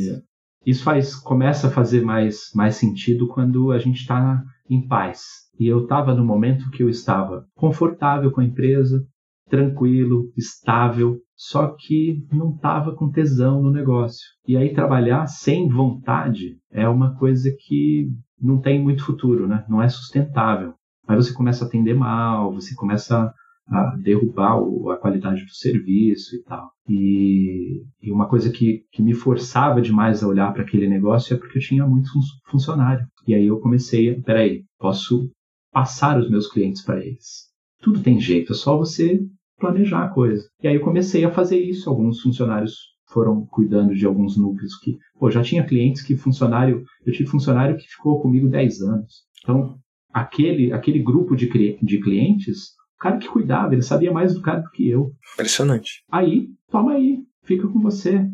isso 0.65 0.85
faz, 0.85 1.15
começa 1.15 1.67
a 1.67 1.71
fazer 1.71 2.03
mais, 2.03 2.51
mais 2.55 2.77
sentido 2.77 3.27
quando 3.29 3.73
a 3.73 3.79
gente 3.79 4.01
está 4.01 4.43
em 4.71 4.87
paz. 4.87 5.23
E 5.59 5.67
eu 5.67 5.83
estava 5.83 6.15
no 6.15 6.25
momento 6.25 6.71
que 6.71 6.83
eu 6.83 6.89
estava 6.89 7.45
confortável 7.55 8.31
com 8.31 8.41
a 8.41 8.45
empresa, 8.45 9.05
tranquilo, 9.51 10.33
estável, 10.37 11.19
só 11.37 11.75
que 11.79 12.25
não 12.33 12.55
estava 12.55 12.95
com 12.95 13.11
tesão 13.11 13.61
no 13.61 13.71
negócio. 13.71 14.25
E 14.47 14.57
aí 14.57 14.73
trabalhar 14.73 15.27
sem 15.27 15.69
vontade 15.69 16.57
é 16.71 16.89
uma 16.89 17.17
coisa 17.17 17.51
que 17.59 18.09
não 18.41 18.61
tem 18.61 18.81
muito 18.83 19.05
futuro, 19.05 19.47
né? 19.47 19.65
Não 19.69 19.83
é 19.83 19.89
sustentável. 19.89 20.75
Aí 21.07 21.17
você 21.17 21.35
começa 21.35 21.65
a 21.65 21.69
atender 21.69 21.95
mal, 21.95 22.55
você 22.55 22.75
começa 22.75 23.33
a 23.67 23.97
derrubar 23.97 24.59
a 24.93 24.97
qualidade 24.97 25.45
do 25.45 25.55
serviço 25.55 26.37
e 26.37 26.43
tal. 26.43 26.71
E, 26.89 27.83
e, 28.03 28.11
uma 28.11 28.29
coisa 28.29 28.51
que, 28.51 28.85
que 28.91 29.03
me 29.03 29.15
forçava 29.15 29.81
demais 29.81 30.23
a 30.23 30.29
olhar 30.29 30.53
para 30.53 30.63
aquele 30.63 30.89
negócio 30.89 31.35
é 31.35 31.39
porque 31.39 31.59
eu 31.59 31.63
tinha 31.63 31.87
muito 31.87 32.11
fun 32.13 32.21
funcionário. 32.51 33.07
E 33.27 33.35
aí 33.35 33.47
eu 33.47 33.61
comecei, 33.61 34.11
a, 34.11 34.23
peraí, 34.23 34.65
posso 34.79 35.31
passar 35.73 36.19
os 36.19 36.29
meus 36.29 36.51
clientes 36.51 36.83
para 36.83 37.01
eles. 37.05 37.51
Tudo 37.81 38.03
tem 38.03 38.21
jeito, 38.21 38.53
é 38.53 38.57
só 38.57 38.77
você 38.77 39.21
planejar 39.59 40.05
a 40.05 40.09
coisa. 40.09 40.45
E 40.63 40.69
aí 40.69 40.75
eu 40.75 40.83
comecei 40.83 41.25
a 41.25 41.31
fazer 41.31 41.59
isso. 41.59 41.89
Alguns 41.89 42.21
funcionários 42.21 42.75
foram 43.13 43.47
cuidando 43.47 43.95
de 43.95 44.07
alguns 44.07 44.37
núcleos 44.37 44.77
que, 44.79 44.99
pô, 45.19 45.31
já 45.31 45.43
tinha 45.43 45.65
clientes 45.65 46.03
que 46.03 46.17
funcionário, 46.17 46.83
eu 47.07 47.13
tive 47.13 47.29
funcionário 47.29 47.77
que 47.77 47.87
ficou 47.87 48.21
comigo 48.21 48.49
10 48.49 48.83
anos. 48.83 49.23
Então, 49.43 49.79
aquele, 50.13 50.73
aquele 50.73 51.03
grupo 51.03 51.37
de, 51.37 51.49
de 51.81 52.01
clientes, 52.01 52.73
cara 53.03 53.19
que 53.19 53.29
cuidava, 53.29 53.75
ele 53.75 53.83
sabia 53.83 54.13
mais 54.13 54.35
do 54.35 54.41
cara 54.41 54.61
do 54.61 54.71
que 54.71 54.89
eu. 54.89 55.13
Impressionante. 55.35 56.05
Aí, 56.11 56.49
toma 56.71 56.93
aí, 56.93 57.19
fica 57.45 57.69
com 57.69 57.81
você. 57.81 58.25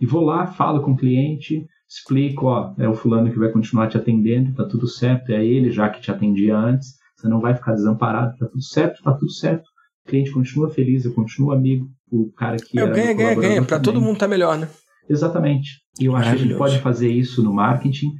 E 0.00 0.06
vou 0.06 0.24
lá, 0.24 0.46
falo 0.46 0.82
com 0.82 0.92
o 0.92 0.96
cliente, 0.96 1.66
explico, 1.88 2.46
ó, 2.46 2.74
é 2.78 2.88
o 2.88 2.94
fulano 2.94 3.32
que 3.32 3.38
vai 3.38 3.50
continuar 3.50 3.88
te 3.88 3.96
atendendo, 3.96 4.54
tá 4.54 4.64
tudo 4.64 4.86
certo, 4.86 5.30
é 5.30 5.44
ele 5.44 5.70
já 5.70 5.88
que 5.88 6.00
te 6.00 6.10
atendia 6.10 6.56
antes, 6.56 6.94
você 7.16 7.26
não 7.26 7.40
vai 7.40 7.54
ficar 7.54 7.72
desamparado, 7.72 8.36
tá 8.38 8.46
tudo 8.46 8.62
certo, 8.62 9.02
tá 9.02 9.12
tudo 9.12 9.32
certo 9.32 9.68
o 10.08 10.10
cliente 10.10 10.32
continua 10.32 10.70
feliz, 10.70 11.04
eu 11.04 11.12
continuo 11.12 11.52
amigo, 11.52 11.86
o 12.10 12.32
cara 12.32 12.56
que. 12.56 12.78
Eu 12.78 12.90
ganha, 12.90 13.12
ganha, 13.12 13.34
ganha. 13.34 13.64
Para 13.64 13.78
todo 13.78 14.00
mundo 14.00 14.18
tá 14.18 14.26
melhor, 14.26 14.58
né? 14.58 14.68
Exatamente. 15.08 15.82
E 16.00 16.06
eu 16.06 16.16
acho 16.16 16.30
que 16.30 16.36
a 16.36 16.38
gente 16.38 16.56
pode 16.56 16.78
fazer 16.80 17.10
isso 17.10 17.42
no 17.42 17.52
marketing 17.52 18.12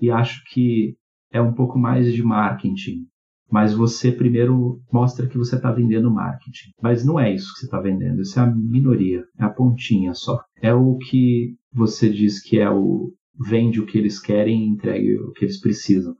e 0.00 0.10
acho 0.10 0.42
que 0.52 0.94
é 1.32 1.40
um 1.40 1.52
pouco 1.52 1.78
mais 1.78 2.12
de 2.12 2.22
marketing. 2.22 3.06
Mas 3.52 3.74
você 3.74 4.10
primeiro 4.10 4.80
mostra 4.90 5.26
que 5.26 5.36
você 5.36 5.56
está 5.56 5.70
vendendo 5.70 6.10
marketing. 6.10 6.70
Mas 6.82 7.04
não 7.04 7.20
é 7.20 7.34
isso 7.34 7.52
que 7.52 7.60
você 7.60 7.66
está 7.66 7.78
vendendo. 7.78 8.22
Isso 8.22 8.40
é 8.40 8.42
a 8.42 8.46
minoria, 8.46 9.22
é 9.38 9.44
a 9.44 9.50
pontinha 9.50 10.14
só. 10.14 10.40
É 10.62 10.72
o 10.72 10.96
que 10.96 11.54
você 11.70 12.08
diz 12.08 12.42
que 12.42 12.58
é 12.58 12.70
o 12.70 13.12
vende 13.38 13.78
o 13.78 13.84
que 13.84 13.98
eles 13.98 14.18
querem 14.18 14.62
e 14.62 14.68
entregue 14.68 15.18
o 15.18 15.32
que 15.32 15.44
eles 15.44 15.60
precisam. 15.60 16.14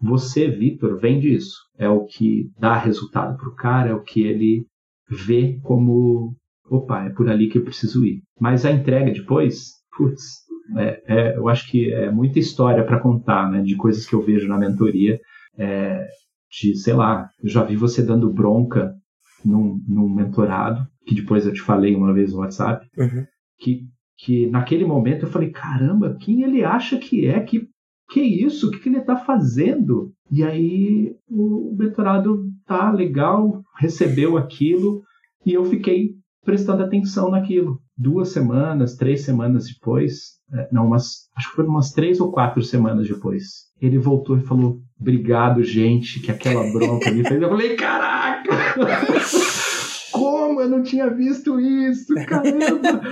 Você, 0.00 0.48
Vitor, 0.48 0.98
vende 0.98 1.32
isso. 1.32 1.54
É 1.78 1.88
o 1.88 2.04
que 2.06 2.50
dá 2.58 2.76
resultado 2.76 3.36
para 3.36 3.48
o 3.48 3.54
cara, 3.54 3.90
é 3.90 3.94
o 3.94 4.02
que 4.02 4.22
ele 4.22 4.66
vê 5.08 5.60
como, 5.62 6.34
opa, 6.68 7.04
é 7.04 7.10
por 7.10 7.28
ali 7.28 7.48
que 7.48 7.58
eu 7.58 7.64
preciso 7.64 8.04
ir. 8.04 8.20
Mas 8.40 8.64
a 8.64 8.72
entrega 8.72 9.12
depois, 9.12 9.74
putz, 9.96 10.44
é, 10.76 11.02
é, 11.06 11.36
eu 11.36 11.48
acho 11.48 11.70
que 11.70 11.92
é 11.92 12.10
muita 12.10 12.40
história 12.40 12.84
para 12.84 13.00
contar, 13.00 13.48
né, 13.50 13.62
de 13.62 13.76
coisas 13.76 14.06
que 14.06 14.14
eu 14.14 14.22
vejo 14.22 14.48
na 14.48 14.58
mentoria, 14.58 15.20
é, 15.56 16.06
de, 16.60 16.76
sei 16.76 16.94
lá, 16.94 17.28
eu 17.42 17.48
já 17.48 17.64
vi 17.64 17.76
você 17.76 18.02
dando 18.02 18.32
bronca 18.32 18.94
num, 19.44 19.80
num 19.86 20.08
mentorado, 20.08 20.86
que 21.06 21.14
depois 21.14 21.46
eu 21.46 21.52
te 21.52 21.60
falei 21.60 21.94
uma 21.94 22.12
vez 22.12 22.32
no 22.32 22.38
WhatsApp, 22.38 22.86
uhum. 22.96 23.24
que, 23.58 23.82
que 24.18 24.46
naquele 24.46 24.84
momento 24.84 25.24
eu 25.24 25.30
falei, 25.30 25.50
caramba, 25.50 26.16
quem 26.20 26.42
ele 26.42 26.64
acha 26.64 26.98
que 26.98 27.26
é 27.26 27.40
que 27.40 27.68
que 28.10 28.20
isso? 28.20 28.68
O 28.68 28.70
que, 28.70 28.78
que 28.78 28.88
ele 28.88 28.98
está 28.98 29.16
fazendo? 29.16 30.12
E 30.30 30.42
aí 30.42 31.16
o 31.28 31.74
mentorado 31.76 32.44
tá 32.66 32.92
legal, 32.92 33.62
recebeu 33.78 34.36
aquilo 34.36 35.02
e 35.44 35.52
eu 35.52 35.64
fiquei 35.64 36.10
prestando 36.44 36.82
atenção 36.82 37.30
naquilo. 37.30 37.80
Duas 37.96 38.30
semanas, 38.30 38.96
três 38.96 39.24
semanas 39.24 39.66
depois, 39.66 40.34
é, 40.52 40.68
não, 40.70 40.86
umas, 40.86 41.28
acho 41.36 41.50
que 41.50 41.56
foram 41.56 41.70
umas 41.70 41.92
três 41.92 42.20
ou 42.20 42.30
quatro 42.30 42.62
semanas 42.62 43.08
depois, 43.08 43.70
ele 43.80 43.98
voltou 43.98 44.36
e 44.36 44.42
falou: 44.42 44.80
Obrigado, 45.04 45.62
gente, 45.62 46.18
que 46.18 46.30
aquela 46.30 46.62
bronca 46.72 47.10
me 47.10 47.22
fez. 47.28 47.42
Eu 47.42 47.50
falei: 47.50 47.76
Caraca! 47.76 48.50
Como 50.10 50.62
eu 50.62 50.68
não 50.70 50.82
tinha 50.82 51.10
visto 51.10 51.60
isso? 51.60 52.14
Caramba! 52.26 53.02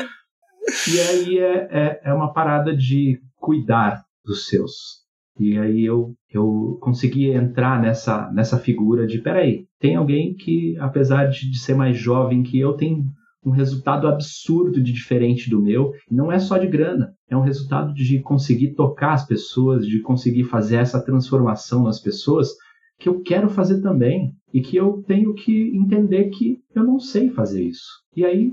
E 0.91 1.01
aí 1.01 1.39
é, 1.39 1.69
é, 1.71 2.01
é 2.05 2.15
uma 2.15 2.33
parada 2.33 2.75
de 2.75 3.21
cuidar 3.37 4.03
dos 4.25 4.49
seus. 4.49 5.03
E 5.39 5.59
aí 5.59 5.85
eu, 5.85 6.15
eu 6.33 6.79
consegui 6.81 7.31
entrar 7.31 7.79
nessa, 7.79 8.33
nessa 8.33 8.57
figura 8.57 9.07
de, 9.07 9.19
peraí, 9.19 9.67
tem 9.79 9.95
alguém 9.95 10.35
que, 10.35 10.75
apesar 10.79 11.27
de, 11.27 11.51
de 11.51 11.59
ser 11.59 11.75
mais 11.75 11.99
jovem 11.99 12.43
que 12.43 12.59
eu, 12.59 12.73
tem 12.73 13.05
um 13.45 13.51
resultado 13.51 14.07
absurdo 14.07 14.83
de 14.83 14.93
diferente 14.93 15.51
do 15.51 15.61
meu, 15.61 15.93
e 16.11 16.15
não 16.15 16.31
é 16.31 16.39
só 16.39 16.59
de 16.59 16.67
grana, 16.67 17.13
é 17.29 17.37
um 17.37 17.43
resultado 17.43 17.93
de 17.93 18.21
conseguir 18.21 18.75
tocar 18.75 19.15
as 19.15 19.27
pessoas, 19.27 19.87
de 19.87 20.01
conseguir 20.01 20.45
fazer 20.45 20.77
essa 20.77 21.05
transformação 21.05 21.83
nas 21.83 22.01
pessoas 22.01 22.51
que 22.99 23.09
eu 23.09 23.21
quero 23.21 23.49
fazer 23.49 23.81
também 23.81 24.33
e 24.55 24.61
que 24.61 24.77
eu 24.77 25.03
tenho 25.07 25.35
que 25.35 25.77
entender 25.77 26.31
que 26.31 26.59
eu 26.75 26.85
não 26.85 27.01
sei 27.01 27.31
fazer 27.31 27.65
isso. 27.65 27.89
E 28.15 28.25
aí 28.25 28.53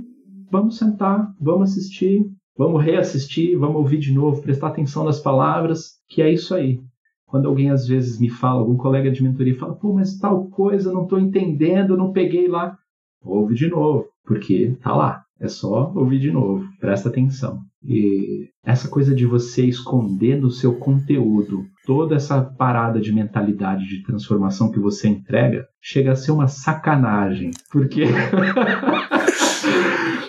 vamos 0.52 0.78
sentar, 0.78 1.32
vamos 1.40 1.70
assistir, 1.70 2.26
Vamos 2.60 2.84
reassistir, 2.84 3.58
vamos 3.58 3.78
ouvir 3.78 4.00
de 4.00 4.14
novo, 4.14 4.42
prestar 4.42 4.68
atenção 4.68 5.06
nas 5.06 5.18
palavras, 5.18 5.92
que 6.10 6.22
é 6.22 6.30
isso 6.30 6.54
aí. 6.54 6.82
Quando 7.26 7.48
alguém 7.48 7.70
às 7.70 7.88
vezes 7.88 8.20
me 8.20 8.30
fala, 8.30 8.60
algum 8.60 8.76
colega 8.76 9.10
de 9.10 9.24
mentoria 9.24 9.58
fala, 9.58 9.76
pô, 9.76 9.94
mas 9.94 10.18
tal 10.18 10.50
coisa, 10.50 10.92
não 10.92 11.04
estou 11.04 11.18
entendendo, 11.18 11.96
não 11.96 12.12
peguei 12.12 12.50
lá. 12.50 12.78
Ouve 13.24 13.56
de 13.56 13.70
novo, 13.70 14.08
porque 14.30 14.78
tá 14.84 14.96
lá. 14.96 15.24
É 15.42 15.48
só 15.48 15.92
ouvir 15.96 16.20
de 16.20 16.32
novo, 16.32 16.64
presta 16.80 17.10
atenção. 17.10 17.62
E 17.84 18.50
essa 18.64 18.90
coisa 18.90 19.16
de 19.16 19.26
você 19.26 19.66
esconder 19.66 20.40
no 20.40 20.52
seu 20.52 20.76
conteúdo 20.76 21.64
toda 21.86 22.16
essa 22.16 22.44
parada 22.44 23.00
de 23.00 23.12
mentalidade 23.12 23.88
de 23.88 24.04
transformação 24.04 24.70
que 24.70 24.80
você 24.80 25.08
entrega, 25.08 25.66
chega 25.82 26.12
a 26.12 26.16
ser 26.16 26.32
uma 26.32 26.48
sacanagem. 26.48 27.52
Porque 27.72 28.04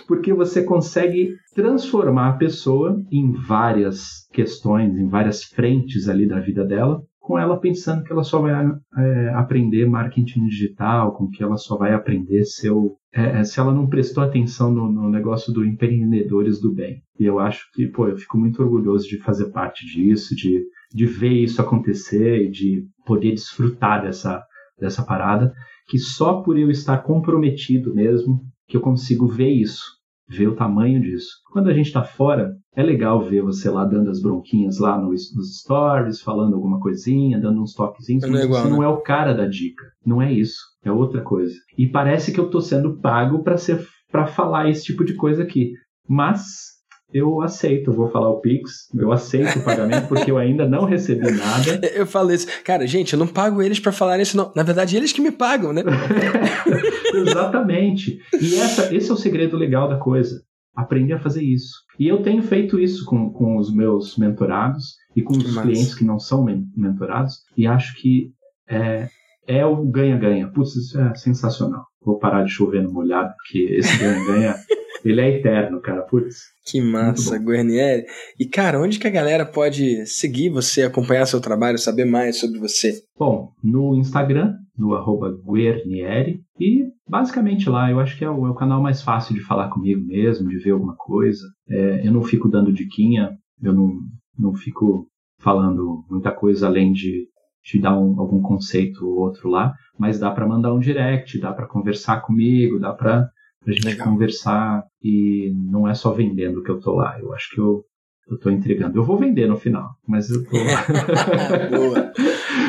porque 0.06 0.32
você 0.32 0.62
consegue 0.62 1.34
transformar 1.54 2.30
a 2.30 2.36
pessoa 2.36 3.00
em 3.12 3.32
várias 3.32 4.26
questões, 4.32 4.96
em 4.96 5.08
várias 5.08 5.44
frentes 5.44 6.08
ali 6.08 6.26
da 6.26 6.40
vida 6.40 6.64
dela, 6.64 7.02
com 7.30 7.38
ela 7.38 7.60
pensando 7.60 8.02
que 8.02 8.12
ela 8.12 8.24
só 8.24 8.40
vai 8.40 8.52
é, 8.98 9.28
aprender 9.34 9.88
marketing 9.88 10.48
digital, 10.48 11.14
com 11.14 11.30
que 11.30 11.44
ela 11.44 11.56
só 11.56 11.76
vai 11.76 11.94
aprender 11.94 12.44
seu. 12.44 12.96
É, 13.14 13.38
é, 13.38 13.44
se 13.44 13.60
ela 13.60 13.72
não 13.72 13.88
prestou 13.88 14.24
atenção 14.24 14.72
no, 14.72 14.90
no, 14.90 15.08
negócio 15.08 15.52
do 15.52 15.64
empreendedores 15.64 16.60
do 16.60 16.74
bem. 16.74 17.02
E 17.20 17.24
eu 17.24 17.38
acho 17.38 17.70
que, 17.72 17.86
pô, 17.86 18.08
eu 18.08 18.16
fico 18.16 18.36
muito 18.36 18.60
orgulhoso 18.60 19.06
de 19.06 19.18
fazer 19.18 19.50
parte 19.52 19.86
disso, 19.86 20.34
de, 20.34 20.64
de 20.92 21.06
ver 21.06 21.32
isso 21.32 21.62
acontecer 21.62 22.46
e 22.46 22.50
de 22.50 22.84
poder 23.06 23.30
desfrutar 23.30 24.02
dessa, 24.02 24.42
dessa 24.76 25.04
parada, 25.04 25.52
que 25.88 25.98
só 25.98 26.42
por 26.42 26.58
eu 26.58 26.68
estar 26.68 26.98
comprometido 26.98 27.94
mesmo 27.94 28.40
que 28.66 28.76
eu 28.76 28.80
consigo 28.80 29.28
ver 29.28 29.50
isso 29.50 29.99
ver 30.30 30.48
o 30.48 30.54
tamanho 30.54 31.00
disso. 31.00 31.28
Quando 31.52 31.68
a 31.68 31.74
gente 31.74 31.86
está 31.86 32.04
fora, 32.04 32.52
é 32.76 32.82
legal 32.82 33.20
ver 33.20 33.42
você 33.42 33.68
lá 33.68 33.84
dando 33.84 34.10
as 34.10 34.22
bronquinhas 34.22 34.78
lá 34.78 34.96
nos, 34.96 35.34
nos 35.34 35.58
stories, 35.58 36.20
falando 36.22 36.54
alguma 36.54 36.78
coisinha, 36.78 37.40
dando 37.40 37.60
uns 37.60 37.74
toquezinhos, 37.74 38.24
mas 38.28 38.40
é 38.40 38.44
igual, 38.44 38.62
você 38.62 38.70
né? 38.70 38.76
não 38.76 38.82
é 38.82 38.88
o 38.88 39.00
cara 39.00 39.34
da 39.34 39.46
dica. 39.46 39.84
Não 40.06 40.22
é 40.22 40.32
isso. 40.32 40.60
É 40.84 40.92
outra 40.92 41.20
coisa. 41.20 41.54
E 41.76 41.88
parece 41.88 42.32
que 42.32 42.38
eu 42.38 42.46
estou 42.46 42.60
sendo 42.60 42.98
pago 43.00 43.42
para 43.42 43.56
ser 43.56 43.84
para 44.10 44.26
falar 44.26 44.68
esse 44.68 44.84
tipo 44.84 45.04
de 45.04 45.14
coisa 45.14 45.42
aqui. 45.42 45.72
Mas 46.08 46.69
eu 47.12 47.40
aceito, 47.42 47.92
vou 47.92 48.08
falar 48.08 48.30
o 48.30 48.40
Pix, 48.40 48.88
eu 48.94 49.12
aceito 49.12 49.58
o 49.58 49.64
pagamento 49.64 50.08
porque 50.08 50.30
eu 50.30 50.38
ainda 50.38 50.68
não 50.68 50.84
recebi 50.84 51.30
nada. 51.30 51.80
Eu 51.94 52.06
falo 52.06 52.32
isso. 52.32 52.46
Cara, 52.64 52.86
gente, 52.86 53.12
eu 53.12 53.18
não 53.18 53.26
pago 53.26 53.60
eles 53.60 53.80
para 53.80 53.92
falar 53.92 54.20
isso, 54.20 54.36
não. 54.36 54.52
Na 54.54 54.62
verdade, 54.62 54.96
eles 54.96 55.12
que 55.12 55.20
me 55.20 55.30
pagam, 55.30 55.72
né? 55.72 55.82
Exatamente. 57.12 58.18
E 58.40 58.54
essa, 58.54 58.94
esse 58.94 59.10
é 59.10 59.12
o 59.12 59.16
segredo 59.16 59.56
legal 59.56 59.88
da 59.88 59.96
coisa. 59.96 60.42
Aprender 60.74 61.14
a 61.14 61.18
fazer 61.18 61.42
isso. 61.42 61.74
E 61.98 62.06
eu 62.08 62.22
tenho 62.22 62.42
feito 62.42 62.78
isso 62.78 63.04
com, 63.04 63.30
com 63.30 63.58
os 63.58 63.74
meus 63.74 64.16
mentorados 64.16 64.94
e 65.16 65.22
com 65.22 65.36
os 65.36 65.58
clientes 65.58 65.94
que 65.94 66.04
não 66.04 66.18
são 66.18 66.44
mentorados, 66.76 67.40
e 67.56 67.66
acho 67.66 67.94
que 68.00 68.30
é, 68.68 69.08
é 69.46 69.66
o 69.66 69.84
ganha-ganha. 69.84 70.48
Putz, 70.48 70.76
isso 70.76 71.00
é 71.00 71.14
sensacional. 71.14 71.84
Vou 72.02 72.18
parar 72.18 72.44
de 72.44 72.50
chover 72.50 72.82
no 72.82 72.92
molhado, 72.92 73.32
porque 73.36 73.74
esse 73.74 73.96
ganha-ganha 73.98 74.54
Ele 75.04 75.20
é 75.20 75.38
eterno, 75.38 75.80
cara. 75.80 76.02
Putz. 76.02 76.36
Que 76.66 76.80
massa, 76.80 77.36
Guarnieri. 77.36 78.04
E, 78.38 78.46
cara, 78.46 78.80
onde 78.80 78.98
que 78.98 79.06
a 79.06 79.10
galera 79.10 79.44
pode 79.44 80.06
seguir 80.06 80.50
você, 80.50 80.82
acompanhar 80.82 81.26
seu 81.26 81.40
trabalho, 81.40 81.78
saber 81.78 82.04
mais 82.04 82.38
sobre 82.38 82.58
você? 82.58 82.92
Bom, 83.18 83.52
no 83.62 83.96
Instagram, 83.96 84.54
no 84.76 84.94
arroba 84.94 85.30
Guarnieri. 85.44 86.40
E, 86.58 86.84
basicamente, 87.08 87.68
lá, 87.68 87.90
eu 87.90 87.98
acho 87.98 88.16
que 88.16 88.24
é 88.24 88.30
o, 88.30 88.46
é 88.46 88.50
o, 88.50 88.54
canal 88.54 88.82
mais 88.82 89.02
fácil 89.02 89.34
de 89.34 89.40
falar 89.40 89.68
comigo 89.68 90.04
mesmo, 90.04 90.48
de 90.48 90.58
ver 90.58 90.70
alguma 90.70 90.94
coisa. 90.96 91.44
É, 91.68 92.06
eu 92.06 92.12
não 92.12 92.22
fico 92.22 92.48
dando 92.48 92.72
diquinha, 92.72 93.30
eu 93.62 93.72
não, 93.72 93.98
não 94.38 94.54
fico 94.54 95.06
falando 95.40 96.04
muita 96.10 96.30
coisa 96.30 96.66
além 96.66 96.92
de 96.92 97.26
te 97.62 97.78
dar 97.78 97.98
um, 97.98 98.18
algum 98.20 98.40
conceito 98.40 99.06
ou 99.06 99.18
outro 99.18 99.48
lá, 99.48 99.74
mas 99.98 100.18
dá 100.18 100.30
para 100.30 100.46
mandar 100.46 100.72
um 100.72 100.78
direct, 100.78 101.38
dá 101.38 101.52
para 101.52 101.66
conversar 101.66 102.20
comigo, 102.20 102.78
dá 102.78 102.92
para 102.92 103.28
pra 103.64 103.74
gente 103.74 103.86
Legal. 103.86 104.08
conversar 104.08 104.84
e 105.02 105.52
não 105.70 105.88
é 105.88 105.94
só 105.94 106.12
vendendo 106.12 106.62
que 106.62 106.70
eu 106.70 106.80
tô 106.80 106.94
lá. 106.94 107.18
Eu 107.20 107.32
acho 107.34 107.50
que 107.50 107.60
eu, 107.60 107.84
eu 108.28 108.38
tô 108.38 108.50
entregando. 108.50 108.98
Eu 108.98 109.04
vou 109.04 109.18
vender 109.18 109.46
no 109.46 109.56
final, 109.56 109.90
mas 110.06 110.30
eu 110.30 110.44
tô. 110.44 110.50
Boa. 111.70 112.12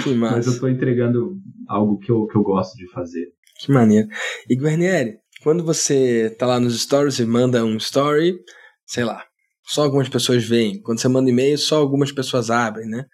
Que 0.04 0.14
massa. 0.14 0.36
Mas 0.36 0.48
eu 0.48 0.60
tô 0.60 0.68
entregando 0.68 1.38
algo 1.68 1.98
que 1.98 2.12
eu, 2.12 2.26
que 2.28 2.36
eu 2.36 2.44
gosto 2.44 2.76
de 2.76 2.90
fazer. 2.92 3.28
Que 3.60 3.72
maneiro. 3.72 4.08
E 4.50 4.56
Guarnieri, 4.56 5.18
quando 5.44 5.64
você 5.64 6.36
tá 6.38 6.46
lá 6.46 6.60
nos 6.60 6.82
stories 6.82 7.20
e 7.20 7.26
manda 7.26 7.64
um 7.64 7.78
story, 7.78 8.38
sei 8.86 9.04
lá, 9.04 9.24
só 9.64 9.84
algumas 9.84 10.10
pessoas 10.10 10.44
veem. 10.44 10.82
Quando 10.82 11.00
você 11.00 11.08
manda 11.08 11.30
e-mail, 11.30 11.58
só 11.58 11.78
algumas 11.78 12.12
pessoas 12.12 12.50
abrem, 12.50 12.88
né? 12.88 13.06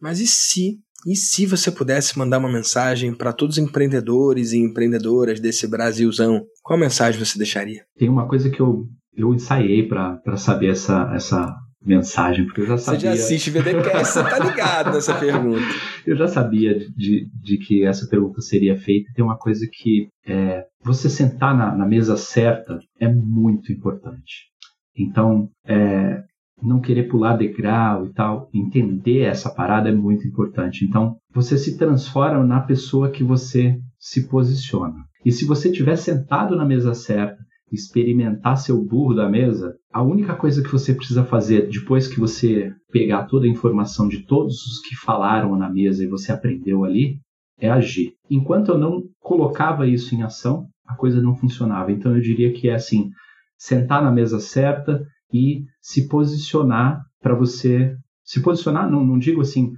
Mas 0.00 0.18
e 0.20 0.26
se 0.26 0.78
e 1.06 1.16
se 1.16 1.46
você 1.46 1.70
pudesse 1.70 2.18
mandar 2.18 2.38
uma 2.38 2.52
mensagem 2.52 3.14
para 3.14 3.32
todos 3.32 3.56
os 3.56 3.62
empreendedores 3.62 4.52
e 4.52 4.58
empreendedoras 4.58 5.40
desse 5.40 5.66
Brasilzão, 5.66 6.44
qual 6.62 6.78
mensagem 6.78 7.24
você 7.24 7.38
deixaria? 7.38 7.84
Tem 7.96 8.08
uma 8.08 8.28
coisa 8.28 8.50
que 8.50 8.60
eu, 8.60 8.86
eu 9.14 9.32
ensaiei 9.34 9.86
para 9.86 10.36
saber 10.36 10.70
essa, 10.70 11.10
essa 11.14 11.56
mensagem, 11.82 12.44
porque 12.44 12.60
eu 12.60 12.66
já 12.66 12.78
sabia. 12.78 13.00
Você 13.00 13.06
já 13.06 13.12
assiste 13.12 13.50
VDCast, 13.50 14.12
você 14.12 14.22
tá 14.22 14.38
ligado 14.44 14.92
nessa 14.92 15.14
pergunta. 15.18 15.62
Eu 16.06 16.16
já 16.16 16.28
sabia 16.28 16.78
de, 16.78 17.28
de 17.42 17.58
que 17.58 17.84
essa 17.84 18.06
pergunta 18.06 18.40
seria 18.42 18.76
feita. 18.76 19.10
Tem 19.14 19.24
uma 19.24 19.38
coisa 19.38 19.66
que 19.72 20.08
é, 20.26 20.64
você 20.84 21.08
sentar 21.08 21.56
na, 21.56 21.74
na 21.74 21.86
mesa 21.86 22.16
certa 22.16 22.78
é 22.98 23.08
muito 23.08 23.72
importante. 23.72 24.50
Então, 24.96 25.48
é, 25.64 26.22
não 26.62 26.80
querer 26.80 27.04
pular 27.04 27.36
degrau 27.36 28.06
e 28.06 28.12
tal, 28.12 28.48
entender 28.52 29.20
essa 29.20 29.50
parada 29.50 29.88
é 29.88 29.94
muito 29.94 30.26
importante. 30.26 30.84
Então, 30.84 31.16
você 31.32 31.56
se 31.56 31.76
transforma 31.78 32.44
na 32.44 32.60
pessoa 32.60 33.10
que 33.10 33.24
você 33.24 33.78
se 33.98 34.28
posiciona. 34.28 34.96
E 35.24 35.30
se 35.30 35.44
você 35.44 35.68
estiver 35.68 35.96
sentado 35.96 36.56
na 36.56 36.64
mesa 36.64 36.94
certa, 36.94 37.36
experimentar 37.70 38.56
seu 38.56 38.82
burro 38.84 39.14
da 39.14 39.28
mesa, 39.28 39.74
a 39.92 40.02
única 40.02 40.34
coisa 40.34 40.62
que 40.62 40.72
você 40.72 40.94
precisa 40.94 41.24
fazer 41.24 41.68
depois 41.68 42.08
que 42.08 42.18
você 42.18 42.72
pegar 42.90 43.26
toda 43.26 43.46
a 43.46 43.50
informação 43.50 44.08
de 44.08 44.24
todos 44.26 44.54
os 44.66 44.80
que 44.80 44.96
falaram 44.96 45.56
na 45.56 45.70
mesa 45.70 46.02
e 46.02 46.08
você 46.08 46.32
aprendeu 46.32 46.84
ali, 46.84 47.18
é 47.58 47.70
agir. 47.70 48.14
Enquanto 48.28 48.70
eu 48.70 48.78
não 48.78 49.02
colocava 49.20 49.86
isso 49.86 50.14
em 50.14 50.22
ação, 50.22 50.66
a 50.86 50.96
coisa 50.96 51.22
não 51.22 51.36
funcionava. 51.36 51.92
Então 51.92 52.14
eu 52.16 52.20
diria 52.20 52.52
que 52.52 52.68
é 52.68 52.74
assim, 52.74 53.10
sentar 53.56 54.02
na 54.02 54.10
mesa 54.10 54.40
certa, 54.40 55.04
e 55.32 55.64
se 55.80 56.08
posicionar 56.08 57.02
para 57.20 57.34
você. 57.34 57.94
Se 58.24 58.40
posicionar, 58.42 58.90
não, 58.90 59.04
não 59.04 59.18
digo 59.18 59.40
assim, 59.40 59.72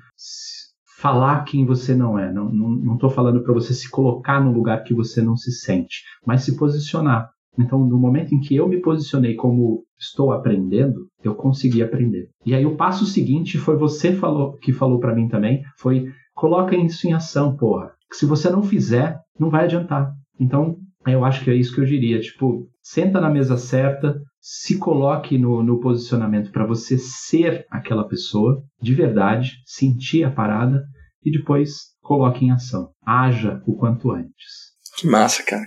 falar 0.99 1.45
quem 1.45 1.65
você 1.67 1.95
não 1.95 2.19
é. 2.19 2.33
Não 2.33 2.95
estou 2.95 3.11
falando 3.11 3.43
para 3.43 3.53
você 3.53 3.75
se 3.75 3.91
colocar 3.91 4.43
no 4.43 4.53
lugar 4.53 4.85
que 4.85 4.95
você 4.95 5.23
não 5.23 5.37
se 5.37 5.53
sente, 5.53 6.03
mas 6.27 6.45
se 6.45 6.57
posicionar. 6.57 7.29
Então, 7.59 7.85
no 7.87 7.99
momento 7.99 8.35
em 8.35 8.41
que 8.41 8.57
eu 8.57 8.67
me 8.67 8.81
posicionei 8.81 9.35
como 9.35 9.85
estou 9.99 10.33
aprendendo, 10.33 11.07
eu 11.23 11.35
consegui 11.35 11.83
aprender. 11.83 12.29
E 12.47 12.55
aí 12.55 12.65
o 12.65 12.77
passo 12.77 13.05
seguinte 13.05 13.59
foi 13.59 13.77
você 13.77 14.15
falou, 14.15 14.57
que 14.57 14.73
falou 14.73 14.99
para 14.99 15.15
mim 15.15 15.29
também, 15.29 15.63
foi 15.77 16.07
coloca 16.35 16.75
isso 16.75 17.07
em 17.07 17.13
ação, 17.13 17.55
porra. 17.57 17.93
Que 18.11 18.17
se 18.17 18.27
você 18.27 18.49
não 18.49 18.63
fizer, 18.63 19.19
não 19.39 19.51
vai 19.51 19.65
adiantar. 19.65 20.11
Então, 20.41 20.77
eu 21.07 21.25
acho 21.25 21.43
que 21.45 21.51
é 21.51 21.55
isso 21.55 21.75
que 21.75 21.81
eu 21.81 21.85
diria, 21.85 22.21
tipo, 22.21 22.69
senta 22.83 23.21
na 23.21 23.31
mesa 23.31 23.57
certa, 23.57 24.21
se 24.41 24.79
coloque 24.79 25.39
no, 25.39 25.63
no 25.63 25.81
posicionamento 25.81 26.51
para 26.51 26.67
você 26.67 26.99
ser 26.99 27.65
aquela 27.71 28.07
pessoa 28.07 28.63
de 28.81 28.95
verdade, 28.95 29.53
sentir 29.65 30.25
a 30.25 30.31
parada 30.31 30.83
e 31.25 31.31
depois 31.31 31.73
coloque 32.01 32.45
em 32.45 32.51
ação. 32.51 32.91
Haja 33.05 33.63
o 33.67 33.77
quanto 33.77 34.11
antes. 34.11 34.73
Que 34.99 35.07
massa, 35.07 35.43
cara. 35.43 35.65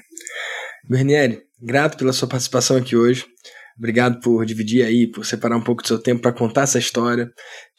Guarnieri, 0.90 1.42
grato 1.62 1.98
pela 1.98 2.14
sua 2.14 2.28
participação 2.28 2.78
aqui 2.78 2.96
hoje. 2.96 3.26
Obrigado 3.78 4.20
por 4.22 4.46
dividir 4.46 4.86
aí, 4.86 5.10
por 5.10 5.26
separar 5.26 5.58
um 5.58 5.64
pouco 5.64 5.82
do 5.82 5.88
seu 5.88 6.00
tempo 6.00 6.22
para 6.22 6.32
contar 6.32 6.62
essa 6.62 6.80
história 6.80 7.30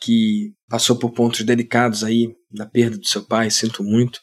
que 0.00 0.52
passou 0.68 0.98
por 0.98 1.12
pontos 1.12 1.42
delicados 1.42 2.04
aí 2.04 2.28
da 2.50 2.66
perda 2.66 2.98
do 2.98 3.06
seu 3.06 3.24
pai. 3.24 3.50
Sinto 3.50 3.82
muito 3.82 4.20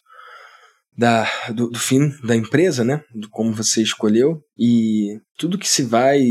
da, 0.98 1.26
do, 1.54 1.70
do, 1.70 1.80
fim 1.80 2.10
da 2.24 2.36
empresa, 2.36 2.84
né? 2.84 3.04
Do 3.14 3.30
como 3.30 3.54
você 3.54 3.82
escolheu. 3.82 4.42
E 4.58 5.20
tudo 5.38 5.58
que 5.58 5.68
se 5.68 5.84
vai 5.84 6.22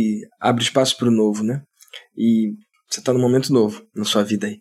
abre 0.41 0.63
espaço 0.63 0.97
para 0.97 1.09
o 1.09 1.13
novo, 1.13 1.43
né? 1.43 1.63
E 2.17 2.53
você 2.89 3.01
está 3.01 3.13
num 3.13 3.21
momento 3.21 3.53
novo 3.53 3.83
na 3.95 4.05
sua 4.05 4.23
vida 4.23 4.47
aí. 4.47 4.59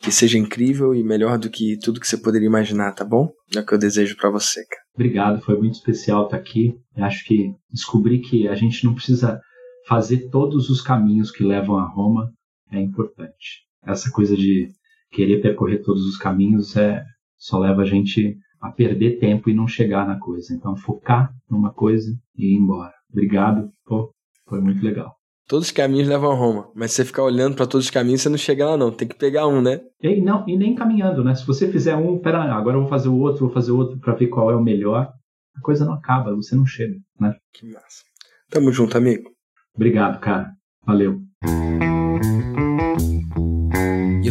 Que 0.00 0.12
seja 0.12 0.38
incrível 0.38 0.94
e 0.94 1.02
melhor 1.02 1.38
do 1.38 1.50
que 1.50 1.76
tudo 1.82 2.00
que 2.00 2.06
você 2.06 2.16
poderia 2.16 2.46
imaginar, 2.46 2.92
tá 2.92 3.04
bom? 3.04 3.30
É 3.54 3.60
o 3.60 3.66
que 3.66 3.74
eu 3.74 3.78
desejo 3.78 4.16
para 4.16 4.30
você, 4.30 4.64
cara. 4.64 4.82
Obrigado, 4.94 5.40
foi 5.42 5.56
muito 5.56 5.74
especial 5.74 6.24
estar 6.24 6.36
aqui. 6.36 6.74
Eu 6.96 7.04
acho 7.04 7.24
que 7.24 7.52
descobri 7.70 8.20
que 8.20 8.48
a 8.48 8.54
gente 8.54 8.84
não 8.84 8.94
precisa 8.94 9.40
fazer 9.86 10.28
todos 10.30 10.68
os 10.70 10.80
caminhos 10.80 11.30
que 11.30 11.42
levam 11.42 11.78
a 11.78 11.88
Roma 11.88 12.30
é 12.70 12.80
importante. 12.80 13.64
Essa 13.86 14.10
coisa 14.10 14.36
de 14.36 14.68
querer 15.10 15.40
percorrer 15.40 15.82
todos 15.82 16.04
os 16.04 16.16
caminhos 16.16 16.76
é 16.76 17.02
só 17.36 17.58
leva 17.58 17.82
a 17.82 17.86
gente 17.86 18.36
a 18.60 18.70
perder 18.70 19.18
tempo 19.18 19.48
e 19.48 19.54
não 19.54 19.66
chegar 19.66 20.06
na 20.06 20.18
coisa. 20.18 20.54
Então, 20.54 20.76
focar 20.76 21.32
numa 21.50 21.72
coisa 21.72 22.12
e 22.36 22.54
ir 22.54 22.56
embora. 22.56 22.92
Obrigado, 23.10 23.70
pô, 23.84 24.12
foi 24.46 24.60
muito 24.60 24.84
legal. 24.84 25.14
Todos 25.48 25.68
os 25.68 25.72
caminhos 25.72 26.06
levam 26.06 26.30
a 26.30 26.34
Roma, 26.34 26.70
mas 26.74 26.90
se 26.90 26.96
você 26.96 27.04
ficar 27.06 27.22
olhando 27.22 27.56
para 27.56 27.66
todos 27.66 27.86
os 27.86 27.90
caminhos, 27.90 28.20
você 28.20 28.28
não 28.28 28.36
chega 28.36 28.66
lá 28.66 28.76
não, 28.76 28.90
tem 28.90 29.08
que 29.08 29.16
pegar 29.16 29.46
um, 29.46 29.62
né? 29.62 29.80
E, 30.02 30.20
não, 30.20 30.46
e 30.46 30.58
nem 30.58 30.74
caminhando, 30.74 31.24
né? 31.24 31.34
Se 31.34 31.46
você 31.46 31.72
fizer 31.72 31.96
um, 31.96 32.18
pera, 32.18 32.42
agora 32.52 32.76
eu 32.76 32.82
vou 32.82 32.90
fazer 32.90 33.08
o 33.08 33.16
outro, 33.16 33.46
vou 33.46 33.54
fazer 33.54 33.72
o 33.72 33.78
outro 33.78 33.98
para 33.98 34.14
ver 34.14 34.26
qual 34.26 34.50
é 34.50 34.54
o 34.54 34.62
melhor, 34.62 35.10
a 35.56 35.60
coisa 35.62 35.86
não 35.86 35.94
acaba, 35.94 36.36
você 36.36 36.54
não 36.54 36.66
chega, 36.66 36.96
né? 37.18 37.34
Que 37.54 37.66
massa. 37.66 38.04
Tamo 38.50 38.70
junto, 38.72 38.98
amigo. 38.98 39.30
Obrigado, 39.74 40.20
cara. 40.20 40.52
Valeu. 40.84 41.18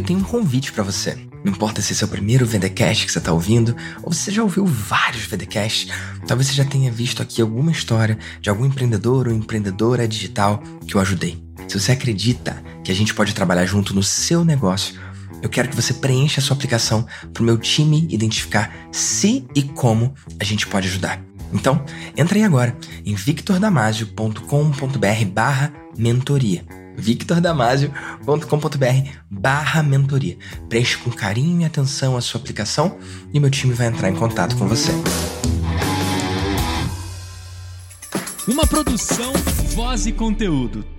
Tenho 0.07 0.19
um 0.19 0.23
convite 0.23 0.71
para 0.71 0.83
você. 0.85 1.17
Não 1.43 1.51
importa 1.51 1.81
se 1.81 2.01
é 2.01 2.05
o 2.05 2.09
primeiro 2.09 2.45
VDcast 2.45 3.05
que 3.05 3.11
você 3.11 3.17
está 3.17 3.33
ouvindo, 3.33 3.75
ou 4.01 4.13
você 4.13 4.31
já 4.31 4.41
ouviu 4.41 4.65
vários 4.65 5.25
VDcasts, 5.25 5.89
talvez 6.25 6.47
você 6.47 6.53
já 6.53 6.63
tenha 6.63 6.89
visto 6.89 7.21
aqui 7.21 7.41
alguma 7.41 7.73
história 7.73 8.17
de 8.39 8.49
algum 8.49 8.65
empreendedor 8.65 9.27
ou 9.27 9.33
empreendedora 9.33 10.07
digital 10.07 10.63
que 10.87 10.95
eu 10.95 11.01
ajudei. 11.01 11.43
Se 11.67 11.77
você 11.77 11.91
acredita 11.91 12.63
que 12.85 12.91
a 12.91 12.95
gente 12.95 13.13
pode 13.13 13.35
trabalhar 13.35 13.65
junto 13.65 13.93
no 13.93 14.01
seu 14.01 14.45
negócio, 14.45 14.95
eu 15.41 15.49
quero 15.49 15.67
que 15.67 15.75
você 15.75 15.93
preencha 15.93 16.39
a 16.39 16.43
sua 16.43 16.55
aplicação 16.55 17.05
para 17.33 17.43
o 17.43 17.45
meu 17.45 17.57
time 17.57 18.07
identificar 18.09 18.73
se 18.93 19.45
e 19.53 19.61
como 19.61 20.13
a 20.39 20.45
gente 20.45 20.65
pode 20.67 20.87
ajudar. 20.87 21.21
Então, 21.51 21.83
entra 22.15 22.37
aí 22.37 22.45
agora 22.45 22.77
em 23.05 23.13
victordamasio.com.br 23.13 25.25
barra 25.33 25.73
mentoria 25.97 26.86
victordamasio.com.br 26.97 29.09
barra 29.29 29.83
mentoria. 29.83 30.37
Preste 30.67 30.97
com 30.97 31.11
carinho 31.11 31.61
e 31.61 31.65
atenção 31.65 32.17
a 32.17 32.21
sua 32.21 32.41
aplicação 32.41 32.97
e 33.33 33.39
meu 33.39 33.49
time 33.49 33.73
vai 33.73 33.87
entrar 33.87 34.09
em 34.09 34.15
contato 34.15 34.57
com 34.57 34.67
você. 34.67 34.91
Uma 38.47 38.65
produção, 38.65 39.33
voz 39.75 40.07
e 40.07 40.11
conteúdo. 40.11 40.96